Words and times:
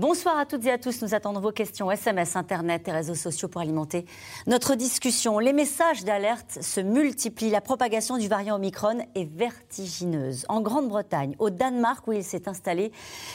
Bonsoir 0.00 0.38
à 0.38 0.46
toutes 0.46 0.64
et 0.64 0.70
à 0.70 0.78
tous. 0.78 1.02
Nous 1.02 1.14
attendons 1.14 1.40
vos 1.40 1.52
questions 1.52 1.90
SMS, 1.90 2.34
Internet 2.34 2.88
et 2.88 2.90
réseaux 2.90 3.14
sociaux 3.14 3.48
pour 3.48 3.60
alimenter 3.60 4.06
notre 4.46 4.74
discussion. 4.74 5.38
Les 5.38 5.52
messages 5.52 6.04
d'alerte 6.04 6.62
se 6.62 6.80
multiplient. 6.80 7.50
La 7.50 7.60
propagation 7.60 8.16
du 8.16 8.26
variant 8.26 8.56
Omicron 8.56 9.06
est 9.14 9.30
vertigineuse. 9.30 10.46
En 10.48 10.62
Grande-Bretagne, 10.62 11.36
au 11.38 11.50
Danemark 11.50 12.08
où 12.08 12.12
il 12.12 12.24
s'est 12.24 12.48
installé, 12.48 12.92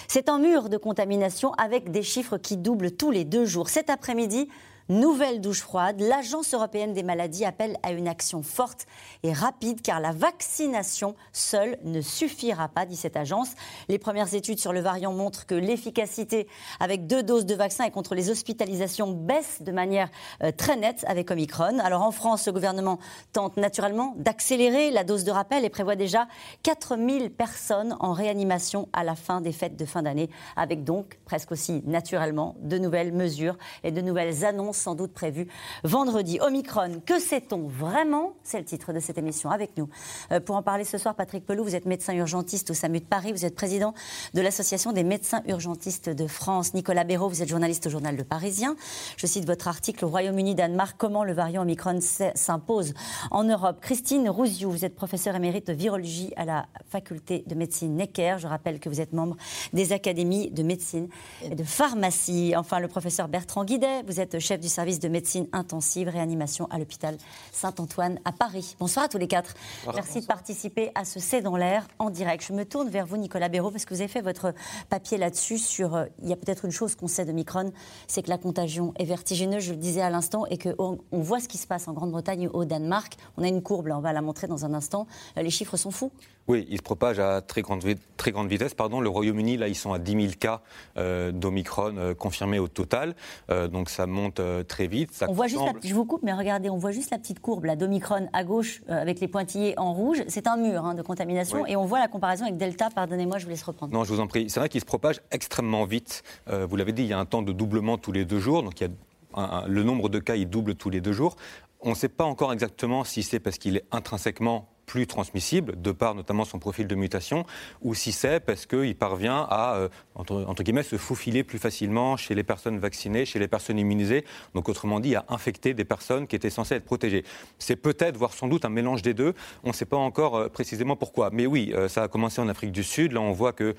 c'est 0.07 0.27
un 0.27 0.39
mur 0.39 0.69
de 0.69 0.77
contamination 0.77 1.53
avec 1.53 1.91
des 1.91 2.01
chiffres 2.01 2.39
qui 2.39 2.57
doublent 2.57 2.93
tous 2.93 3.11
les 3.11 3.25
deux 3.25 3.45
jours. 3.45 3.69
Cet 3.69 3.91
après-midi, 3.91 4.49
Nouvelle 4.87 5.41
douche 5.41 5.61
froide, 5.61 5.99
l'Agence 5.99 6.53
européenne 6.53 6.93
des 6.93 7.01
maladies 7.01 7.43
appelle 7.43 7.75
à 7.81 7.91
une 7.91 8.07
action 8.07 8.43
forte 8.43 8.85
et 9.23 9.33
rapide 9.33 9.81
car 9.81 9.99
la 9.99 10.11
vaccination 10.11 11.15
seule 11.33 11.79
ne 11.83 12.01
suffira 12.01 12.67
pas, 12.67 12.85
dit 12.85 12.95
cette 12.95 13.17
agence. 13.17 13.49
Les 13.87 13.97
premières 13.97 14.35
études 14.35 14.59
sur 14.59 14.73
le 14.73 14.81
variant 14.81 15.11
montrent 15.11 15.47
que 15.47 15.55
l'efficacité 15.55 16.47
avec 16.79 17.07
deux 17.07 17.23
doses 17.23 17.47
de 17.47 17.55
vaccin 17.55 17.85
et 17.85 17.89
contre 17.89 18.13
les 18.13 18.29
hospitalisations 18.29 19.09
baisse 19.09 19.63
de 19.63 19.71
manière 19.71 20.11
euh, 20.43 20.51
très 20.55 20.75
nette 20.75 21.03
avec 21.07 21.31
Omicron. 21.31 21.79
Alors 21.79 22.03
en 22.03 22.11
France, 22.11 22.45
le 22.45 22.51
gouvernement 22.51 22.99
tente 23.33 23.57
naturellement 23.57 24.13
d'accélérer 24.17 24.91
la 24.91 25.03
dose 25.03 25.23
de 25.23 25.31
rappel 25.31 25.65
et 25.65 25.69
prévoit 25.71 25.95
déjà 25.95 26.27
4000 26.61 27.31
personnes 27.31 27.97
en 28.01 28.13
réanimation 28.13 28.87
à 28.93 29.03
la 29.03 29.15
fin 29.15 29.41
des 29.41 29.51
fêtes 29.51 29.77
de 29.77 29.85
fin 29.85 30.03
d'année, 30.03 30.29
avec 30.55 30.83
donc 30.83 31.17
presque 31.25 31.51
aussi 31.51 31.81
naturellement 31.87 32.55
de 32.59 32.77
nouvelles 32.77 33.13
mesures 33.13 33.57
et 33.83 33.89
de 33.89 34.01
nouvelles 34.01 34.45
annonces 34.45 34.74
sans 34.75 34.95
doute 34.95 35.13
prévu 35.13 35.47
vendredi. 35.83 36.39
Omicron, 36.41 37.01
que 37.05 37.19
sait-on 37.19 37.67
vraiment? 37.67 38.33
C'est 38.43 38.59
le 38.59 38.65
titre 38.65 38.93
de 38.93 38.99
cette 38.99 39.17
émission 39.17 39.49
avec 39.49 39.77
nous. 39.77 39.89
Euh, 40.31 40.39
pour 40.39 40.55
en 40.55 40.63
parler 40.63 40.83
ce 40.83 40.97
soir, 40.97 41.15
Patrick 41.15 41.45
Pelou, 41.45 41.63
vous 41.63 41.75
êtes 41.75 41.85
médecin 41.85 42.13
urgentiste 42.13 42.69
au 42.71 42.73
SAMU 42.73 42.99
de 42.99 43.05
Paris, 43.05 43.31
vous 43.31 43.45
êtes 43.45 43.55
président 43.55 43.93
de 44.33 44.41
l'Association 44.41 44.91
des 44.91 45.03
médecins 45.03 45.41
urgentistes 45.47 46.09
de 46.09 46.27
France. 46.27 46.73
Nicolas 46.73 47.03
Béraud, 47.03 47.29
vous 47.29 47.41
êtes 47.41 47.49
journaliste 47.49 47.87
au 47.87 47.89
journal 47.89 48.15
Le 48.15 48.23
Parisien. 48.23 48.75
Je 49.17 49.27
cite 49.27 49.45
votre 49.45 49.67
article 49.67 50.05
au 50.05 50.09
Royaume-Uni, 50.09 50.55
Danemark, 50.55 50.95
comment 50.97 51.23
le 51.23 51.33
variant 51.33 51.63
Omicron 51.63 51.99
s'impose 52.35 52.93
en 53.31 53.43
Europe. 53.43 53.79
Christine 53.81 54.29
Rouziou, 54.29 54.71
vous 54.71 54.85
êtes 54.85 54.95
professeure 54.95 55.35
émérite 55.35 55.67
de 55.67 55.73
virologie 55.73 56.33
à 56.35 56.45
la 56.45 56.65
faculté 56.89 57.43
de 57.47 57.55
médecine 57.55 57.95
Necker. 57.95 58.37
Je 58.39 58.47
rappelle 58.47 58.79
que 58.79 58.89
vous 58.89 59.01
êtes 59.01 59.13
membre 59.13 59.37
des 59.73 59.93
académies 59.93 60.51
de 60.51 60.63
médecine 60.63 61.07
et 61.43 61.55
de 61.55 61.63
pharmacie. 61.63 62.53
Enfin, 62.55 62.79
le 62.79 62.87
professeur 62.87 63.27
Bertrand 63.27 63.65
Guidet, 63.65 64.03
vous 64.03 64.19
êtes 64.19 64.39
chef 64.39 64.59
du 64.65 64.69
service 64.69 64.99
de 64.99 65.07
médecine 65.07 65.47
intensive, 65.53 66.09
réanimation 66.09 66.67
à 66.71 66.79
l'hôpital 66.79 67.17
Saint-Antoine 67.51 68.19
à 68.25 68.31
Paris. 68.31 68.75
Bonsoir 68.79 69.05
à 69.05 69.07
tous 69.07 69.19
les 69.19 69.27
quatre. 69.27 69.53
Merci 69.93 70.21
de 70.21 70.25
participer 70.25 70.91
à 70.95 71.05
ce 71.05 71.19
C'est 71.19 71.43
dans 71.43 71.55
l'air 71.55 71.87
en 71.99 72.09
direct. 72.09 72.43
Je 72.47 72.51
me 72.51 72.65
tourne 72.65 72.89
vers 72.89 73.05
vous, 73.05 73.17
Nicolas 73.17 73.47
Béraud, 73.47 73.69
parce 73.69 73.85
que 73.85 73.93
vous 73.93 74.01
avez 74.01 74.07
fait 74.07 74.21
votre 74.21 74.55
papier 74.89 75.19
là-dessus 75.19 75.59
sur. 75.59 75.93
Euh, 75.93 76.05
il 76.23 76.29
y 76.29 76.33
a 76.33 76.35
peut-être 76.35 76.65
une 76.65 76.71
chose 76.71 76.95
qu'on 76.95 77.07
sait 77.07 77.25
de 77.25 77.31
Micron, 77.31 77.71
c'est 78.07 78.23
que 78.23 78.29
la 78.29 78.39
contagion 78.39 78.91
est 78.97 79.05
vertigineuse, 79.05 79.65
je 79.65 79.73
le 79.73 79.77
disais 79.77 80.01
à 80.01 80.09
l'instant, 80.09 80.47
et 80.47 80.57
qu'on 80.57 80.97
on 81.11 81.19
voit 81.19 81.39
ce 81.39 81.47
qui 81.47 81.59
se 81.59 81.67
passe 81.67 81.87
en 81.87 81.93
Grande-Bretagne, 81.93 82.49
au 82.51 82.65
Danemark. 82.65 83.17
On 83.37 83.43
a 83.43 83.47
une 83.47 83.61
courbe, 83.61 83.85
là, 83.85 83.99
on 83.99 84.01
va 84.01 84.13
la 84.13 84.21
montrer 84.23 84.47
dans 84.47 84.65
un 84.65 84.73
instant. 84.73 85.05
Euh, 85.37 85.43
les 85.43 85.51
chiffres 85.51 85.77
sont 85.77 85.91
fous. 85.91 86.11
Oui, 86.47 86.67
il 86.69 86.77
se 86.77 86.83
propage 86.83 87.19
à 87.19 87.41
très 87.41 87.63
grande, 87.63 87.83
très 88.17 88.31
grande 88.31 88.47
vitesse. 88.47 88.75
Pardon. 88.75 89.01
Le 89.01 89.09
Royaume-Uni, 89.09 89.57
là, 89.57 89.67
ils 89.67 89.75
sont 89.75 89.93
à 89.93 89.99
10 89.99 90.11
000 90.11 90.33
cas 90.39 90.61
euh, 90.97 91.31
d'Omicron 91.31 91.95
euh, 91.97 92.13
confirmés 92.13 92.59
au 92.59 92.67
total. 92.67 93.15
Euh, 93.49 93.67
donc 93.67 93.89
ça 93.89 94.05
monte 94.05 94.39
très 94.67 94.87
vite. 94.87 95.25
on 95.27 95.33
voit 95.33 95.47
juste 95.47 95.63
je 95.83 95.93
vous 95.93 96.05
coupe, 96.05 96.21
mais 96.23 96.33
regardez, 96.33 96.69
on 96.69 96.77
voit 96.77 96.91
juste 96.91 97.11
la 97.11 97.17
petite 97.17 97.39
courbe 97.39 97.65
d'Omicron 97.75 98.29
à 98.33 98.43
gauche 98.43 98.81
avec 98.87 99.19
les 99.19 99.27
pointillés 99.27 99.77
en 99.77 99.93
rouge. 99.93 100.23
C'est 100.27 100.47
un 100.47 100.57
mur 100.57 100.85
hein, 100.85 100.93
de 100.93 101.01
contamination. 101.01 101.65
Et 101.65 101.75
on 101.75 101.85
voit 101.85 101.99
la 101.99 102.07
comparaison 102.07 102.45
avec 102.45 102.57
Delta. 102.57 102.89
Pardonnez-moi, 102.93 103.39
je 103.39 103.45
vous 103.45 103.49
laisse 103.49 103.63
reprendre. 103.63 103.93
Non, 103.93 104.03
je 104.03 104.13
vous 104.13 104.19
en 104.19 104.27
prie. 104.27 104.49
C'est 104.49 104.59
vrai 104.59 104.69
qu'il 104.69 104.81
se 104.81 104.85
propage 104.85 105.21
extrêmement 105.31 105.85
vite. 105.85 106.23
vous 106.47 106.75
l'avez 106.75 106.93
dit, 106.93 107.03
il 107.03 107.09
y 107.09 107.13
a 107.13 107.19
un 107.19 107.25
temps 107.25 107.41
de 107.41 107.51
doublement 107.51 107.97
tous 107.97 108.11
les 108.11 108.25
deux 108.25 108.39
jours. 108.39 108.61
Donc 108.61 108.79
il 108.81 108.87
y 108.87 108.87
a 108.87 109.65
le 109.67 109.83
nombre 109.83 110.09
de 110.09 110.19
cas, 110.19 110.35
il 110.35 110.49
double 110.49 110.75
tous 110.75 110.89
les 110.89 111.01
deux 111.01 111.13
jours. 111.13 111.35
On 111.81 111.91
ne 111.91 111.95
sait 111.95 112.09
pas 112.09 112.23
encore 112.23 112.53
exactement 112.53 113.03
si 113.03 113.23
c'est 113.23 113.39
parce 113.39 113.57
qu'il 113.57 113.77
est 113.77 113.85
intrinsèquement 113.91 114.69
plus 114.85 115.07
transmissible, 115.07 115.81
de 115.81 115.91
par 115.91 116.15
notamment 116.15 116.45
son 116.45 116.59
profil 116.59 116.87
de 116.87 116.95
mutation, 116.95 117.45
ou 117.81 117.93
si 117.93 118.11
c'est 118.11 118.39
parce 118.39 118.65
qu'il 118.65 118.95
parvient 118.95 119.45
à, 119.49 119.75
euh, 119.75 119.89
entre, 120.15 120.63
guillemets, 120.63 120.83
se 120.83 120.97
faufiler 120.97 121.43
plus 121.43 121.59
facilement 121.59 122.17
chez 122.17 122.35
les 122.35 122.43
personnes 122.43 122.79
vaccinées, 122.79 123.25
chez 123.25 123.39
les 123.39 123.47
personnes 123.47 123.79
immunisées, 123.79 124.25
donc 124.53 124.69
autrement 124.69 124.99
dit, 124.99 125.15
à 125.15 125.25
infecter 125.29 125.73
des 125.73 125.85
personnes 125.85 126.27
qui 126.27 126.35
étaient 126.35 126.49
censées 126.49 126.75
être 126.75 126.85
protégées. 126.85 127.23
C'est 127.59 127.75
peut-être, 127.75 128.17
voire 128.17 128.33
sans 128.33 128.47
doute, 128.47 128.65
un 128.65 128.69
mélange 128.69 129.01
des 129.01 129.13
deux. 129.13 129.33
On 129.63 129.69
ne 129.69 129.73
sait 129.73 129.85
pas 129.85 129.97
encore 129.97 130.35
euh, 130.35 130.49
précisément 130.49 130.95
pourquoi. 130.95 131.29
Mais 131.31 131.45
oui, 131.45 131.71
euh, 131.73 131.87
ça 131.87 132.03
a 132.03 132.07
commencé 132.07 132.41
en 132.41 132.47
Afrique 132.47 132.71
du 132.71 132.83
Sud. 132.83 133.11
Là, 133.11 133.21
on 133.21 133.31
voit 133.31 133.53
que 133.53 133.75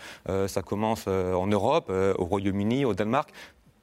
ça 0.47 0.63
commence 0.63 1.07
en 1.07 1.47
Europe, 1.47 1.91
au 1.91 2.25
Royaume-Uni, 2.25 2.85
au 2.85 2.95
Danemark 2.95 3.31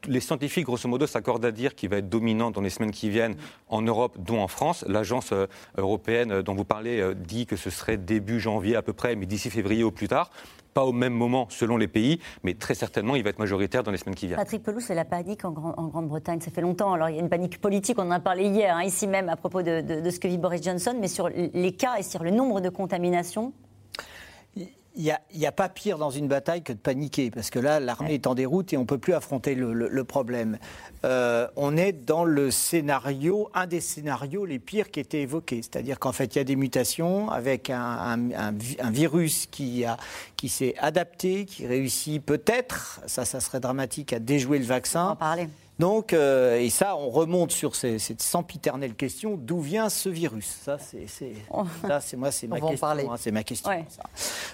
les 0.07 0.19
scientifiques, 0.19 0.65
grosso 0.65 0.87
modo, 0.87 1.07
s'accordent 1.07 1.45
à 1.45 1.51
dire 1.51 1.75
qu'il 1.75 1.89
va 1.89 1.97
être 1.97 2.09
dominant 2.09 2.51
dans 2.51 2.61
les 2.61 2.69
semaines 2.69 2.91
qui 2.91 3.09
viennent 3.09 3.35
en 3.67 3.81
Europe, 3.81 4.17
dont 4.19 4.41
en 4.41 4.47
France. 4.47 4.83
L'agence 4.87 5.31
euh, 5.31 5.47
européenne 5.77 6.31
euh, 6.31 6.41
dont 6.41 6.55
vous 6.55 6.65
parlez 6.65 6.99
euh, 6.99 7.13
dit 7.13 7.45
que 7.45 7.55
ce 7.55 7.69
serait 7.69 7.97
début 7.97 8.39
janvier 8.39 8.75
à 8.75 8.81
peu 8.81 8.93
près, 8.93 9.15
mais 9.15 9.25
d'ici 9.25 9.49
février 9.49 9.83
au 9.83 9.91
plus 9.91 10.07
tard 10.07 10.29
pas 10.73 10.85
au 10.85 10.91
même 10.91 11.13
moment 11.13 11.45
selon 11.51 11.77
les 11.77 11.87
pays, 11.87 12.19
mais 12.41 12.55
très 12.55 12.73
certainement, 12.73 13.15
il 13.15 13.23
va 13.23 13.29
être 13.29 13.37
majoritaire 13.37 13.83
dans 13.83 13.91
les 13.91 13.97
semaines 13.99 14.15
qui 14.15 14.25
viennent. 14.25 14.39
Patrick 14.39 14.63
Pelou, 14.63 14.79
c'est 14.79 14.95
la 14.95 15.05
panique 15.05 15.45
en, 15.45 15.51
Grande-Bretagne. 15.51 16.41
Ça 16.41 16.49
fait 16.49 16.61
longtemps. 16.61 16.93
Alors, 16.93 17.09
il 17.09 17.15
y 17.15 17.19
a 17.19 17.21
une 17.21 17.29
panique 17.29 17.61
politique, 17.61 17.99
on 17.99 18.07
en 18.07 18.11
a 18.11 18.19
parlé 18.19 18.45
hier, 18.45 18.75
hein, 18.75 18.81
ici 18.81 19.05
même, 19.05 19.29
à 19.29 19.35
propos 19.35 19.61
de, 19.61 19.81
de, 19.81 20.09
ce 20.09 20.19
que 20.19 20.27
vit 20.27 20.39
Boris 20.39 20.63
Johnson, 20.63 20.95
mais 20.99 21.07
sur 21.07 21.29
les 21.29 21.73
cas 21.73 21.97
et 21.99 22.03
sur 22.03 22.23
le 22.23 22.31
nombre 22.31 22.59
de 22.59 22.69
contaminations 22.69 23.53
il 24.95 25.15
n'y 25.35 25.45
a, 25.45 25.51
pas 25.51 25.69
pire 25.69 25.97
dans 25.97 26.11
une 26.11 26.27
bataille 26.27 26.61
que 26.61 26.73
de 26.73 26.77
paniquer, 26.77 27.31
parce 27.31 27.49
que 27.49 27.59
là, 27.59 27.79
l'armée 27.79 28.13
est 28.13 28.27
en 28.27 28.35
déroute 28.35 28.73
et 28.73 28.77
on 28.77 28.81
ne 28.81 28.85
peut 28.85 28.97
plus 28.97 29.13
affronter 29.13 29.55
le, 29.55 30.03
problème. 30.03 30.59
Euh, 31.03 31.47
on 31.55 31.75
est 31.77 31.93
dans 31.93 32.25
le 32.25 32.51
scénario, 32.51 33.49
un 33.53 33.65
des 33.65 33.81
scénarios 33.81 34.45
les 34.45 34.59
pires 34.59 34.91
qui 34.91 34.99
étaient 34.99 35.21
évoqués. 35.21 35.61
C'est-à-dire 35.61 35.97
qu'en 35.97 36.11
fait, 36.11 36.35
il 36.35 36.37
y 36.37 36.41
a 36.41 36.43
des 36.43 36.55
mutations 36.55 37.29
avec 37.31 37.69
un, 37.69 38.17
virus 38.91 39.47
qui, 39.47 39.85
a, 39.85 39.97
qui 40.37 40.49
s'est 40.49 40.75
adapté, 40.77 41.45
qui 41.45 41.65
réussit 41.65 42.23
peut-être, 42.23 43.01
ça, 43.07 43.25
ça 43.25 43.39
serait 43.39 43.59
dramatique, 43.59 44.13
à 44.13 44.19
déjouer 44.19 44.59
le 44.59 44.65
vaccin. 44.65 45.07
On 45.07 45.11
en 45.11 45.15
parler. 45.15 45.47
Donc, 45.83 46.13
euh, 46.13 46.61
et 46.61 46.69
ça, 46.69 46.95
on 46.95 47.09
remonte 47.09 47.51
sur 47.51 47.75
cette 47.75 48.21
sempiternelle 48.21 48.95
question 48.95 49.35
d'où 49.35 49.59
vient 49.59 49.89
ce 49.89 50.07
virus? 50.07 50.45
Ça, 50.63 50.77
c'est, 50.79 51.07
c'est 51.07 51.33
moi, 51.51 52.31
c'est 52.31 52.47
ma, 52.47 52.61
question. 52.61 52.87
Hein, 52.87 53.15
c'est 53.19 53.31
ma 53.31 53.43
question. 53.43 53.69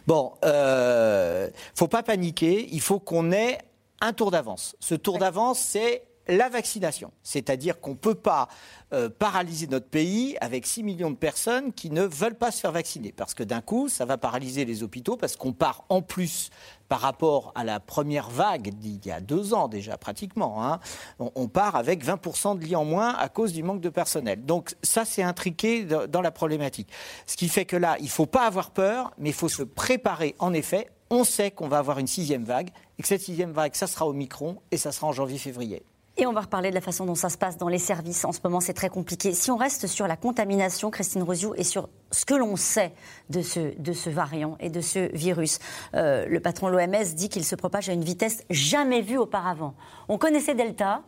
Bon, 0.08 0.34
euh, 0.44 1.48
faut 1.76 1.88
pas 1.88 2.02
paniquer. 2.02 2.68
Il 2.72 2.82
faut 2.82 3.00
qu'on 3.00 3.32
ait 3.32 3.60
un 4.02 4.12
tour 4.12 4.32
d'avance. 4.32 4.76
Ce 4.80 4.96
tour 4.96 5.20
d'avance, 5.20 5.60
c'est 5.60 6.02
la 6.30 6.48
vaccination. 6.48 7.12
C'est-à-dire 7.24 7.80
qu'on 7.80 7.92
ne 7.92 7.96
peut 7.96 8.16
pas 8.16 8.48
euh, 8.94 9.10
paralyser 9.10 9.68
notre 9.68 9.88
pays 9.88 10.38
avec 10.42 10.66
6 10.66 10.84
millions 10.84 11.12
de 11.12 11.16
personnes 11.16 11.74
qui 11.74 11.90
ne 11.90 12.04
veulent 12.04 12.38
pas 12.38 12.52
se 12.52 12.62
faire 12.62 12.72
vacciner. 12.72 13.12
Parce 13.12 13.34
que 13.34 13.44
d'un 13.44 13.62
coup, 13.62 13.90
ça 13.90 14.06
va 14.06 14.18
paralyser 14.18 14.64
les 14.64 14.84
hôpitaux, 14.84 15.18
parce 15.18 15.36
qu'on 15.36 15.54
part 15.54 15.86
en 15.90 16.02
plus 16.02 16.50
par 16.88 17.02
rapport 17.02 17.52
à 17.56 17.64
la 17.64 17.80
première 17.80 18.30
vague 18.30 18.70
d'il 18.76 19.06
y 19.06 19.12
a 19.12 19.22
deux 19.22 19.54
ans 19.54 19.68
déjà 19.68 19.98
pratiquement. 19.98 20.66
Hein, 20.66 20.80
on, 21.20 21.48
part 21.48 21.76
avec 21.76 22.04
20% 22.04 22.58
de 22.58 22.64
lits 22.64 22.76
en 22.76 22.86
moins 22.86 23.14
à 23.14 23.30
cause 23.30 23.54
du 23.54 23.64
manque 23.64 23.82
de 23.82 23.90
personnel. 23.90 24.44
Donc 24.44 24.76
ça, 24.82 25.06
c'est 25.06 25.24
intriqué 25.24 25.84
dans 25.84 26.22
la 26.22 26.32
problématique. 26.32 26.90
Ce 27.28 27.38
qui 27.38 27.48
fait 27.48 27.66
que 27.66 27.76
là, 27.76 27.96
il 28.00 28.06
ne 28.06 28.10
faut 28.10 28.26
pas 28.26 28.46
avoir 28.46 28.72
peur, 28.72 29.12
mais 29.18 29.30
il 29.30 29.36
faut 29.36 29.50
se 29.50 29.64
préparer 29.64 30.36
en 30.40 30.54
effet. 30.54 30.90
On 31.12 31.24
sait 31.24 31.52
qu'on 31.52 31.68
va 31.68 31.80
avoir 31.80 32.00
une 32.00 32.08
sixième 32.08 32.44
vague 32.44 32.70
et 32.98 33.02
que 33.02 33.08
cette 33.08 33.22
sixième 33.22 33.52
vague, 33.52 33.76
ça 33.76 33.88
sera 33.88 34.08
au 34.08 34.14
micron 34.14 34.58
et 34.72 34.78
ça 34.78 34.92
sera 34.92 35.08
en 35.08 35.12
janvier-février. 35.12 35.84
Et 36.20 36.28
on 36.28 36.34
va 36.34 36.42
reparler 36.42 36.70
de 36.70 36.76
la 36.76 36.82
façon 36.82 37.06
dont 37.06 37.16
ça 37.16 37.30
se 37.30 37.38
passe 37.38 37.56
dans 37.56 37.70
les 37.70 37.78
services. 37.78 38.26
En 38.26 38.34
ce 38.34 38.40
moment, 38.44 38.60
c'est 38.60 38.74
très 38.74 38.90
compliqué. 38.90 39.34
Si 39.34 39.52
on 39.52 39.56
reste 39.56 39.88
sur 39.88 40.06
la 40.06 40.18
contamination, 40.18 40.92
Christine 40.92 41.24
Rosiou, 41.24 41.54
et 41.56 41.64
sur 41.64 41.88
ce 42.12 42.26
que 42.26 42.34
l'on 42.34 42.58
sait 42.58 42.92
de 43.30 43.42
ce, 43.42 43.80
de 43.80 43.94
ce 43.94 44.10
variant 44.10 44.58
et 44.60 44.70
de 44.70 44.82
ce 44.82 45.16
virus, 45.16 45.60
euh, 45.96 46.26
le 46.28 46.42
patron 46.42 46.68
de 46.68 46.74
l'OMS 46.74 47.16
dit 47.16 47.30
qu'il 47.30 47.46
se 47.46 47.56
propage 47.56 47.88
à 47.88 47.94
une 47.94 48.04
vitesse 48.04 48.44
jamais 48.50 49.02
vue 49.02 49.18
auparavant. 49.18 49.76
On 50.10 50.18
connaissait 50.18 50.56
Delta, 50.56 51.04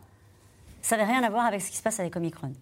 ça 0.81 0.95
n'avait 0.95 1.11
rien 1.11 1.23
à 1.23 1.29
voir 1.29 1.45
avec 1.45 1.61
ce 1.61 1.69
qui 1.71 1.75
se 1.75 1.83
passe 1.83 1.99
avec 1.99 2.15
Omicron. 2.15 2.53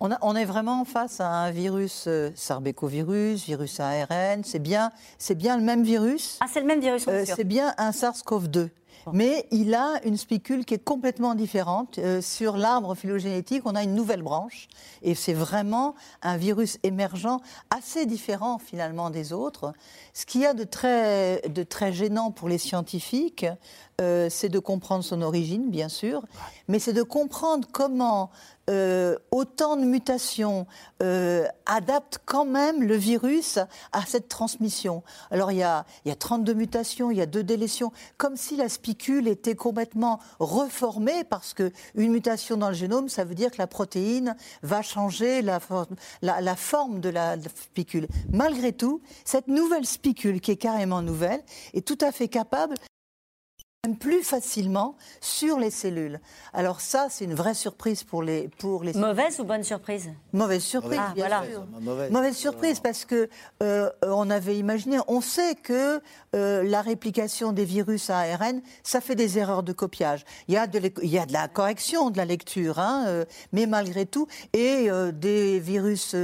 On, 0.00 0.08
on, 0.22 0.34
est 0.34 0.46
vraiment 0.46 0.86
face 0.86 1.20
à 1.20 1.28
un 1.28 1.50
virus 1.50 2.06
euh, 2.08 2.30
sarbecovirus, 2.34 3.44
virus 3.44 3.80
ARN. 3.80 4.42
C'est 4.44 4.58
bien, 4.58 4.92
c'est 5.18 5.34
bien 5.34 5.58
le 5.58 5.62
même 5.62 5.84
virus? 5.84 6.38
Ah, 6.40 6.46
c'est 6.50 6.60
le 6.60 6.66
même 6.66 6.80
virus. 6.80 7.06
Euh, 7.06 7.24
c'est 7.26 7.44
bien 7.44 7.74
un 7.76 7.90
SARS-CoV-2. 7.90 8.70
Mais 9.12 9.46
il 9.50 9.74
a 9.74 10.00
une 10.04 10.16
spicule 10.16 10.64
qui 10.64 10.74
est 10.74 10.84
complètement 10.84 11.34
différente. 11.34 11.98
Euh, 11.98 12.20
sur 12.20 12.56
l'arbre 12.56 12.94
phylogénétique, 12.94 13.62
on 13.64 13.74
a 13.74 13.82
une 13.82 13.94
nouvelle 13.94 14.22
branche. 14.22 14.68
Et 15.02 15.14
c'est 15.14 15.32
vraiment 15.32 15.94
un 16.22 16.36
virus 16.36 16.78
émergent 16.82 17.40
assez 17.70 18.06
différent 18.06 18.58
finalement 18.58 19.10
des 19.10 19.32
autres. 19.32 19.72
Ce 20.14 20.26
qu'il 20.26 20.42
y 20.42 20.46
a 20.46 20.54
de 20.54 20.64
très, 20.64 21.40
de 21.48 21.62
très 21.62 21.92
gênant 21.92 22.30
pour 22.30 22.48
les 22.48 22.58
scientifiques, 22.58 23.46
euh, 24.02 24.28
c'est 24.28 24.48
de 24.48 24.58
comprendre 24.58 25.04
son 25.04 25.22
origine, 25.22 25.70
bien 25.70 25.88
sûr, 25.88 26.24
mais 26.66 26.80
c'est 26.80 26.92
de 26.92 27.04
comprendre 27.04 27.68
comment 27.70 28.30
euh, 28.68 29.16
autant 29.30 29.76
de 29.76 29.84
mutations 29.84 30.66
euh, 31.02 31.46
adaptent 31.66 32.18
quand 32.24 32.44
même 32.44 32.82
le 32.82 32.96
virus 32.96 33.58
à 33.92 34.02
cette 34.06 34.28
transmission. 34.28 35.04
Alors 35.30 35.52
il 35.52 35.58
y, 35.58 35.62
a, 35.62 35.84
il 36.04 36.08
y 36.08 36.12
a 36.12 36.16
32 36.16 36.54
mutations, 36.54 37.10
il 37.10 37.16
y 37.16 37.20
a 37.20 37.26
deux 37.26 37.44
délétions, 37.44 37.92
comme 38.18 38.36
si 38.36 38.56
la 38.56 38.68
spicule 38.68 39.28
était 39.28 39.54
complètement 39.54 40.18
reformée, 40.40 41.22
parce 41.22 41.54
qu'une 41.54 41.72
mutation 41.94 42.56
dans 42.56 42.68
le 42.68 42.74
génome, 42.74 43.08
ça 43.08 43.24
veut 43.24 43.36
dire 43.36 43.52
que 43.52 43.58
la 43.58 43.68
protéine 43.68 44.36
va 44.62 44.82
changer 44.82 45.42
la, 45.42 45.60
la, 46.22 46.40
la 46.40 46.56
forme 46.56 47.00
de 47.00 47.08
la 47.08 47.36
spicule. 47.40 48.08
Malgré 48.32 48.72
tout, 48.72 49.00
cette 49.24 49.46
nouvelle 49.46 49.86
spicule, 49.86 50.40
qui 50.40 50.50
est 50.50 50.56
carrément 50.56 51.02
nouvelle, 51.02 51.42
est 51.74 51.86
tout 51.86 51.98
à 52.00 52.10
fait 52.10 52.28
capable 52.28 52.74
plus 53.98 54.22
facilement 54.22 54.94
sur 55.20 55.58
les 55.58 55.72
cellules. 55.72 56.20
Alors 56.52 56.80
ça, 56.80 57.08
c'est 57.10 57.24
une 57.24 57.34
vraie 57.34 57.52
surprise 57.52 58.04
pour 58.04 58.22
les 58.22 58.48
pour 58.58 58.84
les. 58.84 58.92
Mauvaise 58.92 59.40
ou 59.40 59.44
bonne 59.44 59.64
surprise? 59.64 60.08
Mauvaise 60.32 60.62
surprise, 60.62 61.00
ah, 61.02 61.12
bien 61.16 61.26
sûr. 61.26 61.66
Mauvaise. 61.80 62.36
surprise 62.36 62.78
parce 62.78 63.04
que 63.04 63.28
euh, 63.60 63.90
on 64.02 64.30
avait 64.30 64.56
imaginé, 64.56 64.98
on 65.08 65.20
sait 65.20 65.56
que 65.56 66.00
euh, 66.36 66.62
la 66.62 66.80
réplication 66.80 67.52
des 67.52 67.64
virus 67.64 68.08
à 68.08 68.18
ARN, 68.18 68.62
ça 68.84 69.00
fait 69.00 69.16
des 69.16 69.36
erreurs 69.36 69.64
de 69.64 69.72
copiage. 69.72 70.24
Il 70.46 70.54
y 70.54 70.56
a 70.56 70.68
de, 70.68 70.80
il 71.02 71.10
y 71.10 71.18
a 71.18 71.26
de 71.26 71.32
la 71.32 71.48
correction 71.48 72.10
de 72.10 72.18
la 72.18 72.24
lecture, 72.24 72.78
hein, 72.78 73.06
euh, 73.08 73.24
mais 73.50 73.66
malgré 73.66 74.06
tout, 74.06 74.28
et 74.52 74.88
des 75.12 75.58
virus 75.58 76.14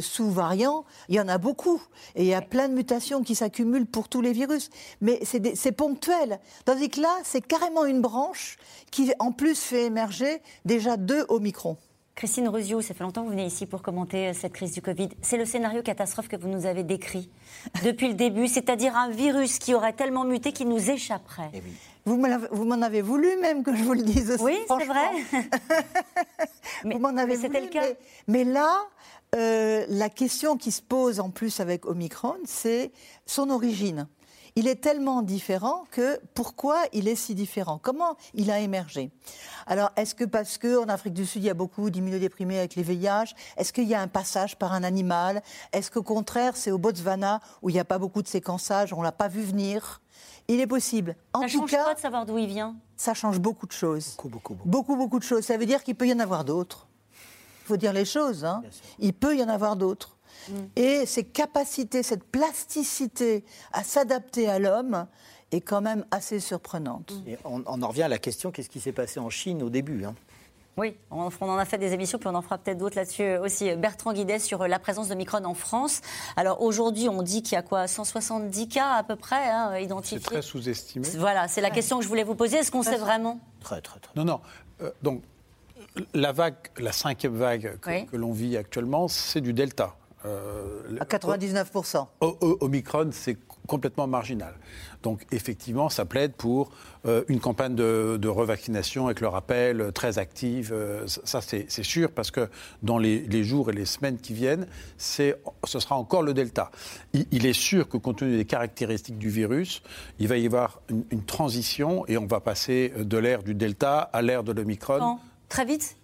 sous-variants, 0.00 0.86
il 1.10 1.16
y 1.16 1.20
en 1.20 1.28
a 1.28 1.36
beaucoup, 1.36 1.82
et 2.14 2.22
il 2.22 2.28
y 2.28 2.34
a 2.34 2.40
plein 2.40 2.70
de 2.70 2.74
mutations 2.74 3.22
qui 3.22 3.34
s'accumulent 3.34 3.86
pour 3.86 4.08
tous 4.08 4.22
les 4.22 4.32
virus, 4.32 4.70
mais 5.02 5.20
c'est 5.24 5.72
ponctuel. 5.72 6.40
Dans 6.64 6.85
là, 6.94 7.12
c'est 7.24 7.44
carrément 7.44 7.84
une 7.84 8.00
branche 8.00 8.56
qui, 8.92 9.12
en 9.18 9.32
plus, 9.32 9.58
fait 9.60 9.86
émerger 9.86 10.40
déjà 10.64 10.96
deux 10.96 11.26
Omicron. 11.28 11.76
Christine 12.16 12.48
Ruzio, 12.48 12.80
ça 12.80 12.94
fait 12.94 13.04
longtemps 13.04 13.20
que 13.20 13.26
vous 13.26 13.32
venez 13.32 13.44
ici 13.44 13.66
pour 13.66 13.82
commenter 13.82 14.28
euh, 14.28 14.32
cette 14.32 14.54
crise 14.54 14.72
du 14.72 14.80
Covid. 14.80 15.10
C'est 15.20 15.36
le 15.36 15.44
scénario 15.44 15.82
catastrophe 15.82 16.28
que 16.28 16.36
vous 16.36 16.48
nous 16.48 16.64
avez 16.64 16.82
décrit 16.82 17.28
depuis 17.84 18.08
le 18.08 18.14
début, 18.14 18.48
c'est-à-dire 18.48 18.96
un 18.96 19.10
virus 19.10 19.58
qui 19.58 19.74
aurait 19.74 19.92
tellement 19.92 20.24
muté 20.24 20.52
qu'il 20.52 20.68
nous 20.68 20.90
échapperait. 20.90 21.50
Eh 21.52 21.62
vous 22.06 22.16
m'en 22.64 22.80
avez 22.82 23.02
voulu 23.02 23.36
même 23.42 23.62
que 23.62 23.74
je 23.74 23.82
vous 23.82 23.92
le 23.92 24.02
dise 24.02 24.30
aussi. 24.30 24.44
Oui, 24.44 24.56
c'est 24.66 24.86
vrai. 24.86 25.08
vous 26.84 26.98
m'en 26.98 27.16
avez 27.16 27.36
C'était 27.36 27.60
le 27.60 27.66
cas. 27.66 27.82
Mais, 28.28 28.44
là, 28.44 28.78
euh, 29.34 29.84
la 29.88 30.08
question 30.08 30.56
qui 30.56 30.72
se 30.72 30.80
pose 30.80 31.20
en 31.20 31.30
plus 31.30 31.60
avec 31.60 31.84
Omicron, 31.84 32.36
c'est 32.44 32.92
son 33.26 33.50
origine 33.50 34.06
il 34.56 34.66
est 34.66 34.76
tellement 34.76 35.20
différent 35.20 35.84
que 35.90 36.18
pourquoi 36.34 36.82
il 36.94 37.08
est 37.08 37.14
si 37.14 37.34
différent? 37.34 37.78
Comment 37.80 38.16
il 38.34 38.50
a 38.50 38.58
émergé? 38.58 39.10
Alors, 39.66 39.90
est-ce 39.96 40.14
que 40.14 40.24
parce 40.24 40.56
qu'en 40.56 40.88
Afrique 40.88 41.12
du 41.12 41.26
Sud, 41.26 41.42
il 41.42 41.46
y 41.46 41.50
a 41.50 41.54
beaucoup 41.54 41.90
d'immunodéprimés 41.90 42.58
avec 42.58 42.74
les 42.74 42.82
VIH 42.82 43.34
Est-ce 43.58 43.72
qu'il 43.72 43.84
y 43.84 43.94
a 43.94 44.00
un 44.00 44.08
passage 44.08 44.56
par 44.56 44.72
un 44.72 44.82
animal? 44.82 45.42
Est-ce 45.72 45.90
qu'au 45.90 46.02
contraire, 46.02 46.56
c'est 46.56 46.70
au 46.70 46.78
Botswana 46.78 47.40
où 47.60 47.68
il 47.68 47.74
n'y 47.74 47.80
a 47.80 47.84
pas 47.84 47.98
beaucoup 47.98 48.22
de 48.22 48.28
séquençage, 48.28 48.94
on 48.94 48.98
ne 48.98 49.04
l'a 49.04 49.12
pas 49.12 49.28
vu 49.28 49.42
venir? 49.42 50.00
Il 50.48 50.60
est 50.60 50.66
possible. 50.66 51.16
En 51.34 51.42
ça 51.42 51.48
change 51.48 51.72
pas 51.72 51.94
de 51.94 52.00
savoir 52.00 52.24
d'où 52.24 52.38
il 52.38 52.46
vient? 52.46 52.76
Ça 52.96 53.12
change 53.12 53.38
beaucoup 53.38 53.66
de 53.66 53.72
choses. 53.72 54.14
Beaucoup, 54.16 54.28
beaucoup, 54.28 54.54
beaucoup. 54.54 54.68
Beaucoup, 54.68 54.96
beaucoup 54.96 55.18
de 55.18 55.24
choses. 55.24 55.44
Ça 55.44 55.58
veut 55.58 55.66
dire 55.66 55.84
qu'il 55.84 55.96
peut 55.96 56.06
y 56.06 56.12
en 56.14 56.20
avoir 56.20 56.44
d'autres. 56.44 56.86
Il 57.64 57.66
faut 57.66 57.76
dire 57.76 57.92
les 57.92 58.04
choses. 58.04 58.44
Hein. 58.44 58.62
Il 59.00 59.12
peut 59.12 59.36
y 59.36 59.42
en 59.42 59.48
avoir 59.48 59.76
d'autres. 59.76 60.15
Mm. 60.48 60.54
Et 60.76 61.06
ces 61.06 61.24
capacités, 61.24 62.02
cette 62.02 62.24
plasticité 62.24 63.44
à 63.72 63.84
s'adapter 63.84 64.48
à 64.48 64.58
l'homme 64.58 65.06
est 65.52 65.60
quand 65.60 65.80
même 65.80 66.04
assez 66.10 66.40
surprenante. 66.40 67.12
on, 67.44 67.64
en 67.64 67.88
revient 67.88 68.02
à 68.02 68.08
la 68.08 68.18
question 68.18 68.50
qu'est-ce 68.50 68.68
qui 68.68 68.80
s'est 68.80 68.92
passé 68.92 69.20
en 69.20 69.30
Chine 69.30 69.62
au 69.62 69.70
début 69.70 70.04
hein? 70.04 70.14
Oui, 70.78 70.94
on, 71.10 71.30
en 71.40 71.56
a 71.56 71.64
fait 71.64 71.78
des 71.78 71.94
émissions, 71.94 72.18
puis 72.18 72.28
on 72.28 72.34
en 72.34 72.42
fera 72.42 72.58
peut-être 72.58 72.76
d'autres 72.76 72.96
là-dessus 72.96 73.38
aussi. 73.38 73.74
Bertrand 73.76 74.12
Guidet 74.12 74.38
sur 74.38 74.68
la 74.68 74.78
présence 74.78 75.08
de 75.08 75.14
Micron 75.14 75.42
en 75.44 75.54
France. 75.54 76.02
Alors 76.36 76.60
aujourd'hui, 76.60 77.08
on 77.08 77.22
dit 77.22 77.42
qu'il 77.42 77.54
y 77.54 77.56
a 77.56 77.62
quoi? 77.62 77.86
170 77.86 78.68
cas 78.68 78.90
à 78.90 79.02
peu 79.02 79.16
près 79.16 79.48
hein, 79.48 79.78
identifiés. 79.78 80.18
C'est 80.18 80.24
très 80.24 80.42
sous-estimé. 80.42 81.08
Voilà, 81.16 81.48
c'est 81.48 81.62
la 81.62 81.70
question 81.70 81.96
que 81.96 82.04
je 82.04 82.08
voulais 82.08 82.24
vous 82.24 82.34
poser. 82.34 82.58
Est-ce 82.58 82.70
qu'on 82.70 82.82
sait 82.82 82.98
vraiment? 82.98 83.40
Très, 83.60 83.80
très, 83.80 84.00
très. 84.00 84.12
Non, 84.16 84.26
non. 84.26 84.40
Euh, 84.82 84.90
donc, 85.00 85.22
la 86.12 86.32
vague, 86.32 86.56
la 86.76 86.92
cinquième 86.92 87.36
vague 87.36 87.78
que 87.80 88.16
l'on 88.16 88.32
vit 88.32 88.58
actuellement, 88.58 89.08
c'est 89.08 89.40
du 89.40 89.54
Delta. 89.54 89.96
Euh, 90.26 90.98
à 91.00 91.04
99%. 91.04 92.06
Omicron, 92.60 93.10
c'est 93.12 93.36
complètement 93.66 94.06
marginal. 94.06 94.54
Donc 95.02 95.26
effectivement, 95.30 95.88
ça 95.88 96.04
plaide 96.04 96.32
pour 96.32 96.70
euh, 97.06 97.24
une 97.28 97.40
campagne 97.40 97.74
de, 97.74 98.28
revaccination 98.28 99.06
avec 99.06 99.20
le 99.20 99.28
rappel 99.28 99.92
très 99.92 100.18
active. 100.18 100.70
Euh, 100.72 101.06
ça, 101.06 101.40
c'est 101.40 101.82
sûr, 101.82 102.10
parce 102.10 102.30
que 102.30 102.48
dans 102.82 102.98
les, 102.98 103.44
jours 103.44 103.70
et 103.70 103.72
les 103.72 103.84
semaines 103.84 104.18
qui 104.18 104.34
viennent, 104.34 104.66
ce 104.96 105.34
sera 105.64 105.96
encore 105.96 106.22
le 106.22 106.34
Delta. 106.34 106.70
Il, 107.12 107.46
est 107.46 107.52
sûr 107.52 107.88
que 107.88 107.96
compte 107.96 108.18
tenu 108.18 108.36
des 108.36 108.44
caractéristiques 108.44 109.18
du 109.18 109.28
virus, 109.28 109.82
il 110.18 110.28
va 110.28 110.36
y 110.38 110.46
avoir 110.46 110.80
une, 110.88 111.04
une 111.10 111.24
transition 111.24 112.06
et 112.08 112.18
on 112.18 112.26
va 112.26 112.40
passer 112.40 112.92
de 112.98 113.18
l'ère 113.18 113.42
du 113.42 113.54
Delta 113.54 114.00
à 114.00 114.22
l'ère 114.22 114.42
de 114.42 114.52
l'Omicron. 114.52 115.18
Très 115.48 115.64
vite? 115.64 115.96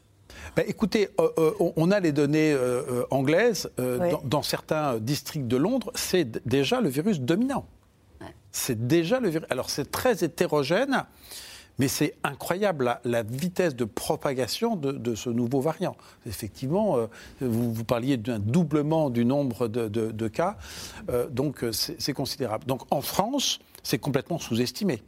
Ben, 0.57 0.65
écoutez, 0.69 1.09
euh, 1.19 1.31
euh, 1.39 1.73
on 1.77 1.91
a 1.91 2.01
les 2.01 2.13
données 2.13 2.53
euh, 2.53 3.05
anglaises. 3.11 3.71
Dans, 4.25 4.43
certains 4.43 4.99
districts 4.99 5.49
de 5.49 5.57
Londres, 5.57 5.91
c'est 5.95 6.47
déjà 6.47 6.81
le 6.81 6.89
virus 6.89 7.21
dominant. 7.21 7.67
C'est 8.51 8.87
déjà 8.87 9.19
le 9.19 9.31
virus. 9.31 9.47
Alors 9.51 9.71
c'est 9.71 9.91
très 9.91 10.25
hétérogène. 10.25 11.05
Mais 11.79 11.89
c'est 11.89 12.15
incroyable 12.23 12.99
la, 13.03 13.23
vitesse 13.23 13.75
de 13.75 13.87
propagation 13.87 14.77
de, 14.77 15.15
ce 15.15 15.31
nouveau 15.31 15.63
variant. 15.63 15.97
Effectivement, 16.27 16.99
vous, 17.41 17.85
parliez 17.85 18.19
d'un 18.19 18.39
doublement 18.39 19.09
du 19.09 19.25
nombre 19.25 19.69
de, 19.69 20.29
cas, 20.29 20.59
donc 21.31 21.65
c'est 21.73 22.13
considérable. 22.13 22.67
Donc 22.67 22.83
en 22.91 23.01
France, 23.01 23.59
c'est 23.83 23.99
complètement 23.99 24.39
sous-estimé. 24.39 25.03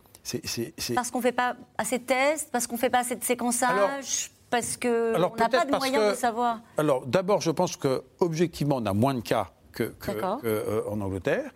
Parce 0.94 1.10
qu'on 1.10 1.18
ne 1.18 1.22
fait 1.22 1.32
pas 1.32 1.54
assez 1.76 1.98
de 1.98 2.04
tests, 2.04 2.48
parce 2.50 2.66
qu'on 2.66 2.76
ne 2.76 2.80
fait 2.80 2.90
pas 2.90 3.00
assez 3.00 3.14
de 3.14 3.24
séquençage 3.24 4.30
parce 4.54 4.76
qu'on 4.76 5.18
n'a 5.18 5.48
pas 5.48 5.64
de 5.64 5.76
moyens 5.76 6.12
de 6.12 6.16
savoir 6.16 6.60
Alors, 6.78 7.04
d'abord, 7.06 7.40
je 7.40 7.50
pense 7.50 7.76
qu'objectivement, 7.76 8.76
on 8.76 8.86
a 8.86 8.92
moins 8.92 9.14
de 9.14 9.20
cas 9.20 9.50
qu'en 9.76 10.36
que, 10.38 10.46
euh, 10.46 10.82
Angleterre. 10.88 11.50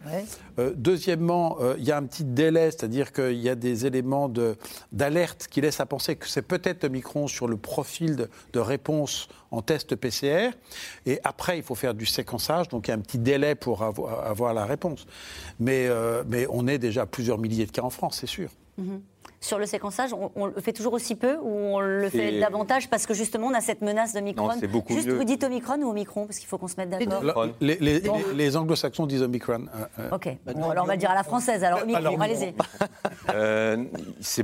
Euh, 0.58 0.72
deuxièmement, 0.74 1.58
euh, 1.60 1.76
il 1.78 1.84
y 1.84 1.92
a 1.92 1.96
un 1.96 2.02
petit 2.02 2.24
délai, 2.24 2.72
c'est-à-dire 2.72 3.12
qu'il 3.12 3.36
y 3.36 3.48
a 3.48 3.54
des 3.54 3.86
éléments 3.86 4.28
d'alerte 4.90 5.46
qui 5.48 5.60
laissent 5.60 5.78
à 5.78 5.86
penser 5.86 6.16
que 6.16 6.26
c'est 6.26 6.42
peut-être 6.42 6.82
Omicron 6.82 7.28
sur 7.28 7.46
le 7.46 7.56
profil 7.56 8.28
de, 8.52 8.58
réponse 8.58 9.28
en 9.52 9.62
test 9.62 9.94
PCR. 9.94 10.50
Et 11.06 11.20
après, 11.22 11.58
il 11.58 11.62
faut 11.62 11.76
faire 11.76 11.94
du 11.94 12.04
séquençage, 12.04 12.68
donc 12.68 12.88
il 12.88 12.90
y 12.90 12.94
a 12.94 12.96
un 12.96 13.00
petit 13.00 13.18
délai 13.18 13.54
pour 13.54 13.84
avoir, 13.84 14.52
la 14.54 14.64
réponse. 14.64 15.06
Mais, 15.60 15.88
mais 16.26 16.48
on 16.50 16.66
est 16.66 16.78
déjà 16.78 17.02
à 17.02 17.06
plusieurs 17.06 17.38
milliers 17.38 17.66
de 17.66 17.70
cas 17.70 17.82
en 17.82 17.90
France, 17.90 18.18
c'est 18.20 18.26
sûr. 18.26 18.50
Mm-hmm 18.80 18.98
sur 19.40 19.58
le 19.58 19.66
séquençage, 19.66 20.10
on, 20.12 20.46
le 20.46 20.60
fait 20.60 20.72
toujours 20.72 20.92
aussi 20.92 21.14
peu 21.14 21.36
ou 21.36 21.48
on 21.48 21.80
le 21.80 22.08
fait 22.08 22.40
davantage 22.40 22.90
parce 22.90 23.06
que 23.06 23.14
justement 23.14 23.48
on 23.48 23.54
a 23.54 23.60
cette 23.60 23.82
menace 23.82 24.12
de 24.12 24.20
Micron 24.20 24.50
beaucoup 24.70 24.92
Juste 24.92 25.08
vous 25.08 25.24
dites 25.24 25.44
Omicron 25.44 25.80
ou 25.82 25.90
Omicron 25.90 26.26
parce 26.26 26.38
qu'il 26.38 26.48
faut 26.48 26.58
qu'on 26.58 26.68
se 26.68 26.76
mette 26.76 26.90
d'accord. 26.90 27.46
Les, 27.60 28.56
anglo-saxons 28.56 29.06
disent 29.06 29.22
Omicron. 29.22 29.66
Euh, 29.74 29.84
euh. 30.00 30.16
ok, 30.16 30.36
alors 30.46 30.84
on 30.84 30.86
va 30.86 30.96
dire 30.96 31.10
à 31.10 31.14
la 31.14 31.22
française, 31.22 31.62
alors 31.62 31.82
Omicron, 31.82 32.20
allez-y. 32.20 32.54
Euh, 33.34 33.84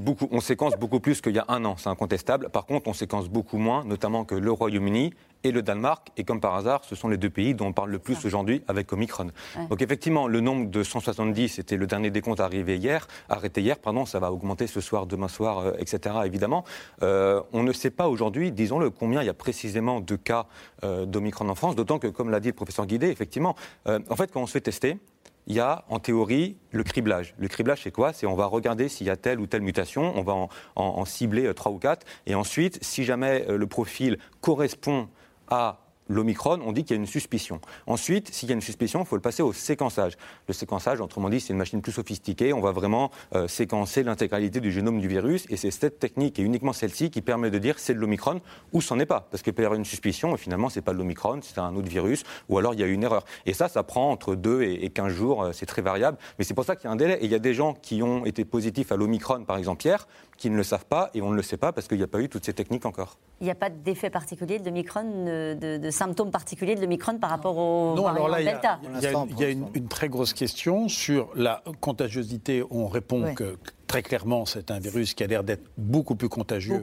beaucoup, 0.01 0.29
on 0.31 0.41
séquence 0.41 0.75
beaucoup 0.77 1.01
plus 1.01 1.21
qu'il 1.21 1.35
y 1.35 1.39
a 1.39 1.45
un 1.49 1.65
an, 1.65 1.77
c'est 1.79 1.89
incontestable. 1.89 2.51
Par 2.51 2.67
contre, 2.67 2.89
on 2.89 2.93
séquence 2.93 3.29
beaucoup 3.29 3.57
moins, 3.57 3.85
notamment 3.85 4.25
que 4.25 4.35
le 4.35 4.53
Royaume-Uni 4.53 5.15
et 5.45 5.53
le 5.53 5.63
Danemark. 5.63 6.09
Et 6.17 6.25
comme 6.25 6.41
par 6.41 6.55
hasard, 6.57 6.83
ce 6.85 6.97
sont 6.97 7.09
les 7.09 7.19
deux 7.19 7.31
pays 7.31 7.55
dont 7.55 7.67
on 7.67 7.73
parle 7.73 7.91
le 7.91 7.99
plus 7.99 8.25
aujourd'hui 8.25 8.63
avec 8.67 8.93
Omicron. 8.93 9.29
Donc 9.71 9.83
effectivement, 9.83 10.27
le 10.27 10.41
nombre 10.41 10.71
de 10.71 10.83
170, 10.83 11.49
c'était 11.51 11.77
le 11.77 11.87
dernier 11.87 12.11
décompte 12.11 12.41
arrivé 12.41 12.77
hier, 12.77 13.07
arrêté 13.29 13.61
hier, 13.61 13.79
pardon, 13.79 14.07
ça 14.07 14.19
va 14.19 14.33
augmenter 14.33 14.67
ce 14.67 14.81
soir, 14.81 15.07
demain 15.07 15.29
soir, 15.29 15.59
euh, 15.59 15.73
etc. 15.79 16.17
Évidemment, 16.25 16.65
euh, 17.03 17.41
on 17.53 17.63
ne 17.63 17.73
sait 17.73 17.91
pas 17.91 18.09
aujourd'hui, 18.09 18.51
disons-le, 18.51 18.91
combien 18.91 19.23
il 19.23 19.27
y 19.27 19.31
a 19.31 19.35
précisément 19.35 20.01
de 20.01 20.17
cas 20.17 20.47
euh, 20.83 21.05
d'Omicron 21.07 21.49
en 21.49 21.55
France. 21.55 21.77
D'autant 21.77 21.99
que, 21.99 22.09
comme 22.09 22.31
l'a 22.31 22.41
dit 22.41 22.49
le 22.49 22.55
professeur 22.55 22.87
Guidé, 22.87 23.09
effectivement, 23.09 23.55
en 23.87 24.17
fait, 24.17 24.33
quand 24.33 24.41
on 24.41 24.47
se 24.47 24.53
fait 24.53 24.61
tester, 24.61 24.99
il 25.47 25.55
y 25.55 25.61
a 25.61 25.85
en 25.89 25.99
théorie 25.99 26.57
le 26.71 26.83
criblage. 26.83 27.35
Le 27.39 27.49
criblage, 27.49 27.83
c'est 27.83 27.91
quoi? 27.91 28.13
C'est 28.13 28.27
on 28.27 28.35
va 28.35 28.47
regarder 28.47 28.89
s'il 28.89 29.07
y 29.07 29.11
a 29.11 29.17
telle 29.17 29.41
ou 29.41 29.47
telle 29.47 29.61
mutation, 29.61 30.17
on 30.17 30.23
va 30.23 30.33
en, 30.33 30.49
en 30.77 31.05
cibler 31.05 31.53
trois 31.55 31.71
ou 31.71 31.79
quatre, 31.79 32.07
et 32.27 32.35
ensuite, 32.35 32.83
si 32.83 33.05
jamais 33.05 33.45
le 33.49 33.67
profil 33.67 34.19
correspond 34.41 35.09
à 35.49 35.79
l'Omicron, 36.09 36.61
on 36.65 36.73
dit 36.73 36.85
qu'il 36.85 36.97
y 36.97 36.99
a 36.99 37.01
une 37.01 37.07
suspicion. 37.07 37.61
Ensuite, 37.87 38.33
s'il 38.33 38.49
y 38.49 38.53
a 38.53 38.55
une 38.55 38.61
suspicion, 38.61 39.01
il 39.01 39.07
faut 39.07 39.17
le 39.17 39.23
passer 39.23 39.43
au 39.43 39.53
séquençage. 39.53 40.15
Le 40.49 40.55
séquençage, 40.55 41.01
autrement 41.01 41.31
dit, 41.31 41.41
c'est 41.41 41.53
une 41.53 41.59
machine 41.59 41.81
plus 41.81 41.93
sophistiquée. 41.93 42.53
On 42.53 42.61
va 42.61 42.73
vraiment 42.73 43.11
euh, 43.35 43.49
séquencer 43.49 44.03
l'intégralité 44.03 44.61
du 44.61 44.71
génome 44.71 45.01
du 45.01 45.09
virus. 45.09 45.47
Et 45.49 45.57
c'est 45.57 45.71
cette 45.71 45.99
technique, 45.99 46.39
et 46.39 46.43
uniquement 46.43 46.73
celle-ci, 46.73 47.11
qui 47.11 47.23
permet 47.23 47.51
de 47.51 47.59
dire 47.59 47.79
c'est 47.79 47.95
de 47.95 47.99
l'Omicron 47.99 48.41
ou 48.73 48.81
c'en 48.81 48.99
est 48.99 49.07
pas. 49.07 49.27
Parce 49.31 49.43
qu'il 49.43 49.53
peut 49.55 49.63
y 49.63 49.65
avoir 49.65 49.79
une 49.79 49.85
suspicion, 49.85 50.35
et 50.35 50.39
finalement, 50.39 50.69
c'est 50.69 50.83
pas 50.83 50.93
de 50.93 50.99
l'Omicron, 50.99 51.41
c'est 51.43 51.59
un 51.59 51.75
autre 51.75 51.89
virus, 51.89 52.25
ou 52.49 52.59
alors 52.59 52.75
il 52.75 52.81
y 52.81 52.85
a 52.85 52.87
une 52.87 53.03
erreur. 53.03 53.25
Et 53.47 53.55
ça, 53.55 53.69
ça 53.69 53.83
prend 53.83 54.11
entre 54.11 54.35
2 54.35 54.63
et 54.63 54.91
15 54.91 55.13
jours, 55.13 55.43
euh, 55.43 55.53
c'est 55.53 55.67
très 55.67 55.83
variable. 55.83 56.19
Mais 56.39 56.45
c'est 56.45 56.55
pour 56.55 56.65
ça 56.65 56.77
qu'il 56.77 56.85
y 56.85 56.89
a 56.89 56.93
un 56.93 56.97
délai. 56.97 57.19
Et 57.21 57.25
il 57.25 57.31
y 57.31 57.35
a 57.35 57.39
des 57.39 57.55
gens 57.55 57.75
qui 57.75 58.03
ont 58.03 58.27
été 58.27 58.45
positifs 58.45 58.93
à 58.93 58.97
l'Omicron, 58.97 59.45
par 59.45 59.57
exemple, 59.57 59.85
hier, 59.87 60.07
qui 60.37 60.51
ne 60.51 60.57
le 60.57 60.63
savent 60.63 60.87
pas, 60.87 61.11
et 61.15 61.23
on 61.23 61.31
ne 61.31 61.37
le 61.37 61.43
sait 61.43 61.57
pas 61.57 61.73
parce 61.73 61.89
qu'il 61.89 61.99
n'y 61.99 62.05
a 62.05 62.09
pas 62.09 62.21
eu 62.21 62.29
toutes 62.29 62.45
ces 62.45 62.53
techniques 62.53 62.87
encore. 62.87 63.19
Il 63.41 63.45
n'y 63.45 63.51
a 63.51 63.55
pas 63.55 63.71
d'effet 63.71 64.11
particulier 64.11 64.59
de 64.59 64.65
l'Omicron, 64.65 65.25
de, 65.55 65.91
symptômes 65.91 66.31
particuliers 66.31 66.75
de 66.75 66.81
l'Omicron 66.81 67.19
par 67.19 67.31
rapport 67.31 67.57
au 67.57 67.95
non, 67.95 68.07
alors 68.07 68.29
là, 68.29 68.43
Delta 68.43 68.81
Il 68.83 69.41
y 69.41 69.45
a, 69.45 69.51
une, 69.51 69.89
très 69.89 70.09
grosse 70.09 70.33
question 70.33 70.89
sur 70.89 71.31
la 71.35 71.63
contagiosité. 71.81 72.65
On 72.71 72.89
répond 72.89 73.35
que 73.35 73.57
très 73.87 74.03
clairement, 74.03 74.45
c'est 74.47 74.71
un 74.71 74.79
virus 74.79 75.15
qui 75.15 75.23
a 75.23 75.27
l'air 75.27 75.45
d'être 75.45 75.65
beaucoup 75.77 76.15
plus 76.15 76.29
contagieux 76.29 76.83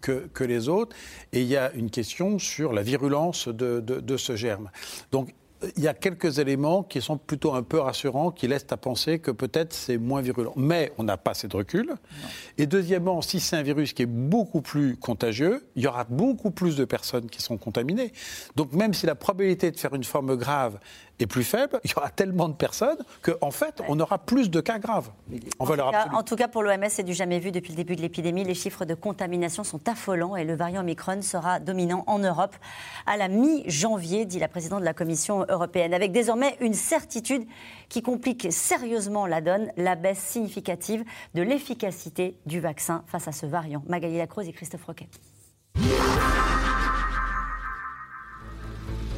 Que, 0.00 0.28
que, 0.32 0.44
les 0.44 0.68
autres. 0.68 0.94
Et 1.32 1.42
il 1.42 1.48
y 1.48 1.56
a 1.56 1.72
une 1.72 1.90
question 1.90 2.38
sur 2.38 2.72
la 2.72 2.82
virulence 2.82 3.48
de, 3.48 3.80
de 3.80 4.16
ce 4.16 4.36
germe. 4.36 4.70
Donc, 5.12 5.34
il 5.76 5.82
y 5.82 5.88
a 5.88 5.94
quelques 5.94 6.38
éléments 6.38 6.82
qui 6.82 7.00
sont 7.00 7.16
plutôt 7.16 7.54
un 7.54 7.62
peu 7.62 7.78
rassurants, 7.78 8.30
qui 8.30 8.46
laissent 8.46 8.66
à 8.70 8.76
penser 8.76 9.18
que 9.18 9.30
peut-être 9.30 9.72
c'est 9.72 9.96
moins 9.96 10.20
virulent. 10.20 10.52
Mais 10.56 10.92
on 10.98 11.04
n'a 11.04 11.16
pas 11.16 11.30
assez 11.32 11.48
de 11.48 11.56
recul. 11.56 11.94
Et 12.58 12.66
deuxièmement, 12.66 13.22
si 13.22 13.40
c'est 13.40 13.56
un 13.56 13.62
virus 13.62 13.92
qui 13.92 14.02
est 14.02 14.06
beaucoup 14.06 14.60
plus 14.60 14.96
contagieux, 14.96 15.66
il 15.74 15.82
y 15.82 15.86
aura 15.86 16.04
beaucoup 16.04 16.50
plus 16.50 16.76
de 16.76 16.84
personnes 16.84 17.28
qui 17.28 17.40
sont 17.40 17.56
contaminées. 17.56 18.12
Donc 18.54 18.72
même 18.72 18.92
si 18.92 19.06
la 19.06 19.14
probabilité 19.14 19.70
de 19.70 19.78
faire 19.78 19.94
une 19.94 20.04
forme 20.04 20.36
grave 20.36 20.78
est 21.20 21.26
plus 21.26 21.44
faible, 21.44 21.80
il 21.84 21.90
y 21.90 21.94
aura 21.96 22.10
tellement 22.10 22.48
de 22.48 22.54
personnes 22.54 22.98
qu'en 23.22 23.32
en 23.40 23.50
fait, 23.50 23.80
on 23.88 23.98
aura 24.00 24.18
plus 24.18 24.50
de 24.50 24.60
cas 24.60 24.78
graves. 24.78 25.10
En, 25.58 25.66
tout 25.66 25.76
cas, 25.76 26.08
en, 26.12 26.22
tout 26.22 26.36
cas, 26.36 26.48
pour 26.48 26.62
l'OMS, 26.62 26.88
c'est 26.88 27.02
du 27.02 27.14
jamais 27.14 27.38
vu 27.38 27.52
depuis 27.52 27.70
le 27.70 27.76
début 27.76 27.96
de 27.96 28.02
l'épidémie. 28.02 28.44
Les 28.44 28.54
chiffres 28.54 28.84
de 28.84 28.94
contamination 28.94 29.64
sont 29.64 29.88
affolants 29.88 30.36
et 30.36 30.44
le 30.44 30.54
variant 30.54 30.82
Omicron 30.82 31.22
sera 31.22 31.60
dominant 31.60 32.04
en 32.06 32.18
Europe 32.18 32.54
à 33.06 33.16
la 33.16 33.28
mi-janvier, 33.28 34.26
dit 34.26 34.38
la 34.38 34.48
présidente 34.48 34.80
de 34.80 34.84
la 34.84 34.94
Commission 34.94 35.46
européenne, 35.48 35.94
avec 35.94 36.12
désormais 36.12 36.56
une 36.60 36.74
certitude 36.74 37.46
qui 37.88 38.02
complique 38.02 38.48
sérieusement 38.50 39.26
la 39.26 39.40
donne, 39.40 39.70
la 39.76 39.94
baisse 39.94 40.18
significative 40.18 41.04
de 41.34 41.42
l'efficacité 41.42 42.36
du 42.46 42.60
vaccin 42.60 43.04
face 43.06 43.28
à 43.28 43.32
ce 43.32 43.46
variant. 43.46 43.82
Magali 43.88 44.18
Lacroze 44.18 44.48
et 44.48 44.52
Christophe 44.52 44.84
Roquet. 44.84 45.08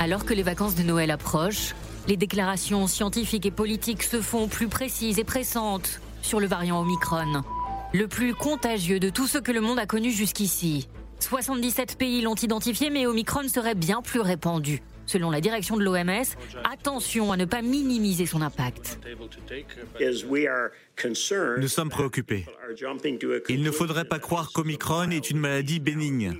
Alors 0.00 0.24
que 0.24 0.32
les 0.32 0.44
vacances 0.44 0.76
de 0.76 0.84
Noël 0.84 1.10
approchent, 1.10 1.74
les 2.08 2.16
déclarations 2.16 2.86
scientifiques 2.86 3.44
et 3.44 3.50
politiques 3.50 4.02
se 4.02 4.22
font 4.22 4.48
plus 4.48 4.68
précises 4.68 5.18
et 5.18 5.24
pressantes 5.24 6.00
sur 6.22 6.40
le 6.40 6.46
variant 6.46 6.80
Omicron, 6.80 7.42
le 7.92 8.08
plus 8.08 8.34
contagieux 8.34 8.98
de 8.98 9.10
tout 9.10 9.26
ce 9.26 9.36
que 9.36 9.52
le 9.52 9.60
monde 9.60 9.78
a 9.78 9.84
connu 9.84 10.10
jusqu'ici. 10.10 10.88
77 11.20 11.98
pays 11.98 12.22
l'ont 12.22 12.34
identifié, 12.34 12.88
mais 12.88 13.06
Omicron 13.06 13.46
serait 13.48 13.74
bien 13.74 14.00
plus 14.00 14.20
répandu. 14.20 14.82
Selon 15.08 15.30
la 15.30 15.40
direction 15.40 15.78
de 15.78 15.84
l'OMS, 15.84 16.36
attention 16.70 17.32
à 17.32 17.38
ne 17.38 17.46
pas 17.46 17.62
minimiser 17.62 18.26
son 18.26 18.42
impact. 18.42 19.00
Nous 21.58 21.68
sommes 21.68 21.88
préoccupés. 21.88 22.44
Il 23.48 23.62
ne 23.62 23.70
faudrait 23.70 24.04
pas 24.04 24.18
croire 24.18 24.52
qu'Omicron 24.52 25.10
est 25.10 25.30
une 25.30 25.38
maladie 25.38 25.80
bénigne. 25.80 26.34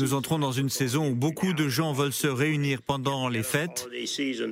Nous 0.00 0.14
entrons 0.14 0.38
dans 0.38 0.52
une 0.52 0.70
saison 0.70 1.10
où 1.10 1.14
beaucoup 1.14 1.52
de 1.52 1.68
gens 1.68 1.92
veulent 1.92 2.14
se 2.14 2.26
réunir 2.26 2.80
pendant 2.80 3.28
les 3.28 3.42
fêtes. 3.42 3.86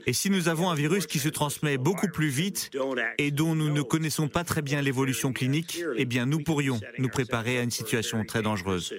Et 0.06 0.12
si 0.12 0.30
nous 0.30 0.48
avons 0.48 0.68
un 0.68 0.74
virus 0.74 1.06
qui 1.06 1.18
se 1.18 1.30
transmet 1.30 1.78
beaucoup 1.78 2.08
plus 2.08 2.28
vite 2.28 2.70
et 3.16 3.30
dont 3.30 3.54
nous 3.54 3.72
ne 3.72 3.80
connaissons 3.80 4.28
pas 4.28 4.44
très 4.44 4.60
bien 4.60 4.82
l'évolution 4.82 5.32
clinique, 5.32 5.82
eh 5.96 6.04
bien 6.04 6.26
nous 6.26 6.40
pourrions 6.40 6.78
nous 6.98 7.08
préparer 7.08 7.58
à 7.58 7.62
une 7.62 7.70
situation 7.70 8.22
très 8.24 8.42
dangereuse. 8.42 8.92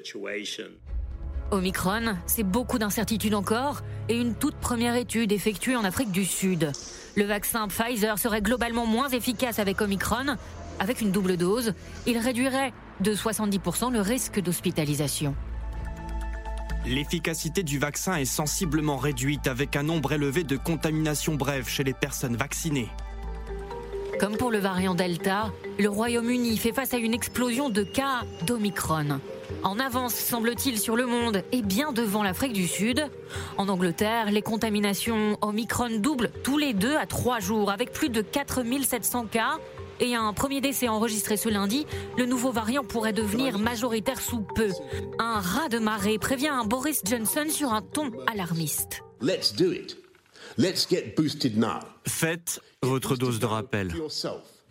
Omicron, 1.52 2.18
c'est 2.26 2.44
beaucoup 2.44 2.78
d'incertitudes 2.78 3.34
encore 3.34 3.82
et 4.10 4.18
une 4.18 4.36
toute 4.36 4.56
première 4.56 4.96
étude 4.96 5.32
effectuée 5.32 5.76
en 5.76 5.86
Afrique 5.86 6.12
du 6.12 6.26
Sud. 6.26 6.72
Le 7.16 7.24
vaccin 7.24 7.68
Pfizer 7.68 8.20
serait 8.20 8.42
globalement 8.42 8.86
moins 8.86 9.10
efficace 9.10 9.60
avec 9.60 9.82
Omicron. 9.82 10.36
Avec 10.80 11.02
une 11.02 11.12
double 11.12 11.38
dose, 11.38 11.74
il 12.06 12.18
réduirait 12.18 12.74
de 13.00 13.14
70% 13.14 13.92
le 13.92 14.02
risque 14.02 14.42
d'hospitalisation. 14.42 15.36
L'efficacité 16.86 17.64
du 17.64 17.80
vaccin 17.80 18.16
est 18.16 18.26
sensiblement 18.26 18.98
réduite 18.98 19.48
avec 19.48 19.76
un 19.76 19.84
nombre 19.84 20.14
élevé 20.14 20.44
de 20.44 20.58
contaminations 20.58 21.36
brèves 21.36 21.68
chez 21.68 21.84
les 21.84 21.94
personnes 21.94 22.36
vaccinées. 22.36 22.90
Comme 24.20 24.36
pour 24.36 24.52
le 24.52 24.58
variant 24.58 24.96
Delta, 24.96 25.52
le 25.80 25.90
Royaume-Uni 25.90 26.58
fait 26.58 26.74
face 26.74 26.94
à 26.94 26.98
une 26.98 27.14
explosion 27.14 27.70
de 27.70 27.84
cas 27.84 28.24
d'Omicron. 28.46 29.20
En 29.64 29.80
avance, 29.80 30.14
semble-t-il, 30.14 30.80
sur 30.80 30.96
le 30.96 31.06
monde 31.06 31.44
et 31.52 31.62
bien 31.62 31.92
devant 31.92 32.24
l'Afrique 32.24 32.54
du 32.54 32.68
Sud. 32.68 33.06
En 33.58 33.70
Angleterre, 33.70 34.32
les 34.32 34.42
contaminations 34.42 35.38
Omicron 35.42 36.00
doublent 36.00 36.32
tous 36.44 36.58
les 36.58 36.74
deux 36.74 36.96
à 36.96 37.06
trois 37.06 37.40
jours, 37.40 37.72
avec 37.72 37.92
plus 37.92 38.10
de 38.10 38.22
4700 38.22 39.26
cas. 39.26 39.60
Et 40.00 40.16
un 40.16 40.32
premier 40.34 40.62
décès 40.62 40.88
enregistré 40.88 41.38
ce 41.38 41.50
lundi, 41.50 41.88
le 42.18 42.26
nouveau 42.26 42.52
variant 42.52 42.84
pourrait 42.84 43.14
devenir 43.14 43.58
majoritaire 43.58 44.22
sous 44.22 44.42
peu. 44.42 44.70
Un 45.20 45.40
rat 45.40 45.70
de 45.70 45.80
marée 45.80 46.20
prévient 46.20 46.50
un 46.50 46.66
Boris 46.66 47.02
Johnson 47.04 47.46
sur 47.50 47.74
un 47.74 47.82
ton 47.82 48.12
alarmiste. 48.28 49.02
Let's 49.22 49.56
do 49.56 49.72
it. 49.72 49.98
Let's 50.58 50.88
get 50.88 51.16
boosted 51.16 51.58
now. 51.58 51.80
Faites 52.08 52.62
votre 52.84 53.16
dose 53.16 53.40
de 53.40 53.46
rappel. 53.46 53.92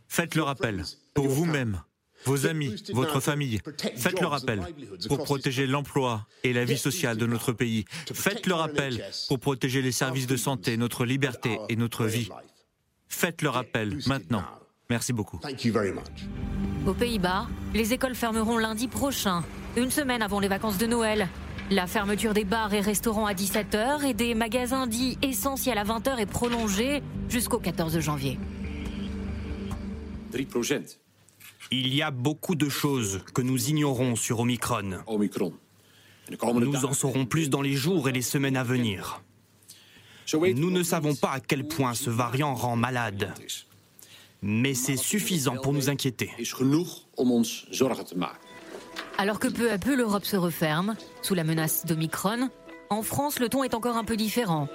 Faites 0.08 0.34
le 0.36 0.42
rappel 0.42 0.84
pour 1.14 1.28
vous-même, 1.28 1.82
vos 2.26 2.46
amis, 2.46 2.74
votre 2.92 3.20
famille. 3.20 3.60
Faites 3.96 4.20
le 4.20 4.26
rappel 4.26 4.60
pour 5.08 5.22
protéger 5.24 5.66
l'emploi 5.66 6.26
et 6.44 6.52
la 6.52 6.64
vie 6.64 6.76
sociale 6.76 7.16
de 7.16 7.26
notre 7.26 7.52
pays. 7.52 7.84
Faites 8.12 8.46
le 8.46 8.54
rappel 8.54 9.02
pour 9.28 9.38
protéger 9.38 9.80
les 9.80 9.92
services 9.92 10.26
de 10.26 10.36
santé, 10.36 10.76
notre 10.76 11.04
liberté 11.04 11.58
et 11.68 11.76
notre 11.76 12.04
vie. 12.04 12.28
Faites 13.08 13.42
le 13.42 13.48
rappel 13.48 13.98
maintenant. 14.06 14.44
Merci 14.90 15.12
beaucoup. 15.12 15.40
Aux 16.86 16.94
Pays-Bas, 16.94 17.48
les 17.74 17.92
écoles 17.92 18.14
fermeront 18.14 18.58
lundi 18.58 18.88
prochain, 18.88 19.42
une 19.76 19.90
semaine 19.90 20.22
avant 20.22 20.38
les 20.38 20.48
vacances 20.48 20.78
de 20.78 20.86
Noël. 20.86 21.28
La 21.70 21.88
fermeture 21.88 22.32
des 22.32 22.44
bars 22.44 22.72
et 22.72 22.80
restaurants 22.80 23.26
à 23.26 23.34
17h 23.34 24.04
et 24.04 24.14
des 24.14 24.34
magasins 24.34 24.86
dits 24.86 25.18
essentiels 25.22 25.78
à 25.78 25.84
20h 25.84 26.18
est 26.18 26.26
prolongée 26.26 27.02
jusqu'au 27.28 27.58
14 27.58 27.98
janvier. 27.98 28.38
Il 31.70 31.94
y 31.94 32.02
a 32.02 32.10
beaucoup 32.10 32.54
de 32.54 32.68
choses 32.68 33.20
que 33.34 33.42
nous 33.42 33.70
ignorons 33.70 34.16
sur 34.16 34.40
Omicron. 34.40 35.02
Nous 36.54 36.84
en 36.84 36.92
saurons 36.92 37.26
plus 37.26 37.50
dans 37.50 37.62
les 37.62 37.72
jours 37.72 38.08
et 38.08 38.12
les 38.12 38.22
semaines 38.22 38.56
à 38.56 38.64
venir. 38.64 39.22
Nous 40.34 40.70
ne 40.70 40.82
savons 40.82 41.14
pas 41.14 41.30
à 41.30 41.40
quel 41.40 41.66
point 41.66 41.94
ce 41.94 42.10
variant 42.10 42.54
rend 42.54 42.76
malade. 42.76 43.32
Mais 44.42 44.74
c'est 44.74 44.96
suffisant 44.96 45.56
pour 45.56 45.72
nous 45.72 45.88
inquiéter. 45.88 46.30
Alors 49.18 49.38
que 49.38 49.48
peu 49.48 49.70
à 49.70 49.78
peu 49.78 49.96
l'Europe 49.96 50.24
se 50.24 50.36
referme, 50.36 50.94
sous 51.22 51.34
la 51.34 51.44
menace 51.44 51.86
d'Omicron, 51.86 52.50
en 52.90 53.02
France 53.02 53.38
le 53.38 53.48
ton 53.48 53.64
est 53.64 53.74
encore 53.74 53.96
un 53.96 54.04
peu 54.04 54.16
différent. 54.16 54.68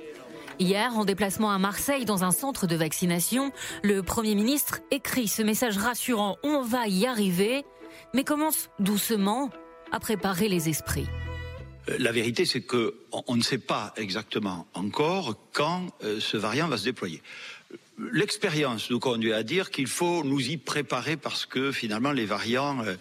Hier, 0.62 0.96
en 0.96 1.06
déplacement 1.06 1.50
à 1.50 1.58
Marseille 1.58 2.06
dans 2.06 2.24
un 2.24 2.30
centre 2.30 2.68
de 2.68 2.76
vaccination, 2.76 3.52
le 3.82 4.04
Premier 4.04 4.36
ministre 4.36 4.78
écrit 4.92 5.28
ce 5.28 5.42
message 5.42 5.76
rassurant 5.80 6.38
On 6.44 6.62
va 6.62 6.88
y 6.88 7.08
arriver, 7.08 7.66
mais 8.14 8.24
commence 8.24 8.70
doucement 8.78 9.50
à 9.92 10.00
préparer 10.00 10.50
les 10.50 10.70
esprits. 10.70 11.08
Euh, 11.90 11.96
la 11.98 12.12
vérité, 12.12 12.46
c'est 12.46 12.62
qu'on 12.62 13.36
ne 13.36 13.42
sait 13.42 13.58
pas 13.58 13.92
exactement 13.98 14.68
encore 14.76 15.34
quand 15.52 15.88
euh, 16.04 16.20
ce 16.20 16.38
variant 16.38 16.68
va 16.68 16.78
se 16.78 16.84
déployer. 16.84 17.24
L'expérience 18.12 18.90
nous 18.90 19.00
conduit 19.00 19.34
à 19.34 19.44
dire 19.44 19.70
qu'il 19.70 19.88
faut 19.88 20.24
nous 20.24 20.50
y 20.50 20.58
préparer 20.58 21.18
parce 21.18 21.46
que 21.46 21.72
finalement 21.72 22.12
les 22.12 22.26
variants 22.26 22.84
euh, 22.84 22.96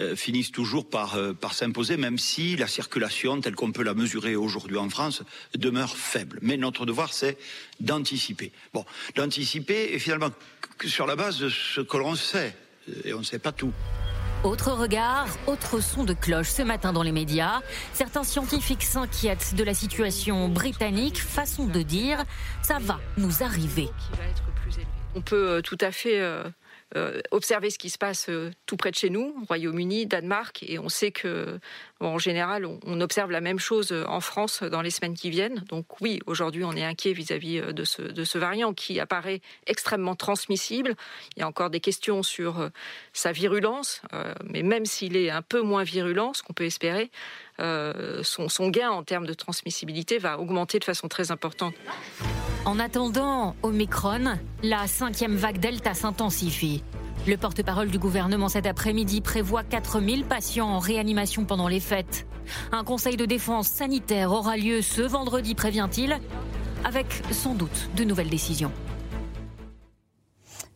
euh, 0.00 0.16
finissent 0.16 0.52
toujours 0.52 0.88
par, 0.88 1.16
euh, 1.16 1.32
par 1.32 1.52
s'imposer, 1.54 1.96
même 1.96 2.18
si 2.18 2.56
la 2.56 2.66
circulation 2.66 3.40
telle 3.40 3.54
qu'on 3.54 3.72
peut 3.72 3.82
la 3.82 3.94
mesurer 3.94 4.34
aujourd'hui 4.34 4.78
en 4.78 4.88
France 4.88 5.22
demeure 5.54 5.96
faible. 5.96 6.38
Mais 6.42 6.56
notre 6.56 6.86
devoir, 6.86 7.12
c'est 7.12 7.36
d'anticiper. 7.80 8.52
Bon, 8.72 8.84
d'anticiper 9.14 9.92
et 9.92 9.98
finalement 9.98 10.30
sur 10.84 11.06
la 11.06 11.16
base 11.16 11.38
de 11.38 11.48
ce 11.48 11.80
que 11.80 11.96
l'on 11.96 12.14
sait, 12.14 12.56
et 13.04 13.12
on 13.12 13.20
ne 13.20 13.24
sait 13.24 13.38
pas 13.38 13.52
tout. 13.52 13.72
Autre 14.46 14.70
regard, 14.70 15.26
autre 15.48 15.80
son 15.80 16.04
de 16.04 16.12
cloche 16.12 16.50
ce 16.50 16.62
matin 16.62 16.92
dans 16.92 17.02
les 17.02 17.10
médias. 17.10 17.62
Certains 17.92 18.22
scientifiques 18.22 18.84
s'inquiètent 18.84 19.56
de 19.56 19.64
la 19.64 19.74
situation 19.74 20.48
britannique, 20.48 21.18
façon 21.18 21.66
de 21.66 21.82
dire, 21.82 22.22
ça 22.62 22.78
va 22.78 23.00
nous 23.16 23.42
arriver. 23.42 23.88
On 25.16 25.20
peut 25.20 25.48
euh, 25.48 25.62
tout 25.62 25.78
à 25.80 25.90
fait 25.90 26.20
euh, 26.20 26.44
observer 27.32 27.70
ce 27.70 27.78
qui 27.78 27.90
se 27.90 27.98
passe 27.98 28.30
tout 28.66 28.76
près 28.76 28.92
de 28.92 28.96
chez 28.96 29.10
nous, 29.10 29.34
Royaume-Uni, 29.48 30.06
Danemark, 30.06 30.62
et 30.62 30.78
on 30.78 30.88
sait 30.88 31.10
que 31.10 31.58
en 32.00 32.18
général, 32.18 32.66
on, 32.66 33.00
observe 33.00 33.30
la 33.30 33.40
même 33.40 33.58
chose 33.58 33.94
en 34.06 34.20
France 34.20 34.62
dans 34.62 34.82
les 34.82 34.90
semaines 34.90 35.14
qui 35.14 35.30
viennent. 35.30 35.64
Donc 35.68 36.00
oui, 36.00 36.20
aujourd'hui, 36.26 36.64
on 36.64 36.72
est 36.72 36.84
inquiet 36.84 37.12
vis-à-vis 37.12 37.60
de 37.60 37.84
ce, 37.84 38.02
de 38.02 38.24
ce 38.24 38.38
variant 38.38 38.74
qui 38.74 39.00
apparaît 39.00 39.40
extrêmement 39.66 40.14
transmissible. 40.14 40.94
Il 41.36 41.40
y 41.40 41.42
a 41.42 41.48
encore 41.48 41.70
des 41.70 41.80
questions 41.80 42.22
sur 42.22 42.70
sa 43.12 43.32
virulence, 43.32 44.02
mais 44.44 44.62
même 44.62 44.86
s'il 44.86 45.16
est 45.16 45.30
un 45.30 45.42
peu 45.42 45.60
moins 45.60 45.84
virulent, 45.84 46.32
ce 46.34 46.42
qu'on 46.42 46.52
peut 46.52 46.64
espérer, 46.64 47.10
son 47.58 48.68
gain 48.68 48.90
en 48.90 49.02
termes 49.02 49.26
de 49.26 49.34
transmissibilité 49.34 50.18
va 50.18 50.38
augmenter 50.38 50.78
de 50.78 50.84
façon 50.84 51.08
très 51.08 51.30
importante. 51.30 51.74
En 52.64 52.80
attendant 52.80 53.54
Omicron, 53.62 54.38
la 54.62 54.86
cinquième 54.88 55.36
vague 55.36 55.58
Delta 55.58 55.94
s'intensifie. 55.94 56.82
Le 57.26 57.36
porte-parole 57.36 57.90
du 57.90 57.98
gouvernement 57.98 58.48
cet 58.48 58.66
après-midi 58.66 59.20
prévoit 59.20 59.64
4000 59.64 60.26
patients 60.26 60.68
en 60.68 60.78
réanimation 60.78 61.44
pendant 61.44 61.66
les 61.66 61.80
fêtes. 61.80 62.24
Un 62.70 62.84
conseil 62.84 63.16
de 63.16 63.24
défense 63.24 63.66
sanitaire 63.66 64.30
aura 64.30 64.56
lieu 64.56 64.80
ce 64.80 65.02
vendredi, 65.02 65.56
prévient-il, 65.56 66.20
avec 66.84 67.06
sans 67.32 67.54
doute 67.54 67.90
de 67.96 68.04
nouvelles 68.04 68.30
décisions. 68.30 68.70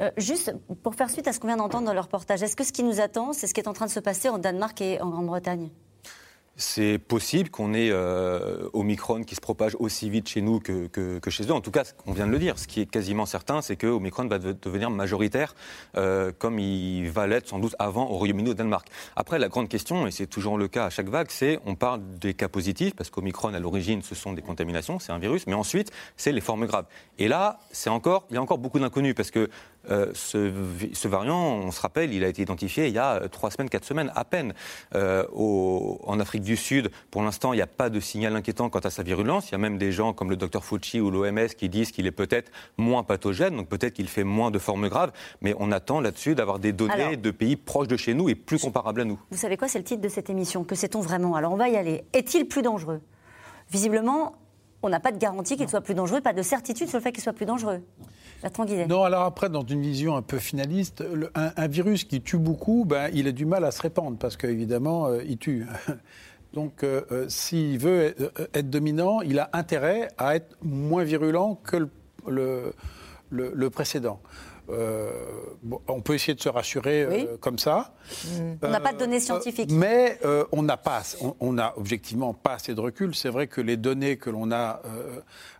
Euh, 0.00 0.10
juste 0.16 0.52
pour 0.82 0.96
faire 0.96 1.08
suite 1.08 1.28
à 1.28 1.32
ce 1.32 1.38
qu'on 1.38 1.46
vient 1.46 1.56
d'entendre 1.56 1.86
dans 1.86 1.94
le 1.94 2.00
reportage, 2.00 2.42
est-ce 2.42 2.56
que 2.56 2.64
ce 2.64 2.72
qui 2.72 2.82
nous 2.82 3.00
attend, 3.00 3.32
c'est 3.32 3.46
ce 3.46 3.54
qui 3.54 3.60
est 3.60 3.68
en 3.68 3.72
train 3.72 3.86
de 3.86 3.92
se 3.92 4.00
passer 4.00 4.28
en 4.28 4.38
Danemark 4.38 4.80
et 4.80 5.00
en 5.00 5.08
Grande-Bretagne 5.08 5.70
c'est 6.60 6.98
possible 6.98 7.48
qu'on 7.48 7.72
ait 7.72 7.90
euh, 7.90 8.68
Omicron 8.74 9.24
qui 9.24 9.34
se 9.34 9.40
propage 9.40 9.74
aussi 9.80 10.10
vite 10.10 10.28
chez 10.28 10.42
nous 10.42 10.60
que, 10.60 11.20
chez 11.28 11.44
eux. 11.44 11.52
En 11.52 11.62
tout 11.62 11.70
cas, 11.70 11.84
on 12.06 12.12
vient 12.12 12.26
de 12.26 12.32
le 12.32 12.38
dire. 12.38 12.58
Ce 12.58 12.66
qui 12.66 12.82
est 12.82 12.86
quasiment 12.86 13.24
certain, 13.24 13.62
c'est 13.62 13.76
que 13.76 13.86
Omicron 13.86 14.26
va 14.26 14.38
devenir 14.38 14.90
majoritaire, 14.90 15.54
euh, 15.96 16.32
comme 16.38 16.58
il 16.58 17.10
va 17.10 17.26
l'être 17.26 17.48
sans 17.48 17.58
doute 17.58 17.74
avant 17.78 18.10
au 18.10 18.18
Royaume-Uni 18.18 18.50
au 18.50 18.54
Danemark. 18.54 18.88
Après, 19.16 19.38
la 19.38 19.48
grande 19.48 19.68
question, 19.68 20.06
et 20.06 20.10
c'est 20.10 20.26
toujours 20.26 20.58
le 20.58 20.68
cas 20.68 20.86
à 20.86 20.90
chaque 20.90 21.08
vague, 21.08 21.28
c'est 21.30 21.58
on 21.64 21.74
parle 21.74 22.02
des 22.20 22.34
cas 22.34 22.48
positifs, 22.48 22.94
parce 22.94 23.08
qu'Omicron, 23.08 23.54
à 23.54 23.58
l'origine, 23.58 24.02
ce 24.02 24.14
sont 24.14 24.34
des 24.34 24.42
contaminations, 24.42 24.98
c'est 24.98 25.12
un 25.12 25.18
virus, 25.18 25.46
mais 25.46 25.54
ensuite, 25.54 25.90
c'est 26.16 26.32
les 26.32 26.42
formes 26.42 26.66
graves. 26.66 26.86
Et 27.18 27.28
là, 27.28 27.58
c'est 27.72 27.90
encore, 27.90 28.26
il 28.30 28.34
y 28.34 28.36
a 28.36 28.42
encore 28.42 28.58
beaucoup 28.58 28.78
d'inconnus, 28.78 29.14
parce 29.14 29.30
que 29.30 29.48
euh, 29.90 30.10
ce, 30.14 31.08
variant, 31.08 31.36
on 31.36 31.70
se 31.70 31.80
rappelle, 31.80 32.12
il 32.12 32.24
a 32.24 32.28
été 32.28 32.42
identifié 32.42 32.88
il 32.88 32.94
y 32.94 32.98
a 32.98 33.28
trois 33.28 33.50
semaines, 33.50 33.70
quatre 33.70 33.84
semaines 33.84 34.12
à 34.14 34.24
peine. 34.24 34.54
en 34.94 36.20
Afrique 36.20 36.42
du 36.42 36.56
Sud, 36.56 36.90
pour 37.10 37.22
l'instant, 37.22 37.52
il 37.52 37.56
n'y 37.56 37.62
a 37.62 37.66
pas 37.66 37.90
de 37.90 38.00
signal 38.00 38.36
inquiétant 38.36 38.68
quant 38.68 38.80
à 38.80 38.90
sa 38.90 39.02
virulence. 39.02 39.48
Il 39.48 39.52
y 39.52 39.54
a 39.54 39.58
même 39.58 39.78
des 39.78 39.92
gens 39.92 40.12
comme 40.12 40.30
le 40.30 40.36
docteur 40.36 40.64
Fauci 40.64 41.00
ou 41.00 41.10
l'OMS 41.10 41.48
qui 41.56 41.68
disent 41.68 41.92
qu'il 41.92 42.06
est 42.06 42.12
peut-être 42.12 42.50
moins 42.76 43.02
pathogène, 43.02 43.56
donc 43.56 43.68
peut-être 43.68 43.94
qu'il 43.94 44.08
fait 44.08 44.24
moins 44.24 44.50
de 44.50 44.58
formes 44.58 44.88
graves. 44.88 45.12
Mais 45.40 45.54
on 45.58 45.72
attend 45.72 46.00
là-dessus 46.00 46.34
d'avoir 46.34 46.58
des 46.58 46.72
données 46.72 47.16
de 47.16 47.30
pays 47.30 47.56
proches 47.56 47.88
de 47.88 47.96
chez 47.96 48.14
nous 48.14 48.28
et 48.28 48.34
plus 48.34 48.58
comparables 48.58 49.00
à 49.00 49.04
nous. 49.04 49.20
Vous 49.30 49.38
savez 49.38 49.56
quoi, 49.56 49.68
c'est 49.68 49.78
le 49.78 49.84
titre 49.84 50.02
de 50.02 50.08
cette 50.08 50.30
émission. 50.30 50.64
Que 50.64 50.74
sait-on 50.74 51.00
vraiment? 51.00 51.34
Alors 51.34 51.52
on 51.52 51.56
va 51.56 51.68
y 51.68 51.76
aller. 51.76 52.04
Est-il 52.12 52.46
plus 52.46 52.62
dangereux? 52.62 53.00
Visiblement, 53.70 54.34
on 54.82 54.88
n'a 54.88 55.00
pas 55.00 55.12
de 55.12 55.18
garantie 55.18 55.56
qu'il 55.56 55.68
soit 55.68 55.80
plus 55.80 55.94
dangereux, 55.94 56.20
pas 56.20 56.32
de 56.32 56.42
certitude 56.42 56.88
sur 56.88 56.98
le 56.98 57.02
fait 57.02 57.12
qu'il 57.12 57.22
soit 57.22 57.32
plus 57.32 57.46
dangereux. 57.46 57.82
Non, 58.86 59.04
alors 59.04 59.22
après, 59.22 59.50
dans 59.50 59.64
une 59.64 59.82
vision 59.82 60.16
un 60.16 60.22
peu 60.22 60.38
finaliste, 60.38 61.04
un, 61.34 61.68
virus 61.68 62.04
qui 62.04 62.22
tue 62.22 62.38
beaucoup, 62.38 62.84
ben, 62.86 63.10
il 63.12 63.28
a 63.28 63.32
du 63.32 63.44
mal 63.44 63.64
à 63.64 63.70
se 63.70 63.82
répandre 63.82 64.16
parce 64.18 64.36
qu'évidemment, 64.36 65.06
euh, 65.06 65.22
il 65.24 65.36
tue. 65.38 65.66
Donc, 66.54 66.82
euh, 66.82 67.02
euh, 67.12 67.28
s'il 67.28 67.78
veut 67.78 68.14
être 68.54 68.70
dominant, 68.70 69.20
il 69.20 69.38
a 69.38 69.50
intérêt 69.52 70.08
à 70.18 70.36
être 70.36 70.56
moins 70.62 71.04
virulent 71.04 71.60
que 71.62 71.88
le, 72.26 73.68
précédent. 73.68 74.20
On 75.88 76.00
peut 76.00 76.14
essayer 76.14 76.34
de 76.34 76.40
se 76.40 76.48
rassurer 76.48 77.28
comme 77.40 77.58
ça. 77.58 77.94
On 78.62 78.68
n'a 78.68 78.80
pas 78.80 78.92
de 78.92 78.98
données 78.98 79.20
scientifiques. 79.20 79.70
mais 79.72 80.18
on 80.52 80.62
n'a 80.62 80.76
pas, 80.76 81.02
on, 81.40 81.58
a 81.58 81.74
objectivement 81.76 82.34
pas 82.34 82.54
assez 82.54 82.74
de 82.74 82.80
recul. 82.80 83.14
C'est 83.14 83.30
vrai 83.30 83.46
que 83.46 83.60
les 83.60 83.76
données 83.76 84.16
que 84.16 84.30
l'on 84.30 84.50
a, 84.52 84.80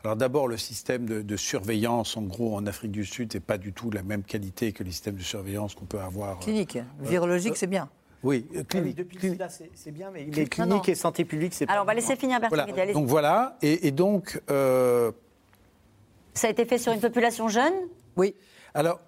alors 0.05 0.17
d'abord 0.17 0.49
le 0.49 0.57
système 0.57 1.07
de, 1.07 1.37
surveillance, 1.37 2.17
en 2.17 2.23
gros 2.23 2.57
en 2.57 2.67
Afrique 2.67 2.93
du 2.93 3.05
Sud, 3.05 3.35
n'est 3.35 3.40
pas 3.40 3.59
du 3.59 3.73
tout 3.73 3.90
la 3.90 4.02
même 4.02 4.23
qualité 4.23 4.73
que 4.73 4.83
les 4.83 4.90
systèmes 4.90 5.17
de 5.17 5.23
surveillance 5.23 5.75
qu'on 5.75 5.87
peut 5.87 6.00
avoir. 6.00 6.38
Clinique, 6.38 6.79
virologique, 7.00 7.57
c'est 7.57 7.67
bien. 7.67 7.88
Oui, 8.23 8.47
euh, 8.55 8.64
clinique. 8.64 8.97
depuis 8.97 9.19
c'est 9.75 9.90
bien, 9.90 10.11
mais 10.12 10.25
les 10.25 10.47
cliniques 10.47 10.88
et 10.88 10.95
santé 10.95 11.25
publique, 11.25 11.55
c'est 11.55 11.67
pas. 11.67 11.73
Alors, 11.73 11.85
on 11.85 11.87
va 11.87 11.95
laisser 11.95 12.17
finir 12.17 12.38
Bertrand 12.38 12.67
voilà. 12.67 12.93
Donc 12.93 13.07
voilà, 13.07 13.57
et, 13.62 13.90
donc. 13.90 14.40
Euh, 14.50 15.11
Ça 16.35 16.49
a 16.49 16.50
été 16.50 16.67
fait 16.67 16.79
sur 16.79 16.93
une 16.93 17.00
population 17.00 17.49
jeune? 17.49 17.73
Oui. 18.17 18.35
Alors, 18.74 19.00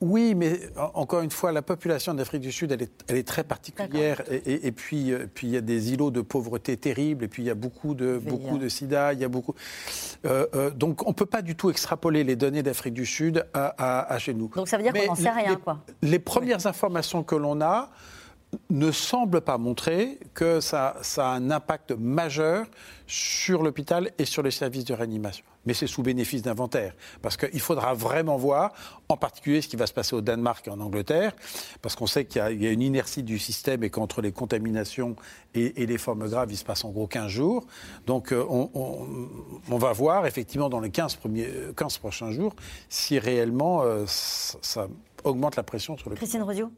oui, 0.00 0.34
mais 0.34 0.58
encore 0.94 1.20
une 1.20 1.30
fois, 1.30 1.52
la 1.52 1.60
population 1.60 2.14
d'Afrique 2.14 2.40
du 2.40 2.52
Sud, 2.52 2.72
elle 2.72 2.82
est, 2.82 3.04
elle 3.08 3.16
est 3.16 3.28
très 3.28 3.44
particulière. 3.44 4.22
Et, 4.30 4.72
puis, 4.72 5.12
euh, 5.12 5.26
puis, 5.32 5.48
il 5.48 5.52
y 5.52 5.56
a 5.58 5.60
des 5.60 5.92
îlots 5.92 6.10
de 6.10 6.22
pauvreté 6.22 6.76
terribles. 6.78 7.24
Et 7.24 7.28
puis, 7.28 7.42
il 7.42 7.46
y 7.46 7.50
a 7.50 7.54
beaucoup 7.54 7.94
de, 7.94 8.18
beaucoup 8.18 8.56
de 8.56 8.68
sida. 8.68 9.12
Il 9.12 9.18
y 9.18 9.24
a 9.24 9.28
beaucoup. 9.28 9.54
donc, 10.74 11.06
on 11.06 11.10
ne 11.10 11.14
peut 11.14 11.26
pas 11.26 11.42
du 11.42 11.54
tout 11.54 11.68
extrapoler 11.68 12.24
les 12.24 12.36
données 12.36 12.62
d'Afrique 12.62 12.94
du 12.94 13.04
Sud 13.04 13.46
à, 13.52 14.16
chez 14.18 14.32
nous. 14.32 14.48
Donc, 14.48 14.68
ça 14.68 14.78
veut 14.78 14.82
dire 14.82 14.92
qu'on 14.94 15.06
n'en 15.06 15.14
sait 15.14 15.30
rien, 15.30 15.56
quoi. 15.56 15.84
Les 16.00 16.18
premières 16.18 16.66
informations 16.66 17.22
que 17.22 17.34
l'on 17.34 17.60
a, 17.60 17.90
ne 18.68 18.90
semble 18.90 19.40
pas 19.40 19.58
montrer 19.58 20.18
que 20.34 20.60
ça, 20.60 20.96
a 21.16 21.34
un 21.34 21.50
impact 21.50 21.92
majeur 21.92 22.66
sur 23.06 23.62
l'hôpital 23.62 24.10
et 24.18 24.24
sur 24.24 24.42
les 24.42 24.50
services 24.50 24.84
de 24.84 24.94
réanimation. 24.94 25.44
Mais 25.66 25.74
c'est 25.74 25.86
sous 25.86 26.02
bénéfice 26.02 26.42
d'inventaire, 26.42 26.94
parce 27.22 27.36
qu'il 27.36 27.60
faudra 27.60 27.92
vraiment 27.92 28.36
voir, 28.36 28.72
en 29.08 29.16
particulier 29.16 29.60
ce 29.60 29.68
qui 29.68 29.76
va 29.76 29.86
se 29.86 29.92
passer 29.92 30.16
au 30.16 30.20
Danemark 30.20 30.66
et 30.66 30.70
en 30.70 30.80
Angleterre, 30.80 31.32
parce 31.82 31.96
qu'on 31.96 32.06
sait 32.06 32.24
qu'il 32.24 32.40
y, 32.40 32.66
a 32.66 32.70
une 32.70 32.82
inertie 32.82 33.22
du 33.22 33.38
système 33.38 33.84
et 33.84 33.90
qu'entre 33.90 34.22
les 34.22 34.32
contaminations 34.32 35.16
et, 35.54 35.86
les 35.86 35.98
formes 35.98 36.28
graves, 36.28 36.50
il 36.50 36.56
se 36.56 36.64
passe 36.64 36.84
en 36.84 36.90
gros 36.90 37.06
15 37.06 37.28
jours. 37.28 37.66
Donc 38.06 38.32
euh, 38.32 38.44
on, 38.48 39.78
va 39.78 39.92
voir 39.92 40.26
effectivement 40.26 40.68
dans 40.68 40.80
les 40.80 40.90
15, 40.90 41.16
premiers, 41.16 41.48
15 41.76 41.98
prochains 41.98 42.30
jours 42.30 42.54
si 42.88 43.18
réellement 43.18 43.82
euh, 43.82 44.04
ça, 44.06 44.88
augmente 45.24 45.56
la 45.56 45.62
pression 45.62 45.96
sur 45.98 46.10
le... 46.10 46.16
Christine 46.16 46.42
Rosio, 46.42 46.70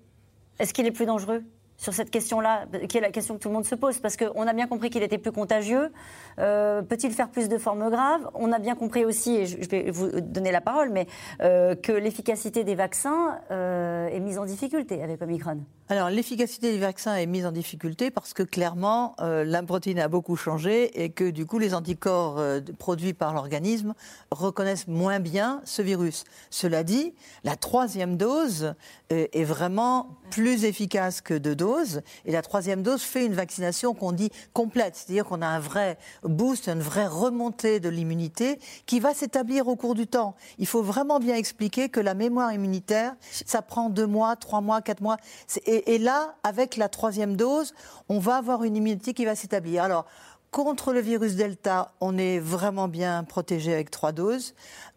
est-ce 0.59 0.75
qu'il 0.75 0.87
est 0.87 0.93
plus 0.93 1.07
dangereux? 1.07 1.45
Sur 1.83 1.92
cette 1.92 2.11
question-là, 2.11 2.66
qui 2.88 2.97
est 2.97 3.01
la 3.01 3.11
question 3.11 3.35
que 3.35 3.40
tout 3.40 3.49
le 3.49 3.55
monde 3.55 3.64
se 3.64 3.75
pose, 3.75 3.99
parce 3.99 4.16
qu'on 4.16 4.47
a 4.47 4.53
bien 4.53 4.68
compris 4.68 4.88
qu'il 4.88 5.03
était 5.03 5.18
plus 5.18 5.33
contagieux. 5.33 5.90
Euh, 6.38 6.81
peut-il 6.81 7.11
faire 7.11 7.29
plus 7.29 7.49
de 7.49 7.59
formes 7.59 7.90
graves? 7.90 8.31
On 8.35 8.53
a 8.53 8.61
bien 8.61 8.77
compris 8.77 9.05
aussi, 9.05 9.35
et 9.35 9.47
je 9.47 9.68
vais 9.68 9.90
vous 9.90 10.21
donner 10.21 10.53
la 10.53 10.61
parole, 10.61 10.90
mais 10.90 11.09
euh, 11.40 11.75
que 11.75 11.90
l'efficacité 11.90 12.62
des 12.62 12.77
vaccins 12.77 13.40
euh, 13.51 14.07
est 14.07 14.21
mise 14.21 14.38
en 14.38 14.45
difficulté 14.45 15.03
avec 15.03 15.21
Omicron. 15.23 15.59
Alors 15.93 16.09
l'efficacité 16.09 16.73
des 16.73 16.79
vaccins 16.79 17.17
est 17.17 17.27
mise 17.27 17.45
en 17.45 17.53
difficulté 17.53 18.11
parce 18.11 18.33
que 18.33 18.43
clairement 18.43 19.15
la 19.19 19.63
protéine 19.63 19.99
a 19.99 20.09
beaucoup 20.09 20.37
changé 20.37 21.03
et 21.05 21.11
que 21.11 21.29
du 21.29 21.45
coup 21.45 21.59
les 21.59 21.75
anticorps 21.75 22.43
produits 22.79 23.13
par 23.13 23.35
l'organisme 23.35 23.93
reconnaissent 24.31 24.89
moins 24.89 25.21
bien 25.21 25.61
ce 25.67 25.83
virus. 25.83 26.25
Cela 26.49 26.83
dit, 26.83 27.13
la 27.45 27.57
troisième 27.57 28.17
dose 28.17 28.73
est 29.11 29.45
vraiment 29.45 30.17
plus 30.31 30.65
efficace 30.65 31.21
que 31.21 31.35
deux 31.35 31.55
doses. 31.55 32.01
Et 32.25 32.33
la 32.33 32.41
troisième 32.41 32.83
dose 32.83 33.03
fait 33.03 33.27
une 33.27 33.35
vaccination 33.35 33.93
qu'on 33.93 34.13
dit 34.13 34.31
complète, 34.55 34.97
c'est-à-dire 34.97 35.27
qu'on 35.27 35.43
a 35.43 35.47
un 35.47 35.61
vrai 35.61 35.99
boost, 36.23 36.69
une 36.69 36.81
vraie 36.81 37.07
remontée 37.07 37.81
de 37.81 37.91
l'immunité 37.91 38.59
qui 38.87 38.99
va 38.99 39.13
s'établir 39.13 39.69
au 39.69 39.77
cours 39.77 39.95
du 39.95 40.07
temps. 40.07 40.37
Il 40.59 40.67
faut 40.67 40.83
vraiment 40.83 41.19
bien 41.19 41.35
expliquer 41.35 41.91
que 41.91 42.01
la 42.01 42.15
mémoire 42.15 42.51
immunitaire, 42.51 43.15
ça 43.45 43.61
prend 43.61 43.91
deux 43.91 44.07
mois, 44.07 44.37
trois 44.37 44.63
mois, 44.63 44.81
quatre 44.81 45.03
mois. 45.03 45.19
Et, 45.67 45.82
et 45.87 45.99
là, 45.99 46.37
avec 46.42 46.77
la 46.77 46.88
troisième 46.88 47.37
dose, 47.37 47.75
on 48.09 48.18
va 48.18 48.37
avoir 48.37 48.64
une 48.64 48.77
immunité 48.77 49.14
qui 49.14 49.25
va 49.25 49.35
s'établir. 49.35 49.83
Alors, 49.83 50.07
Contre 50.53 50.92
le 50.92 51.01
virus 51.01 51.35
Delta, 51.35 51.95
on 52.03 52.18
est 52.18 52.38
vraiment 52.38 52.87
bien 52.87 53.25
protégé 53.25 53.73
avec 53.73 53.90
trois 53.90 54.12
doses. 54.12 54.55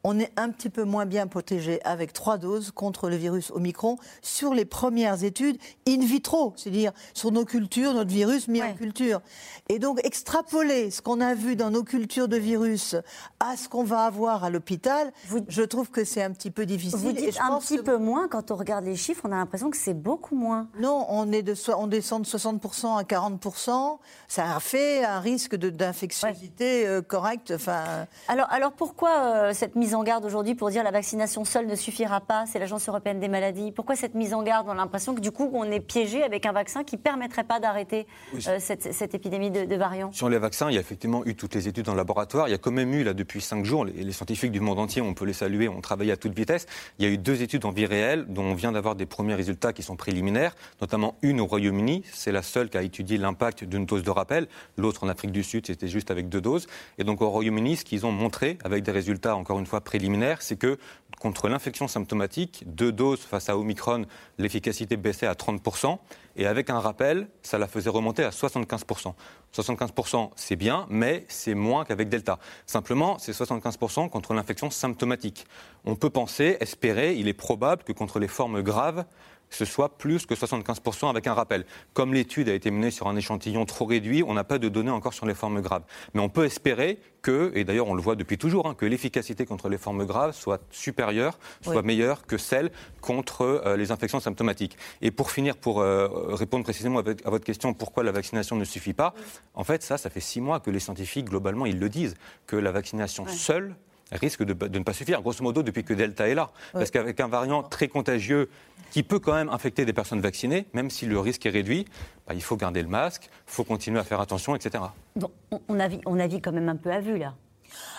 On 0.07 0.19
est 0.19 0.31
un 0.37 0.51
petit 0.51 0.69
peu 0.69 0.83
moins 0.83 1.07
bien 1.07 1.25
protégé 1.25 1.81
avec 1.83 2.13
trois 2.13 2.37
doses 2.37 2.69
contre 2.69 3.09
le 3.09 3.15
virus 3.15 3.49
Omicron 3.49 3.97
sur 4.21 4.53
les 4.53 4.63
premières 4.63 5.23
études 5.23 5.57
in 5.87 5.97
vitro, 5.97 6.53
c'est-à-dire 6.57 6.91
sur 7.15 7.31
nos 7.31 7.43
cultures, 7.43 7.95
notre 7.95 8.11
virus 8.11 8.47
mis 8.47 8.61
en 8.61 8.75
culture. 8.75 9.19
Et 9.67 9.79
donc 9.79 9.99
extrapoler 10.05 10.91
ce 10.91 11.01
qu'on 11.01 11.21
a 11.21 11.33
vu 11.33 11.55
dans 11.55 11.71
nos 11.71 11.81
cultures 11.81 12.27
de 12.27 12.37
virus 12.37 12.95
à 13.39 13.57
ce 13.57 13.67
qu'on 13.67 13.83
va 13.83 14.01
avoir 14.01 14.43
à 14.43 14.51
l'hôpital, 14.51 15.11
je 15.47 15.63
trouve 15.63 15.89
que 15.89 16.03
c'est 16.03 16.21
un 16.21 16.29
petit 16.33 16.51
peu 16.51 16.67
difficile. 16.67 16.99
Vous 16.99 17.11
dites 17.11 17.39
un 17.41 17.57
petit 17.57 17.79
peu 17.79 17.97
moins, 17.97 18.27
quand 18.27 18.51
on 18.51 18.57
regarde 18.57 18.85
les 18.85 18.95
chiffres, 18.95 19.23
on 19.25 19.31
a 19.31 19.37
l'impression 19.37 19.71
que 19.71 19.77
c'est 19.77 19.95
beaucoup 19.95 20.35
moins. 20.35 20.67
Non, 20.79 21.07
on, 21.09 21.31
est 21.31 21.41
de, 21.41 21.55
on 21.75 21.87
descend 21.87 22.21
de 22.21 22.27
60% 22.27 22.99
à 22.99 23.01
40%. 23.01 23.97
Ça 24.27 24.55
a 24.55 24.59
fait 24.59 25.03
un 25.03 25.19
risque 25.19 25.55
d'infectiosité 25.55 26.85
euh, 26.85 27.01
correcte. 27.01 27.53
Enfin... 27.55 28.05
Alors, 28.27 28.47
alors 28.51 28.71
pourquoi 28.71 29.09
euh, 29.09 29.53
cette 29.53 29.75
mise 29.75 29.94
mise 29.95 30.01
en 30.01 30.03
garde 30.03 30.25
aujourd'hui 30.25 30.55
pour 30.55 30.69
dire 30.69 30.83
la 30.83 30.91
vaccination 30.91 31.45
seule 31.45 31.67
ne 31.67 31.75
suffira 31.75 32.19
pas 32.19 32.45
C'est 32.47 32.59
l'Agence 32.59 32.89
européenne 32.89 33.21
des 33.21 33.29
maladies. 33.29 33.71
Pourquoi 33.71 33.95
cette 33.95 34.13
mise 34.13 34.33
en 34.33 34.43
garde? 34.43 34.67
On 34.67 34.71
a 34.71 34.75
l'impression 34.75 35.15
que 35.15 35.21
du 35.21 35.31
coup, 35.31 35.49
on 35.53 35.63
est 35.71 35.79
piégé 35.79 36.21
avec 36.21 36.45
un 36.45 36.51
vaccin 36.51 36.83
qui 36.83 36.97
ne 36.97 37.01
permettrait 37.01 37.45
pas 37.45 37.61
d'arrêter 37.61 38.05
euh, 38.33 38.57
cette, 38.59 39.15
épidémie 39.15 39.51
de, 39.51 39.75
variants. 39.77 40.11
Sur 40.11 40.27
les 40.27 40.37
vaccins, 40.37 40.69
il 40.69 40.73
y 40.73 40.77
a 40.77 40.81
effectivement 40.81 41.25
eu 41.25 41.35
toutes 41.35 41.55
les 41.55 41.69
études 41.69 41.87
le 41.87 41.95
laboratoire. 41.95 42.49
Il 42.49 42.51
y 42.51 42.53
a 42.53 42.57
quand 42.57 42.71
même 42.71 42.93
eu, 42.93 43.05
là, 43.05 43.13
depuis 43.13 43.39
cinq 43.39 43.63
jours, 43.63 43.85
les, 43.85 43.93
les 43.93 44.11
scientifiques 44.11 44.51
du 44.51 44.59
monde 44.59 44.79
entier, 44.79 45.01
on 45.01 45.13
peut 45.13 45.23
les 45.23 45.31
saluer, 45.31 45.69
ont 45.69 45.79
travaillé 45.79 46.11
à 46.11 46.17
toute 46.17 46.35
vitesse. 46.35 46.65
Il 46.99 47.05
y 47.05 47.07
a 47.07 47.11
eu 47.11 47.17
deux 47.17 47.41
études 47.41 47.63
en 47.63 47.71
vie 47.71 47.85
réelle 47.85 48.25
dont 48.27 48.43
on 48.43 48.53
vient 48.53 48.73
d'avoir 48.73 48.95
des 48.95 49.05
premiers 49.05 49.35
résultats 49.35 49.71
qui 49.71 49.81
sont 49.81 49.95
préliminaires, 49.95 50.55
notamment 50.81 51.15
une 51.21 51.39
au 51.39 51.45
Royaume-Uni. 51.45 52.03
C'est 52.11 52.33
la 52.33 52.41
seule 52.41 52.69
qui 52.69 52.77
a 52.77 52.81
étudié 52.81 53.17
l'impact 53.17 53.63
d'une 53.63 53.85
dose 53.85 54.03
de 54.03 54.11
rappel. 54.11 54.47
L'autre 54.77 55.05
en 55.05 55.07
Afrique 55.07 55.31
du 55.31 55.43
Sud, 55.43 55.67
c'était 55.67 55.87
juste 55.87 56.11
avec 56.11 56.27
deux 56.27 56.41
doses. 56.41 56.67
Et 56.97 57.05
donc 57.05 57.21
au 57.21 57.29
Royaume-Uni, 57.29 57.77
ce 57.77 57.85
qu'ils 57.85 58.05
ont 58.05 58.11
montré, 58.11 58.57
avec 58.65 58.83
des 58.83 58.91
résultats 58.91 59.37
encore 59.37 59.57
une 59.59 59.65
fois 59.65 59.79
préliminaires, 59.85 60.41
c'est 60.41 60.57
que 60.57 60.77
contre 61.19 61.47
l'infection 61.47 61.87
symptomatique, 61.87 62.63
deux 62.67 62.91
doses 62.91 63.21
face 63.21 63.47
à 63.47 63.57
Omicron, 63.57 64.05
l'efficacité 64.37 64.97
baissait 64.97 65.27
à 65.27 65.33
30%, 65.33 65.97
et 66.35 66.45
avec 66.45 66.69
un 66.69 66.79
rappel, 66.79 67.29
ça 67.41 67.57
la 67.57 67.67
faisait 67.67 67.89
remonter 67.89 68.23
à 68.23 68.31
75%. 68.31 69.13
75%, 69.55 70.31
c'est 70.35 70.57
bien, 70.57 70.85
mais 70.89 71.25
c'est 71.29 71.55
moins 71.55 71.85
qu'avec 71.85 72.09
Delta. 72.09 72.39
Simplement, 72.65 73.17
c'est 73.17 73.31
75% 73.31 74.09
contre 74.09 74.33
l'infection 74.33 74.69
symptomatique. 74.69 75.45
On 75.85 75.95
peut 75.95 76.09
penser, 76.09 76.57
espérer, 76.59 77.15
il 77.15 77.29
est 77.29 77.33
probable 77.33 77.83
que 77.83 77.93
contre 77.93 78.19
les 78.19 78.27
formes 78.27 78.61
graves, 78.61 79.05
ce 79.49 79.65
soit 79.65 79.97
plus 79.97 80.25
que 80.25 80.33
75% 80.33 81.09
avec 81.09 81.27
un 81.27 81.33
rappel. 81.33 81.65
Comme 81.93 82.13
l'étude 82.13 82.49
a 82.49 82.53
été 82.53 82.71
menée 82.71 82.91
sur 82.91 83.07
un 83.07 83.15
échantillon 83.15 83.65
trop 83.65 83.85
réduit, 83.85 84.23
on 84.23 84.33
n'a 84.33 84.43
pas 84.43 84.57
de 84.57 84.69
données 84.69 84.91
encore 84.91 85.13
sur 85.13 85.25
les 85.25 85.35
formes 85.35 85.61
graves. 85.61 85.83
Mais 86.13 86.21
on 86.21 86.29
peut 86.29 86.45
espérer 86.45 86.99
que, 87.21 87.51
et 87.55 87.63
d'ailleurs 87.63 87.87
on 87.87 87.95
le 87.95 88.01
voit 88.01 88.15
depuis 88.15 88.37
toujours, 88.37 88.67
hein, 88.67 88.75
que 88.75 88.85
l'efficacité 88.85 89.45
contre 89.45 89.67
les 89.69 89.77
formes 89.77 90.05
graves 90.05 90.33
soit 90.33 90.61
supérieure, 90.69 91.39
soit 91.61 91.81
meilleure 91.81 92.25
que 92.25 92.37
celle 92.37 92.71
contre 93.01 93.41
euh, 93.41 93.77
les 93.77 93.91
infections 93.91 94.19
symptomatiques. 94.19 94.77
Et 95.01 95.11
pour 95.11 95.31
finir, 95.31 95.57
pour 95.57 95.81
euh, 95.81 96.07
répondre 96.35 96.63
précisément 96.63 96.99
à 96.99 97.29
votre 97.29 97.45
question, 97.45 97.73
pourquoi 97.73 98.03
la 98.03 98.11
vaccination 98.11 98.55
ne 98.55 98.63
suffit 98.63 98.93
pas, 98.93 99.13
en 99.53 99.63
fait 99.63 99.81
ça, 99.81 99.97
ça 99.97 100.09
fait 100.09 100.19
six 100.19 100.41
mois 100.41 100.59
que 100.59 100.69
les 100.69 100.79
scientifiques, 100.79 101.29
globalement, 101.29 101.65
ils 101.65 101.79
le 101.79 101.89
disent, 101.89 102.15
que 102.45 102.55
la 102.55 102.71
vaccination 102.71 103.25
seule 103.27 103.75
risque 104.15 104.43
de, 104.43 104.53
ne 104.77 104.83
pas 104.83 104.93
suffire, 104.93 105.21
grosso 105.21 105.43
modo, 105.43 105.63
depuis 105.63 105.83
que 105.83 105.93
Delta 105.93 106.27
est 106.27 106.35
là. 106.35 106.51
Parce 106.73 106.91
qu'avec 106.91 107.19
un 107.19 107.27
variant 107.27 107.63
très 107.63 107.87
contagieux 107.87 108.49
qui 108.91 109.03
peut 109.03 109.19
quand 109.19 109.33
même 109.33 109.49
infecter 109.49 109.85
des 109.85 109.93
personnes 109.93 110.21
vaccinées, 110.21 110.67
même 110.73 110.89
si 110.89 111.05
le 111.05 111.19
risque 111.19 111.45
est 111.45 111.49
réduit, 111.49 111.85
bah, 112.27 112.33
il 112.33 112.41
faut 112.41 112.55
garder 112.55 112.81
le 112.81 112.87
masque, 112.87 113.29
il 113.47 113.51
faut 113.51 113.63
continuer 113.63 113.99
à 113.99 114.03
faire 114.03 114.21
attention, 114.21 114.55
etc. 114.55 114.83
Donc, 115.15 115.31
on, 115.67 115.79
a, 115.79 115.87
on 116.05 116.19
a 116.19 116.27
quand 116.27 116.51
même 116.51 116.69
un 116.69 116.75
peu 116.75 116.91
à 116.91 116.99
vue, 116.99 117.17
là. 117.17 117.35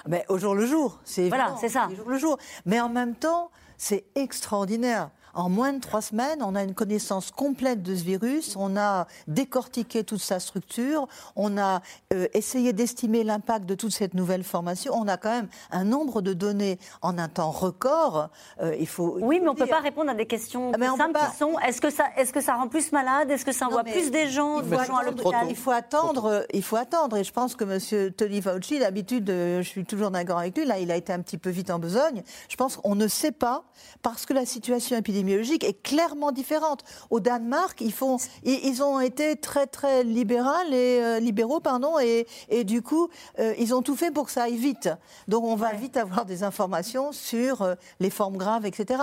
Mais 0.09 0.25
au 0.29 0.39
jour 0.39 0.55
le 0.55 0.67
jour, 0.67 1.01
c'est 1.05 1.29
Voilà, 1.29 1.55
c'est 1.61 1.69
ça. 1.69 1.89
Au 1.91 1.95
jour 1.95 2.09
le 2.09 2.19
jour. 2.19 2.39
Mais 2.65 2.81
en 2.81 2.89
même 2.89 3.15
temps, 3.15 3.51
c'est 3.77 4.05
extraordinaire. 4.15 5.11
En 5.37 5.51
moins 5.51 5.75
de 5.75 5.81
trois 5.81 6.01
semaines, 6.01 6.43
on 6.43 6.55
a 6.55 6.63
une 6.63 6.73
connaissance 6.73 7.31
complète 7.31 7.83
de 7.83 7.95
ce 7.95 8.03
virus, 8.03 8.57
on 8.57 8.75
a 8.75 9.07
décortiqué 9.29 10.03
toute 10.03 10.23
sa 10.23 10.41
structure, 10.41 11.07
on 11.37 11.59
a 11.59 11.83
euh, 12.15 12.27
essayé 12.33 12.73
d'estimer 12.73 13.23
l'impact 13.23 13.67
de 13.67 13.75
toute 13.75 13.93
cette 13.93 14.15
nouvelle 14.15 14.45
formation. 14.45 14.95
On 14.97 15.07
a 15.09 15.19
quand 15.19 15.29
même 15.29 15.49
un 15.71 15.85
nombre 15.85 16.23
de 16.23 16.33
données 16.33 16.79
en 17.03 17.19
un 17.19 17.29
temps 17.29 17.51
record. 17.51 18.31
Euh, 18.63 18.75
il 18.81 18.87
faut. 18.87 19.19
Oui, 19.21 19.39
mais 19.41 19.49
on 19.49 19.53
ne 19.53 19.59
peut 19.59 19.67
pas 19.67 19.81
répondre 19.81 20.11
à 20.11 20.15
des 20.15 20.25
questions 20.25 20.73
ah, 20.75 20.97
simples 20.97 21.19
qui 21.31 21.37
sont 21.37 21.59
est-ce 21.59 21.83
que 21.83 21.91
ça, 21.91 22.05
est-ce 22.17 22.33
que 22.33 22.41
ça 22.41 22.55
rend 22.55 22.69
plus 22.69 22.91
malade, 22.93 23.31
est-ce 23.31 23.45
que 23.45 23.53
ça 23.53 23.67
envoie 23.67 23.85
plus 23.85 24.11
des 24.11 24.29
gens, 24.29 24.63
il 24.63 24.69
faut, 24.69 24.97
à 24.97 25.05
l'hôpital? 25.05 25.47
Il 25.51 25.57
faut 25.57 25.71
attendre. 25.71 26.47
Il 26.55 26.63
faut 26.63 26.77
attendre. 26.77 27.19
Et 27.19 27.25
je 27.25 27.33
pense 27.33 27.55
que 27.55 27.65
M. 27.65 28.13
Tony 28.13 28.41
Fauci, 28.41 28.79
d'habitude, 28.79 29.29
euh, 29.29 29.61
je 29.61 29.69
suis 29.69 29.85
toujours 29.85 30.11
d'accord 30.11 30.39
avec 30.39 30.57
lui. 30.57 30.65
Là, 30.65 30.79
il 30.79 30.91
a 30.91 30.97
été 30.97 31.13
un 31.13 31.21
petit 31.21 31.37
peu 31.37 31.51
vite 31.51 31.71
en 31.71 31.79
besogne. 31.79 32.23
Je 32.49 32.57
pense 32.57 32.77
qu'on 32.77 32.95
ne 32.95 33.07
sait 33.07 33.33
pas 33.33 33.65
parce 34.01 34.25
que 34.25 34.33
la 34.33 34.47
situation 34.47 34.97
épidémique 34.97 35.26
est 35.29 35.83
clairement 35.83 36.33
différente. 36.33 36.85
Au 37.11 37.21
Danemark, 37.21 37.81
ils, 37.81 37.93
font, 37.93 38.19
ils, 38.45 38.83
ont 38.83 39.01
été 39.01 39.37
très 39.37 39.67
très 39.67 40.05
libéral 40.05 40.73
et, 40.73 41.01
euh, 41.01 41.21
libéraux 41.21 41.61
pardon, 41.61 41.99
et, 41.99 42.27
et 42.49 42.65
du 42.65 42.83
coup, 42.83 43.09
euh, 43.39 43.55
ils 43.59 43.75
ont 43.75 43.83
tout 43.83 43.97
fait 43.97 44.11
pour 44.11 44.27
que 44.27 44.33
ça 44.33 44.45
aille 44.45 44.57
vite. 44.57 44.89
Donc 45.29 45.45
on 45.45 45.57
va 45.57 45.73
vite 45.73 45.97
avoir 45.97 46.25
des 46.25 46.43
informations 46.43 47.13
sur 47.13 47.63
euh, 47.63 47.75
les 48.01 48.11
formes 48.11 48.37
graves, 48.37 48.67
etc. 48.67 49.01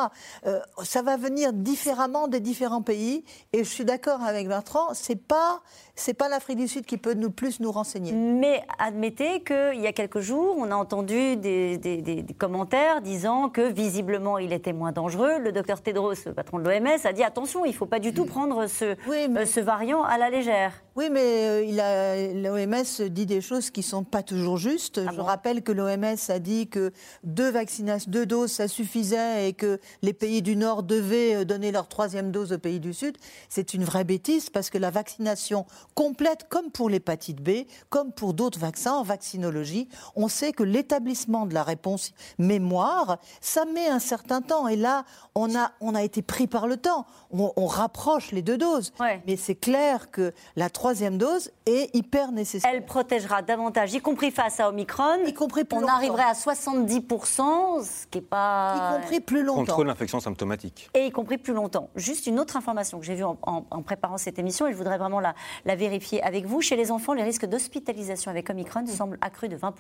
ça 0.84 1.02
va 1.02 1.18
venir 1.18 1.54
différemment 1.54 2.28
des 2.28 2.40
différents 2.40 2.82
pays 2.82 3.24
et 3.54 3.64
je 3.64 3.70
suis 3.70 3.86
d'accord 3.86 4.22
avec 4.22 4.48
Bertrand, 4.48 4.94
c'est 4.94 5.16
pas 5.16 5.62
c'est 5.96 6.14
pas 6.14 6.28
l'Afrique 6.28 6.58
du 6.58 6.68
Sud 6.68 6.86
qui 6.86 6.98
peut 6.98 7.14
nous 7.14 7.30
plus 7.30 7.60
nous 7.60 7.72
renseigner. 7.72 8.14
Mais 8.14 8.64
admettez 8.80 9.44
qu'il 9.44 9.80
y 9.80 9.88
a 9.88 9.94
quelques 9.94 10.22
jours, 10.22 10.56
on 10.58 10.72
a 10.72 10.76
entendu 10.76 11.36
des, 11.38 11.78
des, 11.78 12.02
des, 12.02 12.26
commentaires 12.34 13.02
disant 13.02 13.50
que 13.50 13.62
visiblement 13.62 14.40
il 14.40 14.54
était 14.54 14.74
moins 14.74 14.92
dangereux. 14.92 15.38
Le 15.40 15.52
docteur 15.52 15.82
Tedros, 15.82 16.13
le 16.26 16.34
patron 16.34 16.60
de 16.60 16.70
l'OMS, 16.70 17.00
a 17.04 17.14
dit 17.14 17.24
attention, 17.24 17.66
il 17.66 17.70
ne 17.70 17.74
faut 17.74 17.86
pas 17.86 18.00
du 18.00 18.14
tout 18.14 18.26
prendre 18.26 18.68
ce, 18.68 18.96
euh, 19.10 19.46
ce 19.46 19.60
variant 19.60 20.04
à 20.04 20.18
la 20.18 20.30
légère. 20.30 20.84
Oui, 20.96 21.10
mais 21.10 21.72
euh, 21.82 22.34
l'OMS 22.36 23.10
dit 23.10 23.26
des 23.26 23.42
choses 23.42 23.72
qui 23.72 23.80
ne 23.80 23.86
sont 23.86 24.04
pas 24.04 24.22
toujours 24.22 24.58
justes. 24.58 25.02
Ah 25.04 25.12
Je 25.12 25.22
rappelle 25.22 25.64
que 25.64 25.72
l'OMS 25.72 26.18
a 26.30 26.38
dit 26.38 26.68
que 26.68 26.92
deux 27.24 27.50
vaccinations, 27.50 28.12
deux 28.12 28.28
doses, 28.28 28.52
ça 28.52 28.68
suffisait 28.68 29.50
et 29.50 29.54
que 29.54 29.80
les 30.04 30.14
pays 30.14 30.44
du 30.44 30.56
Nord 30.56 30.84
devaient 30.84 31.38
euh, 31.38 31.46
donner 31.46 31.72
leur 31.72 31.88
troisième 31.88 32.32
dose 32.32 32.54
aux 32.54 32.60
pays 32.60 32.80
du 32.80 32.94
Sud. 32.94 33.18
C'est 33.50 33.74
une 33.74 33.84
vraie 33.84 34.04
bêtise 34.04 34.52
parce 34.52 34.70
que 34.70 34.78
la 34.78 34.92
vaccination 34.92 35.66
complète, 35.96 36.46
comme 36.48 36.70
pour 36.70 36.92
l'hépatite 36.92 37.42
B, 37.42 37.66
comme 37.90 38.12
pour 38.12 38.36
d'autres 38.36 38.60
vaccins 38.60 38.94
en 38.94 39.04
vaccinologie. 39.04 39.90
On 40.16 40.28
sait 40.28 40.52
que 40.52 40.62
l'établissement 40.62 41.48
de 41.48 41.56
la 41.56 41.64
réponse 41.64 42.12
mémoire, 42.38 43.18
ça 43.42 43.66
met 43.66 43.88
un 43.88 44.00
certain 44.00 44.42
temps. 44.44 44.68
Et 44.68 44.76
là, 44.76 45.06
on 45.34 45.56
a, 45.56 45.72
on 45.82 45.96
a 45.96 46.04
été 46.04 46.22
pris 46.22 46.46
par 46.46 46.68
le 46.68 46.78
temps. 46.78 47.08
On, 47.32 47.66
rapproche 47.66 48.32
les 48.32 48.44
deux 48.44 48.58
doses. 48.58 48.92
Mais 49.26 49.38
c'est 49.38 49.56
clair 49.56 50.12
que 50.12 50.34
la 50.56 50.70
troisième 50.70 50.83
dose 51.12 51.52
est 51.66 51.96
hyper 51.96 52.32
nécessaire. 52.32 52.72
Elle 52.74 52.86
protégera 52.86 53.42
davantage, 53.42 53.94
y 53.94 54.02
compris 54.02 54.32
face 54.32 54.60
à 54.60 54.70
Omicron. 54.70 55.26
Y 55.26 55.34
compris 55.34 55.64
plus 55.64 55.78
on 55.78 55.88
arriverait 55.88 56.24
à 56.24 56.34
70%, 56.34 57.84
ce 57.84 58.08
qui 58.08 58.18
n'est 58.18 58.22
pas... 58.22 58.76
Y 58.76 59.02
compris 59.02 59.20
plus 59.20 59.44
longtemps. 59.44 59.76
Contre 59.76 59.84
l'infection 59.86 60.20
symptomatique. 60.20 60.90
Et 60.94 61.06
y 61.06 61.12
compris 61.12 61.38
plus 61.38 61.54
longtemps. 61.54 61.90
Juste 61.96 62.28
une 62.28 62.40
autre 62.40 62.58
information 62.58 63.00
que 63.00 63.06
j'ai 63.06 63.16
vue 63.16 63.24
en, 63.24 63.82
préparant 63.84 64.18
cette 64.18 64.40
émission, 64.40 64.68
et 64.68 64.72
je 64.72 64.78
voudrais 64.78 64.98
vraiment 64.98 65.20
la, 65.20 65.36
la 65.66 65.76
vérifier 65.76 66.24
avec 66.24 66.46
vous. 66.46 66.62
Chez 66.62 66.76
les 66.76 66.92
enfants, 66.92 67.14
les 67.14 67.24
risques 67.24 67.46
d'hospitalisation 67.46 68.32
avec 68.32 68.50
Omicron 68.50 68.86
semblent 68.88 69.18
accrus 69.22 69.50
de 69.50 69.58
20%. 69.58 69.72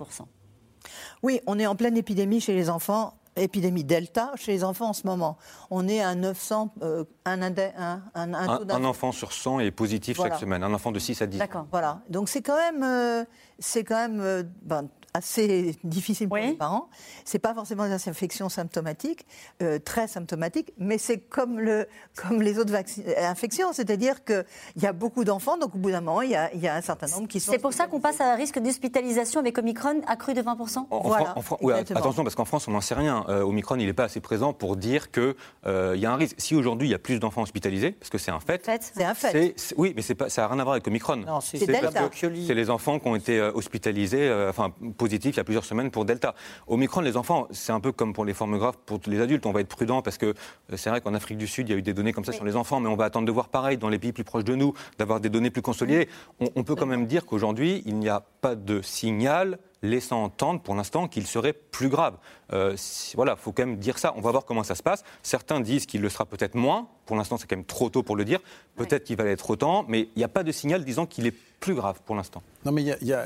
Oui, 1.21 1.39
on 1.47 1.59
est 1.59 1.65
en 1.65 1.75
pleine 1.75 1.97
épidémie 1.97 2.41
chez 2.41 2.53
les 2.53 2.69
enfants 2.69 3.13
épidémie 3.35 3.83
Delta 3.83 4.31
chez 4.35 4.51
les 4.51 4.63
enfants 4.63 4.89
en 4.89 4.93
ce 4.93 5.07
moment. 5.07 5.37
On 5.69 5.87
est 5.87 6.01
à 6.01 6.15
900, 6.15 6.73
euh, 6.81 7.03
un, 7.25 7.41
un, 7.41 7.53
un, 8.15 8.69
un, 8.69 8.83
enfant 8.83 9.11
sur 9.11 9.31
100 9.33 9.59
est 9.61 9.71
positif 9.71 10.17
chaque 10.17 10.39
semaine, 10.39 10.63
un 10.63 10.73
enfant 10.73 10.91
de 10.91 10.99
6 10.99 11.21
à 11.21 11.27
10. 11.27 11.37
D'accord. 11.37 11.67
Voilà, 11.71 12.01
donc 12.09 12.29
c'est 12.29 12.41
quand 12.41 12.57
même, 12.57 12.83
euh, 12.83 13.23
c'est 13.59 13.83
quand 13.83 13.95
même 13.95 14.19
euh, 14.21 14.43
ben, 14.61 14.87
assez 15.13 15.75
difficile 15.83 16.27
pour 16.27 16.37
les 16.37 16.53
parents. 16.53 16.89
C'est 17.25 17.39
pas 17.39 17.53
forcément 17.53 17.85
des 17.87 17.93
infections 17.93 18.49
symptomatiques, 18.49 19.25
euh, 19.61 19.79
très 19.79 20.07
symptomatiques, 20.07 20.73
mais 20.77 20.97
c'est 20.97 21.19
comme, 21.19 21.59
le, 21.59 21.87
comme 22.15 22.41
les 22.41 22.59
autres 22.59 22.73
infections, 23.17 23.73
c'est-à-dire 23.73 24.23
qu'il 24.23 24.45
y 24.77 24.85
a 24.85 24.93
beaucoup 24.93 25.23
d'enfants, 25.23 25.57
donc 25.57 25.75
au 25.75 25.77
bout 25.77 25.91
d'un 25.91 26.01
moment, 26.01 26.21
il 26.21 26.31
y, 26.31 26.35
a, 26.35 26.53
il 26.53 26.61
y 26.61 26.67
a 26.67 26.75
un 26.75 26.81
certain 26.81 27.07
nombre 27.07 27.27
qui 27.27 27.39
sont. 27.39 27.51
C'est 27.51 27.59
pour 27.59 27.73
ça 27.73 27.87
qu'on 27.87 27.99
passe 27.99 28.21
à 28.21 28.33
un 28.33 28.35
risque 28.35 28.59
d'hospitalisation 28.59 29.39
avec 29.39 29.57
Omicron 29.57 30.01
accru 30.07 30.33
de 30.33 30.41
20% 30.41 30.87
voilà, 31.03 31.35
oui, 31.61 31.73
Attention, 31.73 32.23
parce 32.23 32.35
qu'en 32.35 32.45
France, 32.45 32.67
on 32.67 32.71
n'en 32.71 32.81
sait 32.81 32.95
rien. 32.95 33.25
Euh, 33.29 33.41
Omicron, 33.41 33.75
il 33.75 33.85
n'est 33.85 33.93
pas 33.93 34.05
assez 34.05 34.19
présent 34.19 34.53
pour 34.53 34.75
dire 34.75 35.11
qu'il 35.11 35.35
euh, 35.65 35.95
y 35.97 36.05
a 36.05 36.11
un 36.11 36.15
risque. 36.15 36.35
Si 36.37 36.55
aujourd'hui, 36.55 36.87
il 36.87 36.91
y 36.91 36.95
a 36.95 36.99
plus 36.99 37.19
d'enfants 37.19 37.41
hospitalisés, 37.41 37.91
parce 37.91 38.09
que 38.09 38.17
c'est 38.17 38.31
un 38.31 38.39
fait. 38.39 38.69
C'est 38.81 39.03
un 39.03 39.13
fait. 39.13 39.55
oui, 39.77 39.93
mais 39.95 40.15
pas, 40.15 40.29
ça 40.29 40.43
n'a 40.43 40.47
rien 40.47 40.59
à 40.59 40.63
voir 40.63 40.73
avec 40.73 40.87
Omicron. 40.87 41.17
Non, 41.17 41.41
c'est 41.41 41.57
C'est 41.57 42.53
les 42.53 42.69
enfants 42.69 42.99
qui 42.99 43.07
ont 43.07 43.15
été 43.15 43.41
hospitalisés, 43.41 44.31
enfin, 44.49 44.73
positif 45.03 45.35
il 45.35 45.37
y 45.37 45.39
a 45.41 45.43
plusieurs 45.43 45.65
semaines 45.65 45.91
pour 45.91 46.05
Delta. 46.05 46.33
Au 46.65 46.75
Omicron, 46.75 47.01
les 47.01 47.17
enfants, 47.17 47.49
c'est 47.51 47.73
un 47.73 47.81
peu 47.81 47.91
comme 47.91 48.13
pour 48.13 48.23
les 48.23 48.33
formes 48.33 48.57
graves 48.57 48.77
pour 48.85 49.01
les 49.07 49.19
adultes. 49.19 49.45
On 49.45 49.51
va 49.51 49.59
être 49.59 49.67
prudent 49.67 50.01
parce 50.01 50.17
que 50.17 50.27
euh, 50.27 50.33
c'est 50.77 50.89
vrai 50.89 51.01
qu'en 51.01 51.13
Afrique 51.13 51.37
du 51.37 51.45
Sud, 51.45 51.67
il 51.67 51.73
y 51.73 51.75
a 51.75 51.77
eu 51.77 51.81
des 51.81 51.93
données 51.93 52.13
comme 52.13 52.23
ça 52.23 52.31
sur 52.31 52.45
les 52.45 52.55
enfants, 52.55 52.79
mais 52.79 52.87
on 52.87 52.95
va 52.95 53.03
attendre 53.03 53.27
de 53.27 53.31
voir 53.33 53.49
pareil 53.49 53.77
dans 53.77 53.89
les 53.89 53.99
pays 53.99 54.13
plus 54.13 54.23
proches 54.23 54.45
de 54.45 54.55
nous, 54.55 54.73
d'avoir 54.97 55.19
des 55.19 55.27
données 55.27 55.49
plus 55.49 55.61
consolidées. 55.61 56.07
On, 56.55 56.63
peut 56.63 56.75
quand 56.75 56.85
même 56.85 57.05
dire 57.05 57.25
qu'aujourd'hui, 57.25 57.83
il 57.85 57.99
n'y 57.99 58.07
a 58.07 58.21
pas 58.21 58.55
de 58.55 58.81
signal 58.81 59.59
laissant 59.81 60.23
entendre 60.23 60.61
pour 60.61 60.73
l'instant 60.73 61.09
qu'il 61.09 61.27
serait 61.27 61.51
plus 61.51 61.89
grave. 61.89 62.15
Euh, 62.53 62.77
voilà, 63.15 63.35
il 63.37 63.41
faut 63.41 63.51
quand 63.51 63.65
même 63.65 63.75
dire 63.75 63.99
ça. 63.99 64.13
On 64.15 64.21
va 64.21 64.31
voir 64.31 64.45
comment 64.45 64.63
ça 64.63 64.75
se 64.75 64.83
passe. 64.83 65.03
Certains 65.21 65.59
disent 65.59 65.85
qu'il 65.85 65.99
le 65.99 66.07
sera 66.07 66.25
peut-être 66.25 66.55
moins. 66.55 66.87
Pour 67.05 67.17
l'instant, 67.17 67.35
c'est 67.35 67.47
quand 67.49 67.57
même 67.57 67.65
trop 67.65 67.89
tôt 67.89 68.03
pour 68.03 68.15
le 68.15 68.23
dire. 68.23 68.39
Peut-être 68.77 69.03
qu'il 69.03 69.17
va 69.17 69.25
l'être 69.25 69.49
autant, 69.49 69.83
mais 69.89 70.07
il 70.15 70.19
n'y 70.19 70.23
a 70.23 70.29
pas 70.29 70.43
de 70.43 70.53
signal 70.53 70.85
disant 70.85 71.05
qu'il 71.05 71.27
est 71.27 71.35
plus 71.59 71.75
grave 71.75 71.99
pour 72.05 72.15
l'instant. 72.15 72.41
Non, 72.63 72.71
mais 72.71 72.81
il 72.81 73.07
y 73.07 73.13
a 73.13 73.25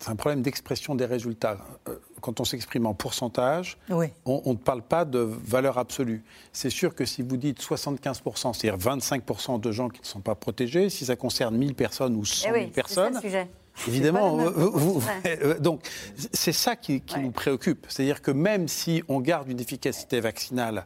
c'est 0.00 0.10
un 0.10 0.16
problème 0.16 0.42
d'expression 0.42 0.94
des 0.94 1.04
résultats. 1.04 1.58
Euh, 1.88 1.96
quand 2.20 2.40
on 2.40 2.44
s'exprime 2.44 2.86
en 2.86 2.94
pourcentage, 2.94 3.78
on, 4.24 4.42
ne 4.46 4.56
parle 4.56 4.82
pas 4.82 5.04
de 5.04 5.18
valeur 5.18 5.78
absolue. 5.78 6.24
C'est 6.52 6.70
sûr 6.70 6.94
que 6.94 7.04
si 7.04 7.22
vous 7.22 7.36
dites 7.36 7.60
75%, 7.60 8.54
c'est-à-dire 8.54 8.78
25% 8.78 9.60
de 9.60 9.72
gens 9.72 9.88
qui 9.88 10.00
ne 10.00 10.06
sont 10.06 10.20
pas 10.20 10.34
protégés, 10.34 10.90
si 10.90 11.06
ça 11.06 11.16
concerne 11.16 11.56
1000 11.56 11.74
personnes 11.74 12.16
ou 12.16 12.24
100 12.24 12.42
000 12.42 12.56
eh 12.56 12.66
personnes, 12.68 13.20
Évidemment, 13.86 14.50
donc 15.60 15.88
c'est 16.32 16.52
ça 16.52 16.74
qui, 16.74 17.02
nous 17.20 17.30
préoccupe. 17.30 17.86
C'est-à-dire 17.88 18.22
que 18.22 18.30
même 18.30 18.66
si 18.66 19.02
on 19.08 19.20
garde 19.20 19.48
une 19.48 19.60
efficacité 19.60 20.20
vaccinale 20.20 20.84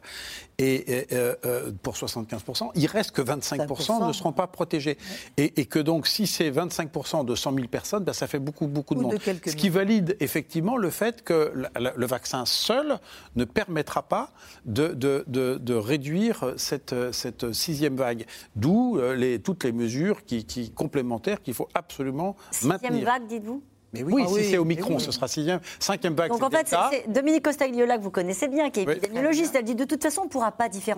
et, 0.59 1.07
euh, 1.11 1.35
euh, 1.45 1.71
pour 1.81 1.95
75%, 1.95 2.71
il 2.75 2.85
reste 2.87 3.11
que 3.11 3.21
25% 3.21 4.07
ne 4.07 4.13
seront 4.13 4.31
pas 4.31 4.47
protégés. 4.47 4.97
Et, 5.37 5.65
que 5.65 5.79
donc, 5.79 6.07
si 6.07 6.27
c'est 6.27 6.51
25% 6.51 7.25
de 7.25 7.35
100 7.35 7.53
000 7.53 7.67
personnes, 7.67 8.03
ben, 8.03 8.13
ça 8.13 8.27
fait 8.27 8.39
beaucoup, 8.39 8.67
beaucoup 8.67 8.95
de 8.95 9.01
monde. 9.01 9.17
Ce 9.19 9.55
qui 9.55 9.69
valide 9.69 10.15
effectivement 10.19 10.77
le 10.77 10.89
fait 10.89 11.23
que 11.23 11.53
le 11.75 12.05
vaccin 12.05 12.45
seul 12.45 12.99
ne 13.35 13.45
permettra 13.45 14.03
pas 14.03 14.31
de, 14.65 14.87
de, 14.93 15.23
de, 15.27 15.73
réduire 15.73 16.53
cette, 16.57 16.95
cette, 17.11 17.53
sixième 17.53 17.95
vague. 17.95 18.25
D'où 18.55 18.97
euh, 18.97 19.15
les, 19.15 19.39
toutes 19.39 19.63
les 19.63 19.71
mesures 19.71 20.23
qui, 20.25 20.45
qui 20.45 20.71
complémentaires 20.71 21.41
qu'il 21.41 21.53
faut 21.53 21.69
absolument 21.73 22.35
maintenir. 22.63 22.91
Sixième 22.91 23.05
vague, 23.05 23.27
dites-vous? 23.27 23.63
Mais 23.93 24.03
oui, 24.03 24.23
ah 24.25 24.29
si 24.29 24.43
c'est 24.45 24.57
Omicron, 24.57 24.99
ce 24.99 25.11
sera 25.11 25.27
sixième, 25.27 25.59
cinquième 25.79 26.15
vague. 26.15 26.31
Donc 26.31 26.43
en 26.43 26.49
fait, 26.49 26.75
c'est 26.89 27.11
Dominique 27.11 27.43
Costagliola 27.43 27.97
que 27.97 28.03
vous 28.03 28.11
connaissez 28.11 28.47
bien, 28.47 28.69
qui 28.69 28.81
est 28.81 28.83
épidémiologiste. 28.83 29.55
Elle 29.55 29.65
dit 29.65 29.75
de 29.75 29.85
toute 29.85 30.01
façon, 30.01 30.21
on 30.21 30.25
ne 30.25 30.29
pourra 30.29 30.51
pas 30.51 30.69
différier 30.69 30.93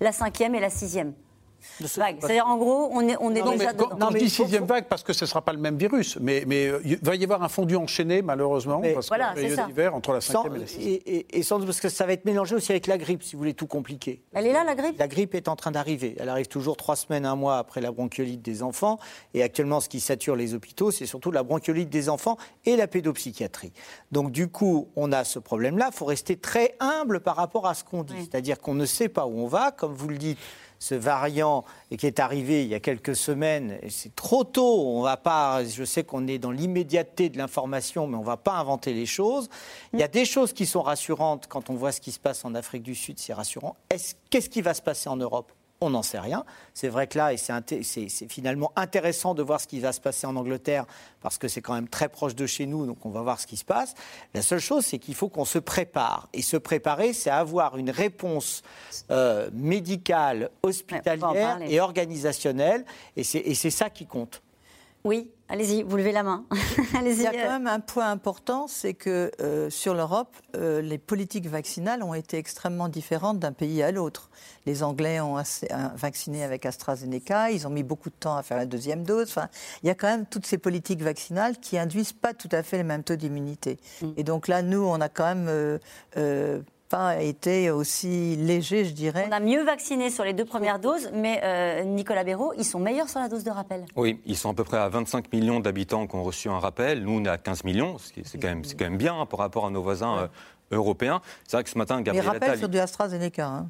la 0.00 0.12
cinquième 0.12 0.54
et 0.54 0.60
la 0.60 0.70
sixième. 0.70 1.14
C'est-à-dire, 1.80 2.46
en 2.46 2.56
gros, 2.56 2.90
on 2.92 3.06
est, 3.08 3.16
on 3.20 3.34
est 3.34 3.40
non, 3.40 3.52
déjà 3.52 3.72
dedans. 3.72 3.90
Non, 3.98 4.08
je 4.12 4.18
dis 4.18 4.30
sixième 4.30 4.64
vague 4.64 4.86
parce 4.88 5.02
que 5.02 5.12
ce 5.12 5.24
ne 5.24 5.28
sera 5.28 5.42
pas 5.42 5.52
le 5.52 5.58
même 5.58 5.76
virus. 5.76 6.18
Mais, 6.20 6.44
mais 6.46 6.66
euh, 6.66 6.80
il 6.84 6.98
va 7.02 7.16
y 7.16 7.24
avoir 7.24 7.42
un 7.42 7.48
fondu 7.48 7.76
enchaîné, 7.76 8.22
malheureusement, 8.22 8.82
parce 8.94 9.08
voilà, 9.08 9.34
y 9.36 9.52
a 9.52 9.66
d'hiver 9.66 9.94
entre 9.94 10.12
la 10.12 10.20
cinquième 10.20 10.56
et 10.56 10.58
la 10.60 10.66
sixième. 10.66 11.00
Et, 11.06 11.38
et, 11.38 11.42
sans 11.42 11.58
doute 11.58 11.66
parce 11.66 11.80
que 11.80 11.88
ça 11.88 12.06
va 12.06 12.12
être 12.12 12.24
mélangé 12.24 12.54
aussi 12.54 12.72
avec 12.72 12.86
la 12.86 12.98
grippe, 12.98 13.22
si 13.22 13.34
vous 13.34 13.38
voulez 13.38 13.54
tout 13.54 13.66
compliquer. 13.66 14.22
Elle 14.32 14.46
est 14.46 14.52
là, 14.52 14.64
la 14.64 14.74
grippe? 14.74 14.98
La 14.98 15.08
grippe 15.08 15.34
est 15.34 15.48
en 15.48 15.56
train 15.56 15.70
d'arriver. 15.70 16.16
Elle 16.18 16.28
arrive 16.28 16.48
toujours 16.48 16.76
trois 16.76 16.96
semaines, 16.96 17.26
un 17.26 17.36
mois 17.36 17.58
après 17.58 17.80
la 17.80 17.90
bronchiolite 17.90 18.42
des 18.42 18.62
enfants. 18.62 18.98
Et 19.34 19.42
actuellement, 19.42 19.80
ce 19.80 19.88
qui 19.88 20.00
sature 20.00 20.36
les 20.36 20.54
hôpitaux, 20.54 20.90
c'est 20.90 21.06
surtout 21.06 21.30
la 21.30 21.42
bronchiolite 21.42 21.90
des 21.90 22.08
enfants 22.08 22.36
et 22.64 22.76
la 22.76 22.86
pédopsychiatrie. 22.86 23.72
Donc, 24.10 24.30
du 24.30 24.48
coup, 24.48 24.88
on 24.96 25.12
a 25.12 25.24
ce 25.24 25.38
problème-là. 25.38 25.90
Il 25.92 25.96
faut 25.96 26.04
rester 26.04 26.36
très 26.36 26.76
humble 26.80 27.20
par 27.20 27.36
rapport 27.36 27.66
à 27.66 27.74
ce 27.74 27.84
qu'on 27.84 28.02
dit. 28.02 28.14
C'est-à-dire 28.20 28.58
qu'on 28.58 28.74
ne 28.74 28.86
sait 28.86 29.08
pas 29.08 29.26
où 29.26 29.38
on 29.38 29.46
va. 29.46 29.70
Comme 29.70 29.94
vous 29.94 30.08
le 30.08 30.18
dites, 30.18 30.38
ce 30.82 30.96
variant 30.96 31.64
qui 31.96 32.08
est 32.08 32.18
arrivé 32.18 32.64
il 32.64 32.68
y 32.68 32.74
a 32.74 32.80
quelques 32.80 33.14
semaines, 33.14 33.78
c'est 33.88 34.16
trop 34.16 34.42
tôt, 34.42 34.96
on 34.96 35.02
va 35.02 35.16
pas, 35.16 35.62
je 35.64 35.84
sais 35.84 36.02
qu'on 36.02 36.26
est 36.26 36.38
dans 36.38 36.50
l'immédiateté 36.50 37.28
de 37.28 37.38
l'information, 37.38 38.08
mais 38.08 38.16
on 38.16 38.22
ne 38.22 38.26
va 38.26 38.36
pas 38.36 38.54
inventer 38.54 38.92
les 38.92 39.06
choses. 39.06 39.48
Il 39.92 40.00
y 40.00 40.02
a 40.02 40.08
des 40.08 40.24
choses 40.24 40.52
qui 40.52 40.66
sont 40.66 40.82
rassurantes 40.82 41.46
quand 41.46 41.70
on 41.70 41.74
voit 41.74 41.92
ce 41.92 42.00
qui 42.00 42.10
se 42.10 42.18
passe 42.18 42.44
en 42.44 42.56
Afrique 42.56 42.82
du 42.82 42.96
Sud, 42.96 43.20
c'est 43.20 43.32
rassurant. 43.32 43.76
Qu'est-ce 44.28 44.50
qui 44.50 44.60
va 44.60 44.74
se 44.74 44.82
passer 44.82 45.08
en 45.08 45.16
Europe? 45.16 45.52
On 45.82 45.90
n'en 45.90 46.02
sait 46.02 46.18
rien. 46.18 46.44
C'est 46.74 46.88
vrai 46.88 47.06
que 47.06 47.18
là, 47.18 47.32
et 47.32 47.36
c'est 47.36 48.08
finalement 48.28 48.72
intéressant 48.76 49.34
de 49.34 49.42
voir 49.42 49.60
ce 49.60 49.66
qui 49.66 49.80
va 49.80 49.92
se 49.92 50.00
passer 50.00 50.26
en 50.26 50.36
Angleterre, 50.36 50.86
parce 51.20 51.38
que 51.38 51.48
c'est 51.48 51.60
quand 51.60 51.74
même 51.74 51.88
très 51.88 52.08
proche 52.08 52.34
de 52.34 52.46
chez 52.46 52.66
nous, 52.66 52.86
donc 52.86 53.04
on 53.04 53.10
va 53.10 53.22
voir 53.22 53.40
ce 53.40 53.46
qui 53.46 53.56
se 53.56 53.64
passe. 53.64 53.94
La 54.34 54.42
seule 54.42 54.60
chose, 54.60 54.84
c'est 54.84 54.98
qu'il 54.98 55.14
faut 55.14 55.28
qu'on 55.28 55.44
se 55.44 55.58
prépare. 55.58 56.28
Et 56.32 56.42
se 56.42 56.56
préparer, 56.56 57.12
c'est 57.12 57.30
avoir 57.30 57.76
une 57.76 57.90
réponse 57.90 58.62
euh, 59.10 59.50
médicale, 59.52 60.50
hospitalière 60.62 61.58
et 61.62 61.80
organisationnelle. 61.80 62.84
Et 63.16 63.24
c'est 63.24 63.70
ça 63.70 63.90
qui 63.90 64.06
compte. 64.06 64.41
Oui, 65.04 65.32
allez-y, 65.48 65.82
vous 65.82 65.96
levez 65.96 66.12
la 66.12 66.22
main. 66.22 66.44
Il 67.04 67.20
y 67.20 67.26
a 67.26 67.32
quand 67.32 67.38
euh. 67.38 67.48
même 67.58 67.66
un 67.66 67.80
point 67.80 68.08
important, 68.08 68.68
c'est 68.68 68.94
que 68.94 69.32
euh, 69.40 69.68
sur 69.68 69.94
l'Europe, 69.94 70.36
euh, 70.56 70.80
les 70.80 70.98
politiques 70.98 71.48
vaccinales 71.48 72.04
ont 72.04 72.14
été 72.14 72.38
extrêmement 72.38 72.88
différentes 72.88 73.40
d'un 73.40 73.52
pays 73.52 73.82
à 73.82 73.90
l'autre. 73.90 74.30
Les 74.64 74.84
Anglais 74.84 75.20
ont 75.20 75.42
vacciné 75.96 76.44
avec 76.44 76.66
AstraZeneca, 76.66 77.50
ils 77.50 77.66
ont 77.66 77.70
mis 77.70 77.82
beaucoup 77.82 78.10
de 78.10 78.14
temps 78.14 78.36
à 78.36 78.44
faire 78.44 78.56
la 78.56 78.66
deuxième 78.66 79.02
dose. 79.02 79.28
Enfin, 79.28 79.48
il 79.82 79.88
y 79.88 79.90
a 79.90 79.94
quand 79.96 80.06
même 80.06 80.26
toutes 80.26 80.46
ces 80.46 80.58
politiques 80.58 81.02
vaccinales 81.02 81.58
qui 81.58 81.78
induisent 81.78 82.12
pas 82.12 82.32
tout 82.32 82.48
à 82.52 82.62
fait 82.62 82.78
le 82.78 82.84
même 82.84 83.02
taux 83.02 83.16
d'immunité. 83.16 83.78
Mm. 84.02 84.12
Et 84.16 84.22
donc 84.22 84.46
là, 84.46 84.62
nous, 84.62 84.84
on 84.84 85.00
a 85.00 85.08
quand 85.08 85.34
même 85.34 85.80
pas 86.92 87.22
été 87.22 87.70
aussi 87.70 88.36
léger, 88.36 88.84
je 88.84 88.92
dirais. 88.92 89.24
On 89.26 89.32
a 89.32 89.40
mieux 89.40 89.64
vacciné 89.64 90.10
sur 90.10 90.24
les 90.24 90.34
deux 90.34 90.44
premières 90.44 90.78
doses, 90.78 91.10
mais 91.14 91.40
euh, 91.42 91.84
Nicolas 91.84 92.22
Béraud, 92.22 92.52
ils 92.58 92.66
sont 92.66 92.78
meilleurs 92.78 93.08
sur 93.08 93.18
la 93.18 93.30
dose 93.30 93.44
de 93.44 93.50
rappel. 93.50 93.86
Oui, 93.96 94.20
ils 94.26 94.36
sont 94.36 94.50
à 94.50 94.54
peu 94.54 94.62
près 94.62 94.76
à 94.76 94.90
25 94.90 95.32
millions 95.32 95.58
d'habitants 95.58 96.06
qui 96.06 96.14
ont 96.16 96.22
reçu 96.22 96.50
un 96.50 96.58
rappel. 96.58 97.02
Nous, 97.02 97.12
on 97.12 97.24
est 97.24 97.30
à 97.30 97.38
15 97.38 97.64
millions, 97.64 97.96
c'est 97.98 98.38
quand, 98.38 98.48
même, 98.48 98.62
quand 98.62 98.84
même 98.84 98.98
bien 98.98 99.18
hein, 99.18 99.24
par 99.24 99.38
rapport 99.38 99.64
à 99.64 99.70
nos 99.70 99.82
voisins 99.82 100.18
euh, 100.18 100.26
européens. 100.70 101.22
C'est 101.48 101.56
vrai 101.56 101.64
que 101.64 101.70
ce 101.70 101.78
matin, 101.78 102.02
Gabriel 102.02 102.24
Les 102.26 102.30
rappels 102.30 102.58
sur 102.58 102.68
du 102.68 102.78
AstraZeneca. 102.78 103.46
Hein. 103.46 103.66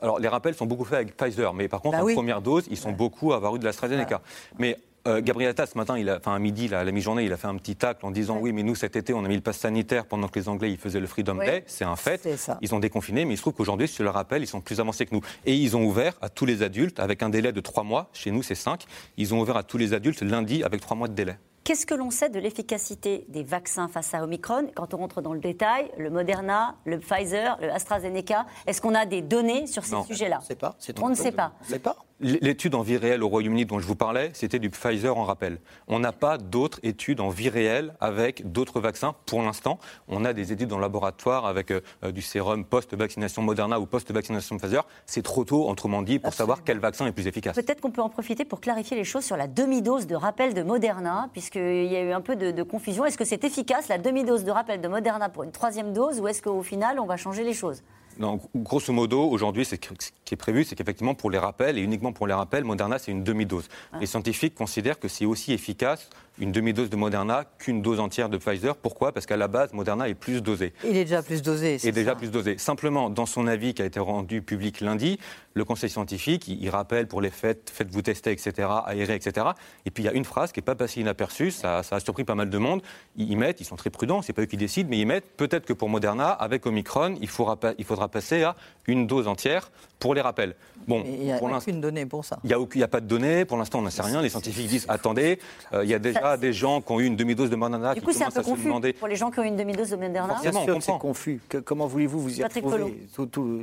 Alors, 0.00 0.20
les 0.20 0.28
rappels 0.28 0.54
sont 0.54 0.66
beaucoup 0.66 0.84
faits 0.84 0.98
avec 0.98 1.16
Pfizer, 1.16 1.52
mais 1.52 1.66
par 1.66 1.80
contre, 1.80 1.98
bah 1.98 2.04
en 2.04 2.14
première 2.14 2.42
dose, 2.42 2.66
ils 2.70 2.76
sont 2.76 2.92
beaucoup 2.92 3.32
à 3.32 3.36
avoir 3.36 3.56
eu 3.56 3.58
de 3.58 3.64
l'AstraZeneca. 3.64 4.20
Mais 4.58 4.76
euh, 5.06 5.20
Gabriel 5.22 5.50
Attal, 5.50 5.66
ce 5.66 5.78
matin, 5.78 5.98
il 5.98 6.10
a, 6.10 6.16
enfin 6.16 6.34
à 6.34 6.38
midi, 6.38 6.72
à 6.74 6.84
la 6.84 6.92
mi-journée, 6.92 7.24
il 7.24 7.32
a 7.32 7.36
fait 7.36 7.46
un 7.46 7.56
petit 7.56 7.76
tacle 7.76 8.04
en 8.04 8.10
disant 8.10 8.38
oui, 8.38 8.52
mais 8.52 8.62
nous 8.62 8.74
cet 8.74 8.96
été, 8.96 9.14
on 9.14 9.24
a 9.24 9.28
mis 9.28 9.36
le 9.36 9.40
pass 9.40 9.58
sanitaire 9.58 10.06
pendant 10.06 10.28
que 10.28 10.38
les 10.38 10.48
Anglais 10.48 10.70
ils 10.70 10.78
faisaient 10.78 11.00
le 11.00 11.06
Freedom 11.06 11.36
Day. 11.36 11.64
C'est 11.66 11.84
un 11.84 11.96
fait. 11.96 12.28
Ils 12.60 12.74
ont 12.74 12.80
déconfiné, 12.80 13.24
mais 13.24 13.34
il 13.34 13.36
se 13.36 13.42
trouve 13.42 13.54
qu'aujourd'hui, 13.54 13.88
si 13.88 13.96
je 13.98 14.02
le 14.02 14.10
rappelle, 14.10 14.42
ils 14.42 14.46
sont 14.46 14.60
plus 14.60 14.80
avancés 14.80 15.06
que 15.06 15.14
nous. 15.14 15.22
Et 15.44 15.54
ils 15.54 15.76
ont 15.76 15.84
ouvert 15.84 16.14
à 16.20 16.28
tous 16.28 16.46
les 16.46 16.62
adultes 16.62 17.00
avec 17.00 17.22
un 17.22 17.28
délai 17.28 17.52
de 17.52 17.60
trois 17.60 17.84
mois. 17.84 18.08
Chez 18.12 18.30
nous, 18.30 18.42
c'est 18.42 18.54
cinq. 18.54 18.84
Ils 19.16 19.34
ont 19.34 19.40
ouvert 19.40 19.56
à 19.56 19.62
tous 19.62 19.78
les 19.78 19.94
adultes 19.94 20.22
lundi 20.22 20.62
avec 20.64 20.80
trois 20.80 20.96
mois 20.96 21.08
de 21.08 21.14
délai. 21.14 21.36
Qu'est-ce 21.64 21.84
que 21.84 21.94
l'on 21.94 22.12
sait 22.12 22.28
de 22.28 22.38
l'efficacité 22.38 23.24
des 23.26 23.42
vaccins 23.42 23.88
face 23.88 24.14
à 24.14 24.22
Omicron? 24.22 24.70
Quand 24.76 24.94
on 24.94 24.98
rentre 24.98 25.20
dans 25.20 25.32
le 25.32 25.40
détail, 25.40 25.90
le 25.98 26.10
Moderna, 26.10 26.76
le 26.84 27.00
Pfizer, 27.00 27.58
le 27.60 27.72
AstraZeneca, 27.72 28.46
est-ce 28.68 28.80
qu'on 28.80 28.94
a 28.94 29.04
des 29.04 29.20
données 29.20 29.66
sur 29.66 29.84
ces 29.84 30.00
sujets-là? 30.04 30.38
On 30.38 30.42
ne 30.42 30.46
sait 30.46 30.54
pas. 30.54 30.76
On 31.02 31.08
ne 31.08 31.14
sait 31.14 31.32
pas. 31.32 31.96
L'étude 32.18 32.74
en 32.74 32.80
vie 32.80 32.96
réelle 32.96 33.22
au 33.22 33.28
Royaume-Uni 33.28 33.66
dont 33.66 33.78
je 33.78 33.86
vous 33.86 33.94
parlais, 33.94 34.30
c'était 34.32 34.58
du 34.58 34.70
Pfizer 34.70 35.18
en 35.18 35.24
rappel. 35.24 35.58
On 35.86 35.98
n'a 35.98 36.12
pas 36.12 36.38
d'autres 36.38 36.80
études 36.82 37.20
en 37.20 37.28
vie 37.28 37.50
réelle 37.50 37.94
avec 38.00 38.50
d'autres 38.50 38.80
vaccins 38.80 39.14
pour 39.26 39.42
l'instant. 39.42 39.78
On 40.08 40.24
a 40.24 40.32
des 40.32 40.50
études 40.50 40.72
en 40.72 40.78
laboratoire 40.78 41.44
avec 41.44 41.70
euh, 41.70 41.82
du 42.12 42.22
sérum 42.22 42.64
post-vaccination 42.64 43.42
Moderna 43.42 43.78
ou 43.78 43.84
post-vaccination 43.84 44.56
Pfizer. 44.56 44.86
C'est 45.04 45.20
trop 45.20 45.44
tôt, 45.44 45.68
autrement 45.68 46.00
dit, 46.00 46.18
pour 46.18 46.32
savoir 46.32 46.64
quel 46.64 46.78
vaccin 46.78 47.06
est 47.06 47.12
plus 47.12 47.26
efficace. 47.26 47.54
Peut-être 47.54 47.82
qu'on 47.82 47.90
peut 47.90 48.00
en 48.00 48.08
profiter 48.08 48.46
pour 48.46 48.62
clarifier 48.62 48.96
les 48.96 49.04
choses 49.04 49.24
sur 49.24 49.36
la 49.36 49.46
demi-dose 49.46 50.06
de 50.06 50.14
rappel 50.14 50.54
de 50.54 50.62
Moderna, 50.62 51.28
puisqu'il 51.34 51.84
y 51.84 51.96
a 51.96 52.02
eu 52.02 52.12
un 52.12 52.22
peu 52.22 52.34
de, 52.34 52.50
de 52.50 52.62
confusion. 52.62 53.04
Est-ce 53.04 53.18
que 53.18 53.26
c'est 53.26 53.44
efficace, 53.44 53.88
la 53.88 53.98
demi-dose 53.98 54.44
de 54.44 54.50
rappel 54.50 54.80
de 54.80 54.88
Moderna 54.88 55.28
pour 55.28 55.42
une 55.42 55.52
troisième 55.52 55.92
dose, 55.92 56.18
ou 56.18 56.28
est-ce 56.28 56.40
qu'au 56.40 56.62
final, 56.62 56.98
on 56.98 57.04
va 57.04 57.18
changer 57.18 57.44
les 57.44 57.52
choses? 57.52 57.82
Non, 58.18 58.40
grosso 58.54 58.92
modo, 58.92 59.22
aujourd'hui, 59.28 59.64
ce 59.64 59.74
qui 59.74 60.34
est 60.34 60.36
prévu, 60.36 60.64
c'est 60.64 60.74
qu'effectivement, 60.74 61.14
pour 61.14 61.30
les 61.30 61.38
rappels, 61.38 61.78
et 61.78 61.82
uniquement 61.82 62.12
pour 62.12 62.26
les 62.26 62.34
rappels, 62.34 62.64
Moderna, 62.64 62.98
c'est 62.98 63.12
une 63.12 63.24
demi-dose. 63.24 63.68
Ah. 63.92 63.98
Les 64.00 64.06
scientifiques 64.06 64.54
considèrent 64.54 64.98
que 64.98 65.08
c'est 65.08 65.24
aussi 65.24 65.52
efficace 65.52 66.08
une 66.38 66.52
demi-dose 66.52 66.90
de 66.90 66.96
Moderna 66.96 67.44
qu'une 67.58 67.82
dose 67.82 68.00
entière 68.00 68.28
de 68.28 68.38
Pfizer. 68.38 68.76
Pourquoi? 68.76 69.12
Parce 69.12 69.26
qu'à 69.26 69.36
la 69.36 69.48
base, 69.48 69.72
Moderna 69.72 70.08
est 70.08 70.14
plus 70.14 70.42
dosé. 70.42 70.72
Il 70.84 70.96
est 70.96 71.04
déjà 71.04 71.22
plus 71.22 71.42
dosé. 71.42 71.78
Il 71.82 71.88
est 71.88 71.92
déjà 71.92 72.14
plus 72.14 72.30
dosé. 72.30 72.58
Simplement, 72.58 73.10
dans 73.10 73.26
son 73.26 73.46
avis 73.46 73.74
qui 73.74 73.82
a 73.82 73.84
été 73.84 74.00
rendu 74.00 74.42
public 74.42 74.80
lundi, 74.80 75.18
le 75.54 75.64
conseil 75.64 75.88
scientifique, 75.88 76.48
il, 76.48 76.68
rappelle 76.68 77.06
pour 77.06 77.20
les 77.22 77.30
fêtes, 77.30 77.72
faites-vous 77.72 78.02
tester, 78.02 78.30
etc., 78.30 78.68
aérer, 78.84 79.14
etc. 79.14 79.46
Et 79.86 79.90
puis 79.90 80.02
il 80.02 80.06
y 80.06 80.08
a 80.10 80.12
une 80.12 80.24
phrase 80.24 80.52
qui 80.52 80.58
n'est 80.58 80.64
pas 80.64 80.74
passée 80.74 81.00
inaperçue, 81.00 81.50
ça, 81.50 81.82
ça, 81.82 81.96
a 81.96 82.00
surpris 82.00 82.24
pas 82.24 82.34
mal 82.34 82.50
de 82.50 82.58
monde. 82.58 82.82
Ils, 83.16 83.30
ils 83.30 83.38
mettent, 83.38 83.60
ils 83.62 83.64
sont 83.64 83.76
très 83.76 83.88
prudents, 83.88 84.20
c'est 84.20 84.34
pas 84.34 84.42
eux 84.42 84.46
qui 84.46 84.58
décident, 84.58 84.90
mais 84.90 84.98
ils 84.98 85.06
mettent 85.06 85.36
peut-être 85.36 85.64
que 85.64 85.72
pour 85.72 85.88
Moderna, 85.88 86.28
avec 86.30 86.66
Omicron, 86.66 87.16
il, 87.22 87.28
faudra, 87.28 87.58
il 87.78 87.84
faudra 87.86 88.08
passer 88.08 88.42
à 88.42 88.56
une 88.86 89.06
dose 89.06 89.28
entière 89.28 89.70
pour 89.98 90.14
les 90.14 90.20
rappels. 90.20 90.54
Bon, 90.86 91.02
il 91.04 91.20
n'y 91.20 91.32
a 91.32 91.42
aucune 91.42 91.80
donnée 91.80 92.06
pour 92.06 92.24
ça. 92.24 92.38
Il 92.44 92.48
n'y 92.48 92.82
a, 92.82 92.84
a, 92.84 92.88
pas 92.88 93.00
de 93.00 93.06
données, 93.06 93.44
pour 93.44 93.56
l'instant 93.56 93.78
on 93.78 93.82
n'en 93.82 93.90
sait 93.90 94.02
rien. 94.02 94.22
Les 94.22 94.28
scientifiques 94.28 94.68
disent 94.68 94.86
attendez, 94.88 95.38
euh, 95.72 95.84
il 95.84 95.90
y 95.90 95.94
a 95.94 95.98
déjà 95.98 96.36
des 96.36 96.52
gens 96.52 96.80
qui 96.80 96.92
ont 96.92 97.00
eu 97.00 97.06
une 97.06 97.16
demi-dose 97.16 97.50
de 97.50 97.56
Moderna 97.56 97.94
du 97.94 98.00
qui 98.00 98.06
coup, 98.06 98.12
commencent 98.12 98.36
à 98.36 98.42
confus 98.42 98.62
se 98.62 98.66
demander. 98.66 98.92
Pour 98.92 99.08
les 99.08 99.16
gens 99.16 99.30
qui 99.30 99.40
ont 99.40 99.44
eu 99.44 99.48
une 99.48 99.56
demi-dose 99.56 99.90
de 99.90 99.96
Moderna, 99.96 100.36
c'est 100.42 100.98
confus. 100.98 101.40
comment 101.64 101.86
voulez-vous 101.86 102.20
vous 102.20 102.40
y 102.40 102.44
retrouver 102.44 102.94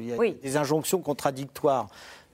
Il 0.01 0.07
y 0.07 0.13
a 0.13 0.33
des 0.41 0.57
injonctions 0.57 0.99
contradictoires 1.01 1.87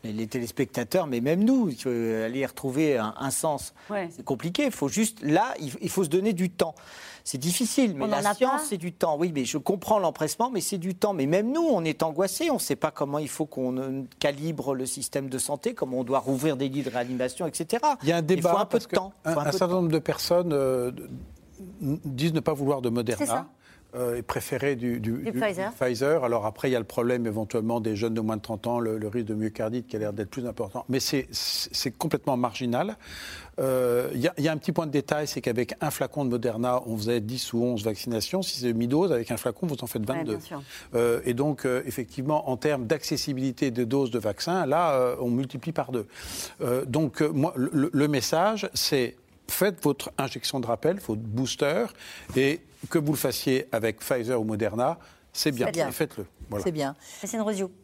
les 0.04 0.28
téléspectateurs, 0.28 1.08
mais 1.08 1.22
même 1.22 1.44
nous, 1.44 1.70
aller 1.86 2.40
y 2.40 2.46
retrouver 2.46 2.98
un, 2.98 3.32
sens, 3.32 3.74
c'est 4.10 4.24
compliqué. 4.24 4.66
Il 4.66 4.72
faut 4.72 4.88
juste, 4.88 5.22
là, 5.22 5.54
il 5.60 5.90
faut 5.90 6.04
se 6.04 6.10
donner 6.10 6.34
du 6.34 6.50
temps. 6.50 6.76
C'est 7.24 7.38
difficile, 7.38 7.94
mais 7.96 8.08
la 8.08 8.34
science, 8.34 8.62
c'est 8.70 8.78
du 8.78 8.92
temps. 8.92 9.16
Oui, 9.16 9.32
mais 9.34 9.46
je 9.46 9.60
comprends 9.60 10.00
l'empressement, 10.00 10.50
mais 10.50 10.62
c'est 10.62 10.80
du 10.80 10.96
temps. 10.96 11.14
Mais 11.14 11.28
même 11.28 11.52
nous, 11.52 11.62
on 11.62 11.84
est 11.84 12.02
angoissés. 12.02 12.50
On 12.50 12.56
ne 12.56 12.60
sait 12.60 12.76
pas 12.76 12.90
comment 12.90 13.20
il 13.20 13.30
faut 13.30 13.46
qu'on 13.46 14.08
calibre 14.18 14.74
le 14.74 14.88
système 14.88 15.30
de 15.30 15.38
santé, 15.38 15.76
comment 15.76 16.00
on 16.00 16.04
doit 16.04 16.18
rouvrir 16.18 16.58
des 16.58 16.70
lits 16.70 16.82
de 16.82 16.90
réanimation, 16.90 17.46
etc. 17.46 17.84
Il 18.02 18.10
y 18.10 18.12
a 18.12 18.18
un 18.18 18.24
débat. 18.24 18.50
Il 18.50 18.52
faut 18.52 18.58
un 18.58 18.66
peu 18.66 18.80
de 18.80 18.86
temps. 18.86 19.14
Un, 19.26 19.52
certain 19.52 19.68
nomps 19.68 19.92
de 19.92 20.00
personnes 20.00 20.54
euh, 20.54 20.92
disent 21.82 22.34
ne 22.34 22.40
pas 22.40 22.54
vouloir 22.54 22.82
de 22.82 22.90
Moderna 22.90 23.24
euh, 23.24 23.59
est 23.96 24.22
préféré 24.22 24.76
du, 24.76 25.02
Pfizer. 25.80 26.24
Alors 26.24 26.46
après, 26.46 26.70
il 26.70 26.74
y 26.74 26.76
a 26.76 26.80
le 26.80 26.86
problème 26.86 27.26
éventuellement 27.26 27.80
des 27.80 27.96
jeunes 27.96 28.14
de 28.14 28.22
moins 28.22 28.38
de 28.38 28.42
30 28.42 28.68
ans, 28.68 28.80
le, 28.80 29.08
risque 29.08 29.28
de 29.28 29.34
myocardite 29.34 29.88
qui 29.88 29.96
a 29.96 30.00
l'air 30.00 30.14
d'être 30.14 30.30
plus 30.30 30.46
important. 30.46 30.86
Mais 30.90 31.00
c'est 31.00 31.92
complètement 31.98 32.38
marginal. 32.38 32.98
Euh, 33.60 34.10
il 34.14 34.22
y, 34.22 34.48
a 34.48 34.52
un 34.52 34.58
petit 34.58 34.72
point 34.72 34.88
de 34.88 34.92
détail, 34.92 35.28
c'est 35.28 35.42
qu'avec 35.42 35.74
un 35.82 35.92
flacon 35.92 36.24
de 36.24 36.30
Moderna, 36.30 36.82
on 36.86 36.96
faisait 36.96 37.20
10 37.20 37.54
ou 37.54 37.64
11 37.64 37.84
vaccinations. 37.84 38.42
Si 38.42 38.60
c'est 38.60 38.74
mi-dose, 38.74 39.12
avec 39.12 39.32
un 39.32 39.38
flacon, 39.38 39.68
vous 39.68 39.76
en 39.82 39.88
faites 39.88 40.06
22. 40.06 40.38
Euh, 40.96 41.20
et 41.26 41.34
donc, 41.34 41.66
euh, 41.66 41.82
effectivement, 41.86 42.50
en 42.50 42.58
termes 42.58 42.86
d'accessibilité 42.86 43.72
de 43.72 43.84
doses 43.84 44.12
de 44.12 44.20
vaccins, 44.20 44.66
là, 44.66 45.16
on 45.20 45.30
multiplie 45.30 45.72
par 45.72 45.92
deux. 45.92 46.08
donc, 46.88 47.22
moi, 47.22 47.54
le 47.56 48.08
message, 48.08 48.70
c'est 48.74 49.16
faites 49.50 49.84
votre 49.84 50.12
injection 50.18 50.60
de 50.60 50.68
rappel, 50.68 51.00
votre 51.00 51.22
booster, 51.22 51.86
et 52.36 52.62
que 52.90 52.98
vous 52.98 53.12
le 53.14 53.18
fassiez 53.18 53.68
avec 53.72 54.00
Pfizer 54.00 54.40
ou 54.40 54.44
Moderna, 54.44 54.98
c'est 55.34 55.52
bien, 55.52 55.72
faites-le. 55.92 56.26
C'est 56.64 56.72
bien. 56.72 56.96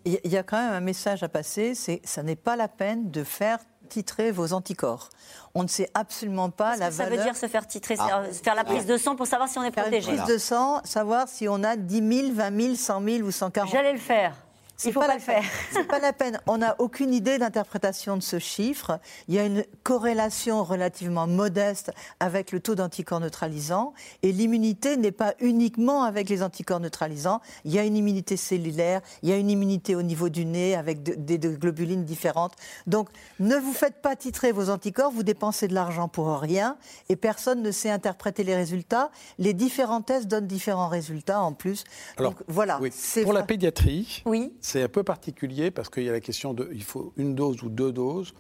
Il 0.06 0.32
y 0.32 0.38
a 0.38 0.44
quand 0.44 0.58
même 0.58 0.74
un 0.74 0.80
message 0.80 1.24
à 1.24 1.30
passer, 1.30 1.76
c'est 1.76 2.02
ça 2.04 2.24
n'est 2.24 2.36
pas 2.36 2.56
la 2.56 2.68
peine 2.68 3.12
de 3.12 3.24
faire 3.24 3.60
titrer 3.88 4.32
vos 4.32 4.54
anticorps. 4.54 5.10
On 5.54 5.64
ne 5.64 5.68
sait 5.68 5.90
absolument 5.94 6.50
pas 6.50 6.76
la 6.76 6.92
ça 6.92 7.04
valeur. 7.04 7.18
Ça 7.20 7.24
veut 7.24 7.24
dire 7.24 7.36
se 7.36 7.48
faire 7.48 7.68
titrer, 7.68 7.96
ah. 8.00 8.24
faire 8.32 8.56
la 8.56 8.64
prise 8.64 8.86
de 8.86 8.98
sang 8.98 9.16
pour 9.16 9.28
savoir 9.28 9.48
si 9.48 9.60
on 9.60 9.64
est 9.64 9.72
protégé. 9.72 10.12
Une 10.12 10.18
prise 10.18 10.34
de 10.34 10.38
sang, 10.40 10.82
savoir 10.84 11.28
si 11.28 11.48
on 11.48 11.64
a 11.64 11.76
10 11.76 11.96
000, 11.96 12.34
20 12.34 12.62
000, 12.62 12.76
100 12.76 13.04
000 13.04 13.28
ou 13.28 13.32
140 13.32 13.70
000. 13.70 13.84
J'allais 13.84 13.94
le 13.94 14.00
faire. 14.00 14.45
Il 14.84 14.92
faut 14.92 15.00
pas, 15.00 15.14
le 15.14 15.22
faire. 15.22 15.44
C'est 15.72 15.88
pas 15.88 16.00
la 16.00 16.12
peine. 16.12 16.40
On 16.48 16.58
n'a 16.58 16.76
aucune 16.80 17.14
idée 17.14 17.38
d'interprétation 17.38 18.18
de 18.18 18.22
ce 18.22 18.40
chiffre. 18.40 19.00
Il 19.28 19.36
y 19.36 19.40
a 19.40 19.46
une 19.46 19.64
corrélation 19.84 20.64
relativement 20.64 21.28
modeste 21.28 21.92
avec 22.20 22.52
le 22.52 22.60
taux 22.60 22.76
d'anticorps 22.76 23.22
neutralisants. 23.22 23.94
Et 24.22 24.32
l'immunité 24.32 24.98
n'est 24.98 25.14
pas 25.14 25.34
uniquement 25.40 26.04
avec 26.04 26.30
les 26.30 26.44
anticorps 26.44 26.82
neutralisants. 26.82 27.42
Il 27.64 27.74
y 27.74 27.80
a 27.80 27.84
une 27.84 27.96
immunité 27.96 28.36
cellulaire, 28.36 29.02
il 29.24 29.30
y 29.30 29.32
a 29.32 29.38
une 29.38 29.50
immunité 29.50 29.96
au 29.96 30.02
niveau 30.02 30.30
du 30.30 30.46
nez 30.46 30.76
avec 30.76 31.04
des 31.04 31.40
globulines 31.40 32.04
différentes. 32.04 32.54
Donc, 32.86 33.10
ne 33.40 33.56
vous 33.56 33.74
faites 33.74 34.02
pas 34.02 34.16
titrer 34.16 34.52
vos 34.52 34.70
anticorps. 34.70 35.12
Vous 35.12 35.24
dépensez 35.24 35.68
de 35.68 35.74
l'argent 35.74 36.10
pour 36.10 36.28
rien. 36.40 36.78
Et 37.08 37.16
personne 37.16 37.62
ne 37.62 37.72
sait 37.72 37.90
interpréter 37.90 38.44
les 38.44 38.56
résultats. 38.56 39.10
Les 39.40 39.54
différents 39.54 40.02
tests 40.02 40.28
donnent 40.28 40.48
différents 40.48 40.90
résultats 40.90 41.42
en 41.42 41.54
plus. 41.54 41.86
Alors, 42.18 42.34
Donc, 42.34 42.44
voilà. 42.48 42.80
Pour 43.24 43.34
la 43.34 43.44
pédiatrie. 43.44 44.22
Oui. 44.26 44.54
C'est 44.68 44.82
un 44.82 44.88
peu 44.88 45.04
particulier 45.04 45.70
parce 45.70 45.92
qu'il 45.92 46.02
y 46.02 46.10
a 46.10 46.12
la 46.12 46.20
question 46.20 46.56
de 46.56 46.68
il 46.74 46.82
faut 46.82 47.14
une 47.18 47.36
dose 47.36 47.62
ou 47.62 47.70
deux 47.70 47.92
doses. 47.92 48.34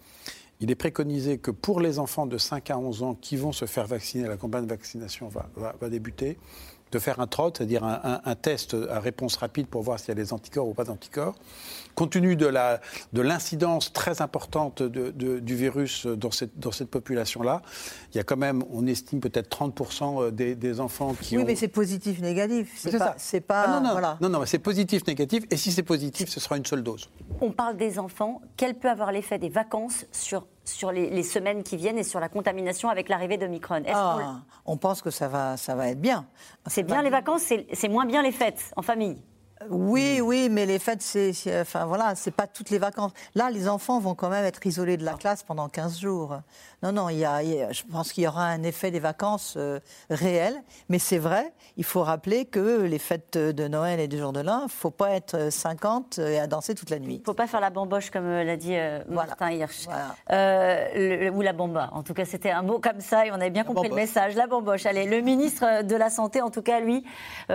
Il 0.59 0.71
est 0.71 0.75
préconisé 0.75 1.38
que 1.38 1.51
pour 1.51 1.79
les 1.79 1.99
enfants 1.99 2.25
de 2.25 2.39
5 2.39 2.71
à 2.71 2.79
11 2.79 3.03
ans 3.03 3.13
qui 3.13 3.35
vont 3.35 3.51
se 3.51 3.65
faire 3.65 3.85
vacciner, 3.85 4.27
la 4.27 4.35
campagne 4.35 4.63
de 4.63 4.69
vaccination 4.69 5.27
va, 5.27 5.47
va 5.55 5.88
débuter, 5.88 6.39
de 6.95 6.99
faire 6.99 7.19
un 7.19 7.27
TROT, 7.27 7.51
c'est-à-dire 7.58 7.84
un, 7.84 8.36
test 8.36 8.75
à 8.89 9.01
réponse 9.01 9.36
rapide 9.36 9.67
pour 9.67 9.84
voir 9.84 9.99
s'il 9.99 10.10
y 10.10 10.12
a 10.12 10.15
des 10.15 10.31
anticorps 10.31 10.67
ou 10.67 10.73
pas 10.73 10.86
d'anticorps. 10.86 11.36
Compte 11.93 12.12
tenu 12.12 12.38
de 12.38 13.21
l'incidence 13.21 13.89
de 13.89 13.93
très 13.93 14.21
importante 14.21 14.81
du 14.81 15.55
virus 15.55 16.08
dans 16.08 16.31
cette, 16.31 16.58
dans 16.58 16.71
cette 16.71 16.89
population-là, 16.89 17.62
il 18.13 18.17
y 18.17 18.19
a 18.19 18.23
quand 18.23 18.38
même, 18.38 18.63
on 18.71 18.88
estime 18.88 19.19
peut-être 19.19 19.49
30% 19.49 20.31
des, 20.31 20.55
des, 20.55 20.79
enfants 20.79 21.13
qui 21.19 21.36
oui, 21.36 21.43
ont... 21.43 21.45
mais 21.45 21.55
c'est 21.55 21.67
positif, 21.67 22.21
négatif. 22.21 22.71
C'est 22.77 22.97
pas... 22.97 23.15
C'est 23.17 23.41
pas... 23.41 23.65
Ah, 23.67 23.79
non, 23.79 23.88
non, 23.88 23.91
voilà. 23.91 24.17
non, 24.21 24.29
non, 24.29 24.45
c'est 24.45 24.60
positif, 24.60 25.05
négatif. 25.05 25.43
Et 25.51 25.58
si 25.58 25.71
c'est 25.71 25.84
positif, 25.84 26.29
ce 26.29 26.39
sera 26.39 26.55
une 26.55 26.65
seule 26.65 26.84
dose. 26.84 27.10
On 27.41 27.51
parle 27.51 27.75
des 27.75 27.99
enfants. 27.99 28.41
Quel 28.55 28.75
peut 28.75 28.89
avoir 28.89 29.12
l'effet 29.12 29.38
des 29.38 29.49
vacances 29.49 30.05
sur 30.12 30.47
sur 30.65 30.91
les, 30.91 31.23
semaines 31.23 31.63
qui 31.63 31.78
viennent 31.78 31.97
et 31.97 32.04
sur 32.04 32.19
la 32.19 32.30
contamination 32.30 32.89
avec 32.89 33.10
l'arrivée 33.10 33.38
de 33.38 33.47
Micron 33.47 33.84
ah, 33.93 34.41
on... 34.65 34.78
pense 34.78 35.01
que 35.01 35.10
ça 35.10 35.28
va, 35.28 35.58
ça 35.58 35.75
va 35.75 35.89
être 35.89 36.01
bien. 36.01 36.25
C'est 36.67 36.84
bien 36.84 37.01
les 37.01 37.10
vacances, 37.10 37.51
c'est 37.73 37.88
moins 37.89 38.06
bien 38.06 38.21
les 38.21 38.32
fêtes 38.32 38.71
en 38.75 38.82
famille? 38.82 39.17
Oui, 39.69 40.19
oui, 40.21 40.49
mais 40.51 40.65
les 40.65 40.79
fêtes, 40.79 41.01
c'est, 41.01 41.31
enfin 41.61 41.85
voilà, 41.85 42.13
c'est 42.15 42.31
pas 42.31 42.45
toutes 42.45 42.69
les 42.69 42.77
vacances. 42.77 43.13
Là, 43.35 43.49
les 43.49 43.69
enfants 43.69 43.99
vont 43.99 44.13
quand 44.13 44.27
même 44.27 44.43
être 44.43 44.65
isolés 44.65 44.97
de 44.97 45.05
la 45.05 45.13
classe 45.13 45.43
pendant 45.43 45.69
15 45.69 45.97
jours. 45.99 46.39
Non, 46.83 46.91
non, 46.91 47.07
il 47.07 47.19
y 47.19 47.25
a, 47.25 47.71
je 47.71 47.83
pense 47.89 48.11
qu'il 48.11 48.25
y 48.25 48.27
aura 48.27 48.47
un 48.47 48.63
effet 48.63 48.91
des 48.91 48.99
vacances 48.99 49.55
euh, 49.55 49.79
réel, 50.09 50.61
mais 50.89 50.99
c'est 50.99 51.17
vrai, 51.17 51.53
il 51.77 51.85
faut 51.85 52.03
rappeler 52.03 52.45
que 52.45 52.81
les 52.81 52.99
fêtes 52.99 53.37
de 53.37 53.67
Noël 53.69 54.01
et 54.01 54.09
du 54.09 54.17
jour 54.17 54.33
de 54.33 54.41
l'an, 54.41 54.59
il 54.61 54.65
ne 54.65 54.69
faut 54.69 54.91
pas 54.91 55.11
être 55.11 55.49
50 55.49 56.19
et 56.19 56.37
à 56.37 56.47
danser 56.47 56.75
toute 56.75 56.89
la 56.89 56.99
nuit. 56.99 57.15
Il 57.15 57.19
ne 57.19 57.25
faut 57.25 57.33
pas 57.33 57.47
faire 57.47 57.61
la 57.61 57.69
bamboche, 57.69 58.11
comme 58.11 58.25
euh, 58.25 58.43
l'a 58.43 58.57
dit 58.57 58.75
euh, 58.75 58.99
Martin 59.07 59.51
Hirsch. 59.51 59.87
ou 59.87 61.41
la 61.41 61.53
bamba. 61.53 61.91
En 61.93 62.03
tout 62.03 62.13
cas, 62.13 62.25
c'était 62.25 62.51
un 62.51 62.61
mot 62.61 62.79
comme 62.79 62.99
ça 62.99 63.25
et 63.25 63.31
on 63.31 63.35
avait 63.35 63.51
bien 63.51 63.63
compris 63.63 63.87
le 63.87 63.95
message. 63.95 64.35
La 64.35 64.47
bamboche. 64.47 64.85
Allez, 64.85 65.05
le 65.05 65.21
ministre 65.21 65.83
de 65.83 65.95
la 65.95 66.09
Santé, 66.09 66.41
en 66.41 66.49
tout 66.49 66.61
cas, 66.61 66.81
lui, 66.81 67.05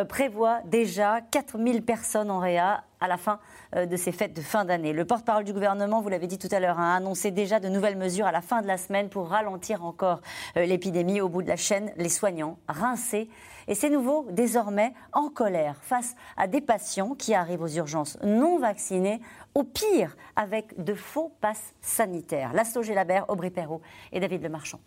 prévoit 0.08 0.60
déjà 0.64 1.20
4000 1.30 1.82
personnes 1.90 2.30
en 2.30 2.38
réa 2.38 2.84
à 3.00 3.08
la 3.08 3.16
fin 3.16 3.40
euh, 3.74 3.84
de 3.84 3.96
ces 3.96 4.12
fêtes 4.12 4.32
de 4.32 4.42
fin 4.42 4.64
d'année. 4.64 4.92
Le 4.92 5.04
porte-parole 5.04 5.42
du 5.42 5.52
gouvernement, 5.52 6.00
vous 6.00 6.08
l'avez 6.08 6.28
dit 6.28 6.38
tout 6.38 6.48
à 6.52 6.60
l'heure, 6.60 6.78
a 6.78 6.94
annoncé 6.94 7.32
déjà 7.32 7.58
de 7.58 7.68
nouvelles 7.68 7.96
mesures 7.96 8.26
à 8.26 8.30
la 8.30 8.42
fin 8.42 8.62
de 8.62 8.68
la 8.68 8.76
semaine 8.78 9.08
pour 9.08 9.28
ralentir 9.28 9.84
encore 9.84 10.20
euh, 10.56 10.66
l'épidémie. 10.66 11.20
Au 11.20 11.28
bout 11.28 11.42
de 11.42 11.48
la 11.48 11.56
chaîne, 11.56 11.90
les 11.96 12.08
soignants 12.08 12.60
rincés. 12.68 13.28
Et 13.66 13.74
c'est 13.74 13.90
nouveau, 13.90 14.28
désormais 14.30 14.94
en 15.12 15.30
colère 15.30 15.78
face 15.82 16.14
à 16.36 16.46
des 16.46 16.60
patients 16.60 17.16
qui 17.16 17.34
arrivent 17.34 17.62
aux 17.62 17.66
urgences 17.66 18.16
non 18.22 18.60
vaccinés, 18.60 19.20
au 19.56 19.64
pire 19.64 20.16
avec 20.36 20.80
de 20.80 20.94
faux 20.94 21.32
passes 21.40 21.74
sanitaires. 21.80 22.52
Lasto 22.52 22.84
Gélabert, 22.84 23.28
Aubry 23.28 23.50
Perrault 23.50 23.82
et 24.12 24.20
David 24.20 24.44
Lemarchand. 24.44 24.78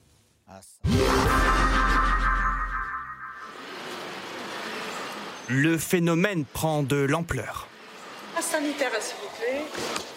Le 5.49 5.77
phénomène 5.77 6.45
prend 6.45 6.83
de 6.83 6.95
l'ampleur. 6.95 7.67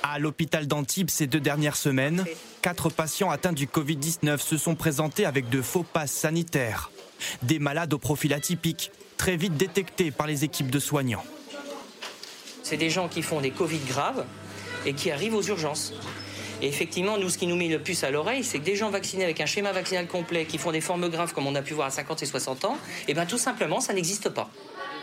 À 0.05 0.19
l'hôpital 0.21 0.69
d'Antibes 0.69 1.11
ces 1.11 1.27
deux 1.27 1.41
dernières 1.41 1.77
semaines, 1.77 2.25
quatre 2.63 2.91
patients 2.91 3.31
atteints 3.31 3.53
du 3.53 3.67
Covid-19 3.67 4.39
se 4.39 4.57
sont 4.57 4.77
présentés 4.77 5.27
avec 5.27 5.49
de 5.49 5.61
faux 5.63 5.83
passes 5.83 6.13
sanitaires. 6.13 6.93
Des 7.43 7.59
malades 7.59 7.93
au 7.93 7.99
profil 7.99 8.35
atypique, 8.35 8.93
très 9.17 9.37
vite 9.37 9.57
détectés 9.57 10.13
par 10.13 10.29
les 10.29 10.45
équipes 10.45 10.71
de 10.71 10.79
soignants. 10.79 11.25
C'est 12.63 12.77
des 12.77 12.91
gens 12.91 13.09
qui 13.09 13.23
font 13.23 13.41
des 13.41 13.51
Covid 13.51 13.81
graves 13.81 14.25
et 14.85 14.93
qui 14.93 15.11
arrivent 15.11 15.35
aux 15.35 15.43
urgences. 15.43 15.93
Et 16.63 16.69
effectivement, 16.69 17.19
nous, 17.19 17.31
ce 17.31 17.37
qui 17.37 17.47
nous 17.47 17.57
met 17.57 17.69
le 17.69 17.81
plus 17.81 18.03
à 18.05 18.11
l'oreille, 18.11 18.45
c'est 18.45 18.61
que 18.61 18.65
des 18.65 18.77
gens 18.77 18.91
vaccinés 18.91 19.25
avec 19.25 19.41
un 19.41 19.47
schéma 19.47 19.73
vaccinal 19.73 20.07
complet 20.07 20.47
qui 20.47 20.57
font 20.57 20.71
des 20.71 20.81
formes 20.81 21.09
graves 21.09 21.35
comme 21.35 21.47
on 21.47 21.55
a 21.57 21.63
pu 21.63 21.75
voir 21.75 21.89
à 21.89 21.91
50 21.91 22.23
et 22.23 22.27
60 22.27 22.65
ans, 22.65 22.79
et 23.03 23.05
eh 23.09 23.15
bien 23.15 23.27
tout 23.27 23.39
simplement, 23.39 23.81
ça 23.81 23.93
n'existe 23.93 24.29
pas. 24.31 24.51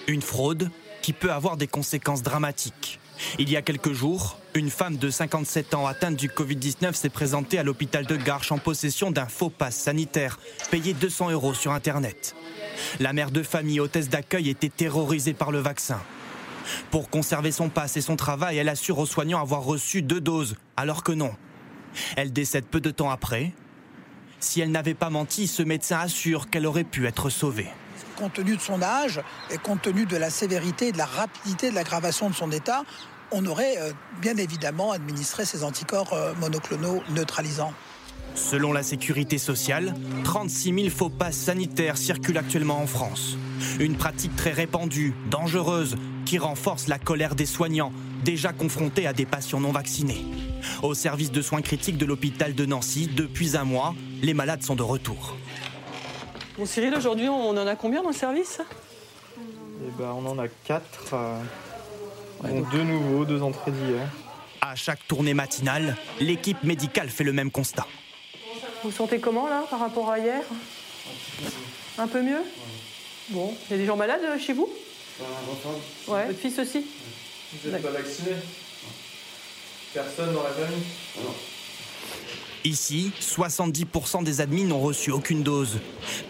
Une 0.08 0.22
fraude 0.22 0.70
qui 1.02 1.14
peut 1.14 1.32
avoir 1.32 1.56
des 1.56 1.68
conséquences 1.68 2.24
dramatiques. 2.24 3.00
Il 3.40 3.50
y 3.50 3.56
a 3.56 3.62
quelques 3.62 3.94
jours, 3.94 4.38
une 4.54 4.70
femme 4.70 4.98
de 4.98 5.10
57 5.10 5.76
ans 5.76 5.88
atteinte 5.88 6.18
du 6.18 6.28
Covid-19 6.28 6.94
s'est 6.94 7.10
présentée 7.10 7.58
à 7.58 7.64
l'hôpital 7.64 8.06
de 8.06 8.18
Garches 8.18 8.52
en 8.52 8.58
possession 8.58 9.12
d'un 9.12 9.28
faux 9.28 9.50
pass 9.50 9.76
sanitaire, 9.76 10.40
payé 10.72 10.94
200 10.94 11.32
euros 11.32 11.54
sur 11.54 11.72
Internet. 11.72 12.36
La 13.00 13.14
mère 13.14 13.32
de 13.32 13.44
famille 13.44 13.80
hôtesse 13.80 14.10
d'accueil 14.10 14.50
était 14.50 14.68
terrorisée 14.68 15.34
par 15.34 15.52
le 15.52 15.60
vaccin. 15.60 16.02
Pour 16.92 17.10
conserver 17.10 17.52
son 17.52 17.70
pass 17.70 17.96
et 17.96 18.02
son 18.02 18.18
travail, 18.18 18.58
elle 18.58 18.70
assure 18.70 19.00
aux 19.00 19.06
soignants 19.06 19.42
avoir 19.42 19.64
reçu 19.64 20.02
deux 20.02 20.22
doses, 20.22 20.58
alors 20.76 21.04
que 21.04 21.14
non. 21.14 21.32
Elle 22.18 22.34
décède 22.34 22.66
peu 22.66 22.82
de 22.82 22.92
temps 22.92 23.10
après. 23.10 23.54
Si 24.42 24.60
elle 24.60 24.72
n'avait 24.72 24.96
pas 24.96 25.10
menti, 25.10 25.48
ce 25.48 25.64
médecin 25.64 26.00
assure 26.00 26.50
qu'elle 26.50 26.66
aurait 26.66 26.84
pu 26.84 27.08
être 27.08 27.30
sauvée 27.30 27.70
compte 28.24 28.34
tenu 28.34 28.56
de 28.56 28.62
son 28.62 28.82
âge 28.82 29.20
et 29.52 29.58
compte 29.58 29.82
tenu 29.82 30.06
de 30.06 30.16
la 30.16 30.30
sévérité 30.30 30.88
et 30.88 30.92
de 30.94 30.98
la 30.98 31.06
rapidité 31.06 31.70
de 31.70 31.76
l'aggravation 31.76 32.30
de 32.30 32.34
son 32.34 32.52
état, 32.52 32.84
on 33.34 33.46
aurait 33.46 33.78
euh, 33.82 33.92
bien 34.22 34.38
évidemment 34.38 34.94
administré 34.94 35.44
ces 35.44 35.66
anticorps 35.66 36.14
euh, 36.14 36.34
monoclonaux 36.40 37.04
neutralisants. 37.10 37.74
Selon 38.34 38.72
la 38.72 38.82
sécurité 38.82 39.38
sociale, 39.38 39.94
36 40.24 40.74
000 40.74 40.90
faux 40.90 41.10
passes 41.10 41.36
sanitaires 41.36 41.98
circulent 41.98 42.38
actuellement 42.38 42.80
en 42.80 42.88
France. 42.88 43.36
Une 43.82 43.98
pratique 43.98 44.38
très 44.38 44.52
répandue, 44.52 45.14
dangereuse, 45.30 45.98
qui 46.26 46.38
renforce 46.38 46.88
la 46.88 47.00
colère 47.00 47.36
des 47.36 47.46
soignants, 47.46 47.92
déjà 48.24 48.54
confrontés 48.54 49.06
à 49.06 49.12
des 49.12 49.26
patients 49.26 49.60
non 49.60 49.74
vaccinés. 49.74 50.24
Au 50.82 50.94
service 50.94 51.32
de 51.32 51.42
soins 51.42 51.62
critiques 51.62 51.98
de 51.98 52.06
l'hôpital 52.06 52.56
de 52.56 52.66
Nancy, 52.66 53.10
depuis 53.14 53.58
un 53.58 53.66
mois, 53.66 53.94
les 54.22 54.34
malades 54.34 54.64
sont 54.64 54.76
de 54.76 54.82
retour. 54.82 55.36
Bon, 56.58 56.66
Cyril, 56.66 56.94
aujourd'hui, 56.96 57.30
on 57.30 57.50
en 57.50 57.68
a 57.68 57.76
combien 57.76 58.02
dans 58.04 58.10
le 58.10 58.16
service? 58.16 58.62
Eh 59.40 59.92
ben, 59.98 60.12
On 60.16 60.26
en 60.28 60.38
a 60.38 60.48
quatre. 60.48 61.14
Euh, 61.14 62.62
deux 62.72 62.84
nouveaux, 62.84 63.26
deux 63.26 63.42
entrées 63.42 63.72
d'hier. 63.72 64.08
À 64.62 64.76
chaque 64.76 65.06
tournée 65.08 65.34
matinale, 65.34 65.98
l'équipe 66.20 66.62
médicale 66.64 67.10
fait 67.10 67.24
le 67.24 67.34
même 67.34 67.52
constat. 67.52 67.88
Vous 68.84 68.92
sentez 68.92 69.20
comment 69.20 69.48
là 69.48 69.66
par 69.70 69.80
rapport 69.80 70.10
à 70.12 70.20
hier? 70.20 70.42
Un 71.98 72.08
peu 72.08 72.22
mieux? 72.22 72.42
Bon, 73.30 73.56
il 73.68 73.72
y 73.72 73.74
a 73.76 73.78
des 73.78 73.86
gens 73.86 73.96
malades 73.96 74.22
euh, 74.24 74.38
chez 74.38 74.54
vous? 74.54 74.70
Ouais. 76.08 76.28
Votre 76.28 76.40
fils 76.40 76.60
aussi? 76.60 76.86
Vous 77.64 77.72
n'êtes 77.72 77.82
pas 77.82 77.92
vacciné 77.92 78.32
Personne 79.94 80.34
dans 80.34 80.44
la 80.44 80.50
famille? 80.50 80.84
Ici, 82.66 83.12
70% 83.20 84.24
des 84.24 84.40
admis 84.40 84.64
n'ont 84.64 84.80
reçu 84.80 85.12
aucune 85.12 85.44
dose. 85.44 85.80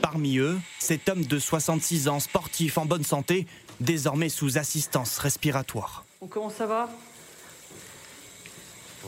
Parmi 0.02 0.38
eux, 0.38 0.58
cet 0.80 1.08
homme 1.08 1.24
de 1.24 1.38
66 1.38 2.08
ans, 2.08 2.20
sportif 2.20 2.78
en 2.80 2.86
bonne 2.86 3.04
santé, 3.04 3.46
désormais 3.80 4.30
sous 4.30 4.58
assistance 4.58 5.20
respiratoire. 5.20 6.06
comment 6.30 6.50
ça 6.50 6.66
va? 6.66 6.90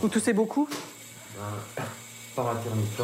Vous 0.02 0.10
toussez 0.10 0.34
beaucoup? 0.34 0.70
Par 2.36 2.50
intermittent. 2.50 3.02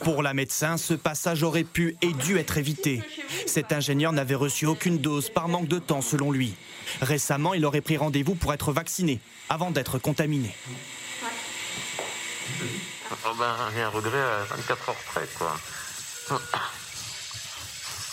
Pour 0.00 0.22
la 0.22 0.34
médecin, 0.34 0.76
ce 0.76 0.94
passage 0.94 1.42
aurait 1.42 1.64
pu 1.64 1.96
et 2.02 2.12
dû 2.12 2.38
être 2.38 2.58
évité. 2.58 3.02
Cet 3.46 3.72
ingénieur 3.72 4.12
n'avait 4.12 4.34
reçu 4.34 4.66
aucune 4.66 4.98
dose 4.98 5.30
par 5.30 5.48
manque 5.48 5.66
de 5.66 5.78
temps 5.78 6.02
selon 6.02 6.30
lui. 6.30 6.54
Récemment, 7.00 7.54
il 7.54 7.64
aurait 7.64 7.80
pris 7.80 7.96
rendez-vous 7.96 8.34
pour 8.34 8.52
être 8.52 8.70
vacciné 8.70 9.20
avant 9.48 9.70
d'être 9.70 9.98
contaminé. 9.98 10.54
Oh 13.24 13.34
ben, 13.38 13.54
j'ai 13.74 13.82
un 13.82 13.88
regret 13.88 14.20
à 14.20 14.44
24 14.44 14.88
heures 14.88 14.94
près, 15.12 15.26
quoi. 15.36 15.58
C'est 16.26 16.34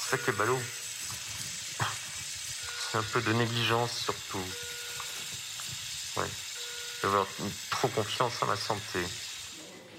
ça 0.09 0.17
qui 0.17 0.29
est 0.29 0.37
ballot. 0.37 0.59
C'est 2.91 2.97
un 2.97 3.03
peu 3.13 3.21
de 3.21 3.33
négligence, 3.33 3.91
surtout. 4.05 4.43
Ouais. 6.17 6.29
D'avoir 7.03 7.27
trop 7.71 7.87
confiance 7.89 8.33
en 8.41 8.47
ma 8.47 8.55
santé. 8.55 8.99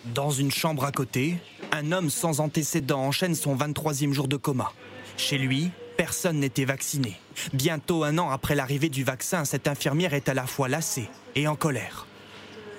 Dans 0.07 0.31
une 0.31 0.51
chambre 0.51 0.85
à 0.85 0.93
côté, 0.93 1.37
un 1.73 1.93
homme 1.93 2.11
sans 2.11 2.41
antécédent 2.41 3.01
enchaîne 3.01 3.35
son 3.35 3.57
23e 3.57 4.13
jour 4.13 4.29
de 4.29 4.37
coma. 4.37 4.73
Chez 5.17 5.37
lui, 5.37 5.71
personne 5.97 6.41
n'était 6.41 6.65
vacciné. 6.65 7.21
Bientôt 7.53 8.05
un 8.05 8.19
an 8.19 8.31
après 8.31 8.55
l'arrivée 8.55 8.89
du 8.89 9.05
vaccin, 9.05 9.45
cette 9.45 9.69
infirmière 9.69 10.15
est 10.15 10.29
à 10.29 10.35
la 10.35 10.47
fois 10.47 10.69
lassée 10.69 11.09
et 11.35 11.49
en 11.49 11.57
colère. 11.57 12.07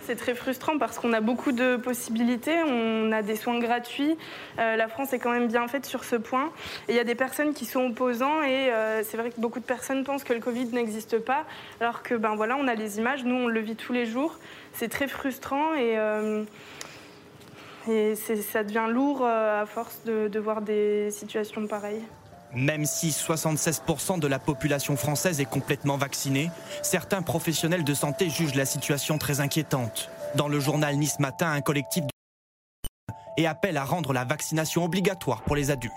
C'est 0.08 0.16
très 0.16 0.36
frustrant 0.36 0.78
parce 0.78 1.00
qu'on 1.00 1.12
a 1.12 1.20
beaucoup 1.20 1.52
de 1.52 1.76
possibilités, 1.76 2.56
on 2.66 3.12
a 3.12 3.22
des 3.22 3.36
soins 3.36 3.60
gratuits. 3.60 4.16
Euh, 4.58 4.78
la 4.78 4.88
France 4.88 5.12
est 5.12 5.20
quand 5.20 5.34
même 5.34 5.50
bien 5.50 5.68
faite 5.68 5.86
sur 5.86 6.06
ce 6.06 6.16
point. 6.16 6.50
il 6.88 6.96
y 6.96 7.00
a 7.00 7.04
des 7.04 7.14
personnes 7.14 7.54
qui 7.54 7.66
sont 7.66 7.88
opposants 7.88 8.42
et 8.42 8.72
euh, 8.72 9.04
c'est 9.04 9.18
vrai 9.18 9.32
que 9.32 9.42
beaucoup 9.42 9.60
de 9.60 9.66
personnes 9.66 10.06
pensent 10.06 10.24
que 10.24 10.32
le 10.32 10.40
Covid 10.40 10.68
n'existe 10.68 11.20
pas, 11.20 11.44
alors 11.82 12.04
que 12.04 12.16
ben 12.16 12.36
voilà, 12.38 12.56
on 12.56 12.70
a 12.70 12.74
les 12.74 13.00
images, 13.00 13.26
nous 13.26 13.36
on 13.36 13.48
le 13.48 13.60
vit 13.60 13.76
tous 13.76 13.92
les 13.92 14.06
jours. 14.06 14.40
C'est 14.72 14.88
très 14.88 15.10
frustrant 15.10 15.74
et 15.74 15.98
euh, 15.98 16.46
et 17.90 18.16
ça 18.16 18.64
devient 18.64 18.88
lourd 18.90 19.26
à 19.26 19.66
force 19.66 20.04
de, 20.06 20.40
voir 20.40 20.62
des 20.62 21.12
situations 21.12 21.68
pareilles. 21.68 22.04
Même 22.54 22.86
si 22.86 23.10
76% 23.10 24.20
de 24.20 24.28
la 24.28 24.40
population 24.40 24.96
française 24.96 25.42
est 25.42 25.46
complètement 25.46 25.98
vaccinée, 25.98 26.50
certains 26.82 27.22
professionnels 27.22 27.84
de 27.84 27.94
santé 27.94 28.30
jugent 28.30 28.56
la 28.56 28.66
situation 28.66 29.18
très 29.18 29.42
inquiétante. 29.42 30.10
Dans 30.36 30.48
le 30.48 30.60
journal 30.60 30.96
Nice 30.98 31.20
Matin, 31.20 31.52
un 31.52 31.62
collectif 31.62 32.04
de 32.04 32.10
et 33.40 33.46
appelle 33.46 33.78
à 33.78 33.86
rendre 33.86 34.14
la 34.14 34.26
vaccination 34.26 34.84
obligatoire 34.84 35.44
pour 35.44 35.56
les 35.56 35.70
adultes. 35.70 35.94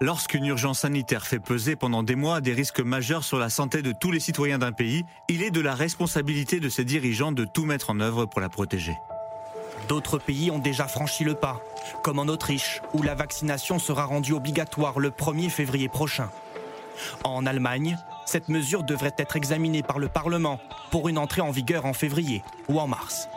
Lorsqu'une 0.00 0.44
urgence 0.46 0.80
sanitaire 0.80 1.26
fait 1.26 1.38
peser 1.38 1.76
pendant 1.76 2.02
des 2.02 2.14
mois 2.14 2.40
des 2.40 2.52
risques 2.52 2.80
majeurs 2.80 3.24
sur 3.24 3.38
la 3.38 3.48
santé 3.48 3.82
de 3.82 3.92
tous 3.92 4.10
les 4.10 4.20
citoyens 4.20 4.58
d'un 4.58 4.72
pays, 4.72 5.02
il 5.28 5.42
est 5.42 5.50
de 5.50 5.60
la 5.60 5.74
responsabilité 5.74 6.60
de 6.60 6.68
ses 6.68 6.84
dirigeants 6.84 7.32
de 7.32 7.44
tout 7.44 7.64
mettre 7.64 7.90
en 7.90 8.00
œuvre 8.00 8.26
pour 8.26 8.40
la 8.40 8.48
protéger. 8.48 8.94
D'autres 9.88 10.18
pays 10.18 10.50
ont 10.50 10.58
déjà 10.58 10.88
franchi 10.88 11.24
le 11.24 11.34
pas, 11.34 11.60
comme 12.02 12.18
en 12.18 12.28
Autriche, 12.28 12.80
où 12.94 13.02
la 13.02 13.14
vaccination 13.14 13.78
sera 13.78 14.04
rendue 14.06 14.32
obligatoire 14.32 14.98
le 14.98 15.10
1er 15.10 15.50
février 15.50 15.88
prochain. 15.88 16.30
En 17.22 17.44
Allemagne, 17.44 17.98
cette 18.26 18.48
mesure 18.48 18.82
devrait 18.82 19.14
être 19.18 19.36
examinée 19.36 19.82
par 19.82 19.98
le 19.98 20.08
Parlement 20.08 20.60
pour 20.90 21.08
une 21.08 21.18
entrée 21.18 21.42
en 21.42 21.50
vigueur 21.50 21.84
en 21.86 21.92
février 21.92 22.42
ou 22.68 22.80
en 22.80 22.86
mars. 22.86 23.28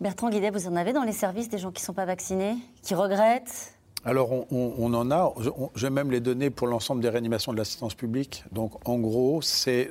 Bertrand 0.00 0.30
Guidet, 0.30 0.50
vous 0.50 0.68
en 0.68 0.76
avez 0.76 0.92
dans 0.92 1.02
les 1.02 1.12
services 1.12 1.48
des 1.48 1.58
gens 1.58 1.72
qui 1.72 1.82
ne 1.82 1.86
sont 1.86 1.94
pas 1.94 2.04
vaccinés, 2.04 2.56
qui 2.82 2.94
regrettent? 2.94 3.74
Alors, 4.04 4.30
on, 4.52 4.94
en 4.94 5.10
a. 5.10 5.34
J'ai 5.74 5.90
même 5.90 6.12
les 6.12 6.20
données 6.20 6.50
pour 6.50 6.68
l'ensemble 6.68 7.02
des 7.02 7.08
réanimations 7.08 7.52
de 7.52 7.58
l'assistance 7.58 7.94
publique. 7.94 8.44
Donc, 8.52 8.88
en 8.88 8.96
gros, 8.98 9.42
c'est 9.42 9.90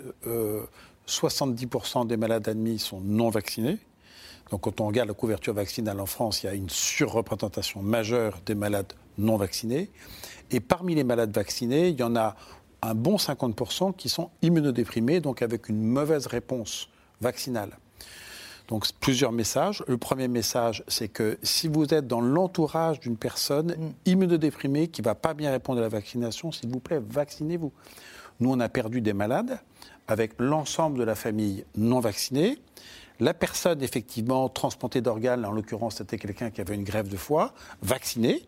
70% 1.07 2.01
euh, 2.01 2.05
des 2.05 2.17
malades 2.17 2.47
admis 2.47 2.79
sont 2.79 3.01
non 3.01 3.29
vaccinés. 3.29 3.77
Donc 4.51 4.61
quand 4.61 4.81
on 4.81 4.87
regarde 4.87 5.07
la 5.07 5.13
couverture 5.13 5.53
vaccinale 5.53 5.99
en 5.99 6.05
France, 6.05 6.43
il 6.43 6.45
y 6.45 6.49
a 6.49 6.53
une 6.53 6.69
surreprésentation 6.69 7.81
majeure 7.81 8.39
des 8.45 8.55
malades 8.55 8.93
non 9.17 9.37
vaccinés. 9.37 9.91
Et 10.51 10.59
parmi 10.59 10.95
les 10.95 11.03
malades 11.03 11.33
vaccinés, 11.33 11.89
il 11.89 11.99
y 11.99 12.03
en 12.03 12.15
a 12.15 12.35
un 12.81 12.93
bon 12.93 13.17
50% 13.17 13.95
qui 13.95 14.07
sont 14.09 14.29
immunodéprimés, 14.41 15.19
donc 15.19 15.41
avec 15.41 15.67
une 15.67 15.81
mauvaise 15.81 16.27
réponse 16.27 16.89
vaccinale. 17.19 17.77
Donc 18.67 18.85
plusieurs 18.99 19.31
messages. 19.31 19.83
Le 19.87 19.97
premier 19.97 20.27
message, 20.27 20.83
c'est 20.87 21.07
que 21.07 21.37
si 21.41 21.67
vous 21.67 21.93
êtes 21.93 22.07
dans 22.07 22.21
l'entourage 22.21 22.99
d'une 22.99 23.17
personne 23.17 23.75
mm. 23.77 23.93
immunodéprimée 24.05 24.87
qui 24.89 25.01
ne 25.01 25.05
va 25.05 25.15
pas 25.15 25.33
bien 25.33 25.51
répondre 25.51 25.79
à 25.79 25.81
la 25.81 25.89
vaccination, 25.89 26.51
s'il 26.51 26.69
vous 26.69 26.79
plaît, 26.79 27.01
vaccinez-vous. 27.09 27.71
Nous, 28.39 28.51
on 28.51 28.59
a 28.59 28.69
perdu 28.69 29.01
des 29.01 29.13
malades 29.13 29.59
avec 30.07 30.33
l'ensemble 30.39 30.99
de 30.99 31.03
la 31.03 31.15
famille 31.15 31.65
non 31.75 31.99
vaccinée. 31.99 32.57
La 33.19 33.33
personne, 33.33 33.81
effectivement, 33.81 34.47
transplantée 34.47 35.01
d'organes, 35.01 35.45
en 35.45 35.51
l'occurrence, 35.51 35.95
c'était 35.97 36.17
quelqu'un 36.17 36.51
qui 36.51 36.61
avait 36.61 36.75
une 36.75 36.83
grève 36.83 37.07
de 37.07 37.17
foie, 37.17 37.53
vacciné, 37.81 38.47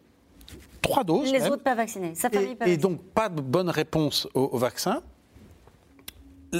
trois 0.82 1.03
doses. 1.03 1.32
Les 1.32 1.47
autres 1.47 1.64
pas 1.64 1.76
vaccinés. 1.76 2.14
et, 2.66 2.78
donc, 2.78 3.01
pas 3.01 3.30
de 3.30 3.41
bonne 3.41 3.70
réponse 3.70 4.28
au, 4.34 4.57
vaccin. 4.57 5.01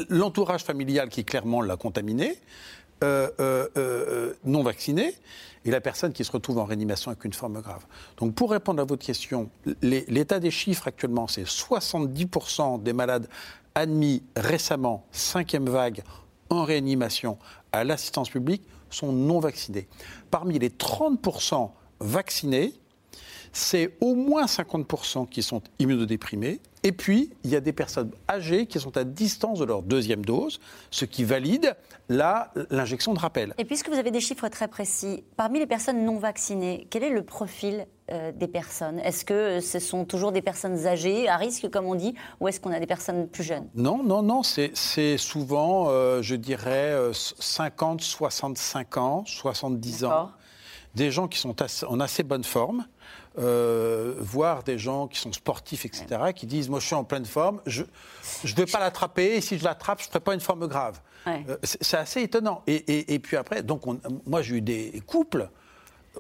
L'entourage 0.10 0.64
familial 0.64 1.10
qui 1.10 1.24
clairement 1.24 1.62
l'a 1.62 1.78
contaminé, 1.78 2.38
euh, 3.04 3.30
euh, 3.40 3.68
euh, 3.78 4.34
non 4.44 4.64
vacciné, 4.64 5.14
et 5.66 5.72
la 5.72 5.82
personne 5.82 6.14
qui 6.14 6.24
se 6.24 6.32
retrouve 6.32 6.60
en 6.60 6.66
réanimation 6.66 7.12
avec 7.12 7.26
une 7.26 7.34
forme 7.34 7.62
grave. 7.62 7.86
Donc, 8.18 8.34
pour 8.34 8.52
répondre 8.52 8.82
à 8.82 8.86
votre 8.86 9.06
question, 9.06 9.50
l'état 9.82 10.40
des 10.40 10.52
chiffres 10.52 10.88
actuellement, 10.88 11.28
c'est 11.28 11.44
70% 11.44 12.82
des 12.82 12.94
malades 12.94 13.28
admis 13.80 14.24
récemment, 14.36 15.06
cinquième 15.12 15.70
vague, 15.70 16.04
en 16.50 16.64
réanimation 16.64 17.38
à 17.72 17.84
l'assistance 17.84 18.30
publique 18.30 18.64
sont 18.90 19.12
non 19.12 19.40
vaccinés. 19.40 19.88
Parmi 20.32 20.60
les 20.60 20.70
30% 20.70 21.70
vaccinés, 22.00 22.74
c'est 23.52 23.96
au 24.02 24.16
moins 24.16 24.46
50% 24.46 25.28
qui 25.30 25.42
sont 25.42 25.62
immunodéprimés. 25.80 26.60
Et 26.84 26.92
puis, 26.92 27.32
il 27.44 27.52
y 27.52 27.56
a 27.56 27.62
des 27.62 27.74
personnes 27.74 28.12
âgées 28.30 28.66
qui 28.68 28.80
sont 28.80 28.96
à 28.96 29.04
distance 29.04 29.60
de 29.60 29.66
leur 29.66 29.82
deuxième 29.82 30.24
dose, 30.24 30.60
ce 30.92 31.06
qui 31.06 31.24
valide 31.24 31.76
l'injection 32.10 33.14
de 33.14 33.20
rappel. 33.20 33.54
Et 33.58 33.66
puisque 33.66 33.90
vous 33.90 33.98
avez 33.98 34.12
des 34.12 34.22
chiffres 34.22 34.48
très 34.50 34.68
précis, 34.68 35.24
parmi 35.36 35.60
les 35.60 35.68
personnes 35.68 36.06
non 36.06 36.18
vaccinées, 36.18 36.88
quel 36.90 37.04
est 37.04 37.10
le 37.10 37.24
profil 37.24 37.86
euh, 38.12 38.32
des 38.32 38.48
personnes 38.48 39.00
Est-ce 39.00 39.26
que 39.26 39.60
ce 39.60 39.80
sont 39.80 40.06
toujours 40.06 40.32
des 40.32 40.42
personnes 40.42 40.88
âgées, 40.88 41.28
à 41.28 41.38
risque, 41.38 41.70
comme 41.70 41.86
on 41.86 41.96
dit, 41.96 42.16
ou 42.40 42.48
est-ce 42.48 42.60
qu'on 42.60 42.72
a 42.72 42.80
des 42.80 42.88
personnes 42.88 43.28
plus 43.28 43.44
jeunes? 43.44 43.68
Non, 43.76 44.04
non, 44.04 44.22
non, 44.22 44.44
c'est 44.44 45.18
souvent, 45.18 45.88
euh, 45.90 46.22
je 46.22 46.36
dirais, 46.36 46.96
50, 47.14 48.02
65 48.02 48.98
ans, 48.98 49.24
70 49.26 50.06
ans. 50.06 50.32
Des 50.96 51.12
gens 51.12 51.28
qui 51.28 51.38
sont 51.38 51.56
en 51.88 52.00
assez 52.00 52.24
bonne 52.24 52.44
forme. 52.44 52.86
Euh, 53.38 54.16
voir 54.18 54.64
des 54.64 54.78
gens 54.80 55.08
qui 55.08 55.20
sont 55.20 55.32
sportifs, 55.32 55.86
etc., 55.86 56.34
qui 56.36 56.48
disent 56.48 56.68
Moi, 56.68 56.80
je 56.80 56.88
suis 56.88 56.96
en 56.96 57.04
pleine 57.04 57.26
forme, 57.26 57.62
je 57.68 57.84
ne 57.84 58.56
vais 58.56 58.66
pas 58.66 58.80
l'attraper, 58.80 59.36
et 59.36 59.42
si 59.42 59.58
je 59.58 59.64
l'attrape, 59.64 60.00
je 60.02 60.08
ne 60.08 60.10
ferai 60.10 60.20
pas 60.20 60.34
une 60.34 60.40
forme 60.40 60.68
grave. 60.68 61.00
Euh, 61.28 61.58
c'est 61.64 61.98
assez 61.98 62.24
étonnant. 62.24 62.64
Et, 62.68 63.20
puis 63.20 63.38
après, 63.38 63.62
donc 63.62 63.84
moi, 64.26 64.42
j'ai 64.42 64.56
eu 64.56 64.62
des 64.62 65.02
couples. 65.06 65.50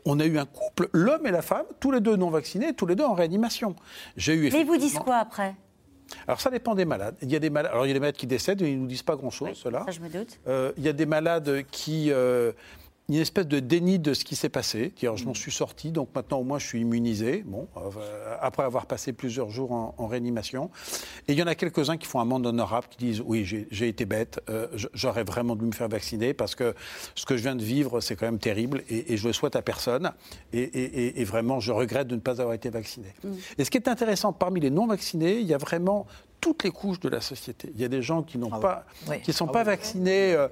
On 0.05 0.19
a 0.19 0.25
eu 0.25 0.37
un 0.37 0.45
couple, 0.45 0.89
l'homme 0.93 1.25
et 1.27 1.31
la 1.31 1.41
femme, 1.41 1.65
tous 1.79 1.91
les 1.91 1.99
deux 1.99 2.15
non 2.15 2.29
vaccinés, 2.29 2.73
tous 2.73 2.85
les 2.85 2.95
deux 2.95 3.03
en 3.03 3.13
réanimation. 3.13 3.75
J'ai 4.17 4.33
eu 4.33 4.49
Mais 4.51 4.61
ils 4.61 4.65
vous 4.65 4.77
disent 4.77 4.99
quoi 4.99 5.17
après? 5.17 5.55
Alors 6.27 6.41
ça 6.41 6.49
dépend 6.49 6.73
des 6.73 6.85
malades. 6.85 7.15
Il 7.21 7.31
y 7.31 7.35
a 7.35 7.39
des 7.39 7.49
malades, 7.49 7.71
alors 7.71 7.85
il 7.85 7.89
y 7.89 7.91
a 7.91 7.93
des 7.93 7.99
malades 7.99 8.15
qui 8.15 8.27
décèdent 8.27 8.61
et 8.61 8.69
ils 8.69 8.77
ne 8.77 8.81
nous 8.81 8.87
disent 8.87 9.03
pas 9.03 9.15
grand-chose, 9.15 9.55
cela. 9.55 9.83
Ça 9.85 9.91
je 9.91 9.99
me 9.99 10.09
doute. 10.09 10.39
Euh, 10.47 10.71
il 10.77 10.83
y 10.83 10.89
a 10.89 10.93
des 10.93 11.05
malades 11.05 11.63
qui 11.71 12.11
une 13.09 13.15
espèce 13.15 13.47
de 13.47 13.59
déni 13.59 13.99
de 13.99 14.13
ce 14.13 14.23
qui 14.23 14.35
s'est 14.35 14.49
passé. 14.49 14.93
Dire, 14.95 15.17
je 15.17 15.25
m'en 15.25 15.33
suis 15.33 15.51
sorti, 15.51 15.91
donc 15.91 16.09
maintenant 16.15 16.39
au 16.39 16.43
moins 16.43 16.59
je 16.59 16.67
suis 16.67 16.81
immunisé, 16.81 17.43
bon, 17.45 17.67
euh, 17.77 18.35
après 18.39 18.63
avoir 18.63 18.85
passé 18.85 19.13
plusieurs 19.13 19.49
jours 19.49 19.71
en, 19.71 20.07
réanimation. 20.07 20.69
Et 21.27 21.33
il 21.33 21.39
y 21.39 21.43
en 21.43 21.47
a 21.47 21.55
quelques-uns 21.55 21.97
qui 21.97 22.07
font 22.07 22.19
un 22.19 22.25
monde 22.25 22.45
honorable, 22.45 22.87
qui 22.89 22.97
disent 22.97 23.21
oui, 23.25 23.45
j'ai 23.45 23.87
été 23.87 24.05
bête, 24.05 24.39
euh, 24.49 24.67
j'aurais 24.93 25.23
vraiment 25.23 25.55
dû 25.55 25.65
me 25.65 25.71
faire 25.71 25.89
vacciner 25.89 26.33
parce 26.33 26.55
que 26.55 26.73
ce 27.15 27.25
que 27.25 27.35
je 27.35 27.43
viens 27.43 27.55
de 27.55 27.63
vivre, 27.63 27.99
c'est 27.99 28.15
quand 28.15 28.25
même 28.25 28.39
terrible 28.39 28.83
et, 28.89 29.17
je 29.17 29.27
le 29.27 29.33
souhaite 29.33 29.55
à 29.55 29.61
personne. 29.61 30.11
Et, 30.53 31.23
vraiment, 31.25 31.59
je 31.59 31.71
regrette 31.71 32.07
de 32.07 32.15
ne 32.15 32.21
pas 32.21 32.39
avoir 32.39 32.53
été 32.53 32.69
vacciné. 32.69 33.07
Mm. 33.23 33.29
Et 33.57 33.65
ce 33.65 33.71
qui 33.71 33.77
est 33.77 33.87
intéressant, 33.87 34.33
parmi 34.33 34.59
les 34.59 34.69
non-vaccinés, 34.69 35.39
il 35.39 35.47
y 35.47 35.53
a 35.53 35.57
vraiment 35.57 36.07
toutes 36.41 36.63
les 36.63 36.71
couches 36.71 36.99
de 36.99 37.09
la 37.09 37.21
société. 37.21 37.71
Il 37.75 37.81
y 37.81 37.85
a 37.85 37.87
des 37.87 38.01
gens 38.01 38.23
qui 38.23 38.37
n'ont 38.37 38.51
ah 38.53 38.59
pas, 38.59 38.85
qui 39.23 39.33
sont 39.33 39.47
ah 39.49 39.53
pas 39.53 39.63
vaccinés. 39.63 40.33
Euh, 40.33 40.47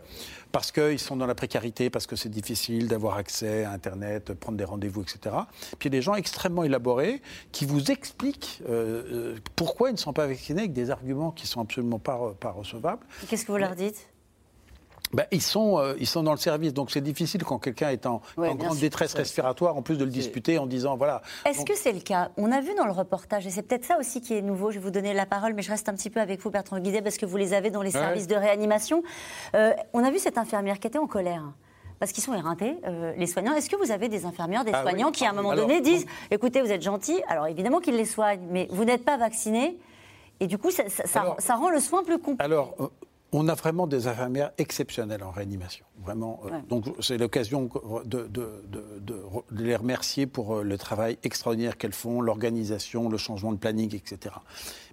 parce 0.51 0.71
qu'ils 0.71 0.99
sont 0.99 1.17
dans 1.17 1.27
la 1.27 1.35
précarité, 1.35 1.89
parce 1.89 2.07
que 2.07 2.15
c'est 2.15 2.29
difficile 2.29 2.87
d'avoir 2.87 3.17
accès 3.17 3.65
à 3.65 3.71
Internet, 3.71 4.33
prendre 4.33 4.57
des 4.57 4.63
rendez-vous, 4.63 5.01
etc. 5.01 5.35
Puis 5.77 5.89
il 5.89 5.93
y 5.93 5.97
a 5.97 5.99
des 5.99 6.01
gens 6.01 6.15
extrêmement 6.15 6.63
élaborés 6.63 7.21
qui 7.51 7.65
vous 7.65 7.91
expliquent 7.91 8.61
euh, 8.69 9.03
euh, 9.11 9.35
pourquoi 9.55 9.89
ils 9.89 9.93
ne 9.93 9.97
sont 9.97 10.13
pas 10.13 10.25
vaccinés 10.25 10.61
avec 10.61 10.73
des 10.73 10.89
arguments 10.89 11.31
qui 11.31 11.43
ne 11.43 11.49
sont 11.49 11.61
absolument 11.61 11.99
pas, 11.99 12.33
pas 12.39 12.51
recevables. 12.51 13.05
Qu'est-ce 13.27 13.45
que 13.45 13.51
vous 13.51 13.57
leur 13.57 13.75
dites? 13.75 14.07
Ben, 15.13 15.25
ils, 15.31 15.41
sont, 15.41 15.79
euh, 15.79 15.95
ils 15.99 16.07
sont 16.07 16.23
dans 16.23 16.31
le 16.31 16.37
service, 16.37 16.73
donc 16.73 16.91
c'est 16.91 17.01
difficile 17.01 17.43
quand 17.43 17.59
quelqu'un 17.59 17.89
est 17.89 18.05
en, 18.05 18.21
grande 18.37 18.77
détresse 18.77 19.13
respiratoire, 19.13 19.77
en 19.77 19.81
plus 19.81 19.97
de 19.97 20.03
le 20.03 20.11
disputer 20.11 20.57
en 20.57 20.65
disant 20.65 20.97
voilà. 20.97 21.21
Est-ce 21.45 21.65
que 21.65 21.75
c'est 21.75 21.93
le 21.93 22.01
cas? 22.01 22.29
On 22.37 22.51
a 22.51 22.61
vu 22.61 22.73
dans 22.75 22.85
le 22.85 22.91
reportage, 22.91 23.47
et 23.47 23.49
c'est 23.49 23.63
peut-être 23.63 23.85
ça 23.85 23.97
aussi 23.99 24.21
qui 24.21 24.33
est 24.33 24.41
nouveau, 24.41 24.71
je 24.71 24.79
vais 24.79 24.83
vous 24.83 24.91
donner 24.91 25.13
la 25.13 25.25
parole, 25.25 25.53
mais 25.53 25.61
je 25.61 25.71
reste 25.71 25.89
un 25.89 25.93
petit 25.93 26.09
peu 26.09 26.19
avec 26.19 26.41
vous, 26.41 26.49
Bertrand 26.49 26.79
Guidet, 26.79 27.01
parce 27.01 27.17
que 27.17 27.25
vous 27.25 27.37
les 27.37 27.53
avez 27.53 27.71
dans 27.71 27.81
les 27.81 27.91
services 27.91 28.27
de 28.27 28.35
réanimation. 28.35 29.03
Euh, 29.55 29.73
on 29.93 30.03
a 30.03 30.11
vu 30.11 30.19
cette 30.19 30.37
infirmière 30.37 30.79
qui 30.79 30.87
était 30.87 30.99
en 30.99 31.07
colère 31.07 31.43
parce 31.99 32.11
qu'ils 32.11 32.23
sont 32.23 32.35
éreintés, 32.35 32.77
euh, 32.85 33.13
les 33.17 33.25
soignants. 33.25 33.53
Est-ce 33.53 33.71
que 33.71 33.75
vous 33.75 33.89
avez 33.89 34.07
des 34.07 34.25
infirmières, 34.25 34.63
des 34.63 34.71
ah 34.71 34.83
soignants 34.83 35.11
qui, 35.11 35.25
à 35.25 35.31
un 35.31 35.33
moment 35.33 35.55
donné, 35.55 35.81
disent 35.81 36.05
écoutez, 36.29 36.61
vous 36.61 36.71
êtes 36.71 36.83
gentils, 36.83 37.21
alors 37.27 37.47
évidemment 37.47 37.79
qu'ils 37.79 37.95
les 37.95 38.05
soignent, 38.05 38.45
mais 38.51 38.67
vous 38.69 38.85
n'êtes 38.85 39.03
pas 39.03 39.17
vaccinés, 39.17 39.79
et 40.39 40.47
du 40.47 40.57
coup, 40.57 40.69
ça, 40.69 41.55
rend 41.55 41.69
le 41.69 41.79
soin 41.79 42.03
plus 42.03 42.19
compliqué. 42.19 42.43
Alors, 42.43 42.75
on 43.31 43.47
a 43.47 43.55
vraiment 43.55 43.87
des 43.87 44.07
infirmières 44.07 44.51
exceptionnelles 44.57 45.23
en 45.23 45.31
réanimation. 45.31 45.85
Vraiment. 46.01 46.41
Euh, 46.45 46.59
donc, 46.69 46.85
c'est 47.01 47.17
l'occasion 47.17 47.69
de, 48.05 48.29
les 49.51 49.75
remercier 49.75 50.27
pour 50.27 50.57
euh, 50.57 50.63
le 50.63 50.77
travail 50.77 51.17
extraordinaire 51.23 51.77
qu'elles 51.77 51.93
font, 51.93 52.21
l'organisation, 52.21 53.09
le 53.09 53.17
changement 53.17 53.51
de 53.51 53.57
planning, 53.57 53.93
etc. 53.95 54.35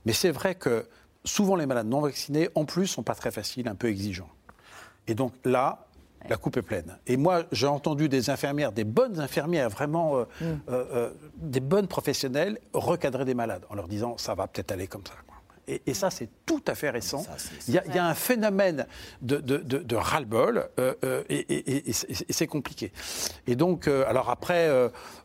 Mais 0.05 0.13
c'est 0.13 0.31
vrai 0.31 0.55
que 0.55 0.87
souvent, 1.25 1.55
les 1.57 1.67
malades 1.67 1.87
non 1.87 2.01
vaccinés, 2.01 2.49
en 2.55 2.65
plus, 2.65 2.87
sont 2.87 3.03
pas 3.03 3.15
très 3.15 3.31
faciles, 3.31 3.69
un 3.69 3.77
peu 3.77 3.89
exigeants. 3.89 4.31
Et 5.07 5.15
donc 5.15 5.33
là, 5.45 5.87
la 6.29 6.37
coupe 6.37 6.57
est 6.57 6.63
pleine. 6.63 6.99
Et 7.07 7.19
moi, 7.19 7.45
j'ai 7.53 7.67
entendu 7.67 8.09
des 8.09 8.31
infirmières, 8.31 8.73
des 8.73 8.85
bonnes 8.85 9.21
infirmières, 9.21 9.69
vraiment 9.69 10.25
euh, 10.71 11.11
mm. 11.11 11.13
des 11.37 11.61
bonnes 11.61 11.87
professionnelles, 11.87 12.59
recadrer 12.73 13.27
des 13.27 13.35
malades 13.35 13.65
en 13.69 13.75
leur 13.75 13.89
disant 13.89 14.17
ça 14.17 14.35
va 14.35 14.47
peut-être 14.49 14.73
aller 14.73 14.87
comme 14.87 15.05
ça. 15.07 15.13
Et, 15.67 15.95
ça, 15.95 16.11
c'est 16.11 16.29
tout 16.45 16.63
à 16.67 16.75
fait 16.75 16.91
récent. 16.91 17.25
il, 17.69 17.75
y 17.75 17.99
a, 17.99 18.07
un 18.07 18.15
phénomène 18.15 18.87
de, 19.23 19.39
de, 19.39 19.97
ras-le-bol 19.97 20.69
euh, 20.79 20.95
euh, 21.05 21.23
et, 21.31 21.93
c'est 21.93 22.47
compliqué. 22.47 22.93
Et 23.47 23.57
donc, 23.57 23.89
euh, 23.89 24.05
alors 24.07 24.29
après, 24.31 24.71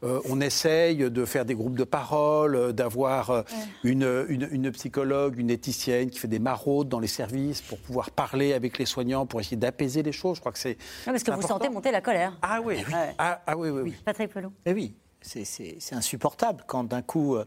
on 0.02 0.40
essaye 0.40 0.98
de 0.98 1.26
faire 1.26 1.46
des 1.46 1.56
groupes 1.56 1.78
de 1.78 1.84
parole, 1.84 2.74
d'avoir 2.74 3.44
une, 3.84 4.26
une, 4.30 4.72
psychologue, 4.72 5.38
une 5.38 5.50
éthicienne 5.50 6.10
qui 6.10 6.20
fait 6.20 6.28
des 6.28 6.40
maraudes 6.40 6.88
dans 6.88 7.00
les 7.00 7.08
services 7.08 7.62
pour 7.62 7.80
pouvoir 7.80 8.12
parler 8.12 8.54
avec 8.54 8.78
les 8.78 8.86
soignants, 8.86 9.26
pour 9.26 9.42
essayer 9.42 9.58
d'apaiser 9.58 10.04
les 10.04 10.14
choses. 10.14 10.38
Je 10.38 10.42
crois 10.42 10.54
que 10.54 10.60
c'est. 10.60 10.78
parce 11.06 11.24
que 11.24 11.32
vous 11.32 11.42
sentez 11.42 11.70
monter 11.70 11.92
la 11.92 12.02
colère. 12.02 12.38
Ah 12.42 12.60
oui, 12.64 12.84
ah, 13.18 13.42
ah, 13.46 13.58
oui, 13.58 13.70
oui, 13.70 13.82
oui. 13.82 13.96
Patrick 14.06 14.32
Pelot. 14.32 14.54
Eh 14.66 14.74
oui, 14.74 14.96
c'est 15.22 15.94
insupportable 15.94 16.64
quand 16.66 16.86
d'un 16.86 17.02
coup 17.02 17.38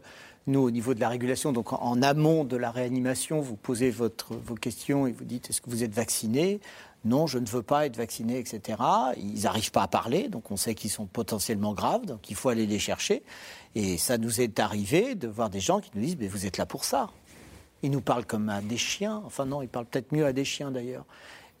nous, 0.47 0.59
au 0.59 0.71
niveau 0.71 0.93
de 0.93 0.99
la 0.99 1.09
régulation, 1.09 1.53
donc 1.53 1.71
en, 1.71 2.01
amont 2.01 2.43
de 2.43 2.57
la 2.57 2.71
réanimation, 2.71 3.39
vous 3.39 3.55
posez 3.55 3.91
votre, 3.91 4.35
vos 4.35 4.55
questions 4.55 5.07
et 5.07 5.11
vous 5.11 5.23
dites 5.23 5.49
est-ce 5.49 5.61
que 5.61 5.69
vous 5.69 5.83
êtes 5.83 5.93
vacciné? 5.93 6.59
Non, 7.05 7.27
je 7.27 7.37
ne 7.37 7.45
veux 7.45 7.61
pas 7.61 7.85
être 7.85 7.97
vacciné, 7.97 8.39
etc. 8.39 8.77
Ils 9.17 9.43
n'arrivent 9.43 9.71
pas 9.71 9.83
à 9.83 9.87
parler, 9.87 10.29
donc 10.29 10.51
on 10.51 10.57
sait 10.57 10.75
qu'ils 10.75 10.89
sont 10.89 11.05
potentiellement 11.05 11.73
graves, 11.73 12.05
donc 12.05 12.29
il 12.29 12.35
faut 12.35 12.49
aller 12.49 12.65
les 12.65 12.79
chercher. 12.79 13.23
Et 13.75 13.97
ça 13.97 14.17
nous 14.17 14.41
est 14.41 14.59
arrivé 14.59 15.15
de 15.15 15.27
voir 15.27 15.49
des 15.49 15.59
gens 15.59 15.79
qui 15.79 15.91
nous 15.95 16.01
disent 16.01 16.17
mais 16.19 16.27
vous 16.27 16.45
êtes 16.45 16.57
là 16.57 16.65
pour 16.65 16.83
ça. 16.83 17.09
Ils 17.81 17.91
nous 17.91 18.01
parlent 18.01 18.25
comme 18.25 18.49
à 18.49 18.61
des 18.61 18.77
chiens. 18.77 19.21
Enfin 19.25 19.45
non, 19.45 19.61
ils 19.61 19.67
parlent 19.69 19.85
peut-être 19.85 20.13
mieux 20.13 20.25
à 20.25 20.33
des 20.33 20.45
chiens 20.45 20.71
d'ailleurs. 20.71 21.05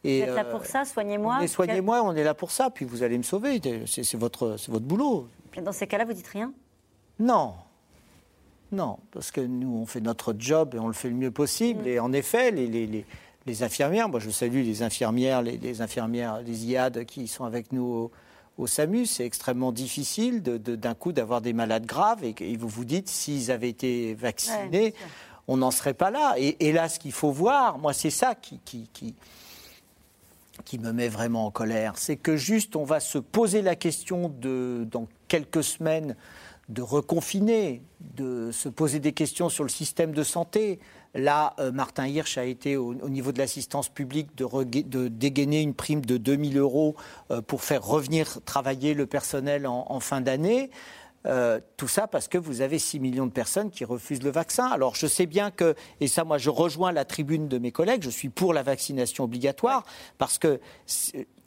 vous 0.03 0.09
êtes 0.09 0.35
là 0.35 0.45
pour 0.45 0.61
euh, 0.61 0.65
ça, 0.65 0.85
soignez-moi. 0.85 1.45
Soignez-moi, 1.47 2.01
on 2.03 2.15
est 2.15 2.23
là 2.23 2.33
pour 2.33 2.51
ça, 2.51 2.69
puis 2.69 2.85
vous 2.85 3.03
allez 3.03 3.17
me 3.17 3.23
sauver. 3.23 3.61
C'est 3.85 4.15
votre, 4.15 4.57
votre 4.69 4.85
boulot. 4.85 5.27
Dans 5.61 5.73
ces 5.73 5.87
cas-là, 5.87 6.05
vous 6.05 6.13
dites 6.13 6.27
rien? 6.27 6.53
Non, 7.19 7.53
non, 8.73 8.97
parce 9.11 9.31
que 9.31 9.41
nous, 9.41 9.77
on 9.77 9.85
fait 9.85 10.01
notre 10.01 10.35
job 10.37 10.75
et 10.75 10.79
on 10.79 10.87
le 10.87 10.93
fait 10.93 11.09
le 11.09 11.15
mieux 11.15 11.31
possible. 11.31 11.87
Et 11.87 11.99
en 11.99 12.11
effet, 12.11 12.51
les, 12.51 13.63
infirmières, 13.63 14.09
moi 14.09 14.19
je 14.19 14.29
salue 14.29 14.63
les 14.63 14.81
infirmières, 14.81 15.41
les, 15.41 15.81
infirmières, 15.81 16.41
les 16.41 16.65
IAD 16.65 17.05
qui 17.05 17.27
sont 17.27 17.45
avec 17.45 17.71
nous 17.71 18.11
au, 18.57 18.67
SAMU, 18.67 19.05
c'est 19.05 19.25
extrêmement 19.25 19.71
difficile 19.71 20.41
d'un 20.41 20.93
coup 20.93 21.11
d'avoir 21.11 21.41
des 21.41 21.53
malades 21.53 21.85
graves 21.85 22.23
et, 22.23 22.57
vous 22.57 22.67
vous 22.67 22.85
dites, 22.85 23.09
s'ils 23.09 23.51
avaient 23.51 23.69
été 23.69 24.13
vaccinés, 24.13 24.93
on 25.47 25.57
n'en 25.57 25.71
serait 25.71 25.95
pas 25.95 26.11
là. 26.11 26.35
Et, 26.37 26.71
là, 26.71 26.87
ce 26.87 26.99
qu'il 26.99 27.13
faut 27.13 27.31
voir, 27.31 27.79
moi 27.79 27.93
c'est 27.93 28.11
ça 28.11 28.35
qui, 28.35 28.59
qui, 28.63 28.89
qui 28.93 29.15
qui 30.65 30.77
me 30.77 30.93
met 30.93 31.07
vraiment 31.07 31.47
en 31.47 31.51
colère, 31.51 31.93
c'est 31.97 32.15
que 32.15 32.37
juste 32.37 32.75
on 32.75 32.83
va 32.83 32.99
se 32.99 33.17
poser 33.17 33.63
la 33.63 33.75
question 33.75 34.29
de, 34.29 34.87
dans 34.89 35.07
quelques 35.27 35.63
semaines 35.63 36.15
de 36.69 36.81
reconfiner, 36.81 37.83
de 37.99 38.51
se 38.51 38.69
poser 38.69 38.99
des 38.99 39.11
questions 39.11 39.49
sur 39.49 39.63
le 39.63 39.69
système 39.69 40.13
de 40.13 40.23
santé. 40.23 40.79
Là, 41.13 41.53
euh, 41.59 41.71
Martin 41.71 42.07
Hirsch 42.07 42.37
a 42.37 42.45
été 42.45 42.77
au, 42.77 42.93
niveau 43.09 43.31
de 43.31 43.37
l'assistance 43.37 43.89
publique 43.89 44.35
de, 44.35 45.07
dégainer 45.09 45.61
une 45.61 45.73
prime 45.73 46.01
de 46.01 46.17
2000 46.17 46.57
euros 46.57 46.95
euh, 47.31 47.41
pour 47.41 47.63
faire 47.63 47.85
revenir 47.85 48.39
travailler 48.45 48.93
le 48.93 49.05
personnel 49.05 49.67
en, 49.67 49.99
fin 49.99 50.21
d'année. 50.21 50.71
Euh, 51.25 51.61
tout 51.77 51.87
ça 51.87 52.05
parce 52.07 52.27
que 52.27 52.37
vous 52.37 52.59
avez 52.59 52.79
6 52.79 52.99
millions 52.99 53.25
de 53.25 53.31
personnes 53.31 53.69
qui 53.69 53.85
refusent 53.85 54.23
le 54.23 54.31
vaccin. 54.31 54.65
Alors 54.65 54.95
je 54.95 55.07
sais 55.07 55.25
bien 55.25 55.51
que, 55.51 55.75
et 56.01 56.07
ça 56.07 56.25
moi 56.25 56.37
je 56.37 56.49
rejoins 56.49 56.91
la 56.91 57.05
tribune 57.05 57.47
de 57.47 57.57
mes 57.59 57.71
collègues, 57.71 58.03
je 58.03 58.09
suis 58.09 58.27
pour 58.27 58.53
la 58.53 58.61
vaccination 58.61 59.23
obligatoire, 59.23 59.85
parce 60.17 60.37
que 60.37 60.59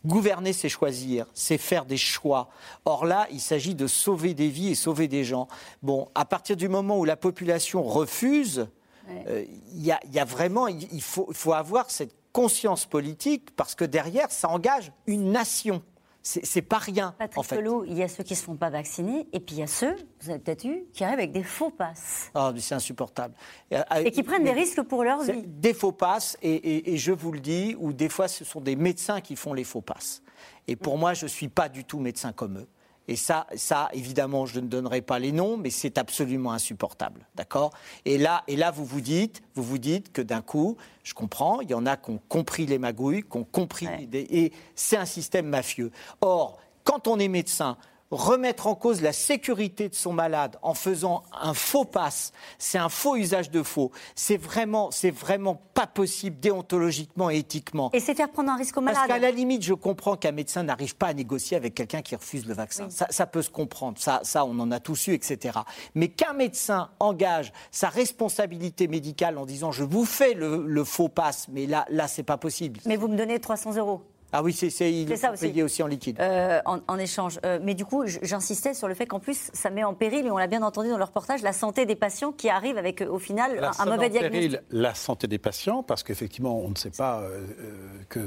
Gouverner, 0.07 0.53
c'est 0.53 0.69
choisir, 0.69 1.27
c'est 1.35 1.59
faire 1.59 1.85
des 1.85 1.97
choix. 1.97 2.49
Or 2.85 3.05
là, 3.05 3.27
il 3.31 3.41
s'agit 3.41 3.75
de 3.75 3.87
sauver 3.87 4.35
des 4.35 4.49
vies 4.49 4.71
et 4.71 4.75
sauver 4.75 5.09
des 5.09 5.25
gens. 5.25 5.49
Bon, 5.83 6.09
à 6.15 6.25
partir 6.25 6.57
du 6.57 6.69
moment 6.69 6.99
où 6.99 7.05
la 7.05 7.17
population 7.17 7.83
refuse, 7.83 8.69
euh, 9.09 9.45
il 9.75 9.85
y, 9.85 10.19
a 10.19 10.25
vraiment, 10.25 10.69
il 10.69 11.03
faut, 11.03 11.29
faut 11.33 11.53
avoir 11.53 11.91
cette 11.91 12.15
conscience 12.33 12.87
politique 12.87 13.55
parce 13.57 13.75
que 13.75 13.85
derrière, 13.85 14.31
ça 14.31 14.49
engage 14.49 14.93
une 15.07 15.33
nation 15.33 15.83
c'est 16.27 16.63
pas 16.63 16.79
rien. 16.79 17.15
Patrick 17.19 17.39
en 17.39 17.43
fait. 17.45 17.63
il 17.87 17.97
y 17.97 18.03
a 18.03 18.09
ceux 18.09 18.25
qui 18.25 18.33
ne 18.33 18.39
se 18.39 18.43
font 18.43 18.57
pas 18.57 18.69
vacciner, 18.69 19.29
et 19.33 19.39
puis 19.39 19.57
il 19.57 19.59
y 19.61 19.63
a 19.63 19.69
ceux, 19.69 19.95
vous 20.21 20.31
avez 20.31 20.41
peut-être 20.41 20.65
eu, 20.65 20.85
qui 20.93 21.05
arrivent 21.05 21.21
avec 21.21 21.33
des 21.33 21.45
faux 21.45 21.71
passes. 21.71 22.31
Ah, 22.35 22.53
c'est 22.59 22.75
insupportable. 22.75 23.35
Euh, 23.73 23.83
et, 24.05 24.11
qui 24.11 24.25
prennent 24.25 24.43
des 24.43 24.53
risques 24.53 24.83
pour 24.83 25.05
leur 25.05 25.23
vie. 25.23 25.45
Des 25.47 25.73
faux 25.73 25.93
passes, 25.93 26.37
et, 26.43 26.97
je 26.97 27.13
vous 27.13 27.31
le 27.31 27.39
dis, 27.39 27.77
ou 27.79 27.93
des 27.93 28.09
fois 28.09 28.27
ce 28.27 28.45
sont 28.45 28.61
des 28.61 28.75
médecins 28.75 29.21
qui 29.21 29.37
font 29.37 29.53
les 29.53 29.63
faux 29.63 29.83
passes. 29.83 30.23
Et 30.67 30.75
pour 30.75 30.97
mm. 30.97 31.01
moi, 31.01 31.15
je 31.15 31.27
ne 31.27 31.29
suis 31.29 31.49
pas 31.49 31.69
du 31.69 31.85
tout 31.85 32.01
médecin 32.01 32.33
comme 32.33 32.59
eux. 32.59 32.67
Et 33.09 33.17
ça, 33.17 33.47
ça, 33.55 33.89
évidemment, 33.93 34.47
je 34.47 34.61
ne 34.61 34.67
donnerai 34.67 35.01
pas 35.01 35.19
les 35.19 35.33
noms, 35.33 35.57
mais 35.57 35.71
c'est 35.71 35.99
absolument 35.99 36.53
insupportable, 36.53 37.27
d'accord? 37.35 37.73
Et 38.05 38.19
là, 38.19 38.43
et 38.49 38.57
là, 38.57 38.71
vous 38.71 38.85
vous 38.85 39.01
dites, 39.01 39.43
vous 39.55 39.63
vous 39.63 39.79
dites 39.79 40.13
que 40.13 40.23
d'un 40.23 40.43
coup, 40.43 40.77
je 41.05 41.15
comprends, 41.15 41.61
il 41.61 41.71
y 41.71 41.75
en 41.75 41.87
a 41.87 41.97
qui 41.97 42.11
ont 42.11 42.21
compris 42.29 42.67
les 42.67 42.79
magouilles, 42.79 43.23
qui 43.23 43.37
ont 43.37 43.45
compris, 43.45 43.89
et 44.13 44.53
c'est 44.75 44.97
un 44.97 45.05
système 45.05 45.47
mafieux. 45.47 45.93
Or, 46.21 46.59
quand 46.83 47.07
on 47.09 47.19
est 47.19 47.29
médecin, 47.29 47.77
remettre 48.11 48.67
en 48.67 48.75
cause 48.75 49.03
la 49.03 49.13
sécurité 49.13 49.89
de 49.89 49.95
son 49.95 50.13
malade 50.13 50.57
en 50.63 50.75
faisant 50.75 51.23
un 51.41 51.55
faux 51.55 51.85
passe, 51.85 52.33
c'est 52.59 52.79
un 52.79 52.89
faux 52.89 53.17
usage 53.17 53.51
de 53.51 53.63
faux. 53.63 53.91
C'est 54.15 54.37
vraiment, 54.37 54.91
c'est 54.91 55.11
vraiment 55.11 55.61
pas 55.75 55.87
possible 55.87 56.39
déontologiquement 56.39 57.31
et 57.31 57.39
éthiquement. 57.39 57.91
Et 57.93 58.01
c'est 58.01 58.15
faire 58.15 58.31
prendre 58.31 58.51
un 58.51 58.57
risque 58.57 58.77
au 58.77 58.81
malade. 58.81 58.99
Parce 58.99 59.09
qu'à 59.09 59.19
la 59.19 59.31
limite, 59.31 59.63
je 59.63 59.75
comprends 59.75 60.17
qu'un 60.17 60.33
médecin 60.33 60.63
n'arrive 60.63 60.97
pas 60.97 61.09
à 61.09 61.15
négocier 61.15 61.57
avec 61.57 61.75
quelqu'un 61.75 62.03
qui 62.03 62.15
refuse 62.15 62.47
le 62.47 62.55
vaccin. 62.55 62.89
Ça, 62.91 63.27
peut 63.27 63.43
se 63.43 63.51
comprendre. 63.51 63.99
Ça, 63.99 64.21
ça, 64.23 64.45
on 64.45 64.59
en 64.59 64.71
a 64.71 64.81
tous 64.81 65.09
eu, 65.09 65.13
etc. 65.13 65.59
Mais 65.95 66.09
qu'un 66.09 66.33
médecin 66.33 66.91
engage 67.01 67.53
sa 67.71 67.89
responsabilité 67.89 68.89
médicale 68.89 69.39
en 69.39 69.47
disant 69.47 69.73
je 69.73 69.85
vous 69.85 70.05
fais 70.05 70.35
le, 70.35 70.85
faux 70.85 71.09
passe, 71.09 71.49
mais 71.49 71.67
là, 71.67 71.85
là, 71.91 72.07
c'est 72.07 72.23
pas 72.23 72.37
possible. 72.37 72.81
Mais 72.87 72.97
vous 72.97 73.09
me 73.09 73.17
donnez 73.17 73.41
300 73.41 73.77
euros. 73.77 74.03
Ah 74.33 74.43
oui, 74.43 74.53
c'est 74.53 74.71
ça 74.71 75.33
aussi. 75.33 75.49
payé 75.49 75.63
aussi 75.63 75.83
en 75.83 75.87
liquide. 75.87 76.19
Euh, 76.21 76.61
en, 76.65 76.99
échange. 76.99 77.39
Euh, 77.45 77.59
mais 77.63 77.75
du 77.75 77.85
coup, 77.85 78.05
j'insistais 78.23 78.75
sur 78.75 78.89
le 78.89 78.95
fait 78.95 79.07
qu'en 79.07 79.21
plus, 79.21 79.51
ça 79.53 79.71
met 79.71 79.85
en 79.85 79.95
péril, 79.95 80.27
et 80.27 80.31
on 80.31 80.37
l'a 80.37 80.47
bien 80.47 80.63
entendu 80.63 80.89
dans 80.89 80.99
le 80.99 81.05
reportage, 81.05 81.43
la 81.43 81.53
santé 81.53 81.87
des 81.87 81.97
patients 81.97 82.33
qui 82.33 82.49
arrivent 82.49 82.79
avec, 82.79 83.01
au 83.03 83.19
final, 83.19 83.71
un, 83.79 83.85
mauvais 83.85 84.11
diagnostic. 84.11 84.51
Péril, 84.51 84.63
la 84.71 84.95
santé 84.95 85.27
des 85.27 85.39
patients, 85.39 85.83
parce 85.83 86.03
qu'effectivement, 86.03 86.59
on 86.59 86.71
ne 86.71 86.75
sait 86.75 86.91
pas 86.91 87.21
euh, 87.21 87.47
que 88.09 88.21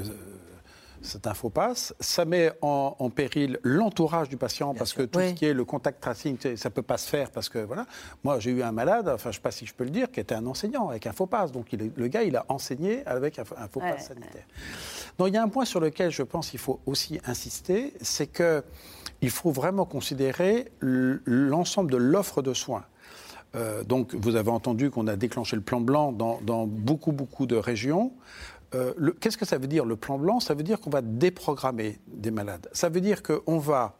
c'est 1.02 1.26
un 1.26 1.34
faux 1.34 1.50
passe. 1.50 1.94
Ça 2.00 2.24
met 2.24 2.52
en, 2.60 3.10
péril 3.10 3.58
l'entourage 3.62 4.28
du 4.28 4.36
patient 4.36 4.74
parce 4.74 4.92
que 4.92 5.02
tout 5.02 5.20
ce 5.20 5.32
qui 5.32 5.46
est 5.46 5.54
le 5.54 5.64
contact 5.64 6.00
tracing, 6.00 6.36
ça 6.56 6.68
ne 6.68 6.74
peut 6.74 6.82
pas 6.82 6.98
se 6.98 7.08
faire 7.08 7.30
parce 7.30 7.48
que 7.48 7.58
voilà. 7.58 7.86
Moi, 8.24 8.38
j'ai 8.40 8.50
eu 8.50 8.62
un 8.62 8.72
malade, 8.72 9.08
enfin, 9.08 9.24
je 9.24 9.28
ne 9.28 9.32
sais 9.34 9.40
pas 9.40 9.50
si 9.50 9.66
je 9.66 9.74
peux 9.74 9.84
le 9.84 9.90
dire, 9.90 10.10
qui 10.10 10.20
était 10.20 10.34
un 10.34 10.46
enseignant 10.46 10.88
avec 10.88 11.06
un 11.06 11.12
faux 11.12 11.26
passe. 11.26 11.52
Donc, 11.52 11.66
le 11.72 12.08
gars, 12.08 12.22
il 12.22 12.36
a 12.36 12.44
enseigné 12.48 13.04
avec 13.06 13.38
un, 13.38 13.44
faux 13.44 13.80
passe 13.80 14.08
sanitaire. 14.08 14.44
Donc, 15.18 15.28
il 15.28 15.34
y 15.34 15.38
a 15.38 15.42
un 15.42 15.48
point 15.48 15.64
sur 15.64 15.80
lequel 15.80 16.10
je 16.10 16.22
pense 16.22 16.50
qu'il 16.50 16.60
faut 16.60 16.80
aussi 16.86 17.20
insister, 17.24 17.94
c'est 18.00 18.26
que 18.26 18.62
il 19.22 19.30
faut 19.30 19.50
vraiment 19.50 19.84
considérer 19.84 20.72
l'ensemble 20.80 21.90
de 21.90 21.96
l'offre 21.96 22.42
de 22.42 22.54
soins. 22.54 22.84
Euh, 23.54 23.82
donc, 23.82 24.14
vous 24.14 24.36
avez 24.36 24.50
entendu 24.50 24.90
qu'on 24.90 25.06
a 25.08 25.16
déclenché 25.16 25.56
le 25.56 25.62
plan 25.62 25.80
blanc 25.80 26.12
dans, 26.12 26.40
dans 26.42 26.66
beaucoup, 26.66 27.12
beaucoup 27.12 27.46
de 27.46 27.56
régions. 27.56 28.12
Euh, 28.74 29.12
qu'est-ce 29.20 29.36
que 29.36 29.44
ça 29.44 29.58
veut 29.58 29.66
dire 29.66 29.84
le 29.84 29.96
plan 29.96 30.18
blanc? 30.18 30.40
Ça 30.40 30.54
veut 30.54 30.62
dire 30.62 30.80
qu'on 30.80 30.90
va 30.90 31.02
déprogrammer 31.02 31.98
des 32.06 32.30
malades. 32.30 32.68
Ça 32.72 32.88
veut 32.88 33.00
dire 33.00 33.22
qu'on 33.22 33.58
va 33.58 33.96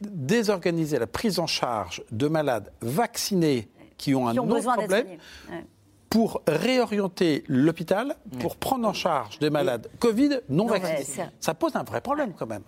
désorganiser 0.00 0.98
la 0.98 1.06
prise 1.06 1.38
en 1.38 1.46
charge 1.46 2.02
de 2.10 2.26
malades 2.26 2.72
vaccinés 2.80 3.68
qui 3.96 4.14
ont 4.14 4.26
un 4.26 4.36
autre 4.36 4.74
problème 4.74 5.06
pour 6.12 6.42
réorienter 6.46 7.42
l'hôpital 7.48 8.16
pour 8.38 8.56
prendre 8.56 8.86
en 8.86 8.92
charge 8.92 9.38
des 9.38 9.48
malades 9.48 9.88
Covid 9.98 10.40
non, 10.50 10.66
vaccinés. 10.66 11.30
ça 11.40 11.54
pose 11.54 11.74
un 11.74 11.84
vrai 11.84 12.02
problème 12.02 12.34
quand 12.38 12.46
même. 12.46 12.64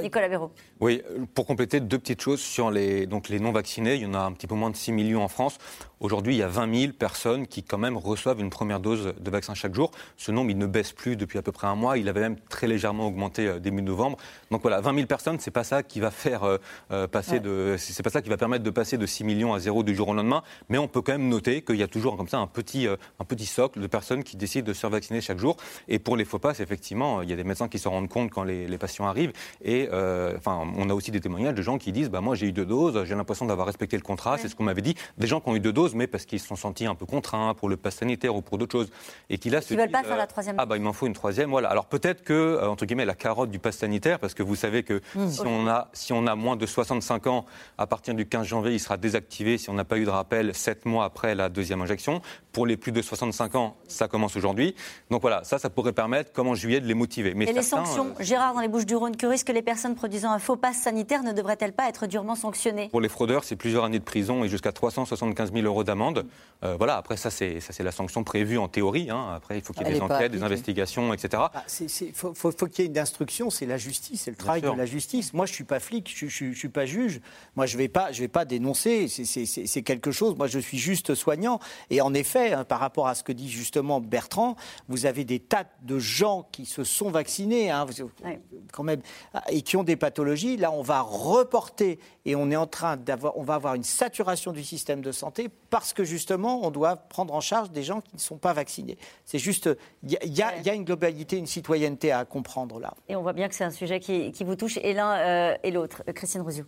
Nicolas 0.00 0.28
Véraud. 0.28 0.50
Oui, 0.80 1.02
pour 1.34 1.44
compléter, 1.44 1.80
deux 1.80 1.98
petites 1.98 2.22
choses 2.22 2.40
sur 2.40 2.70
les, 2.70 3.06
donc 3.06 3.28
les 3.28 3.38
non 3.38 3.52
vaccinés. 3.52 3.96
Il 3.96 4.02
y 4.02 4.06
en 4.06 4.14
a 4.14 4.20
un 4.20 4.32
petit 4.32 4.46
peu 4.46 4.54
moins 4.54 4.70
de 4.70 4.76
6 4.76 4.92
millions 4.92 5.22
en 5.22 5.28
France. 5.28 5.58
Aujourd'hui, 6.00 6.34
il 6.34 6.38
y 6.38 6.42
a 6.42 6.48
20 6.48 6.80
000 6.80 6.92
personnes 6.94 7.46
qui 7.46 7.62
quand 7.62 7.76
même 7.76 7.98
reçoivent 7.98 8.40
une 8.40 8.48
première 8.48 8.80
dose 8.80 9.12
de 9.20 9.30
vaccin 9.30 9.52
chaque 9.52 9.74
jour. 9.74 9.90
Ce 10.16 10.32
nombre, 10.32 10.50
il 10.50 10.56
ne 10.56 10.64
baisse 10.64 10.92
plus 10.92 11.14
depuis 11.14 11.38
à 11.38 11.42
peu 11.42 11.52
près 11.52 11.66
un 11.66 11.74
mois. 11.74 11.98
Il 11.98 12.08
avait 12.08 12.20
même 12.20 12.36
très 12.48 12.66
légèrement 12.66 13.06
augmenté 13.06 13.46
euh, 13.46 13.58
début 13.58 13.82
novembre. 13.82 14.16
Donc 14.50 14.62
voilà, 14.62 14.80
20 14.80 14.94
000 14.94 15.06
personnes, 15.06 15.38
c'est 15.40 15.50
pas 15.50 15.62
ça 15.62 15.82
qui 15.82 16.00
va 16.00 16.10
faire 16.10 16.58
passer 17.12 17.38
de, 17.38 17.76
c'est 17.78 18.02
pas 18.02 18.10
ça 18.10 18.22
qui 18.22 18.30
va 18.30 18.38
permettre 18.38 18.64
de 18.64 18.70
passer 18.70 18.96
de 18.96 19.04
6 19.04 19.24
millions 19.24 19.52
à 19.52 19.58
zéro 19.58 19.82
du 19.82 19.94
jour 19.94 20.08
au 20.08 20.14
lendemain. 20.14 20.42
Mais 20.70 20.78
on 20.78 20.88
peut 20.88 21.02
quand 21.02 21.12
même 21.12 21.28
noter 21.28 21.60
qu'il 21.62 21.76
y 21.76 21.82
a 21.82 21.86
toujours 21.86 22.16
comme 22.16 22.28
ça 22.28 22.38
un 22.38 22.46
petit, 22.46 22.86
un 22.86 23.24
petit 23.24 23.46
socle 23.46 23.80
de 23.80 23.86
personnes 23.86 24.24
qui 24.24 24.36
décident 24.36 24.66
de 24.66 24.72
se 24.72 24.80
faire 24.80 24.90
vacciner 24.90 25.20
chaque 25.20 25.38
jour. 25.38 25.56
Et 25.86 25.98
pour 25.98 26.16
les 26.16 26.24
faux 26.24 26.38
passes, 26.38 26.60
effectivement, 26.60 27.20
il 27.20 27.28
y 27.28 27.32
a 27.32 27.36
des 27.36 27.44
médecins 27.44 27.68
qui 27.68 27.78
se 27.78 27.88
rendent 27.88 28.08
compte 28.08 28.30
quand 28.30 28.44
les, 28.44 28.78
patients 28.78 29.06
arrivent. 29.06 29.32
Et 29.62 29.88
enfin, 30.36 30.66
on 30.76 30.88
a 30.88 30.94
aussi 30.94 31.10
des 31.10 31.20
témoignages 31.20 31.54
de 31.54 31.62
gens 31.62 31.78
qui 31.78 31.92
disent, 31.92 32.10
bah 32.10 32.22
moi 32.22 32.34
j'ai 32.34 32.46
eu 32.46 32.52
deux 32.52 32.66
doses, 32.66 33.04
j'ai 33.04 33.14
l'impression 33.14 33.44
d'avoir 33.44 33.66
respecté 33.66 33.96
le 33.96 34.02
contrat. 34.02 34.38
C'est 34.38 34.48
ce 34.48 34.56
qu'on 34.56 34.64
m'avait 34.64 34.82
dit. 34.82 34.94
Des 35.18 35.26
gens 35.26 35.40
qui 35.40 35.48
ont 35.50 35.56
eu 35.56 35.60
deux 35.60 35.72
doses, 35.72 35.89
mais 35.94 36.06
parce 36.06 36.24
qu'ils 36.24 36.40
se 36.40 36.46
sont 36.46 36.56
sentis 36.56 36.86
un 36.86 36.94
peu 36.94 37.06
contraints 37.06 37.54
pour 37.54 37.68
le 37.68 37.76
pass 37.76 37.96
sanitaire 37.96 38.34
ou 38.34 38.42
pour 38.42 38.58
d'autres 38.58 38.72
choses. 38.72 38.90
Et 39.28 39.38
là 39.50 39.60
se 39.60 39.74
veulent 39.74 39.90
pas 39.90 40.02
faire 40.02 40.16
la 40.16 40.26
troisième 40.26 40.56
Ah, 40.58 40.66
bah 40.66 40.76
il 40.76 40.82
m'en 40.82 40.92
faut 40.92 41.06
une 41.06 41.12
troisième. 41.12 41.50
Voilà. 41.50 41.68
Alors 41.68 41.86
peut-être 41.86 42.22
que, 42.22 42.32
euh, 42.32 42.68
entre 42.68 42.86
guillemets, 42.86 43.04
la 43.04 43.14
carotte 43.14 43.50
du 43.50 43.58
pass 43.58 43.76
sanitaire, 43.76 44.18
parce 44.18 44.34
que 44.34 44.42
vous 44.42 44.56
savez 44.56 44.82
que 44.82 45.00
mmh. 45.14 45.28
si, 45.28 45.40
on 45.44 45.66
a, 45.66 45.88
si 45.92 46.12
on 46.12 46.26
a 46.26 46.34
moins 46.34 46.56
de 46.56 46.66
65 46.66 47.26
ans, 47.26 47.46
à 47.78 47.86
partir 47.86 48.14
du 48.14 48.26
15 48.26 48.46
janvier, 48.46 48.72
il 48.72 48.80
sera 48.80 48.96
désactivé 48.96 49.58
si 49.58 49.70
on 49.70 49.74
n'a 49.74 49.84
pas 49.84 49.98
eu 49.98 50.04
de 50.04 50.10
rappel 50.10 50.54
7 50.54 50.86
mois 50.86 51.04
après 51.04 51.34
la 51.34 51.48
deuxième 51.48 51.80
injection. 51.82 52.20
Pour 52.52 52.66
les 52.66 52.76
plus 52.76 52.92
de 52.92 53.02
65 53.02 53.54
ans, 53.54 53.76
ça 53.86 54.08
commence 54.08 54.36
aujourd'hui. 54.36 54.74
Donc 55.10 55.22
voilà, 55.22 55.44
ça, 55.44 55.58
ça 55.58 55.70
pourrait 55.70 55.92
permettre, 55.92 56.32
comme 56.32 56.48
en 56.48 56.54
juillet, 56.54 56.80
de 56.80 56.86
les 56.86 56.94
motiver. 56.94 57.34
Mais 57.34 57.44
Et 57.46 57.52
les 57.52 57.62
sanctions, 57.62 58.14
euh, 58.18 58.22
Gérard, 58.22 58.54
dans 58.54 58.60
les 58.60 58.68
Bouches 58.68 58.86
du 58.86 58.96
Rhône, 58.96 59.16
que 59.16 59.26
risquent 59.26 59.50
les 59.50 59.62
personnes 59.62 59.94
produisant 59.94 60.30
un 60.32 60.38
faux 60.38 60.56
pass 60.56 60.76
sanitaire 60.76 61.22
ne 61.22 61.32
devraient-elles 61.32 61.72
pas 61.72 61.88
être 61.88 62.06
durement 62.06 62.34
sanctionnées? 62.34 62.88
Pour 62.88 63.00
les 63.00 63.08
fraudeurs, 63.08 63.44
c'est 63.44 63.56
plusieurs 63.56 63.84
années 63.84 63.98
de 63.98 64.04
prison 64.04 64.44
et 64.44 64.48
jusqu'à 64.48 64.72
375 64.72 65.52
000 65.52 65.64
euros 65.64 65.79
d'amende. 65.84 66.26
Euh, 66.62 66.76
voilà, 66.76 66.96
après, 66.96 67.16
ça, 67.16 67.30
c'est 67.30 67.60
la 67.80 67.92
sanction 67.92 68.22
prévue 68.22 68.58
en 68.58 68.68
théorie. 68.68 69.08
Hein. 69.10 69.32
Après, 69.34 69.56
il 69.56 69.62
faut 69.62 69.72
qu'il 69.72 69.86
y 69.86 69.90
ait 69.90 69.94
des 69.94 70.00
enquêtes, 70.00 70.30
des 70.30 70.42
investigations, 70.42 71.14
etc. 71.14 71.42
Il 71.80 71.86
bah, 71.88 72.32
faut, 72.34 72.52
qu'il 72.66 72.84
y 72.84 72.86
ait 72.86 72.90
une 72.90 72.98
instruction, 72.98 73.48
c'est 73.48 73.64
la 73.64 73.78
justice, 73.78 74.22
c'est 74.22 74.30
le 74.30 74.36
travail 74.36 74.60
de 74.60 74.68
la 74.68 74.86
justice. 74.86 75.32
Moi, 75.32 75.46
je 75.46 75.52
ne 75.52 75.54
suis 75.54 75.64
pas 75.64 75.80
flic, 75.80 76.12
je 76.14 76.26
ne 76.44 76.54
suis 76.54 76.68
pas 76.68 76.84
juge. 76.84 77.20
Moi, 77.56 77.64
je 77.64 77.76
ne 77.76 77.78
vais, 77.78 77.88
pas, 77.88 78.12
je 78.12 78.20
vais 78.20 78.28
pas 78.28 78.44
dénoncer, 78.44 79.08
c'est 79.08 79.82
quelque 79.82 80.10
chose. 80.10 80.36
Moi, 80.36 80.48
je 80.48 80.58
suis 80.58 80.78
juste 80.78 81.14
soignant. 81.14 81.60
Et 81.88 82.02
en 82.02 82.12
effet, 82.12 82.52
hein, 82.52 82.64
par 82.64 82.80
rapport 82.80 83.08
à 83.08 83.14
ce 83.14 83.22
que 83.22 83.32
dit 83.32 83.48
justement 83.48 84.00
Bertrand, 84.00 84.56
vous 84.88 85.06
avez 85.06 85.24
des 85.24 85.40
tas 85.40 85.64
de 85.82 85.98
gens 85.98 86.46
qui 86.52 86.66
se 86.66 86.84
sont 86.84 87.10
vaccinés, 87.10 87.70
hein, 87.70 87.86
quand 88.72 88.82
même, 88.82 89.00
et 89.48 89.62
qui 89.62 89.76
ont 89.78 89.84
des 89.84 89.96
pathologies. 89.96 90.58
Là, 90.58 90.72
on 90.72 90.82
va 90.82 91.00
reporter 91.00 91.98
et 92.26 92.36
on 92.36 92.50
est 92.50 92.56
en 92.56 92.66
train 92.66 92.96
d'avoir, 92.96 93.36
on 93.38 93.42
va 93.42 93.54
avoir 93.54 93.74
une 93.74 93.84
saturation 93.84 94.52
du 94.52 94.62
système 94.62 95.00
de 95.00 95.12
santé 95.12 95.48
parce 95.70 95.92
que 95.92 96.04
justement, 96.04 96.66
on 96.66 96.70
doit 96.70 96.96
prendre 96.96 97.32
en 97.32 97.40
charge 97.40 97.70
des 97.70 97.82
gens 97.82 98.00
qui 98.00 98.16
ne 98.16 98.20
sont 98.20 98.36
pas 98.36 98.52
vaccinés. 98.52 98.98
C'est 99.24 99.38
juste, 99.38 99.70
il 100.02 100.18
y, 100.24 100.42
a 100.42 100.74
une 100.74 100.84
globalité, 100.84 101.38
une 101.38 101.46
citoyenneté 101.46 102.12
à 102.12 102.24
comprendre 102.24 102.80
là. 102.80 102.94
Et 103.08 103.16
on 103.16 103.22
voit 103.22 103.32
bien 103.32 103.48
que 103.48 103.54
c'est 103.54 103.64
un 103.64 103.70
sujet 103.70 104.00
qui, 104.00 104.32
vous 104.44 104.56
touche, 104.56 104.78
et 104.82 104.92
l'un 104.92 105.12
euh, 105.12 105.56
et 105.62 105.70
l'autre. 105.70 106.02
Christine 106.14 106.42
Rousseau. 106.42 106.64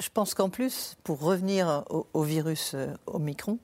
Je 0.00 0.08
pense 0.08 0.34
qu'en 0.34 0.48
plus, 0.48 0.96
pour 1.04 1.20
revenir 1.20 1.84
au, 1.90 2.06
au 2.12 2.22
virus 2.22 2.72
euh, 2.74 2.88
Omicron, 3.06 3.58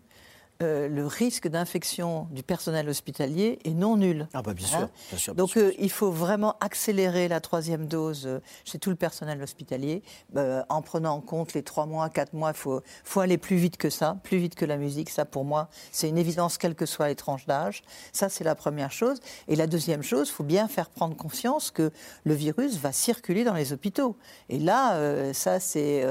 euh, 0.63 0.89
le 0.89 1.07
risque 1.07 1.49
d'infection 1.49 2.29
du 2.31 2.43
personnel 2.43 2.89
hospitalier 2.89 3.59
est 3.65 3.75
non 3.75 3.99
nul. 3.99 4.27
Ah 4.33 4.41
bah 4.41 4.55
bien, 4.55 4.67
sûr, 4.67 4.79
hein 4.79 5.35
Donc 5.35 5.59
euh, 5.59 5.73
il 5.79 5.91
faut 5.91 6.11
vraiment 6.11 6.57
accélérer 6.61 7.29
la 7.29 7.41
troisième 7.41 7.87
dose 7.87 8.27
euh, 8.27 8.41
chez 8.65 8.79
tout 8.79 8.89
le 8.89 8.97
personnel 8.97 9.43
hospitalier 9.43 10.03
en 10.35 10.81
prenant 10.81 11.15
en 11.15 11.21
compte 11.21 11.53
les 11.53 11.63
trois 11.63 11.85
mois, 11.85 12.09
quatre 12.09 12.33
mois. 12.33 12.51
Il 12.51 12.57
faut, 12.57 12.81
faut, 13.05 13.21
aller 13.21 13.37
plus 13.37 13.57
vite 13.57 13.77
que 13.77 13.91
ça, 13.91 14.17
plus 14.23 14.39
vite 14.39 14.55
que 14.55 14.65
la 14.65 14.79
musique. 14.79 15.11
Ça 15.11 15.27
pour 15.27 15.45
moi, 15.45 15.69
c'est 15.93 16.09
une 16.09 16.17
évidence, 16.17 16.57
quelle 16.57 16.75
que 16.75 16.87
soit 16.87 17.09
les 17.09 17.17
tranches 17.17 17.47
d'âge. 17.47 17.83
Ça 18.13 18.31
c'est 18.31 18.45
la 18.45 18.55
première 18.55 18.93
chose. 18.93 19.21
Et 19.49 19.57
la 19.57 19.67
deuxième 19.67 20.03
chose, 20.03 20.29
il 20.29 20.33
faut 20.33 20.45
bien 20.45 20.69
faire 20.69 20.89
prendre 20.89 21.17
conscience 21.17 21.71
que 21.71 21.91
le 22.25 22.35
virus 22.35 22.79
va 22.79 22.93
circuler 22.93 23.45
dans 23.45 23.55
les 23.55 23.75
hôpitaux. 23.75 24.17
Et 24.49 24.59
là, 24.59 25.33
ça 25.35 25.61
c'est 25.61 26.07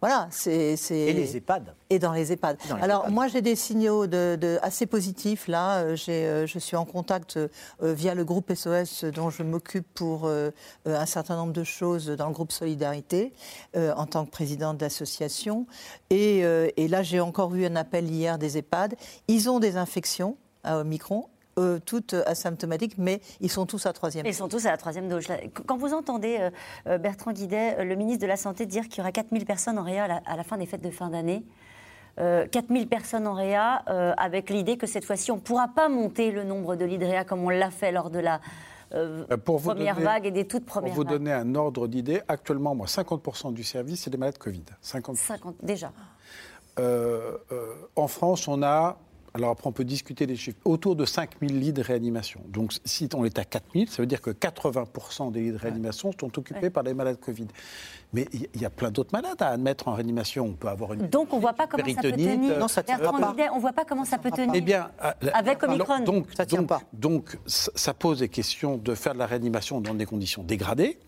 voilà, 0.00 0.28
c'est 0.30 0.76
et 0.90 1.12
les 1.14 1.36
EHPAD. 1.38 1.74
Et 1.88 1.98
dans 1.98 2.12
les 2.12 2.32
EHPAD. 2.32 2.58
Alors 2.82 3.10
moi 3.10 3.28
j'ai 3.28 3.40
des 3.40 3.56
signes 3.86 4.06
de, 4.06 4.58
assez 4.62 4.86
positifs. 4.86 5.48
Là, 5.48 5.80
euh, 5.80 5.96
euh, 6.08 6.46
je 6.46 6.58
suis 6.58 6.76
en 6.76 6.84
contact 6.84 7.36
euh, 7.36 7.48
via 7.80 8.14
le 8.14 8.24
groupe 8.24 8.52
SOS 8.52 9.04
dont 9.04 9.30
je 9.30 9.42
m'occupe 9.42 9.86
pour 9.94 10.28
un 10.86 11.06
certain 11.06 11.36
nombre 11.36 11.52
de 11.52 11.64
choses 11.64 12.08
dans 12.08 12.28
le 12.28 12.32
groupe 12.32 12.52
Solidarité 12.52 13.32
en 13.74 14.06
tant 14.06 14.24
que 14.24 14.30
présidente 14.30 14.78
d'association. 14.78 15.66
Et, 16.10 16.42
là, 16.88 17.02
j'ai 17.02 17.20
encore 17.20 17.54
eu 17.54 17.66
un 17.66 17.76
appel 17.76 18.10
hier 18.10 18.38
des 18.38 18.58
EHPAD. 18.58 18.94
Ils 19.28 19.50
ont 19.50 19.58
des 19.60 19.76
infections 19.76 20.36
à 20.64 20.78
Omicron 20.78 21.28
toutes 21.86 22.14
asymptomatiques, 22.26 22.98
mais 22.98 23.20
ils 23.40 23.50
sont 23.50 23.64
tous 23.64 23.86
à 23.86 23.92
troisième 23.94 24.26
Ils 24.26 24.34
sont 24.34 24.48
tous 24.48 24.66
à 24.66 24.70
la 24.70 24.76
troisième 24.76 25.08
dose. 25.08 25.26
Quand 25.66 25.78
vous 25.78 25.94
entendez 25.94 26.50
Bertrand 26.84 27.32
Guidet, 27.32 27.82
le 27.82 27.96
ministre 27.96 28.22
de 28.22 28.26
la 28.26 28.36
Santé, 28.36 28.66
dire 28.66 28.88
qu'il 28.88 28.98
y 28.98 29.00
aura 29.00 29.12
4000 29.12 29.46
personnes 29.46 29.78
en 29.78 29.82
réel 29.82 30.22
à 30.24 30.36
la 30.36 30.44
fin 30.44 30.58
des 30.58 30.66
fêtes 30.66 30.82
de 30.82 30.90
fin 30.90 31.08
d'année, 31.08 31.44
4000 32.16 32.82
euh, 32.82 32.86
personnes 32.86 33.26
en 33.26 33.34
réa, 33.34 33.82
euh, 33.88 34.14
avec 34.16 34.50
l'idée 34.50 34.76
que 34.76 34.86
cette 34.86 35.04
fois-ci, 35.04 35.30
on 35.30 35.36
ne 35.36 35.40
pourra 35.40 35.68
pas 35.68 35.88
monter 35.88 36.30
le 36.30 36.44
nombre 36.44 36.76
de 36.76 36.84
lits 36.84 36.98
de 36.98 37.04
réa 37.04 37.24
comme 37.24 37.44
on 37.44 37.50
l'a 37.50 37.70
fait 37.70 37.92
lors 37.92 38.10
de 38.10 38.18
la 38.18 38.40
euh, 38.94 39.24
première 39.44 40.00
vague 40.00 40.26
et 40.26 40.30
des 40.30 40.46
toutes 40.46 40.64
premières 40.64 40.94
Pour 40.94 41.04
vous 41.04 41.10
donner 41.10 41.32
un 41.32 41.54
ordre 41.54 41.88
d'idée, 41.88 42.22
actuellement, 42.28 42.74
moi, 42.74 42.86
50% 42.86 43.52
du 43.52 43.64
service, 43.64 44.02
c'est 44.02 44.10
des 44.10 44.16
malades 44.16 44.38
Covid. 44.38 44.64
50%. 44.82 45.14
50 45.16 45.56
déjà. 45.62 45.92
en 47.96 48.08
France, 48.08 48.48
on 48.48 48.62
a 48.62 48.96
alors 49.36 49.50
après, 49.50 49.66
on 49.68 49.72
peut 49.72 49.84
discuter 49.84 50.26
des 50.26 50.34
chiffres. 50.34 50.56
Autour 50.64 50.96
de 50.96 51.04
5000 51.04 51.60
lits 51.60 51.74
de 51.74 51.82
réanimation. 51.82 52.40
Donc 52.48 52.72
si 52.86 53.06
on 53.14 53.22
est 53.26 53.38
à 53.38 53.44
4000, 53.44 53.86
ça 53.90 54.00
veut 54.00 54.06
dire 54.06 54.22
que 54.22 54.30
80% 54.30 55.30
des 55.30 55.42
lits 55.42 55.52
de 55.52 55.58
réanimation 55.58 56.10
sont 56.18 56.38
occupés 56.38 56.70
par 56.70 56.82
les 56.82 56.94
malades 56.94 57.20
Covid. 57.20 57.46
Mais 58.14 58.26
il 58.32 58.62
y, 58.62 58.64
a 58.64 58.70
plein 58.70 58.90
d'autres 58.90 59.10
malades 59.12 59.42
à 59.42 59.48
admettre 59.48 59.88
en 59.88 59.92
réanimation. 59.92 60.46
On 60.46 60.52
peut 60.52 60.68
avoir 60.68 60.94
une 60.94 61.08
Donc 61.08 61.34
on 61.34 61.36
ne 61.36 61.42
voit 61.42 61.52
pas 61.52 61.66
comment 61.66 61.84
ça 61.86 62.00
peut 62.00 62.12
tenir. 62.12 62.58
Non, 62.58 62.66
ça 62.66 62.82
tient 62.82 62.98
pas. 62.98 63.34
on 63.52 63.58
voit 63.58 63.74
pas 63.74 63.84
comment 63.84 64.06
ça 64.06 64.16
peut 64.16 64.30
tenir. 64.30 64.52
Eh 64.54 64.62
bien, 64.62 64.90
euh, 65.04 65.12
avec 65.34 65.62
Omicron. 65.62 66.00
Donc, 66.00 66.28
ça 66.34 66.46
tient 66.46 66.64
pas. 66.64 66.80
Donc 66.94 67.36
ça 67.44 67.92
pose 67.92 68.20
des 68.20 68.30
questions 68.30 68.78
de 68.78 68.94
faire 68.94 69.12
de 69.12 69.18
la 69.18 69.26
réanimation 69.26 69.82
dans 69.82 69.92
des 69.92 70.06
conditions 70.06 70.44
dégradées. 70.44 70.98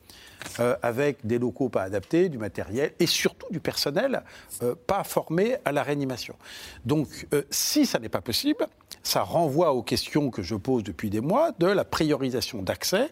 Euh, 0.60 0.76
avec 0.82 1.24
des 1.24 1.38
locaux 1.38 1.68
pas 1.68 1.82
adaptés, 1.82 2.28
du 2.28 2.38
matériel 2.38 2.92
et 2.98 3.06
surtout 3.06 3.46
du 3.50 3.60
personnel 3.60 4.22
euh, 4.62 4.74
pas 4.86 5.04
formé 5.04 5.56
à 5.64 5.72
la 5.72 5.82
réanimation. 5.82 6.34
Donc, 6.84 7.26
euh, 7.32 7.42
si 7.50 7.86
ça 7.86 7.98
n'est 7.98 8.08
pas 8.08 8.20
possible, 8.20 8.66
ça 9.02 9.22
renvoie 9.22 9.72
aux 9.72 9.82
questions 9.82 10.30
que 10.30 10.42
je 10.42 10.54
pose 10.54 10.82
depuis 10.82 11.10
des 11.10 11.20
mois 11.20 11.52
de 11.58 11.66
la 11.66 11.84
priorisation 11.84 12.62
d'accès 12.62 13.08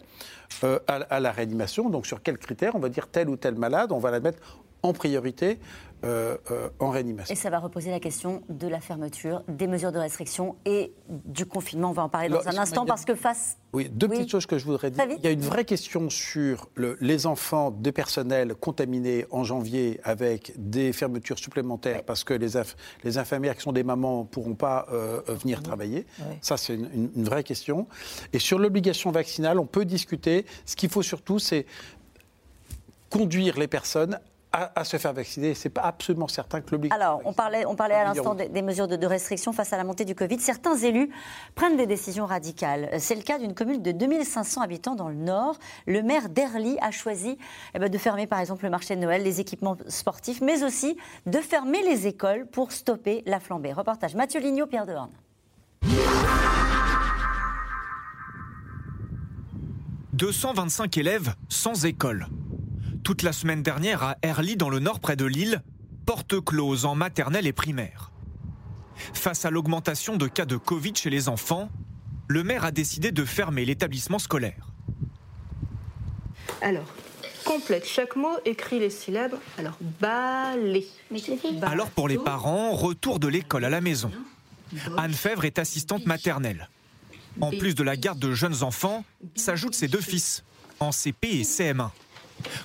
à, 0.61 0.77
à, 0.87 1.19
la 1.19 1.31
réanimation. 1.31 1.89
Donc, 1.89 2.05
sur 2.05 2.21
quels 2.21 2.37
critères 2.37 2.75
on 2.75 2.79
va 2.79 2.89
dire 2.89 3.07
tel 3.07 3.29
ou 3.29 3.37
tel 3.37 3.55
malade, 3.55 3.91
on 3.91 3.99
va 3.99 4.11
la 4.11 4.19
mettre 4.19 4.39
en 4.83 4.93
priorité 4.93 5.59
euh, 6.03 6.37
euh, 6.51 6.69
en 6.79 6.91
réanimation. 6.91 7.33
Et 7.33 7.35
ça 7.35 7.49
va 7.49 7.57
reposer 7.57 7.89
la 7.89 7.99
question 7.99 8.43
de 8.49 8.67
la 8.67 8.79
fermeture, 8.79 9.41
des 9.47 9.65
mesures 9.65 9.91
de 9.91 9.97
restriction 9.97 10.55
et 10.63 10.93
du 11.09 11.47
confinement. 11.47 11.89
On 11.89 11.93
va 11.93 12.03
en 12.03 12.09
parler 12.09 12.29
dans 12.29 12.47
un 12.47 12.57
instant 12.57 12.85
parce 12.85 13.03
que 13.03 13.15
face. 13.15 13.57
Oui, 13.73 13.89
deux 13.89 14.07
petites 14.07 14.29
choses 14.29 14.45
que 14.45 14.59
je 14.59 14.65
voudrais 14.65 14.91
dire. 14.91 15.03
Il 15.17 15.23
y 15.23 15.27
a 15.27 15.31
une 15.31 15.41
vraie 15.41 15.65
question 15.65 16.11
sur 16.11 16.69
le, 16.75 16.97
les 17.01 17.25
enfants 17.25 17.71
des 17.71 17.91
personnels 17.91 18.53
contaminés 18.53 19.25
en 19.31 19.43
janvier 19.43 19.99
avec 20.03 20.53
des 20.57 20.93
fermetures 20.93 21.39
supplémentaires 21.39 22.03
parce 22.03 22.23
que 22.23 22.35
les, 22.35 22.49
les, 23.03 23.17
infirmières 23.17 23.55
qui 23.55 23.63
sont 23.63 23.73
des 23.73 23.83
mamans 23.83 24.19
ne 24.19 24.27
pourront 24.27 24.55
pas 24.55 24.85
euh, 24.91 25.21
venir 25.27 25.63
travailler. 25.63 26.05
Ça, 26.41 26.57
c'est 26.57 26.75
une, 26.75 27.11
une 27.15 27.23
vraie 27.23 27.43
question. 27.43 27.87
Et 28.33 28.39
sur 28.39 28.59
l'obligation 28.59 29.09
vaccinale, 29.09 29.57
on 29.57 29.65
peut 29.65 29.85
discuter. 29.85 30.45
Ce 30.65 30.75
qu'il 30.75 30.89
faut 30.89 31.01
surtout, 31.01 31.39
c'est 31.39 31.65
conduire 33.09 33.57
les 33.57 33.67
personnes 33.67 34.19
à, 34.51 34.83
se 34.83 34.97
faire 34.97 35.13
vacciner. 35.13 35.53
C'est 35.53 35.69
pas 35.69 35.81
absolument 35.81 36.27
certain 36.27 36.61
que 36.61 36.71
l'obligation. 36.71 37.01
Alors, 37.01 37.21
on 37.25 37.33
parlait, 37.33 37.65
on 37.65 37.75
parlait 37.75 37.95
à 37.95 38.05
l'instant 38.05 38.35
des, 38.35 38.61
mesures 38.61 38.87
de, 38.87 39.05
restriction 39.05 39.51
face 39.51 39.73
à 39.73 39.77
la 39.77 39.83
montée 39.83 40.05
du 40.05 40.15
Covid. 40.15 40.39
Certains 40.39 40.75
élus 40.77 41.09
prennent 41.55 41.77
des 41.77 41.85
décisions 41.85 42.25
radicales. 42.25 42.89
C'est 42.99 43.15
le 43.15 43.21
cas 43.21 43.39
d'une 43.39 43.53
commune 43.53 43.81
de 43.81 43.91
2500 43.91 44.61
habitants 44.61 44.95
dans 44.95 45.09
le 45.09 45.15
Nord. 45.15 45.57
Le 45.85 46.01
maire 46.01 46.29
d'Erly 46.29 46.77
a 46.81 46.91
choisi 46.91 47.37
eh 47.75 47.79
ben, 47.79 47.89
de 47.89 47.97
fermer, 47.97 48.27
par 48.27 48.39
exemple, 48.39 48.63
le 48.63 48.69
marché 48.69 48.95
de 48.95 49.01
Noël, 49.01 49.23
les 49.23 49.39
équipements 49.39 49.77
sportifs, 49.87 50.41
mais 50.41 50.63
aussi 50.63 50.97
de 51.25 51.39
fermer 51.39 51.83
les 51.83 52.07
écoles 52.07 52.47
pour 52.47 52.71
stopper 52.71 53.23
la 53.25 53.39
flambée. 53.39 53.73
Reportage 53.73 54.15
Mathieu 54.15 54.39
Lignot, 54.39 54.67
Pierre 54.67 54.85
Dehorne. 54.85 55.11
225 60.13 60.97
élèves 60.97 61.35
sans 61.47 61.85
école 61.85 62.27
toute 63.07 63.23
la 63.23 63.31
semaine 63.31 63.63
dernière 63.63 64.03
à 64.03 64.17
Erly, 64.21 64.57
dans 64.57 64.69
le 64.69 64.79
nord 64.79 64.99
près 64.99 65.15
de 65.15 65.23
Lille, 65.23 65.63
porte 66.05 66.43
close 66.43 66.83
en 66.83 66.93
maternelle 66.93 67.47
et 67.47 67.53
primaire. 67.53 68.11
Face 69.13 69.45
à 69.45 69.49
l'augmentation 69.49 70.17
de 70.17 70.27
cas 70.27 70.43
de 70.43 70.57
Covid 70.57 70.93
chez 70.93 71.09
les 71.09 71.29
enfants, 71.29 71.69
le 72.27 72.43
maire 72.43 72.65
a 72.65 72.71
décidé 72.71 73.13
de 73.13 73.23
fermer 73.23 73.63
l'établissement 73.63 74.19
scolaire. 74.19 74.73
Alors, 76.61 76.93
complète. 77.45 77.87
Chaque 77.87 78.17
mot 78.17 78.35
écrit 78.43 78.77
les 78.77 78.89
syllabes. 78.89 79.39
Alors, 79.57 79.77
balai. 80.01 80.85
Alors 81.61 81.89
pour 81.91 82.09
les 82.09 82.17
parents, 82.17 82.73
retour 82.73 83.19
de 83.19 83.29
l'école 83.29 83.63
à 83.63 83.69
la 83.69 83.79
maison. 83.79 84.11
Anne 84.97 85.13
Fèvre 85.13 85.45
est 85.45 85.59
assistante 85.59 86.05
maternelle. 86.05 86.69
En 87.39 87.51
plus 87.51 87.73
de 87.73 87.83
la 87.83 87.95
garde 87.95 88.19
de 88.19 88.33
jeunes 88.33 88.63
enfants, 88.63 89.05
s'ajoutent 89.35 89.75
ses 89.75 89.87
deux 89.87 90.01
fils, 90.01 90.43
en 90.81 90.91
CP 90.91 91.39
et 91.39 91.43
CM1. 91.43 91.91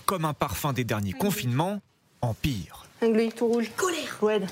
Comme 0.07 0.25
un 0.25 0.35
parfum 0.35 0.73
des 0.73 0.85
derniers 0.85 1.13
confinements, 1.13 1.81
en 2.21 2.35
pire. 2.35 2.87
Un 3.03 3.29
tout 3.31 3.49
rouge. 3.49 3.71
Colère. 3.77 4.19
Red. 4.21 4.47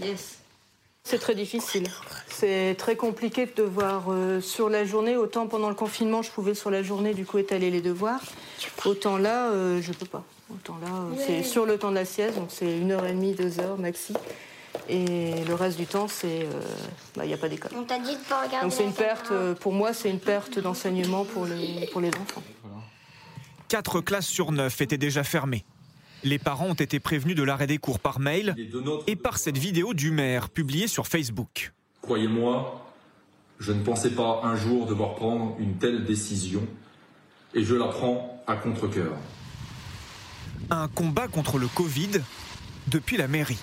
Yes. 0.00 0.38
C'est 1.04 1.18
très 1.18 1.34
difficile. 1.34 1.88
C'est 2.28 2.76
très 2.78 2.96
compliqué 2.96 3.46
de 3.46 3.52
devoir 3.56 4.04
euh, 4.08 4.40
sur 4.40 4.68
la 4.68 4.84
journée. 4.84 5.16
Autant 5.16 5.48
pendant 5.48 5.68
le 5.68 5.74
confinement, 5.74 6.22
je 6.22 6.30
pouvais 6.30 6.54
sur 6.54 6.70
la 6.70 6.82
journée 6.82 7.12
du 7.12 7.26
coup 7.26 7.38
étaler 7.38 7.70
les 7.70 7.80
devoirs. 7.80 8.20
Autant 8.84 9.16
là, 9.16 9.50
euh, 9.50 9.82
je 9.82 9.92
peux 9.92 10.06
pas. 10.06 10.24
Autant 10.50 10.78
là, 10.80 10.88
euh, 10.88 11.14
c'est 11.18 11.42
sur 11.42 11.66
le 11.66 11.76
temps 11.76 11.90
de 11.90 11.96
la 11.96 12.04
sieste, 12.04 12.36
donc 12.36 12.48
c'est 12.50 12.78
une 12.78 12.92
heure 12.92 13.04
et 13.04 13.12
demie, 13.12 13.34
deux 13.34 13.58
heures 13.58 13.78
maxi. 13.78 14.14
Et 14.88 15.44
le 15.46 15.54
reste 15.54 15.76
du 15.76 15.86
temps, 15.86 16.08
c'est, 16.08 16.46
bah, 17.14 17.24
il 17.24 17.28
n'y 17.28 17.34
a 17.34 17.36
pas 17.36 17.48
d'école. 17.48 17.72
On 17.76 17.82
t'a 17.82 17.98
dit 17.98 18.14
de 18.14 18.28
pas 18.28 18.42
regarder. 18.42 18.66
Donc 18.66 18.72
c'est 18.72 18.84
une 18.84 18.92
perte. 18.92 19.32
pour 19.60 19.72
moi, 19.72 19.92
c'est 19.92 20.08
une 20.08 20.18
perte 20.18 20.58
d'enseignement 20.58 21.24
pour 21.24 21.46
les 21.46 21.86
pour 21.92 22.00
les 22.00 22.08
enfants. 22.08 22.42
Quatre 23.72 24.02
classes 24.02 24.26
sur 24.26 24.52
neuf 24.52 24.82
étaient 24.82 24.98
déjà 24.98 25.24
fermées. 25.24 25.64
Les 26.24 26.38
parents 26.38 26.66
ont 26.66 26.74
été 26.74 27.00
prévenus 27.00 27.34
de 27.34 27.42
l'arrêt 27.42 27.66
des 27.66 27.78
cours 27.78 28.00
par 28.00 28.20
mail 28.20 28.54
et 29.06 29.16
par 29.16 29.38
cette 29.38 29.56
vidéo 29.56 29.94
du 29.94 30.10
maire 30.10 30.50
publiée 30.50 30.86
sur 30.86 31.06
Facebook. 31.06 31.72
Croyez-moi, 32.02 32.84
je 33.58 33.72
ne 33.72 33.82
pensais 33.82 34.10
pas 34.10 34.42
un 34.44 34.56
jour 34.56 34.84
devoir 34.84 35.14
prendre 35.14 35.56
une 35.58 35.78
telle 35.78 36.04
décision 36.04 36.68
et 37.54 37.64
je 37.64 37.74
la 37.74 37.86
prends 37.86 38.44
à 38.46 38.56
contre-coeur. 38.56 39.14
Un 40.68 40.88
combat 40.88 41.28
contre 41.28 41.56
le 41.56 41.66
Covid 41.66 42.20
depuis 42.88 43.16
la 43.16 43.26
mairie. 43.26 43.62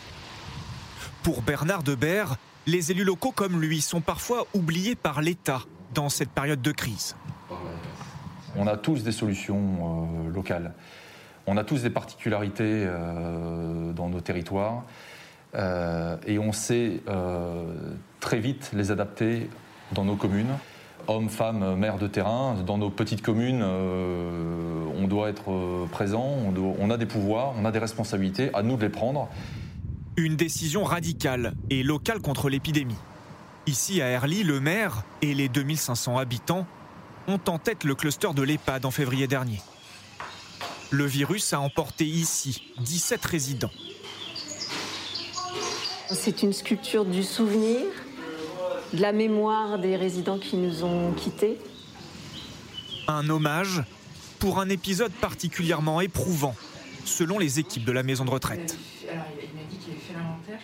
Pour 1.22 1.43
Bernard 1.43 1.84
Debert, 1.84 2.38
les 2.66 2.89
élus 2.89 3.03
locaux 3.03 3.32
comme 3.32 3.62
lui 3.62 3.80
sont 3.80 4.01
parfois 4.01 4.47
oubliés 4.55 4.95
par 4.95 5.22
l'État 5.22 5.62
dans 5.93 6.10
cette 6.10 6.32
période 6.32 6.64
de 6.64 6.72
crise. 6.72 7.16
On 8.56 8.68
a 8.68 8.78
tous 8.78 9.04
des 9.04 9.12
solutions 9.12 9.60
euh, 10.28 10.34
locales. 10.34 10.74
On 11.47 11.58
a 11.58 11.64
tous 11.64 11.84
des 11.84 11.89
particularités 11.89 12.86
euh, 12.86 13.91
dans 13.93 14.10
nos 14.10 14.22
territoires 14.22 14.84
euh, 15.56 16.18
et 16.28 16.38
on 16.38 16.52
sait 16.52 17.02
très 18.20 18.39
vite 18.39 18.72
les 18.74 18.91
adapter 18.91 19.50
dans 19.93 20.06
nos 20.06 20.16
communes. 20.16 20.58
Hommes, 21.08 21.30
femmes, 21.30 21.76
maires 21.76 21.97
de 21.97 22.08
terrain, 22.08 22.56
dans 22.66 22.78
nos 22.78 22.91
petites 22.91 23.24
communes, 23.24 23.64
on 23.64 25.08
doit 25.08 25.30
être 25.30 25.88
présent, 25.91 26.36
on, 26.45 26.76
on 26.80 26.89
a 26.91 26.97
des 26.97 27.08
pouvoirs, 27.08 27.54
on 27.58 27.66
a 27.66 27.72
des 27.72 27.80
responsabilités, 27.80 28.52
à 28.54 28.62
nous 28.62 28.76
de 28.76 28.84
les 28.84 28.89
prendre. 28.89 29.28
Une 30.18 30.36
décision 30.36 30.84
radicale 30.84 31.54
et 31.72 31.82
locale 31.82 32.20
contre 32.20 32.50
l'épidémie. 32.50 32.97
Ici 33.66 34.02
à 34.02 34.10
Erly, 34.10 34.43
le 34.43 34.60
maire 34.60 35.04
et 35.24 35.34
les 35.34 35.50
2500 35.50 36.18
habitants 36.18 36.68
ont 37.30 37.40
en 37.48 37.60
tête 37.60 37.84
le 37.84 37.96
cluster 37.96 38.34
de 38.36 38.42
l'EHPAD 38.42 38.86
en 38.86 38.92
février 38.92 39.28
dernier. 39.28 39.62
Le 40.90 41.06
virus 41.06 41.54
a 41.54 41.60
emporté 41.60 42.06
ici 42.06 42.74
17 42.80 43.24
résidents. 43.26 43.72
C'est 46.12 46.42
une 46.42 46.54
sculpture 46.54 47.06
du 47.06 47.22
souvenir, 47.22 47.82
de 48.94 49.02
la 49.02 49.12
mémoire 49.12 49.78
des 49.78 49.96
résidents 49.96 50.40
qui 50.40 50.58
nous 50.58 50.84
ont 50.84 51.12
quittés. 51.14 51.60
Un 53.08 53.30
hommage 53.30 53.84
pour 54.40 54.60
un 54.60 54.70
épisode 54.70 55.12
particulièrement 55.12 56.02
éprouvant, 56.02 56.56
selon 57.06 57.38
les 57.38 57.60
équipes 57.60 57.86
de 57.86 57.92
la 57.92 58.02
maison 58.02 58.26
de 58.26 58.32
retraite. 58.32 58.76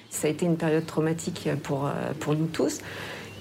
Ça 0.10 0.28
a 0.28 0.32
été 0.32 0.48
une 0.48 0.58
période 0.58 0.88
traumatique 0.88 1.48
pour, 1.62 1.92
pour 2.20 2.34
nous 2.34 2.48
tous, 2.48 2.80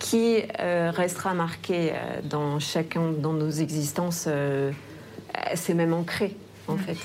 qui 0.04 0.42
euh, 0.60 0.92
restera 0.94 1.32
marquée 1.32 1.92
euh, 1.92 2.20
dans 2.22 2.60
chacun 2.60 3.10
dans 3.10 3.32
nos 3.32 3.50
existences. 3.50 4.26
Euh, 4.28 4.70
c'est 5.54 5.72
même 5.72 5.94
ancré 5.94 6.36
en 6.68 6.76
fait. 6.76 6.98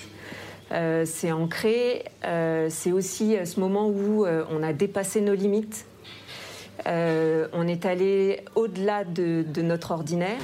Euh, 0.73 1.05
c'est 1.05 1.31
ancré. 1.31 2.03
Euh, 2.25 2.67
c'est 2.69 2.91
aussi 2.91 3.37
ce 3.45 3.59
moment 3.59 3.87
où 3.87 4.27
on 4.27 4.61
a 4.61 4.73
dépassé 4.73 5.21
nos 5.21 5.33
limites. 5.33 5.85
on 6.85 7.67
est 7.67 7.85
allé 7.85 8.43
au-delà 8.55 9.05
de, 9.05 9.45
notre 9.61 9.91
ordinaire. 9.91 10.41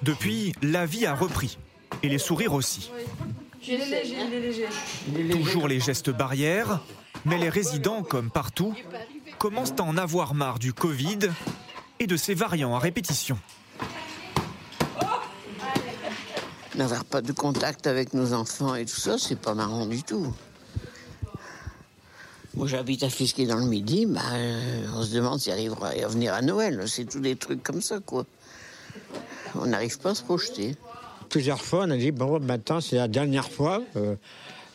Depuis, 0.00 0.54
la 0.62 0.86
vie 0.86 1.04
a 1.04 1.14
repris. 1.14 1.58
Et 2.02 2.08
les 2.08 2.18
sourires 2.18 2.54
aussi. 2.54 2.90
Toujours 5.30 5.68
les 5.68 5.78
gestes 5.78 6.10
barrières, 6.10 6.80
mais 7.26 7.38
les 7.38 7.50
résidents, 7.50 8.02
comme 8.02 8.30
partout, 8.30 8.74
commencent 9.38 9.74
à 9.78 9.82
en 9.82 9.96
avoir 9.96 10.34
marre 10.34 10.58
du 10.58 10.72
Covid 10.72 11.18
et 11.98 12.06
de 12.06 12.16
ses 12.16 12.34
variants 12.34 12.74
à 12.74 12.78
répétition. 12.78 13.38
N'avoir 16.74 17.04
pas 17.04 17.20
de 17.20 17.32
contact 17.32 17.86
avec 17.86 18.14
nos 18.14 18.32
enfants 18.32 18.74
et 18.74 18.86
tout 18.86 19.00
ça, 19.00 19.18
c'est 19.18 19.38
pas 19.38 19.54
marrant 19.54 19.86
du 19.86 20.02
tout. 20.02 20.34
Moi, 22.54 22.66
j'habite 22.66 23.02
à 23.02 23.08
Fisquet 23.08 23.46
dans 23.46 23.56
le 23.56 23.64
Midi, 23.66 24.04
bah, 24.06 24.20
euh, 24.34 24.86
on 24.94 25.02
se 25.02 25.14
demande 25.14 25.40
s'il 25.40 25.52
arrivera 25.52 25.88
à 25.88 26.08
venir 26.08 26.34
à 26.34 26.42
Noël. 26.42 26.82
C'est 26.86 27.06
tous 27.06 27.20
des 27.20 27.36
trucs 27.36 27.62
comme 27.62 27.80
ça, 27.80 27.98
quoi. 28.00 28.26
On 29.54 29.66
n'arrive 29.66 29.98
pas 29.98 30.10
à 30.10 30.14
se 30.14 30.22
projeter. 30.22 30.76
Plusieurs 31.30 31.62
fois, 31.62 31.84
on 31.86 31.90
a 31.90 31.96
dit, 31.96 32.10
bon, 32.10 32.40
maintenant, 32.40 32.82
c'est 32.82 32.96
la 32.96 33.08
dernière 33.08 33.50
fois. 33.50 33.82
Euh, 33.96 34.16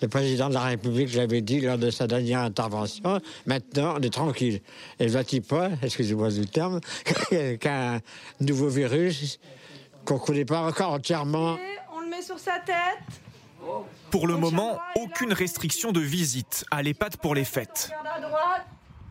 le 0.02 0.08
président 0.08 0.50
de 0.50 0.54
la 0.54 0.62
République 0.62 1.14
l'avait 1.16 1.42
dit 1.42 1.62
lors 1.62 1.78
de 1.78 1.90
sa 1.90 2.08
dernière 2.08 2.42
intervention. 2.42 3.20
Maintenant, 3.46 3.96
on 3.98 4.02
est 4.02 4.14
tranquille. 4.14 4.62
Et 5.00 5.06
ne 5.06 5.12
voit-il 5.12 5.42
pas, 5.42 5.70
excusez-moi 5.82 6.30
du 6.30 6.46
terme, 6.46 6.80
qu'un 7.60 8.00
nouveau 8.40 8.70
virus 8.70 9.40
qu'on 10.06 10.16
ne 10.16 10.20
connaît 10.20 10.46
pas 10.46 10.62
encore 10.62 10.94
entièrement 10.94 11.58
sur 12.22 12.40
sa 12.40 12.60
tête. 12.60 12.76
Pour 14.12 14.28
le 14.28 14.38
moment, 14.38 14.80
aucune 14.96 15.34
restriction 15.34 15.92
de 15.92 16.00
visite 16.00 16.66
à 16.72 16.82
l'EHPAD 16.82 17.18
pour 17.18 17.36
les 17.36 17.44
fêtes. 17.44 17.92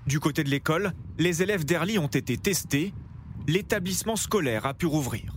Du 0.07 0.21
côté 0.21 0.45
de 0.45 0.51
l'école, 0.51 0.93
les 1.19 1.43
élèves 1.43 1.65
d'Erly 1.65 1.99
ont 1.99 2.07
été 2.07 2.37
testés. 2.37 2.93
L'établissement 3.47 4.17
scolaire 4.17 4.67
a 4.67 4.75
pu 4.75 4.87
rouvrir. 4.87 5.33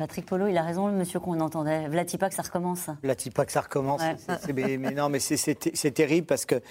Patrick 0.00 0.24
Polo, 0.24 0.46
il 0.46 0.56
a 0.56 0.62
raison, 0.62 0.86
le 0.86 0.94
monsieur 0.94 1.20
qu'on 1.20 1.38
entendait. 1.40 1.86
Vlatipak, 1.86 2.32
ça 2.32 2.40
recommence. 2.40 2.86
Vlatipak, 3.02 3.50
ça 3.50 3.60
recommence. 3.60 4.00
mais, 4.54 4.78
non, 4.78 5.10
mais 5.10 5.18
c'est 5.18 5.90
terrible 5.90 6.26
parce 6.26 6.46
que 6.46 6.62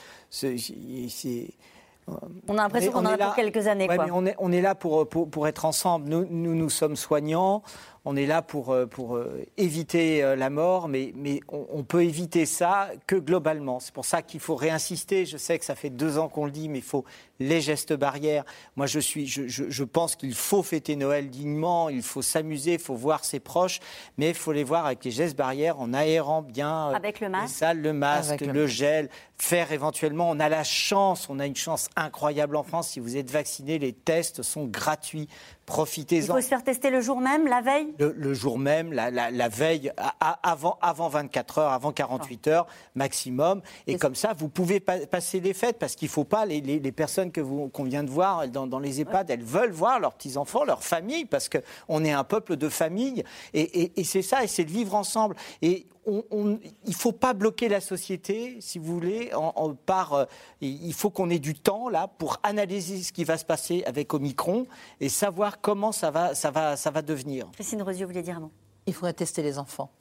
on 2.47 2.57
a 2.57 2.63
l'impression 2.63 2.91
qu'on 2.91 3.05
en 3.05 3.13
a 3.13 3.17
pour 3.19 3.35
quelques 3.35 3.67
années. 3.67 3.87
on, 4.11 4.25
est, 4.25 4.35
on, 4.39 4.51
est, 4.51 4.61
là 4.61 4.73
pour, 4.73 5.07
pour, 5.07 5.47
être 5.47 5.65
ensemble. 5.65 6.09
Nous, 6.09 6.25
nous, 6.27 6.55
nous, 6.55 6.71
sommes 6.71 6.95
soignants, 6.95 7.61
on 8.09 8.15
est 8.15 8.25
là 8.25 8.41
pour, 8.41 8.71
euh, 8.71 8.87
pour 8.87 9.17
euh, 9.17 9.45
éviter 9.57 10.23
euh, 10.23 10.35
la 10.35 10.49
mort, 10.49 10.87
mais, 10.87 11.13
mais 11.15 11.41
on, 11.47 11.83
peut 11.83 12.03
éviter 12.03 12.47
ça 12.47 12.89
que 13.05 13.15
globalement. 13.15 13.79
C'est 13.79 13.93
pour 13.93 14.05
ça 14.05 14.23
qu'il 14.23 14.39
faut 14.39 14.55
réinsister. 14.55 15.27
Je 15.27 15.37
sais 15.37 15.59
que 15.59 15.65
ça 15.65 15.75
fait 15.75 15.91
deux 15.91 16.17
ans 16.17 16.27
qu'on 16.27 16.45
le 16.45 16.51
dit, 16.51 16.69
mais 16.69 16.79
il 16.79 16.83
faut 16.83 17.05
les 17.39 17.61
gestes 17.61 17.93
barrières. 17.93 18.45
Moi, 18.75 18.87
je, 18.87 18.99
suis, 18.99 19.27
je, 19.27 19.43
je, 19.47 19.83
pense 19.83 20.15
qu'il 20.15 20.33
faut 20.33 20.63
fêter 20.63 20.95
Noël 20.95 21.29
dignement, 21.29 21.89
il 21.89 22.01
faut 22.01 22.23
s'amuser, 22.23 22.73
il 22.73 22.79
faut 22.79 22.95
voir 22.95 23.23
ses 23.23 23.39
proches, 23.39 23.79
mais 24.17 24.29
il 24.29 24.35
faut 24.35 24.53
les 24.53 24.63
voir 24.63 24.87
avec 24.87 25.05
les 25.05 25.11
gestes 25.11 25.37
barrières, 25.37 25.79
en 25.79 25.93
aérant 25.93 26.41
bien 26.41 26.89
avec 26.89 27.19
le 27.19 27.29
masque. 27.29 27.43
les 27.43 27.53
salles, 27.53 27.81
le 27.81 27.93
masque, 27.93 28.41
le, 28.41 28.65
gel, 28.65 29.09
faire 29.37 29.71
éventuellement. 29.71 30.31
On 30.31 30.39
a 30.39 30.49
la 30.49 30.63
chance, 30.63 31.29
on 31.29 31.37
a 31.37 31.45
une 31.45 31.55
chance 31.55 31.89
incroyable 31.95 32.55
en 32.55 32.63
France. 32.63 32.89
Si 32.89 32.99
vous 32.99 33.17
êtes 33.17 33.29
vacciné, 33.29 33.77
les 33.77 33.93
tests 33.93 34.41
sont 34.41 34.65
gratuits. 34.65 35.29
Profitez-en. 35.69 36.23
Il 36.23 36.31
faut 36.31 36.41
se 36.41 36.47
faire 36.47 36.63
tester 36.63 36.89
le 36.89 36.99
jour 36.99 37.21
même, 37.21 37.47
la 37.47 37.61
veille? 37.61 37.93
Le, 37.99 38.33
jour 38.33 38.57
même, 38.57 38.91
la, 38.91 39.49
veille, 39.49 39.93
avant, 40.41 40.79
avant 40.81 41.09
24 41.09 41.59
heures, 41.59 41.71
avant 41.71 41.91
48 41.91 42.47
heures 42.47 42.67
maximum. 42.95 43.61
Et 43.85 43.97
comme 43.97 44.15
ça, 44.15 44.33
vous 44.35 44.49
pouvez 44.49 44.79
passer 44.79 45.39
les 45.39 45.53
fêtes 45.53 45.77
parce 45.77 45.95
qu'il 45.95 46.07
ne 46.07 46.11
faut 46.11 46.23
pas, 46.23 46.47
les, 46.47 46.59
les, 46.59 46.91
personnes 46.91 47.31
qu'on 47.31 47.83
vient 47.83 48.03
de 48.03 48.09
voir 48.09 48.47
dans, 48.47 48.79
les 48.79 48.99
EHPAD, 49.01 49.29
elles 49.29 49.43
veulent 49.43 49.71
voir 49.71 49.99
leurs 49.99 50.13
petits-enfants, 50.13 50.65
leur 50.65 50.83
famille, 50.83 51.25
parce 51.25 51.49
qu'on 51.49 52.03
est 52.03 52.11
un 52.11 52.23
peuple 52.23 52.55
de 52.55 52.67
famille. 52.67 53.23
Et, 53.53 53.91
et 53.95 54.03
c'est 54.03 54.23
ça, 54.23 54.43
et 54.43 54.47
c'est 54.47 54.65
de 54.65 54.71
vivre 54.71 54.95
ensemble. 54.95 55.35
Et 55.61 55.85
il 56.09 56.59
ne 56.87 56.93
faut 56.93 57.11
pas 57.11 57.33
bloquer 57.33 57.69
la 57.69 57.81
société, 57.81 58.57
si 58.59 58.79
vous 58.79 58.93
voulez, 58.93 59.31
en, 59.33 59.73
par. 59.73 60.13
Euh, 60.13 60.25
il 60.61 60.93
faut 60.93 61.09
qu'on 61.09 61.29
ait 61.29 61.39
du 61.39 61.53
temps 61.53 61.89
là 61.89 62.07
pour 62.07 62.37
analyser 62.43 63.01
ce 63.01 63.11
qui 63.11 63.23
va 63.23 63.37
se 63.37 63.45
passer 63.45 63.83
avec 63.85 64.13
Omicron 64.13 64.65
et 64.99 65.09
savoir 65.09 65.61
comment 65.61 65.91
ça 65.91 66.11
va, 66.11 66.35
ça 66.35 66.51
va, 66.51 66.75
ça 66.75 66.91
va 66.91 67.01
devenir. 67.01 67.47
Christine 67.53 67.81
Rosier 67.81 68.05
voulait 68.05 68.23
dire 68.23 68.39
non. 68.39 68.51
Il 68.85 68.93
faudrait 68.93 69.13
tester 69.13 69.41
les 69.41 69.59
enfants. 69.59 69.91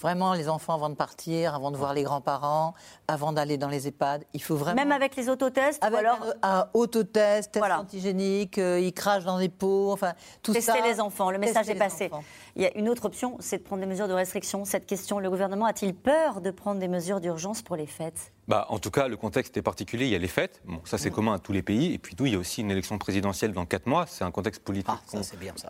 Vraiment, 0.00 0.34
les 0.34 0.48
enfants, 0.48 0.74
avant 0.74 0.90
de 0.90 0.94
partir, 0.94 1.56
avant 1.56 1.72
de 1.72 1.76
voir 1.76 1.92
les 1.92 2.04
grands-parents, 2.04 2.74
avant 3.08 3.32
d'aller 3.32 3.58
dans 3.58 3.68
les 3.68 3.88
EHPAD, 3.88 4.24
il 4.32 4.40
faut 4.40 4.54
vraiment. 4.54 4.76
Même 4.76 4.92
avec 4.92 5.16
les 5.16 5.28
autotests 5.28 5.82
Avec 5.82 5.96
ou 5.96 5.98
alors... 5.98 6.18
un, 6.42 6.68
autotest, 6.72 7.50
test 7.50 7.64
antigénique, 7.64 8.58
euh, 8.58 8.78
ils 8.78 8.92
crachent 8.92 9.24
dans 9.24 9.40
des 9.40 9.48
pots, 9.48 9.90
enfin, 9.90 10.12
tout 10.40 10.52
Tester 10.52 10.82
les 10.82 11.00
enfants, 11.00 11.32
le 11.32 11.38
message 11.38 11.68
est 11.68 11.74
passé. 11.74 12.10
Il 12.58 12.64
y 12.64 12.66
a 12.66 12.76
une 12.76 12.88
autre 12.88 13.04
option, 13.04 13.36
c'est 13.38 13.58
de 13.58 13.62
prendre 13.62 13.82
des 13.82 13.86
mesures 13.86 14.08
de 14.08 14.12
restriction. 14.12 14.64
Cette 14.64 14.84
question, 14.84 15.20
le 15.20 15.30
gouvernement 15.30 15.66
a-t-il 15.66 15.94
peur 15.94 16.40
de 16.40 16.50
prendre 16.50 16.80
des 16.80 16.88
mesures 16.88 17.20
d'urgence 17.20 17.62
pour 17.62 17.76
les 17.76 17.86
fêtes? 17.86 18.32
Bah, 18.48 18.64
en 18.70 18.78
tout 18.78 18.90
cas, 18.90 19.08
le 19.08 19.18
contexte 19.18 19.58
est 19.58 19.62
particulier. 19.62 20.06
Il 20.06 20.10
y 20.10 20.14
a 20.14 20.18
les 20.18 20.26
fêtes. 20.26 20.62
Bon, 20.64 20.80
ça, 20.84 20.96
c'est 20.96 21.10
commun 21.10 21.34
à 21.34 21.38
tous 21.38 21.52
les 21.52 21.62
pays. 21.62 21.92
Et 21.92 21.98
puis, 21.98 22.16
nous, 22.18 22.24
il 22.24 22.32
y 22.32 22.34
a 22.34 22.38
aussi 22.38 22.62
une 22.62 22.70
élection 22.70 22.96
présidentielle 22.96 23.52
dans 23.52 23.66
quatre 23.66 23.86
mois. 23.86 24.06
C'est 24.08 24.24
un 24.24 24.30
contexte 24.30 24.62
politique 24.62 24.88
ah, 24.88 25.00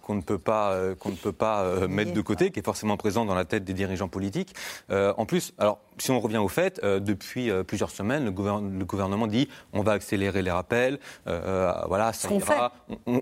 qu'on 0.00 0.14
ne 0.14 0.20
peut 0.20 0.38
pas, 0.38 0.70
euh, 0.70 0.94
qu'on 0.94 1.10
ne 1.10 1.16
peut 1.16 1.32
pas 1.32 1.62
euh, 1.62 1.88
mettre 1.88 2.12
de 2.12 2.20
côté, 2.20 2.52
qui 2.52 2.60
est 2.60 2.64
forcément 2.64 2.96
présent 2.96 3.24
dans 3.24 3.34
la 3.34 3.44
tête 3.44 3.64
des 3.64 3.74
dirigeants 3.74 4.06
politiques. 4.06 4.54
Euh, 4.90 5.12
en 5.16 5.26
plus, 5.26 5.54
alors, 5.58 5.80
si 5.98 6.12
on 6.12 6.20
revient 6.20 6.38
aux 6.38 6.48
fêtes, 6.48 6.80
depuis 6.84 7.50
plusieurs 7.66 7.90
semaines, 7.90 8.24
le, 8.24 8.30
le, 8.30 8.84
gouvernement 8.84 9.26
dit 9.26 9.48
on 9.72 9.82
va 9.82 9.92
accélérer 9.92 10.42
les 10.42 10.52
rappels. 10.52 11.00
voilà, 11.26 12.12
ça 12.12 12.28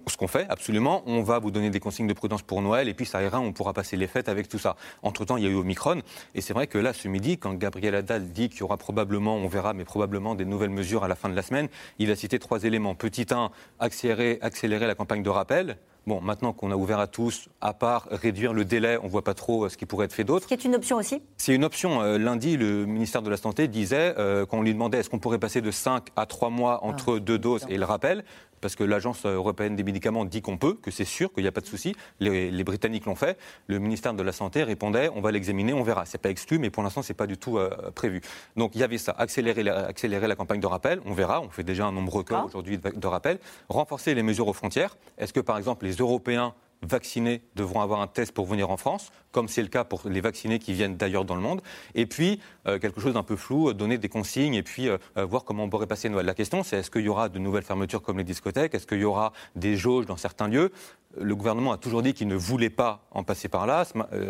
ce 0.07 0.17
qu'on 0.19 0.29
fait, 0.29 0.47
absolument. 0.51 1.03
On 1.07 1.23
va 1.23 1.39
vous 1.39 1.51
donner 1.51 1.71
des 1.71 1.81
consignes 1.81 2.07
de 2.07 2.13
prudence 2.13 2.43
pour 2.43 2.61
Noël. 2.61 2.89
Et 2.91 2.95
puis, 2.95 3.07
ça 3.07 3.23
ira. 3.23 3.41
On 3.41 3.55
pourra 3.57 3.73
passer 3.73 3.97
les 3.97 4.07
fêtes 4.07 4.29
avec 4.29 4.49
tout 4.49 4.59
ça. 4.59 4.77
Entre 5.03 5.25
temps, 5.25 5.37
il 5.37 5.45
y 5.45 5.47
a 5.47 5.51
eu 5.51 5.57
Omicron. 5.57 6.03
Et 6.35 6.41
c'est 6.41 6.53
vrai 6.53 6.67
que 6.67 6.79
là, 6.79 6.93
ce 6.93 7.09
midi, 7.09 7.39
quand 7.39 7.55
Gabriel 7.55 7.95
Attal 7.95 8.31
dit 8.31 8.49
qu'il 8.49 8.61
y 8.61 8.63
aura 8.63 8.77
probablement 8.77 9.37
on 9.37 9.49
verra, 9.49 9.73
mais 9.73 9.85
probablement 9.85 10.35
des 10.35 10.45
nouvelles 10.45 10.71
mesures 10.71 11.05
à 11.05 11.09
la 11.09 11.15
fin 11.15 11.29
de 11.29 11.35
la 11.35 11.43
semaine. 11.43 11.69
Il 11.99 12.11
a 12.11 12.17
cité 12.17 12.39
trois 12.39 12.65
éléments. 12.65 12.95
Petit 12.95 13.27
1, 13.31 13.51
accélérer, 13.81 14.39
accélérer 14.43 14.87
la 14.87 14.95
campagne 14.95 15.23
de 15.23 15.31
rappel. 15.31 15.79
Bon, 16.07 16.21
maintenant 16.21 16.53
qu'on 16.53 16.71
a 16.71 16.77
ouvert 16.77 17.01
à 17.01 17.09
tous, 17.09 17.49
à 17.61 17.75
part 17.75 18.07
réduire 18.13 18.53
le 18.53 18.65
délai, 18.65 18.97
on 19.03 19.07
ne 19.07 19.11
voit 19.11 19.25
pas 19.25 19.35
trop 19.35 19.65
euh, 19.65 19.69
ce 19.69 19.77
qui 19.77 19.87
pourrait 19.87 20.05
être 20.05 20.13
fait 20.13 20.23
d'autre. 20.23 20.45
Ce 20.45 20.49
qui 20.49 20.55
est 20.55 20.65
une 20.65 20.77
option 20.77 20.99
aussi 20.99 21.21
C'est 21.37 21.53
une 21.53 21.65
option. 21.65 22.01
Euh, 22.01 22.17
lundi, 22.17 22.57
le 22.57 22.87
ministère 22.87 23.23
de 23.23 23.31
la 23.31 23.37
Santé 23.37 23.67
disait, 23.67 24.15
euh, 24.17 24.47
quand 24.47 24.59
on 24.59 24.63
lui 24.63 24.73
demandait 24.73 24.99
est-ce 24.99 25.11
qu'on 25.11 25.19
pourrait 25.19 25.41
passer 25.41 25.61
de 25.61 25.71
5 25.73 26.05
à 26.15 26.27
3 26.27 26.51
mois 26.51 26.85
entre 26.85 27.17
ah, 27.17 27.21
deux 27.21 27.41
doses 27.41 27.67
et 27.69 27.77
le 27.77 27.85
rappel, 27.85 28.25
parce 28.67 28.75
que 28.75 28.83
l'Agence 28.83 29.25
européenne 29.27 29.77
des 29.77 29.85
médicaments 29.85 30.25
dit 30.25 30.43
qu'on 30.43 30.59
peut, 30.59 30.75
que 30.75 30.91
c'est 30.91 31.05
sûr, 31.05 31.33
qu'il 31.33 31.45
n'y 31.45 31.49
a 31.49 31.53
pas 31.53 31.61
de 31.61 31.67
souci. 31.67 31.95
Les, 32.19 32.65
Britanniques 32.65 33.07
l'ont 33.07 33.15
fait. 33.15 33.39
Le 33.69 33.79
ministère 33.79 34.13
de 34.13 34.25
la 34.25 34.33
Santé 34.33 34.65
répondait 34.65 35.09
on 35.15 35.21
va 35.21 35.31
l'examiner, 35.31 35.73
on 35.73 35.85
verra. 35.85 36.05
C'est 36.05 36.19
pas 36.19 36.31
exclu, 36.31 36.59
mais 36.59 36.69
pour 36.69 36.83
l'instant, 36.83 37.01
c'est 37.01 37.15
pas 37.15 37.29
du 37.29 37.39
tout 37.39 37.59
euh, 37.59 37.71
prévu. 37.95 38.23
Donc 38.57 38.75
il 38.75 38.81
y 38.81 38.83
avait 38.83 38.99
ça 38.99 39.15
accélérer 39.17 39.63
la, 39.63 39.87
accélérer 39.87 40.27
la 40.27 40.35
campagne 40.35 40.59
de 40.59 40.67
rappel, 40.67 41.01
on 41.05 41.13
verra. 41.13 41.41
On 41.43 41.49
fait 41.49 41.63
déjà 41.63 41.87
un 41.87 41.93
nombre 41.93 42.13
record 42.13 42.41
ah. 42.43 42.47
aujourd'hui 42.47 42.77
de, 42.77 42.91
de 42.91 43.07
rappels. 43.07 43.39
Renforcer 43.69 44.17
les 44.17 44.25
mesures 44.25 44.49
aux 44.49 44.53
frontières. 44.53 44.97
Est-ce 45.17 45.33
que 45.33 45.39
par 45.39 45.59
exemple 45.59 45.87
les 45.87 45.95
Européens 45.95 46.53
vaccinés 46.83 47.43
devront 47.55 47.81
avoir 47.81 48.01
un 48.01 48.07
test 48.07 48.33
pour 48.33 48.47
venir 48.47 48.71
en 48.71 48.77
France, 48.77 49.11
comme 49.37 49.49
c'est 49.49 49.61
le 49.61 49.69
cas 49.69 49.85
pour 49.85 50.01
les 50.07 50.23
vaccinés 50.23 50.59
qui 50.59 50.73
viennent 50.73 50.97
d'ailleurs 50.97 51.27
dans 51.27 51.35
le 51.35 51.43
monde. 51.43 51.61
Et 51.95 52.07
puis, 52.07 52.41
euh, 52.67 52.79
quelque 52.79 53.03
chose 53.03 53.13
d'un 53.13 53.23
peu 53.23 53.37
flou, 53.37 53.75
donner 53.75 53.99
des 53.99 54.09
consignes 54.09 54.55
et 54.55 54.63
puis 54.63 54.89
euh, 54.89 54.97
euh, 55.19 55.27
voir 55.27 55.45
comment 55.45 55.65
on 55.65 55.69
pourrait 55.69 55.87
passer 55.87 56.09
Noël. 56.09 56.25
La 56.25 56.33
question, 56.33 56.63
c'est 56.63 56.79
est-ce 56.79 56.91
qu'il 56.91 57.03
y 57.03 57.09
aura 57.11 57.29
de 57.29 57.39
nouvelles 57.39 57.63
fermetures 57.63 58.01
comme 58.01 58.17
les 58.17 58.25
discothèques? 58.25 58.75
Est-ce 58.75 58.87
qu'il 58.87 59.01
y 59.01 59.05
aura 59.05 59.35
des 59.55 59.77
jauges 59.77 60.07
dans 60.07 60.17
certains 60.17 60.49
lieux? 60.49 60.73
Le 61.21 61.37
gouvernement 61.37 61.73
a 61.73 61.77
toujours 61.77 62.03
dit 62.03 62.15
qu'il 62.15 62.29
ne 62.29 62.35
voulait 62.35 62.71
pas 62.71 63.07
en 63.11 63.25
passer 63.25 63.49
par 63.49 63.67
là. 63.67 63.85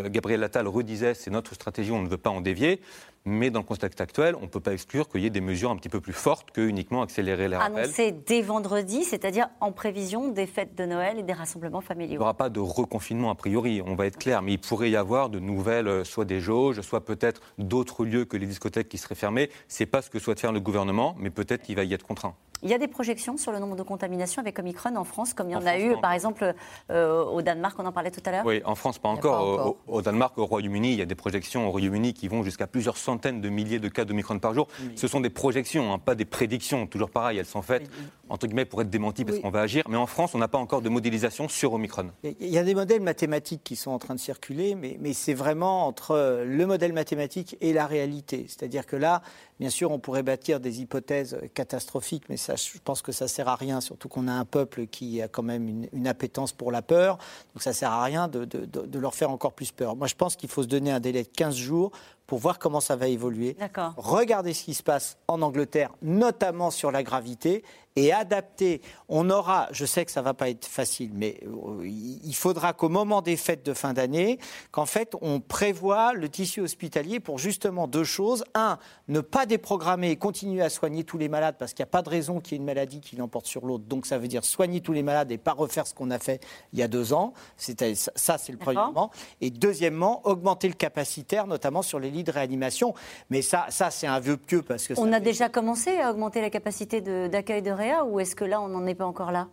Gabriel 0.06 0.42
Attal 0.42 0.66
redisait 0.66 1.14
c'est 1.14 1.30
notre 1.30 1.54
stratégie, 1.54 1.92
on 1.92 2.02
ne 2.02 2.08
veut 2.08 2.16
pas 2.16 2.30
en 2.30 2.40
dévier. 2.40 2.80
Mais 3.28 3.50
dans 3.50 3.58
le 3.58 3.64
contexte 3.64 4.00
actuel, 4.00 4.36
on 4.36 4.42
ne 4.42 4.46
peut 4.46 4.60
pas 4.60 4.72
exclure 4.72 5.08
qu'il 5.08 5.20
y 5.20 5.26
ait 5.26 5.30
des 5.30 5.40
mesures 5.40 5.72
un 5.72 5.76
petit 5.76 5.88
peu 5.88 6.00
plus 6.00 6.12
fortes 6.12 6.52
que 6.52 6.60
uniquement 6.60 7.02
accélérer 7.02 7.48
les 7.48 7.56
rappels. 7.56 7.84
Annoncé 7.84 8.12
dès 8.12 8.40
vendredi, 8.40 9.02
c'est-à-dire 9.02 9.48
en 9.60 9.72
prévision 9.72 10.28
des 10.28 10.46
fêtes 10.46 10.76
de 10.76 10.86
Noël 10.86 11.18
et 11.18 11.24
des 11.24 11.32
rassemblements 11.32 11.80
familiaux. 11.80 12.14
Il 12.14 12.18
n'y 12.18 12.22
aura 12.22 12.34
pas 12.34 12.50
de 12.50 12.60
reconfinement 12.60 13.30
a 13.30 13.34
priori, 13.34 13.82
on 13.84 13.96
va 13.96 14.06
être 14.06 14.16
clair, 14.16 14.42
mais 14.42 14.52
il 14.52 14.60
pourrait 14.60 14.90
y 14.90 14.95
avoir 14.96 15.30
de 15.30 15.38
nouvelles, 15.38 15.88
euh, 15.88 16.04
soit 16.04 16.24
des 16.24 16.40
jauges, 16.40 16.80
soit 16.80 17.04
peut-être 17.04 17.40
d'autres 17.58 18.04
lieux 18.04 18.24
que 18.24 18.36
les 18.36 18.46
discothèques 18.46 18.88
qui 18.88 18.98
seraient 18.98 19.14
fermés. 19.14 19.50
C'est 19.68 19.86
pas 19.86 20.02
ce 20.02 20.10
que 20.10 20.18
souhaite 20.18 20.40
faire 20.40 20.52
le 20.52 20.60
gouvernement, 20.60 21.14
mais 21.18 21.30
peut-être 21.30 21.62
qu'il 21.62 21.76
va 21.76 21.84
y 21.84 21.94
être 21.94 22.06
contraint. 22.06 22.34
Il 22.62 22.70
y 22.70 22.74
a 22.74 22.78
des 22.78 22.88
projections 22.88 23.36
sur 23.36 23.52
le 23.52 23.58
nombre 23.58 23.76
de 23.76 23.82
contaminations 23.82 24.40
avec 24.40 24.58
Omicron 24.58 24.96
en 24.96 25.04
France, 25.04 25.34
comme 25.34 25.50
il 25.50 25.52
y 25.52 25.56
en, 25.56 25.66
a 25.66 25.78
eu, 25.78 25.94
par 26.00 26.12
exemple, 26.12 26.54
euh, 26.90 27.24
au 27.24 27.42
Danemark, 27.42 27.78
on 27.78 27.84
en 27.84 27.92
parlait 27.92 28.10
tout 28.10 28.22
à 28.24 28.30
l'heure 28.30 28.46
Oui, 28.46 28.62
en 28.64 28.74
France, 28.74 28.98
pas 28.98 29.08
encore. 29.08 29.76
Au, 29.86 30.02
Danemark, 30.02 30.36
au 30.38 30.46
Royaume-Uni, 30.46 30.92
il 30.92 30.98
y 30.98 31.02
a 31.02 31.06
des 31.06 31.14
projections 31.14 31.68
au 31.68 31.70
Royaume-Uni 31.70 32.14
qui 32.14 32.28
vont 32.28 32.42
jusqu'à 32.42 32.66
plusieurs 32.66 32.96
centaines 32.96 33.40
de 33.40 33.48
milliers 33.48 33.78
de 33.78 33.88
cas 33.88 34.04
d'Omicron 34.04 34.38
par 34.38 34.54
jour. 34.54 34.68
Ce 34.94 35.06
sont 35.06 35.20
des 35.20 35.30
projections, 35.30 35.92
hein, 35.92 35.98
pas 35.98 36.14
des 36.14 36.24
prédictions. 36.24 36.86
Toujours 36.86 37.10
pareil, 37.10 37.38
elles 37.38 37.46
sont 37.46 37.62
faites, 37.62 37.90
entre 38.28 38.46
guillemets, 38.46 38.64
pour 38.64 38.80
être 38.80 38.90
démenties 38.90 39.24
parce 39.24 39.38
qu'on 39.38 39.50
va 39.50 39.60
agir. 39.60 39.84
Mais 39.88 39.96
en 39.96 40.06
France, 40.06 40.34
on 40.34 40.38
n'a 40.38 40.48
pas 40.48 40.58
encore 40.58 40.82
de 40.82 40.88
modélisation 40.88 41.48
sur 41.48 41.74
Omicron. 41.74 42.10
Il 42.24 42.48
y 42.48 42.58
a 42.58 42.64
des 42.64 42.74
modèles 42.74 43.02
mathématiques 43.02 43.62
qui 43.64 43.76
sont 43.76 43.90
en 43.90 43.98
train 43.98 44.14
de 44.14 44.20
circuler, 44.20 44.74
mais, 44.74 44.96
mais 45.00 45.12
c'est 45.12 45.34
vraiment 45.34 45.86
entre 45.86 46.42
le 46.44 46.66
modèle 46.66 46.92
mathématique 46.92 47.56
et 47.60 47.72
la 47.72 47.86
réalité. 47.86 48.46
C'est-à-dire 48.48 48.86
que 48.86 48.96
là, 48.96 49.22
Bien 49.58 49.70
sûr, 49.70 49.90
on 49.90 49.98
pourrait 49.98 50.22
bâtir 50.22 50.60
des 50.60 50.82
hypothèses 50.82 51.38
catastrophiques, 51.54 52.24
mais 52.28 52.36
je 52.54 52.78
pense 52.84 53.02
que 53.02 53.12
ça 53.12 53.26
sert 53.26 53.48
à 53.48 53.56
rien, 53.56 53.80
surtout 53.80 54.08
qu'on 54.08 54.28
a 54.28 54.32
un 54.32 54.44
peuple 54.44 54.86
qui 54.86 55.20
a 55.20 55.28
quand 55.28 55.42
même 55.42 55.88
une, 55.92 56.06
appétence 56.06 56.52
pour 56.52 56.70
la 56.70 56.82
peur. 56.82 57.18
Donc 57.54 57.62
ça 57.62 57.72
sert 57.72 57.90
à 57.90 58.04
rien 58.04 58.28
de, 58.28 58.44
de, 58.44 58.98
leur 58.98 59.14
faire 59.14 59.30
encore 59.30 59.52
plus 59.52 59.72
peur. 59.72 59.96
Moi, 59.96 60.06
je 60.06 60.14
pense 60.14 60.36
qu'il 60.36 60.48
faut 60.48 60.62
se 60.62 60.68
donner 60.68 60.92
un 60.92 61.00
délai 61.00 61.24
de 61.24 61.28
15 61.28 61.56
jours 61.56 61.90
pour 62.26 62.38
voir 62.38 62.58
comment 62.58 62.80
ça 62.80 62.96
va 62.96 63.08
évoluer. 63.08 63.56
Regardez 63.96 64.54
ce 64.54 64.64
qui 64.64 64.74
se 64.74 64.82
passe 64.82 65.18
en 65.28 65.42
Angleterre, 65.42 65.92
notamment 66.02 66.70
sur 66.70 66.90
la 66.90 67.02
gravité, 67.02 67.62
et 67.96 68.12
adapter. 68.12 68.82
On 69.08 69.30
aura, 69.30 69.68
je 69.72 69.86
sais 69.86 70.04
que 70.04 70.10
ça 70.10 70.22
va 70.22 70.34
pas 70.34 70.50
être 70.50 70.66
facile, 70.66 71.10
mais 71.14 71.40
euh, 71.44 71.86
il 71.86 72.34
faudra 72.34 72.74
qu'au 72.74 72.90
moment 72.90 73.22
des 73.22 73.36
fêtes 73.36 73.64
de 73.64 73.72
fin 73.72 73.94
d'année, 73.94 74.38
qu'en 74.70 74.84
fait, 74.84 75.14
on 75.22 75.40
prévoit 75.40 76.12
le 76.12 76.28
tissu 76.28 76.60
hospitalier 76.60 77.20
pour 77.20 77.38
justement 77.38 77.88
deux 77.88 78.04
choses. 78.04 78.44
Un, 78.54 78.78
ne 79.08 79.20
pas 79.20 79.46
déprogrammer 79.46 80.10
et 80.10 80.16
continuer 80.16 80.62
à 80.62 80.68
soigner 80.68 81.04
tous 81.04 81.16
les 81.16 81.28
malades, 81.28 81.56
parce 81.58 81.72
qu'il 81.72 81.82
n'y 81.82 81.88
a 81.88 81.90
pas 81.90 82.02
de 82.02 82.10
raison 82.10 82.40
qu'il 82.40 82.52
y 82.52 82.54
ait 82.56 82.58
une 82.58 82.64
maladie 82.64 83.00
qui 83.00 83.16
l'emporte 83.16 83.46
sur 83.46 83.64
l'autre. 83.64 83.84
Donc 83.84 84.04
ça 84.04 84.18
veut 84.18 84.28
dire 84.28 84.44
soigner 84.44 84.82
tous 84.82 84.92
les 84.92 85.02
malades 85.02 85.32
et 85.32 85.38
pas 85.38 85.54
refaire 85.54 85.86
ce 85.86 85.94
qu'on 85.94 86.10
a 86.10 86.18
fait 86.18 86.44
il 86.74 86.78
y 86.78 86.82
a 86.82 86.88
deux 86.88 87.14
ans. 87.14 87.32
Ça, 87.56 88.36
c'est 88.36 88.52
le 88.52 88.58
premièrement. 88.58 89.10
Et 89.40 89.50
deuxièmement, 89.50 90.20
augmenter 90.26 90.68
le 90.68 90.74
capacitaire, 90.74 91.46
notamment 91.46 91.80
sur 91.80 91.98
les 91.98 92.10
de 92.22 92.30
réanimation. 92.30 92.94
Mais 93.30 93.42
ça, 93.42 93.66
ça 93.70 93.90
c'est 93.90 94.06
un 94.06 94.20
vœu 94.20 94.36
pieux 94.36 94.62
parce 94.62 94.86
que. 94.86 94.94
On 94.96 95.12
a 95.12 95.20
déjà 95.20 95.48
commencé 95.48 95.98
à 95.98 96.10
augmenter 96.10 96.40
la 96.40 96.50
capacité 96.50 97.00
d'accueil 97.00 97.62
de, 97.62 97.70
réa 97.70 98.04
ou 98.04 98.20
est-ce 98.20 98.36
que 98.36 98.44
là, 98.44 98.60
on 98.60 98.68
n'en 98.68 98.86
est 98.86 98.94
pas 98.94 99.06
encore 99.06 99.32
là? 99.32 99.48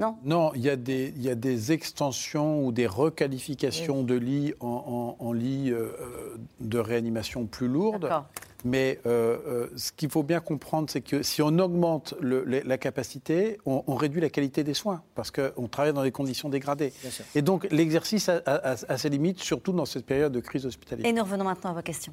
Non 0.00 0.16
Non, 0.24 0.52
il 0.54 0.62
y, 0.62 0.70
a 0.70 0.76
des, 0.76 1.12
il 1.14 1.22
y 1.22 1.28
a 1.28 1.34
des 1.34 1.72
extensions 1.72 2.64
ou 2.64 2.72
des 2.72 2.86
requalifications 2.86 4.02
de 4.02 4.14
lits 4.14 4.54
en, 4.60 5.16
en, 5.18 5.32
lits 5.32 5.70
euh, 5.70 5.90
de 6.60 6.78
réanimation 6.78 7.46
plus 7.46 7.68
lourdes. 7.68 8.08
Mais 8.64 8.98
euh, 9.06 9.38
euh, 9.46 9.66
ce 9.76 9.92
qu'il 9.92 10.10
faut 10.10 10.22
bien 10.22 10.40
comprendre, 10.40 10.90
c'est 10.90 11.00
que 11.00 11.22
si 11.22 11.42
on 11.42 11.58
augmente 11.58 12.14
le, 12.20 12.44
la 12.44 12.78
capacité, 12.78 13.58
on, 13.66 13.94
réduit 13.94 14.20
la 14.20 14.30
qualité 14.30 14.64
des 14.64 14.74
soins, 14.74 15.02
parce 15.14 15.30
qu'on 15.30 15.68
travaille 15.68 15.92
dans 15.92 16.02
des 16.02 16.12
conditions 16.12 16.48
dégradées. 16.48 16.92
Et 17.34 17.42
donc 17.42 17.66
l'exercice 17.70 18.28
a, 18.28 18.42
a, 18.46 18.98
ses 18.98 19.08
limites, 19.08 19.40
surtout 19.40 19.72
dans 19.72 19.86
cette 19.86 20.06
période 20.06 20.32
de 20.32 20.40
crise 20.40 20.66
hospitalière. 20.66 21.06
Et 21.06 21.12
nous 21.12 21.22
revenons 21.22 21.44
maintenant 21.44 21.70
à 21.70 21.74
vos 21.74 21.82
questions. 21.82 22.12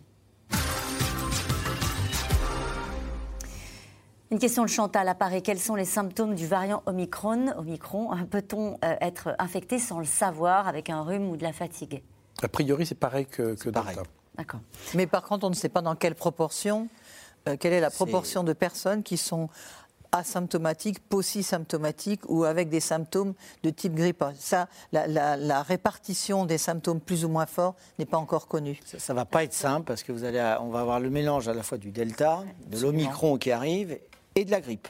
Une 4.30 4.40
question 4.40 4.64
de 4.64 4.70
Chantal 4.70 5.08
apparaît. 5.08 5.42
Quels 5.42 5.60
sont 5.60 5.76
les 5.76 5.86
symptômes 5.86 6.36
du 6.36 6.48
variant 6.48 6.84
Omicron, 6.86 7.54
Omicron 7.58 8.10
Peut-on 8.30 8.74
euh, 8.84 8.96
être 9.00 9.34
infecté 9.40 9.80
sans 9.80 10.00
le 10.00 10.06
savoir 10.06 10.68
avec 10.68 10.90
un 10.90 11.02
rhume 11.02 11.30
ou 11.30 11.38
de 11.38 11.44
la 11.44 11.54
fatigue? 11.54 12.04
A 12.42 12.50
priori, 12.50 12.86
c'est 12.86 12.96
pareil 12.96 13.26
que, 13.26 13.56
que 13.56 13.70
pareil. 13.70 13.96
D'accord. 14.36 14.60
Mais 14.96 15.08
par 15.08 15.24
contre, 15.24 15.48
on 15.48 15.50
ne 15.50 15.56
sait 15.56 15.70
pas 15.70 15.82
dans 15.82 15.96
quelle 15.96 16.14
proportion, 16.14 16.90
euh, 17.48 17.56
quelle 17.58 17.72
est 17.72 17.80
la 17.80 17.90
proportion 17.90 18.44
de 18.44 18.52
personnes 18.52 19.02
qui 19.02 19.16
sont 19.16 19.48
asymptomatiques, 20.12 21.00
symptomatiques 21.42 22.22
ou 22.28 22.44
avec 22.44 22.68
des 22.68 22.80
symptômes 22.82 23.34
de 23.64 23.70
type 23.70 23.94
grippe. 23.94 24.24
Ça, 24.38 24.68
la, 24.92 25.64
répartition 25.64 26.46
des 26.46 26.58
symptômes 26.58 27.00
plus 27.00 27.24
ou 27.24 27.30
moins 27.30 27.46
forts 27.46 27.76
n'est 27.98 28.06
pas 28.06 28.18
encore 28.18 28.48
connue. 28.48 28.80
Ça 28.86 29.14
ne 29.14 29.16
va 29.16 29.26
pas 29.26 29.44
être 29.46 29.54
simple 29.54 29.86
parce 29.86 30.04
que 30.04 30.12
vous 30.12 30.24
allez, 30.24 30.58
on 30.62 30.70
va 30.70 30.82
avoir 30.82 31.00
le 31.00 31.10
mélange 31.10 31.48
à 31.48 31.54
la 31.54 31.64
fois 31.64 31.78
du 31.78 31.92
delta, 31.92 32.44
de 32.68 32.80
l'omicron 32.80 33.38
qui 33.38 33.52
arrive 33.52 33.98
et 34.38 34.46
de 34.46 34.52
la 34.52 34.62
grippe. 34.62 34.88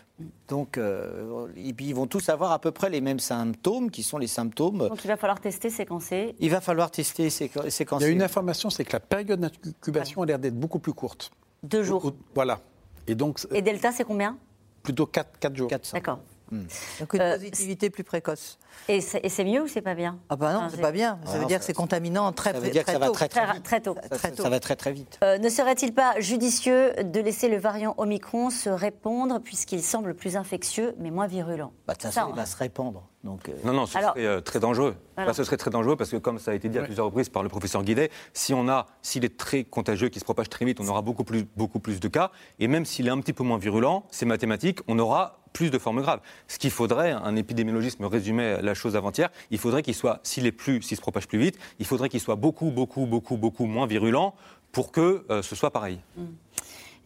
Donc, 0.49 0.77
euh, 0.77 1.47
et 1.55 1.73
puis 1.73 1.85
ils 1.85 1.95
vont 1.95 2.05
tous 2.05 2.27
avoir 2.27 2.51
à 2.51 2.59
peu 2.59 2.71
près 2.71 2.89
les 2.89 2.99
mêmes 2.99 3.19
symptômes, 3.19 3.89
qui 3.89 4.03
sont 4.03 4.17
les 4.17 4.27
symptômes. 4.27 4.89
Donc 4.89 5.03
il 5.03 5.07
va 5.07 5.15
falloir 5.15 5.39
tester, 5.39 5.69
séquencer. 5.69 6.35
Il 6.39 6.49
va 6.49 6.59
falloir 6.59 6.91
tester, 6.91 7.29
séquencer. 7.29 7.83
Il 7.99 8.01
y 8.01 8.05
a 8.05 8.09
une 8.09 8.21
information, 8.21 8.69
c'est 8.69 8.83
que 8.83 8.93
la 8.93 8.99
période 8.99 9.39
d'incubation 9.39 10.21
a 10.21 10.25
l'air 10.25 10.39
d'être 10.39 10.59
beaucoup 10.59 10.79
plus 10.79 10.93
courte. 10.93 11.31
Deux 11.63 11.83
jours. 11.83 12.13
Voilà. 12.35 12.59
Et 13.07 13.15
donc. 13.15 13.39
Et 13.53 13.61
delta, 13.61 13.91
c'est 13.91 14.03
combien? 14.03 14.37
Plutôt 14.83 15.05
4, 15.05 15.39
4 15.39 15.55
jours. 15.55 15.69
D'accord. 15.93 16.19
Hmm. 16.51 16.63
Donc 16.99 17.13
une 17.13 17.21
euh, 17.21 17.37
positivité 17.37 17.89
plus 17.89 18.03
précoce. 18.03 18.57
Et 18.87 19.01
c'est 19.01 19.43
mieux 19.43 19.63
ou 19.63 19.67
c'est 19.67 19.81
pas 19.81 19.95
bien? 19.95 20.17
Ah 20.29 20.35
bah 20.35 20.53
non, 20.53 20.67
c'est 20.69 20.79
pas 20.79 20.91
bien. 20.91 21.19
Ça 21.25 21.37
veut 21.37 21.45
dire 21.45 21.59
que 21.59 21.65
c'est 21.65 21.73
contaminant 21.73 22.31
très, 22.31 22.53
ça 22.53 22.59
veut 22.59 22.69
dire 22.69 22.85
que 22.85 22.91
ça 22.91 22.99
Va 22.99 23.11
très, 23.11 23.27
très, 23.27 23.81
tôt. 23.81 23.95
Ça, 24.35 24.49
va 24.49 24.59
très 24.59 24.75
très 24.75 24.91
vite. 24.91 25.19
Euh, 25.23 25.37
ne 25.37 25.49
serait-il 25.49 25.93
pas 25.93 26.19
judicieux 26.19 26.93
de 27.03 27.19
laisser 27.19 27.49
le 27.49 27.57
variant 27.57 27.93
Omicron 27.97 28.49
se 28.49 28.69
répandre 28.69 29.41
puisqu'il 29.41 29.83
semble 29.83 30.13
plus 30.13 30.35
infectieux 30.37 30.95
mais 30.99 31.11
moins 31.11 31.27
virulent? 31.27 31.73
Bah, 31.85 31.93
ça, 31.99 32.11
ça, 32.11 32.27
il 32.29 32.35
va 32.35 32.45
se 32.45 32.57
répandre. 32.57 33.03
Donc, 33.23 33.49
euh, 33.49 33.53
Non, 33.65 33.73
non, 33.73 33.85
ce 33.85 33.99
serait 33.99 34.41
très 34.41 34.59
dangereux. 34.59 34.95
ce 35.33 35.43
serait 35.43 35.57
très 35.57 35.69
dangereux 35.69 35.97
parce 35.97 36.09
que, 36.09 36.17
comme 36.17 36.39
ça 36.39 36.51
a 36.51 36.53
été 36.53 36.69
dit 36.69 36.79
à 36.79 36.83
plusieurs 36.83 37.07
reprises 37.07 37.29
par 37.29 37.43
le 37.43 37.49
professeur 37.49 37.83
Guidet, 37.83 38.09
si 38.33 38.53
on 38.53 38.69
a, 38.69 38.85
s'il 39.01 39.25
est 39.25 39.37
très 39.37 39.65
contagieux, 39.65 40.09
qui 40.09 40.19
se 40.19 40.23
propage 40.23 40.49
très 40.49 40.65
vite, 40.65 40.79
on 40.79 40.87
aura 40.87 41.01
beaucoup 41.01 41.25
plus, 41.25 41.45
beaucoup 41.57 41.79
plus 41.79 41.99
de 41.99 42.07
cas. 42.07 42.31
Et 42.59 42.67
même 42.67 42.85
s'il 42.85 43.07
est 43.07 43.11
un 43.11 43.19
petit 43.19 43.33
peu 43.33 43.43
moins 43.43 43.57
virulent, 43.57 44.05
c'est 44.11 44.25
mathématique, 44.25 44.79
on 44.87 44.97
aura 44.97 45.39
plus 45.57 45.71
de 45.71 45.79
formes 45.79 46.01
graves. 46.01 46.19
Ce 46.47 46.59
qu'il 46.59 46.69
faudrait, 46.69 47.11
un 47.11 47.35
épidémiologiste 47.35 47.99
me 47.99 48.05
résumait 48.05 48.61
la 48.61 48.75
chose 48.75 48.95
avant-hier, 48.95 49.29
il 49.49 49.57
faudrait 49.57 49.81
qu'il 49.81 49.95
soit, 49.95 50.19
s'il 50.21 50.45
est 50.45 50.51
plus, 50.51 50.83
s'il 50.83 50.97
se 50.97 51.01
propage 51.01 51.27
plus 51.27 51.39
vite, 51.39 51.57
il 51.79 51.85
faudrait 51.87 52.09
qu'il 52.09 52.19
soit 52.19 52.35
beaucoup, 52.35 52.69
beaucoup, 52.69 53.07
beaucoup, 53.07 53.37
beaucoup 53.37 53.65
moins 53.65 53.87
virulent 53.87 54.35
pour 54.71 54.91
que 54.91 55.25
euh, 55.31 55.41
ce 55.41 55.55
soit 55.55 55.71
pareil. 55.71 55.99
Mm. 56.15 56.25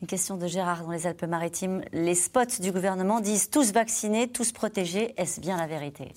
Une 0.02 0.08
question 0.08 0.36
de 0.36 0.48
Gérard 0.48 0.84
dans 0.84 0.92
les 0.92 1.08
Alpes-Maritimes. 1.08 1.82
Les 1.94 2.16
spots 2.16 2.60
du 2.60 2.74
gouvernement 2.74 3.22
disent 3.22 3.50
tous 3.50 3.72
vaccinés, 3.72 4.28
tous 4.28 4.52
protégés. 4.52 5.14
Est-ce 5.16 5.40
bien 5.40 5.56
la 5.56 5.68
vérité? 5.68 6.12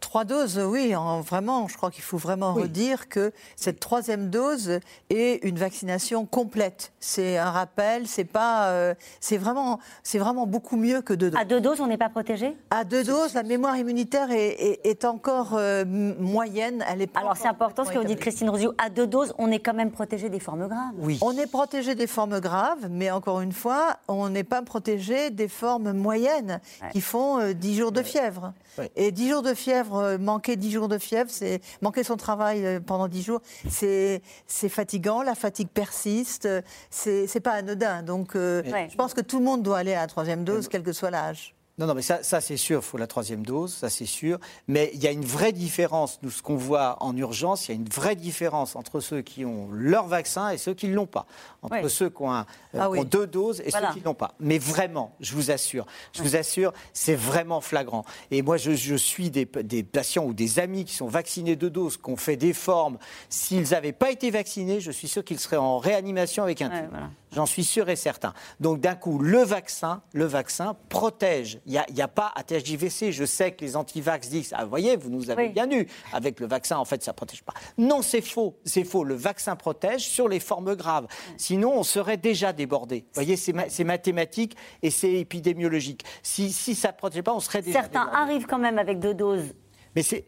Trois 0.00 0.24
doses, 0.24 0.58
oui, 0.58 0.94
vraiment, 1.24 1.66
je 1.66 1.76
crois 1.76 1.90
qu'il 1.90 2.02
faut 2.02 2.18
vraiment 2.18 2.52
redire 2.52 3.08
que 3.08 3.32
cette 3.56 3.80
troisième 3.80 4.28
dose 4.28 4.80
est 5.08 5.42
une 5.42 5.58
vaccination 5.58 6.26
complète. 6.26 6.92
C'est 7.00 7.38
un 7.38 7.50
rappel, 7.50 8.06
c'est 8.06 8.24
pas, 8.24 8.68
euh, 8.68 8.94
c'est 9.20 9.38
vraiment, 9.38 9.80
c'est 10.02 10.18
vraiment 10.18 10.46
beaucoup 10.46 10.76
mieux 10.76 11.00
que 11.00 11.14
deux 11.14 11.30
doses. 11.30 11.40
À 11.40 11.44
deux 11.44 11.60
doses, 11.60 11.80
on 11.80 11.86
n'est 11.86 11.96
pas 11.96 12.10
protégé? 12.10 12.56
À 12.70 12.84
deux 12.84 13.04
doses, 13.04 13.34
la 13.34 13.42
mémoire 13.42 13.76
immunitaire 13.76 14.28
est, 14.30 15.04
encore 15.04 15.54
euh, 15.54 15.84
moyenne. 15.86 16.84
Elle 16.88 17.00
est 17.00 17.16
Alors 17.16 17.36
c'est 17.36 17.48
important 17.48 17.84
ce 17.84 17.92
que 17.92 17.98
vous 17.98 18.04
dites, 18.04 18.20
Christine 18.20 18.50
Rosio. 18.50 18.74
À 18.76 18.90
deux 18.90 19.06
doses, 19.06 19.34
on 19.38 19.50
est 19.50 19.60
quand 19.60 19.74
même 19.74 19.90
protégé 19.90 20.28
des 20.28 20.40
formes 20.40 20.68
graves. 20.68 20.92
Oui. 20.98 21.18
On 21.22 21.32
est 21.32 21.50
protégé 21.50 21.94
des 21.94 22.06
formes 22.06 22.38
graves, 22.40 22.88
mais 22.90 23.10
encore 23.10 23.40
une 23.40 23.52
fois, 23.52 23.96
on 24.08 24.28
n'est 24.28 24.44
pas 24.44 24.62
protégé 24.62 25.30
des 25.30 25.48
formes 25.48 25.92
moyennes 25.92 26.60
qui 26.92 27.00
font 27.00 27.40
euh, 27.40 27.52
dix 27.54 27.76
jours 27.76 27.92
de 27.92 28.02
fièvre. 28.02 28.52
Et 28.96 29.12
10 29.12 29.28
jours 29.28 29.42
de 29.42 29.54
fièvre, 29.54 29.96
euh, 29.96 30.18
manquer 30.18 30.56
10 30.56 30.70
jours 30.70 30.88
de 30.88 30.98
fièvre, 30.98 31.30
c'est 31.30 31.60
manquer 31.82 32.02
son 32.02 32.16
travail 32.16 32.64
euh, 32.64 32.80
pendant 32.80 33.08
10 33.08 33.22
jours, 33.22 33.40
c'est 33.68 34.22
fatigant, 34.68 35.22
la 35.22 35.34
fatigue 35.34 35.68
persiste, 35.68 36.48
c'est 36.90 37.40
pas 37.42 37.52
anodin. 37.52 38.02
Donc 38.02 38.36
euh, 38.36 38.62
je 38.88 38.96
pense 38.96 39.14
que 39.14 39.20
tout 39.20 39.38
le 39.38 39.44
monde 39.44 39.62
doit 39.62 39.78
aller 39.78 39.94
à 39.94 40.00
la 40.00 40.06
troisième 40.06 40.44
dose, 40.44 40.68
quel 40.68 40.82
que 40.82 40.92
soit 40.92 41.10
l'âge. 41.10 41.54
Non, 41.80 41.86
non, 41.86 41.94
mais 41.94 42.02
ça, 42.02 42.22
ça 42.22 42.42
c'est 42.42 42.58
sûr, 42.58 42.80
il 42.80 42.84
faut 42.84 42.98
la 42.98 43.06
troisième 43.06 43.42
dose, 43.42 43.72
ça 43.72 43.88
c'est 43.88 44.04
sûr. 44.04 44.38
Mais 44.68 44.90
il 44.92 45.02
y 45.02 45.06
a 45.06 45.12
une 45.12 45.24
vraie 45.24 45.52
différence, 45.52 46.18
nous, 46.22 46.30
ce 46.30 46.42
qu'on 46.42 46.56
voit 46.56 47.02
en 47.02 47.16
urgence, 47.16 47.66
il 47.66 47.70
y 47.70 47.72
a 47.72 47.80
une 47.80 47.88
vraie 47.88 48.16
différence 48.16 48.76
entre 48.76 49.00
ceux 49.00 49.22
qui 49.22 49.46
ont 49.46 49.70
leur 49.72 50.06
vaccin 50.06 50.50
et 50.50 50.58
ceux 50.58 50.74
qui 50.74 50.88
ne 50.88 50.94
l'ont 50.94 51.06
pas. 51.06 51.24
Entre 51.62 51.88
ceux 51.88 52.10
qui 52.10 52.20
ont, 52.20 52.34
euh, 52.34 52.42
ah 52.78 52.90
deux 53.06 53.26
doses 53.26 53.62
et 53.64 53.70
ceux 53.70 53.78
qui 53.94 54.00
ne 54.00 54.04
l'ont 54.04 54.14
pas. 54.14 54.34
Mais 54.40 54.58
vraiment, 54.58 55.14
je 55.20 55.34
vous 55.34 55.50
assure, 55.50 55.86
je 56.12 56.22
vous 56.22 56.36
assure, 56.36 56.74
c'est 56.92 57.14
vraiment 57.14 57.62
flagrant. 57.62 58.04
Et 58.30 58.42
moi, 58.42 58.58
je, 58.58 58.72
je 58.72 58.94
suis 58.94 59.30
des, 59.30 59.46
des, 59.46 59.82
patients 59.82 60.26
ou 60.26 60.34
des 60.34 60.58
amis 60.58 60.84
qui 60.84 60.94
sont 60.94 61.08
vaccinés 61.08 61.56
deux 61.56 61.70
doses, 61.70 61.96
qui 61.96 62.10
ont 62.10 62.16
fait 62.18 62.36
des 62.36 62.52
formes. 62.52 62.98
S'ils 63.30 63.70
n'avaient 63.70 63.92
pas 63.92 64.10
été 64.10 64.30
vaccinés, 64.30 64.80
je 64.80 64.90
suis 64.90 65.08
sûr 65.08 65.24
qu'ils 65.24 65.40
seraient 65.40 65.56
en 65.56 65.78
réanimation 65.78 66.42
avec 66.42 66.60
un 66.60 66.90
J'en 67.32 67.46
suis 67.46 67.64
sûr 67.64 67.88
et 67.88 67.96
certain. 67.96 68.34
Donc 68.58 68.80
d'un 68.80 68.94
coup, 68.94 69.18
le 69.18 69.42
vaccin, 69.42 70.02
le 70.12 70.24
vaccin 70.24 70.76
protège. 70.88 71.60
Il 71.66 71.72
n'y 71.72 71.78
a, 71.78 72.04
a, 72.04 72.08
pas 72.08 72.32
à 72.34 72.42
THJVC. 72.42 73.12
Je 73.12 73.24
sais 73.24 73.52
que 73.52 73.64
les 73.64 73.76
antivax 73.76 74.28
disent, 74.28 74.52
ah, 74.56 74.64
vous 74.64 74.70
voyez, 74.70 74.96
vous 74.96 75.10
nous 75.10 75.30
avez 75.30 75.48
bien 75.48 75.70
eu. 75.70 75.86
Avec 76.12 76.40
le 76.40 76.46
vaccin, 76.46 76.76
en 76.78 76.84
fait, 76.84 77.02
ça 77.02 77.12
ne 77.12 77.16
protège 77.16 77.42
pas. 77.42 77.54
Non, 77.78 78.02
c'est 78.02 78.20
faux. 78.20 78.56
C'est 78.64 78.84
faux. 78.84 79.04
Le 79.04 79.14
vaccin 79.14 79.56
protège 79.56 80.02
sur 80.02 80.28
les 80.28 80.40
formes 80.40 80.74
graves. 80.74 81.06
Sinon, 81.36 81.72
on 81.78 81.82
serait 81.82 82.16
déjà 82.16 82.52
débordé. 82.52 83.00
Vous 83.14 83.22
voyez, 83.22 83.36
c'est 83.36 83.84
mathématique 83.84 84.56
et 84.82 84.90
c'est 84.90 85.12
épidémiologique. 85.12 86.04
Si, 86.22 86.52
si 86.52 86.74
ça 86.74 86.88
ne 86.88 86.96
protège 86.96 87.22
pas, 87.22 87.34
on 87.34 87.40
serait 87.40 87.62
déjà 87.62 87.80
Certains 87.80 88.08
arrivent 88.12 88.46
quand 88.46 88.58
même 88.58 88.78
avec 88.78 88.98
deux 88.98 89.14
doses 89.14 89.54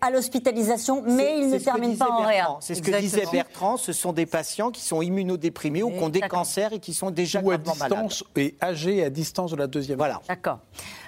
à 0.00 0.10
l'hospitalisation, 0.10 1.02
mais 1.06 1.38
ils 1.38 1.50
ne 1.50 1.58
terminent 1.58 1.96
pas 1.96 2.10
en 2.10 2.26
réa. 2.26 2.56
C'est 2.60 2.74
ce 2.74 2.82
que 2.82 2.98
disait 2.98 3.24
Bertrand, 3.30 3.76
ce 3.76 3.92
sont 3.92 4.12
des 4.12 4.26
patients 4.26 4.70
qui 4.70 4.82
sont 4.82 5.02
immunodéprimés 5.02 5.82
ou 5.82 5.90
qui 5.90 6.02
ont 6.02 6.08
des 6.08 6.20
cancers 6.20 6.72
et 6.72 6.80
qui 6.80 6.94
sont 6.94 7.10
déjà 7.10 7.40
ou 7.40 7.50
à 7.50 7.58
distance, 7.58 8.24
Et 8.36 8.56
âgés 8.62 9.04
à 9.04 9.10
distance 9.10 9.52
de 9.52 9.56
la 9.56 9.66
deuxième 9.66 9.98
Voilà. 9.98 10.20
D'accord. 10.28 10.58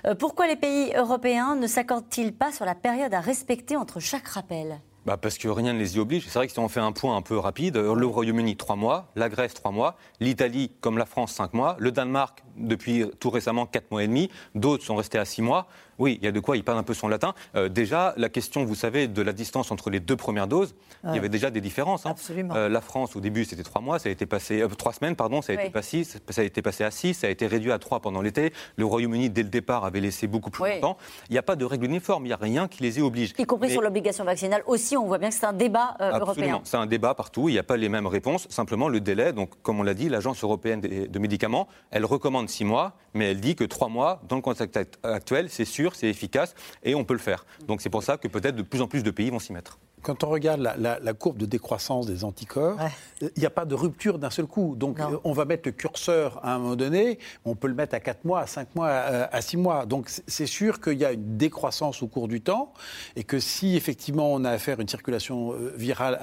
Euh, 0.07 0.15
pourquoi 0.15 0.47
les 0.47 0.57
pays 0.57 0.93
européens 0.95 1.57
ne 1.57 1.67
s'accordent-ils 1.67 2.33
pas 2.33 2.53
sur 2.53 2.65
la 2.65 2.75
période 2.75 3.13
à 3.13 3.21
respecter 3.21 3.77
entre 3.77 4.01
chaque 4.01 4.29
rappel? 4.29 4.81
Bah 5.07 5.19
parce 5.19 5.37
que 5.37 5.49
rien 5.49 5.75
ne 5.75 5.79
les 5.79 5.97
y 5.97 5.99
oblige. 6.01 6.25
C'est 6.25 6.39
vrai 6.39 6.47
que 6.47 6.53
si 6.55 6.59
on 6.59 6.69
fait 6.69 6.81
un 6.81 6.93
point 6.93 7.15
un 7.15 7.21
peu 7.21 7.37
rapide, 7.37 7.77
le 7.77 8.07
Royaume-Uni, 8.07 8.57
trois 8.57 8.77
mois, 8.77 9.11
la 9.17 9.29
Grèce, 9.29 9.53
trois 9.53 9.71
mois, 9.71 9.97
l'Italie, 10.19 10.71
comme 10.81 10.97
la 10.97 11.05
France, 11.05 11.33
cinq 11.33 11.53
mois, 11.53 11.77
le 11.79 11.93
Danemark, 11.93 12.43
depuis 12.57 13.05
tout 13.21 13.29
récemment, 13.29 13.67
quatre 13.67 13.91
mois 13.91 14.03
et 14.03 14.07
demi, 14.07 14.31
d'autres 14.55 14.83
sont 14.83 14.97
restés 14.97 15.19
à 15.19 15.27
six 15.27 15.43
mois. 15.43 15.67
Oui, 15.99 16.19
il 16.21 16.25
y 16.25 16.29
a 16.29 16.33
de 16.33 16.41
quoi, 16.41 16.57
il 16.57 16.65
parle 16.65 16.79
un 16.79 16.83
peu 16.83 16.95
son 16.95 17.09
latin. 17.09 17.35
Euh, 17.55 17.69
déjà, 17.69 18.15
la 18.17 18.29
question, 18.29 18.65
vous 18.65 18.75
savez, 18.75 19.09
de 19.09 19.23
la 19.23 19.33
distance 19.33 19.71
entre 19.71 19.91
les 19.91 20.01
deux 20.01 20.17
premières 20.17 20.47
doses, 20.47 20.75
il 21.05 21.15
y 21.15 21.19
avait 21.19 21.29
déjà 21.29 21.51
des 21.51 21.61
différences. 21.61 22.07
Hein. 22.07 22.11
Absolument. 22.11 22.55
Euh, 22.55 22.69
la 22.69 22.81
France, 22.81 23.17
au 23.17 23.21
début, 23.21 23.45
c'était 23.45 23.63
trois 23.63 23.83
mois, 23.83 23.99
ça 23.99 24.09
a 24.09 24.13
été 24.13 24.27
passé, 24.27 24.63
euh, 24.63 24.69
trois 24.69 24.93
semaines, 24.93 25.17
pardon, 25.17 25.43
ça 25.43 25.53
a, 25.53 25.57
été 25.57 25.71
passé, 25.71 26.05
ça 26.05 26.41
a 26.41 26.45
été 26.45 26.63
passé 26.63 26.85
à 26.85 26.91
six, 26.91 27.15
ça 27.15 27.27
a 27.27 27.31
été 27.31 27.47
réduit 27.47 27.73
à 27.73 27.79
trois 27.79 28.01
pendant 28.01 28.23
l'été. 28.23 28.53
Le 28.77 28.85
Royaume-Uni, 28.85 29.31
dès 29.31 29.43
le 29.43 29.49
départ, 29.49 29.85
avait 29.85 30.01
laissé 30.01 30.27
beaucoup 30.27 30.51
plus 30.51 30.69
longtemps. 30.69 30.97
Il 31.29 31.33
n'y 31.33 31.39
a 31.39 31.43
pas 31.43 31.57
de 31.57 31.65
règle 31.65 31.85
uniforme, 31.85 32.25
il 32.25 32.29
n'y 32.29 32.35
a 32.35 32.39
rien 32.39 32.69
qui 32.69 32.83
les 32.83 32.99
y 32.99 33.03
oblige. 33.03 33.35
Y 33.39 33.45
compris 33.45 33.71
sur 33.71 33.83
l'obligation 33.83 34.25
vaccinale 34.25 34.63
aussi, 34.67 34.97
on 34.97 35.07
voit 35.07 35.19
bien 35.19 35.29
que 35.29 35.35
c'est 35.35 35.47
un 35.47 35.53
débat 35.53 35.97
européen. 36.01 36.61
C'est 36.65 36.77
un 36.77 36.87
débat 36.87 37.15
partout, 37.15 37.49
il 37.49 37.53
n'y 37.53 37.59
a 37.59 37.63
pas 37.63 37.77
les 37.77 37.89
mêmes 37.89 38.07
réponses, 38.07 38.47
simplement 38.49 38.89
le 38.89 39.01
délai. 39.01 39.33
Donc, 39.33 39.51
comme 39.63 39.81
on 39.81 39.83
l'a 39.83 39.95
dit, 39.95 40.09
l'Agence 40.09 40.43
européenne 40.43 40.81
de 40.81 41.19
médicaments, 41.19 41.69
elle 41.91 42.05
recommande 42.05 42.49
six 42.49 42.65
mois, 42.65 42.93
mais 43.13 43.31
elle 43.31 43.41
dit 43.41 43.55
que 43.57 43.65
trois 43.65 43.89
mois, 43.89 44.21
dans 44.29 44.37
le 44.37 44.43
contexte 44.43 44.79
actuel, 45.03 45.49
c'est 45.51 45.65
sûr, 45.65 45.84
c'est 45.93 46.09
efficace 46.09 46.55
et 46.83 46.95
on 46.95 47.05
peut 47.05 47.15
le 47.15 47.21
faire. 47.21 47.45
Donc 47.67 47.81
c'est 47.81 47.91
pour 47.91 48.03
ça 48.03 48.17
que 48.17 48.29
peut-être 48.29 48.57
de 48.57 48.63
plus 48.63 48.81
en 48.81 48.89
plus 48.89 49.03
de 49.03 49.11
pays 49.11 49.31
vont 49.31 49.39
s'y 49.39 49.53
mettre 49.53 49.79
quand 50.05 50.23
on 50.23 50.29
regarde 50.29 50.61
la, 50.61 51.13
courbe 51.15 51.39
de 51.39 51.47
décroissance 51.47 52.07
des 52.07 52.25
anticorps, 52.25 52.77
il 53.21 53.31
n'y 53.39 53.47
a 53.47 53.51
pas 53.51 53.65
de 53.65 53.75
rupture 53.75 54.19
d'un 54.19 54.31
seul 54.31 54.47
coup. 54.47 54.77
Donc 54.77 54.99
on 55.25 55.33
va 55.33 55.45
mettre 55.45 55.63
le 55.67 55.73
curseur 55.73 56.39
à 56.45 56.55
un 56.55 56.59
moment 56.59 56.77
donné, 56.77 57.19
on 57.45 57.55
peut 57.57 57.69
le 57.69 57.75
mettre 57.75 57.95
à 57.95 58.01
4 58.01 58.25
mois, 58.25 58.41
à 58.41 58.47
5 58.47 58.75
mois, 58.75 58.91
à 58.91 59.41
6 59.41 59.57
mois. 59.57 59.87
Donc 59.87 60.09
c'est 60.09 60.47
sûr 60.47 60.81
qu'il 60.81 60.99
y 60.99 61.05
a 61.05 61.13
une 61.13 61.37
décroissance 61.37 62.03
au 62.03 62.07
cours 62.07 62.29
du 62.29 62.41
temps 62.41 62.73
et 63.17 63.25
que 63.25 63.41
si 63.41 63.77
effectivement 63.77 64.33
on 64.33 64.45
a 64.45 64.51
affaire 64.51 64.79
à 64.79 64.83
une 64.83 64.89
circulation 64.89 65.53
euh, 65.53 65.73
virale, 65.77 66.21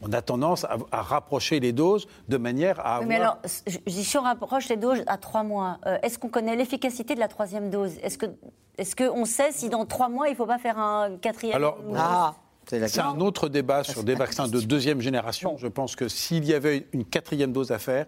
on 0.00 0.12
a 0.12 0.22
tendance 0.22 0.64
à, 0.64 1.02
rapprocher 1.02 1.60
les 1.60 1.72
doses 1.72 2.06
de 2.28 2.36
manière 2.36 2.84
à... 2.86 3.00
mais 3.04 3.16
alors, 3.16 3.38
si 3.86 4.16
on 4.16 4.22
rapproche 4.22 4.68
les 4.68 4.76
doses 4.76 5.02
à 5.06 5.18
3 5.18 5.42
mois, 5.42 5.78
euh, 5.86 5.98
est-ce 6.02 6.18
qu'on 6.18 6.28
connaît 6.28 6.56
l'efficacité 6.56 7.14
de 7.14 7.20
la 7.20 7.28
troisième 7.28 7.70
dose? 7.70 7.98
Est-ce 8.02 8.18
que 8.18 8.26
est-ce 8.76 8.96
qu'on 8.96 9.24
sait 9.24 9.52
si 9.52 9.68
dans 9.68 9.86
trois 9.86 10.08
mois, 10.08 10.26
il 10.28 10.32
ne 10.32 10.36
faut 10.36 10.46
pas 10.46 10.58
faire 10.58 10.78
un 10.78 11.16
quatrième 11.18 11.54
Alors, 11.54 11.78
ah. 11.96 12.34
C'est 12.68 13.00
un 13.00 13.20
autre 13.20 13.48
débat 13.48 13.84
sur 13.84 14.04
des 14.04 14.14
vaccins 14.14 14.48
de 14.48 14.60
deuxième 14.60 15.00
génération. 15.00 15.56
Je 15.58 15.66
pense 15.66 15.96
que 15.96 16.08
s'il 16.08 16.44
y 16.44 16.54
avait 16.54 16.86
une 16.92 17.04
quatrième 17.04 17.52
dose 17.52 17.72
à 17.72 17.78
faire, 17.78 18.06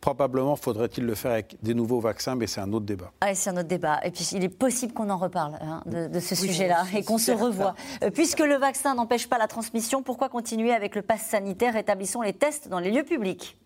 Probablement 0.00 0.54
faudrait-il 0.54 1.04
le 1.04 1.14
faire 1.16 1.32
avec 1.32 1.56
des 1.60 1.74
nouveaux 1.74 1.98
vaccins, 1.98 2.36
mais 2.36 2.46
c'est 2.46 2.60
un 2.60 2.72
autre 2.72 2.86
débat. 2.86 3.10
Ah, 3.20 3.34
c'est 3.34 3.50
un 3.50 3.56
autre 3.56 3.68
débat. 3.68 3.98
Et 4.04 4.12
puis 4.12 4.28
il 4.32 4.44
est 4.44 4.48
possible 4.48 4.92
qu'on 4.92 5.10
en 5.10 5.16
reparle 5.16 5.58
hein, 5.60 5.82
de, 5.86 6.20
ce 6.20 6.36
sujet-là 6.36 6.84
et 6.94 7.02
qu'on 7.02 7.18
se 7.18 7.32
revoie. 7.32 7.74
Euh, 8.04 8.10
puisque 8.10 8.38
le 8.38 8.54
vaccin 8.54 8.94
n'empêche 8.94 9.28
pas 9.28 9.38
la 9.38 9.48
transmission, 9.48 10.04
pourquoi 10.04 10.28
continuer 10.28 10.72
avec 10.72 10.94
le 10.94 11.02
pass 11.02 11.22
sanitaire? 11.22 11.74
Établissons 11.74 12.22
les 12.22 12.32
tests 12.32 12.68
dans 12.68 12.78
les 12.78 12.92
lieux 12.92 13.02
publics. 13.02 13.58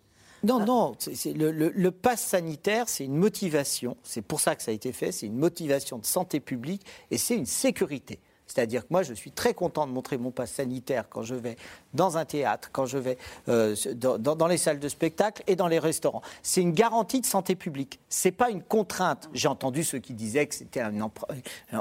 Non, 0.43 0.65
non, 0.65 0.97
le, 1.27 1.53
le, 1.53 1.69
le 1.69 1.91
pass 1.91 2.21
sanitaire, 2.21 2.89
c'est 2.89 3.05
une 3.05 3.17
motivation. 3.17 3.97
C'est 4.03 4.23
pour 4.23 4.41
ça 4.41 4.57
que 4.57 4.63
ça 4.63 4.71
a 4.71 4.75
été 4.75 4.93
fait. 4.93 5.13
C'est 5.13 5.27
une 5.27 5.37
motivation 5.37 5.99
de 5.99 6.07
santé 6.07 6.41
publique 6.41 6.85
et 7.11 7.19
c'est 7.19 7.37
une 7.37 7.47
sécurité. 7.47 8.19
C'est-à-dire 8.53 8.83
que 8.83 8.89
moi, 8.91 9.03
je 9.03 9.15
suis 9.15 9.31
très 9.31 9.55
content 9.55 9.87
de 9.87 9.93
montrer 9.93 10.19
mon 10.19 10.31
pass 10.31 10.53
sanitaire 10.53 11.07
quand 11.09 11.23
je 11.23 11.35
vais 11.35 11.57
dans 11.95 12.19
un 12.19 12.25
théâtre, 12.25 12.69
quand 12.71 12.85
je 12.85 12.99
vais 12.99 13.17
euh, 13.49 13.75
dans, 13.95 14.47
les 14.47 14.59
salles 14.59 14.79
de 14.79 14.89
spectacle 14.89 15.43
et 15.47 15.57
dans 15.57 15.69
les 15.69 15.79
restaurants. 15.79 16.23
C'est 16.43 16.61
une 16.61 16.73
garantie 16.73 17.21
de 17.21 17.27
santé 17.27 17.55
publique. 17.55 18.01
C'est 18.11 18.31
pas 18.31 18.51
une 18.51 18.63
contrainte. 18.63 19.31
J'ai 19.33 19.49
entendu 19.49 19.85
ceux 19.85 19.99
qui 19.99 20.13
disaient 20.13 20.47
que 20.47 20.55
c'était 20.55 20.81
un 20.81 20.93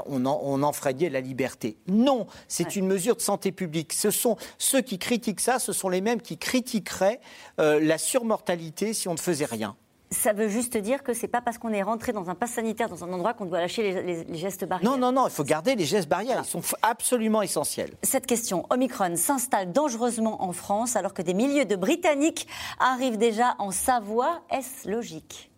on, 0.06 0.24
on 0.24 0.62
enfreignait 0.62 1.10
la 1.10 1.20
liberté. 1.20 1.76
Non, 1.88 2.26
c'est 2.48 2.76
une 2.76 2.86
mesure 2.86 3.16
de 3.16 3.20
santé 3.20 3.52
publique. 3.52 3.92
Ce 3.92 4.10
sont 4.10 4.36
ceux 4.56 4.80
qui 4.80 4.98
critiquent 4.98 5.40
ça, 5.40 5.58
ce 5.58 5.72
sont 5.72 5.90
les 5.90 6.00
mêmes 6.00 6.22
qui 6.22 6.38
critiqueraient 6.38 7.20
euh, 7.60 7.80
la 7.80 7.98
surmortalité 7.98 8.94
si 8.94 9.08
on 9.08 9.14
ne 9.14 9.18
faisait 9.18 9.44
rien 9.44 9.76
ça 10.12 10.32
veut 10.32 10.48
juste 10.48 10.76
dire 10.76 11.02
que 11.02 11.14
c'est 11.14 11.28
pas 11.28 11.40
parce 11.40 11.58
qu'on 11.58 11.70
est 11.70 11.82
rentré 11.82 12.12
dans 12.12 12.30
un 12.30 12.34
pass 12.34 12.52
sanitaire 12.52 12.88
dans 12.88 13.04
un 13.04 13.12
endroit 13.12 13.34
qu'on 13.34 13.46
doit 13.46 13.60
lâcher 13.60 14.02
les, 14.02 14.36
gestes 14.36 14.64
barrières. 14.64 14.90
Non, 14.90 14.98
non, 14.98 15.12
non, 15.12 15.26
il 15.26 15.32
faut 15.32 15.44
garder 15.44 15.74
les 15.74 15.84
gestes 15.84 16.08
barrières. 16.08 16.42
Ils 16.44 16.48
sont 16.48 16.62
absolument 16.82 17.42
essentiels. 17.42 17.90
Cette 18.02 18.26
question, 18.26 18.66
Omicron 18.70 19.16
s'installe 19.16 19.72
dangereusement 19.72 20.42
en 20.42 20.52
France 20.52 20.96
alors 20.96 21.14
que 21.14 21.22
des 21.22 21.34
milliers 21.34 21.64
de 21.64 21.76
Britanniques 21.76 22.46
arrivent 22.78 23.18
déjà 23.18 23.54
en 23.58 23.70
Savoie. 23.70 24.42
Est-ce 24.50 24.88
logique? 24.88 25.50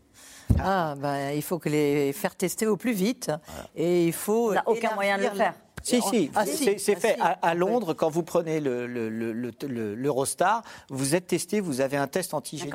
Ah, 0.59 0.95
ben, 0.97 1.31
il 1.31 1.43
faut 1.43 1.59
que 1.59 1.69
les 1.69 2.13
faire 2.13 2.37
tester 2.37 2.67
au 2.67 2.77
plus 2.77 2.93
vite. 2.93 3.33
Et 3.75 4.07
il 4.07 4.13
faut. 4.13 4.51
On 4.51 4.55
n'a 4.55 4.63
aucun 4.67 4.95
moyen 4.95 5.19
de 5.19 5.25
le 5.25 5.31
faire. 5.31 5.55
Si, 5.83 6.01
si, 6.01 6.31
ah, 6.35 6.47
c'est 6.47 6.79
fait. 6.79 7.17
Ah, 7.21 7.37
à, 7.43 7.55
Londres, 7.55 7.93
quand 7.93 8.09
vous 8.09 8.23
prenez 8.23 8.59
l'Eurostar, 8.59 10.63
le, 10.63 10.95
le, 10.95 10.97
vous 10.97 11.15
êtes 11.15 11.27
testé, 11.27 11.61
vous 11.61 11.83
avez 11.83 11.99
un 11.99 12.07
test 12.07 12.33
antigénique. 12.33 12.75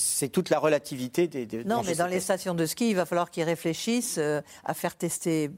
C'est 0.00 0.30
toute 0.30 0.50
la 0.50 0.58
relativité 0.58 1.28
des. 1.28 1.64
non, 1.64 1.82
mais 1.84 1.94
dans 1.94 2.06
les 2.06 2.20
stations 2.20 2.54
de 2.54 2.64
ski, 2.66 2.90
il 2.90 2.96
va 2.96 3.04
falloir 3.04 3.30
qu'ils 3.30 3.44
réfléchissent 3.44 4.18
euh, 4.18 4.40
à 4.64 4.74
faire 4.74 4.96
tester 4.96 5.50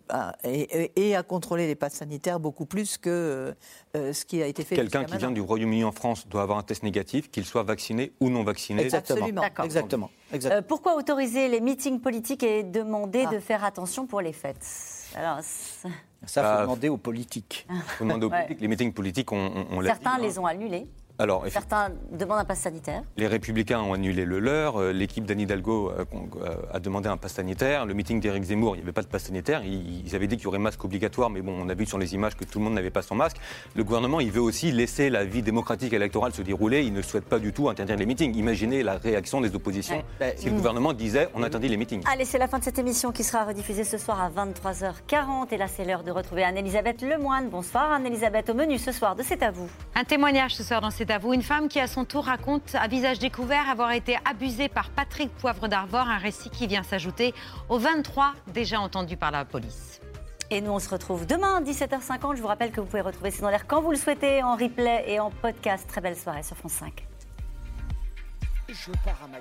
et, 0.44 1.16
à 1.16 1.22
contrôler 1.22 1.66
les 1.66 1.74
passes 1.74 1.94
sanitaires 1.94 2.40
beaucoup 2.40 2.66
plus 2.66 2.98
que 2.98 3.54
euh, 3.96 4.12
ce 4.12 4.24
qui 4.24 4.42
a 4.42 4.46
été 4.46 4.64
fait. 4.64 4.74
Quelqu'un 4.74 5.04
qui 5.04 5.16
vient 5.16 5.30
du 5.30 5.40
Royaume-Uni 5.40 5.84
en 5.84 5.92
France 5.92 6.26
doit 6.26 6.42
avoir 6.42 6.58
un 6.58 6.62
test 6.62 6.82
négatif, 6.82 7.30
qu'il 7.30 7.44
soit 7.44 7.62
vacciné 7.62 8.12
ou 8.20 8.30
non 8.30 8.42
vacciné. 8.42 8.82
Exactement. 8.82 9.28
Exactement. 9.62 10.10
Euh, 10.44 10.62
pourquoi 10.62 10.96
autoriser 10.96 11.48
les 11.48 11.60
meetings 11.60 12.00
politiques 12.00 12.42
et 12.42 12.62
demander 12.62 13.24
ah. 13.26 13.34
de 13.34 13.38
faire 13.38 13.64
attention 13.64 14.06
pour 14.06 14.20
les 14.20 14.32
fêtes? 14.32 14.66
Alors, 15.14 15.40
Ça, 15.42 16.42
il 16.42 16.56
faut 16.56 16.62
demander 16.62 16.88
aux 16.88 16.96
politiques. 16.96 17.66
faut 17.98 18.04
demander 18.04 18.26
aux 18.26 18.30
politiques. 18.30 18.60
Les 18.60 18.68
meetings 18.68 18.92
politiques, 18.92 19.30
on, 19.30 19.66
on 19.70 19.82
Certains 19.82 20.18
les 20.18 20.38
ont 20.38 20.46
annulés. 20.46 20.88
Alors, 21.18 21.44
Certains 21.48 21.90
demandent 22.10 22.38
un 22.38 22.44
pass 22.44 22.60
sanitaire. 22.60 23.02
Les 23.16 23.26
Républicains 23.26 23.80
ont 23.80 23.92
annulé 23.92 24.24
le 24.24 24.38
leur. 24.38 24.76
Euh, 24.76 24.92
l'équipe 24.92 25.24
d'Anne 25.24 25.40
Hidalgo 25.40 25.90
euh, 25.90 26.04
euh, 26.42 26.56
a 26.72 26.80
demandé 26.80 27.08
un 27.08 27.16
pass 27.16 27.34
sanitaire. 27.34 27.86
Le 27.86 27.94
meeting 27.94 28.18
d'Éric 28.18 28.44
Zemmour, 28.44 28.74
il 28.74 28.78
n'y 28.78 28.82
avait 28.82 28.92
pas 28.92 29.02
de 29.02 29.06
pass 29.06 29.24
sanitaire. 29.24 29.62
Ils 29.64 30.14
avaient 30.16 30.26
dit 30.26 30.36
qu'il 30.36 30.44
y 30.44 30.48
aurait 30.48 30.58
masque 30.58 30.84
obligatoire, 30.84 31.30
mais 31.30 31.42
bon, 31.42 31.54
on 31.60 31.68
a 31.68 31.74
vu 31.74 31.86
sur 31.86 31.98
les 31.98 32.14
images 32.14 32.34
que 32.34 32.44
tout 32.44 32.58
le 32.58 32.64
monde 32.64 32.74
n'avait 32.74 32.90
pas 32.90 33.02
son 33.02 33.14
masque. 33.14 33.36
Le 33.76 33.84
gouvernement, 33.84 34.20
il 34.20 34.32
veut 34.32 34.40
aussi 34.40 34.72
laisser 34.72 35.10
la 35.10 35.24
vie 35.24 35.42
démocratique 35.42 35.92
électorale 35.92 36.32
se 36.32 36.42
dérouler. 36.42 36.82
Il 36.82 36.92
ne 36.92 37.02
souhaite 37.02 37.24
pas 37.24 37.38
du 37.38 37.52
tout 37.52 37.68
interdire 37.68 37.96
les 37.96 38.06
meetings. 38.06 38.34
Imaginez 38.36 38.82
la 38.82 38.96
réaction 38.96 39.40
des 39.40 39.54
oppositions 39.54 40.02
si 40.36 40.46
le 40.46 40.56
gouvernement 40.56 40.92
disait 40.92 41.28
on 41.34 41.42
interdit 41.42 41.68
les 41.68 41.76
meetings. 41.76 42.02
Allez, 42.10 42.24
c'est 42.24 42.38
la 42.38 42.48
fin 42.48 42.58
de 42.58 42.64
cette 42.64 42.78
émission 42.78 43.12
qui 43.12 43.22
sera 43.22 43.44
rediffusée 43.44 43.84
ce 43.84 43.98
soir 43.98 44.20
à 44.20 44.30
23h40. 44.30 45.52
Et 45.52 45.56
là, 45.56 45.68
c'est 45.68 45.84
l'heure 45.84 46.02
de 46.02 46.10
retrouver 46.10 46.42
Anne-Elisabeth 46.42 47.02
Lemoine. 47.02 47.48
Bonsoir, 47.48 47.92
Anne-Elisabeth. 47.92 48.48
Au 48.50 48.54
menu 48.54 48.78
ce 48.78 48.92
soir 48.92 49.14
de 49.14 49.22
C'est 49.22 49.42
à 49.42 49.50
vous. 49.50 49.68
Un 49.94 50.04
témoignage 50.04 50.54
ce 50.54 50.62
soir 50.62 50.80
dans 50.80 50.90
C'est 51.02 51.10
à 51.10 51.18
vous. 51.18 51.32
Une 51.32 51.42
femme 51.42 51.66
qui 51.66 51.80
a 51.80 51.88
son 51.88 52.04
tour 52.04 52.26
raconte 52.26 52.76
à 52.76 52.86
visage 52.86 53.18
découvert 53.18 53.68
avoir 53.68 53.90
été 53.90 54.16
abusé 54.24 54.68
par 54.68 54.88
Patrick 54.90 55.34
Poivre 55.34 55.66
d'Arvor, 55.66 56.08
un 56.08 56.18
récit 56.18 56.48
qui 56.48 56.68
vient 56.68 56.84
s'ajouter 56.84 57.34
aux 57.68 57.78
23 57.78 58.34
déjà 58.54 58.78
entendus 58.78 59.16
par 59.16 59.32
la 59.32 59.44
police. 59.44 60.00
Et 60.50 60.60
nous, 60.60 60.70
on 60.70 60.78
se 60.78 60.88
retrouve 60.88 61.26
demain 61.26 61.56
à 61.56 61.60
17h50. 61.60 62.36
Je 62.36 62.40
vous 62.40 62.46
rappelle 62.46 62.70
que 62.70 62.80
vous 62.80 62.86
pouvez 62.86 63.00
retrouver 63.00 63.32
C'est 63.32 63.42
dans 63.42 63.50
l'air 63.50 63.66
quand 63.66 63.82
vous 63.82 63.90
le 63.90 63.96
souhaitez, 63.96 64.44
en 64.44 64.54
replay 64.54 65.02
et 65.08 65.18
en 65.18 65.32
podcast. 65.32 65.88
Très 65.88 66.00
belle 66.00 66.16
soirée 66.16 66.44
sur 66.44 66.56
France 66.56 66.74
5. 66.74 67.04
Je 68.68 68.92
pars 69.04 69.18
à 69.24 69.26
ma 69.26 69.40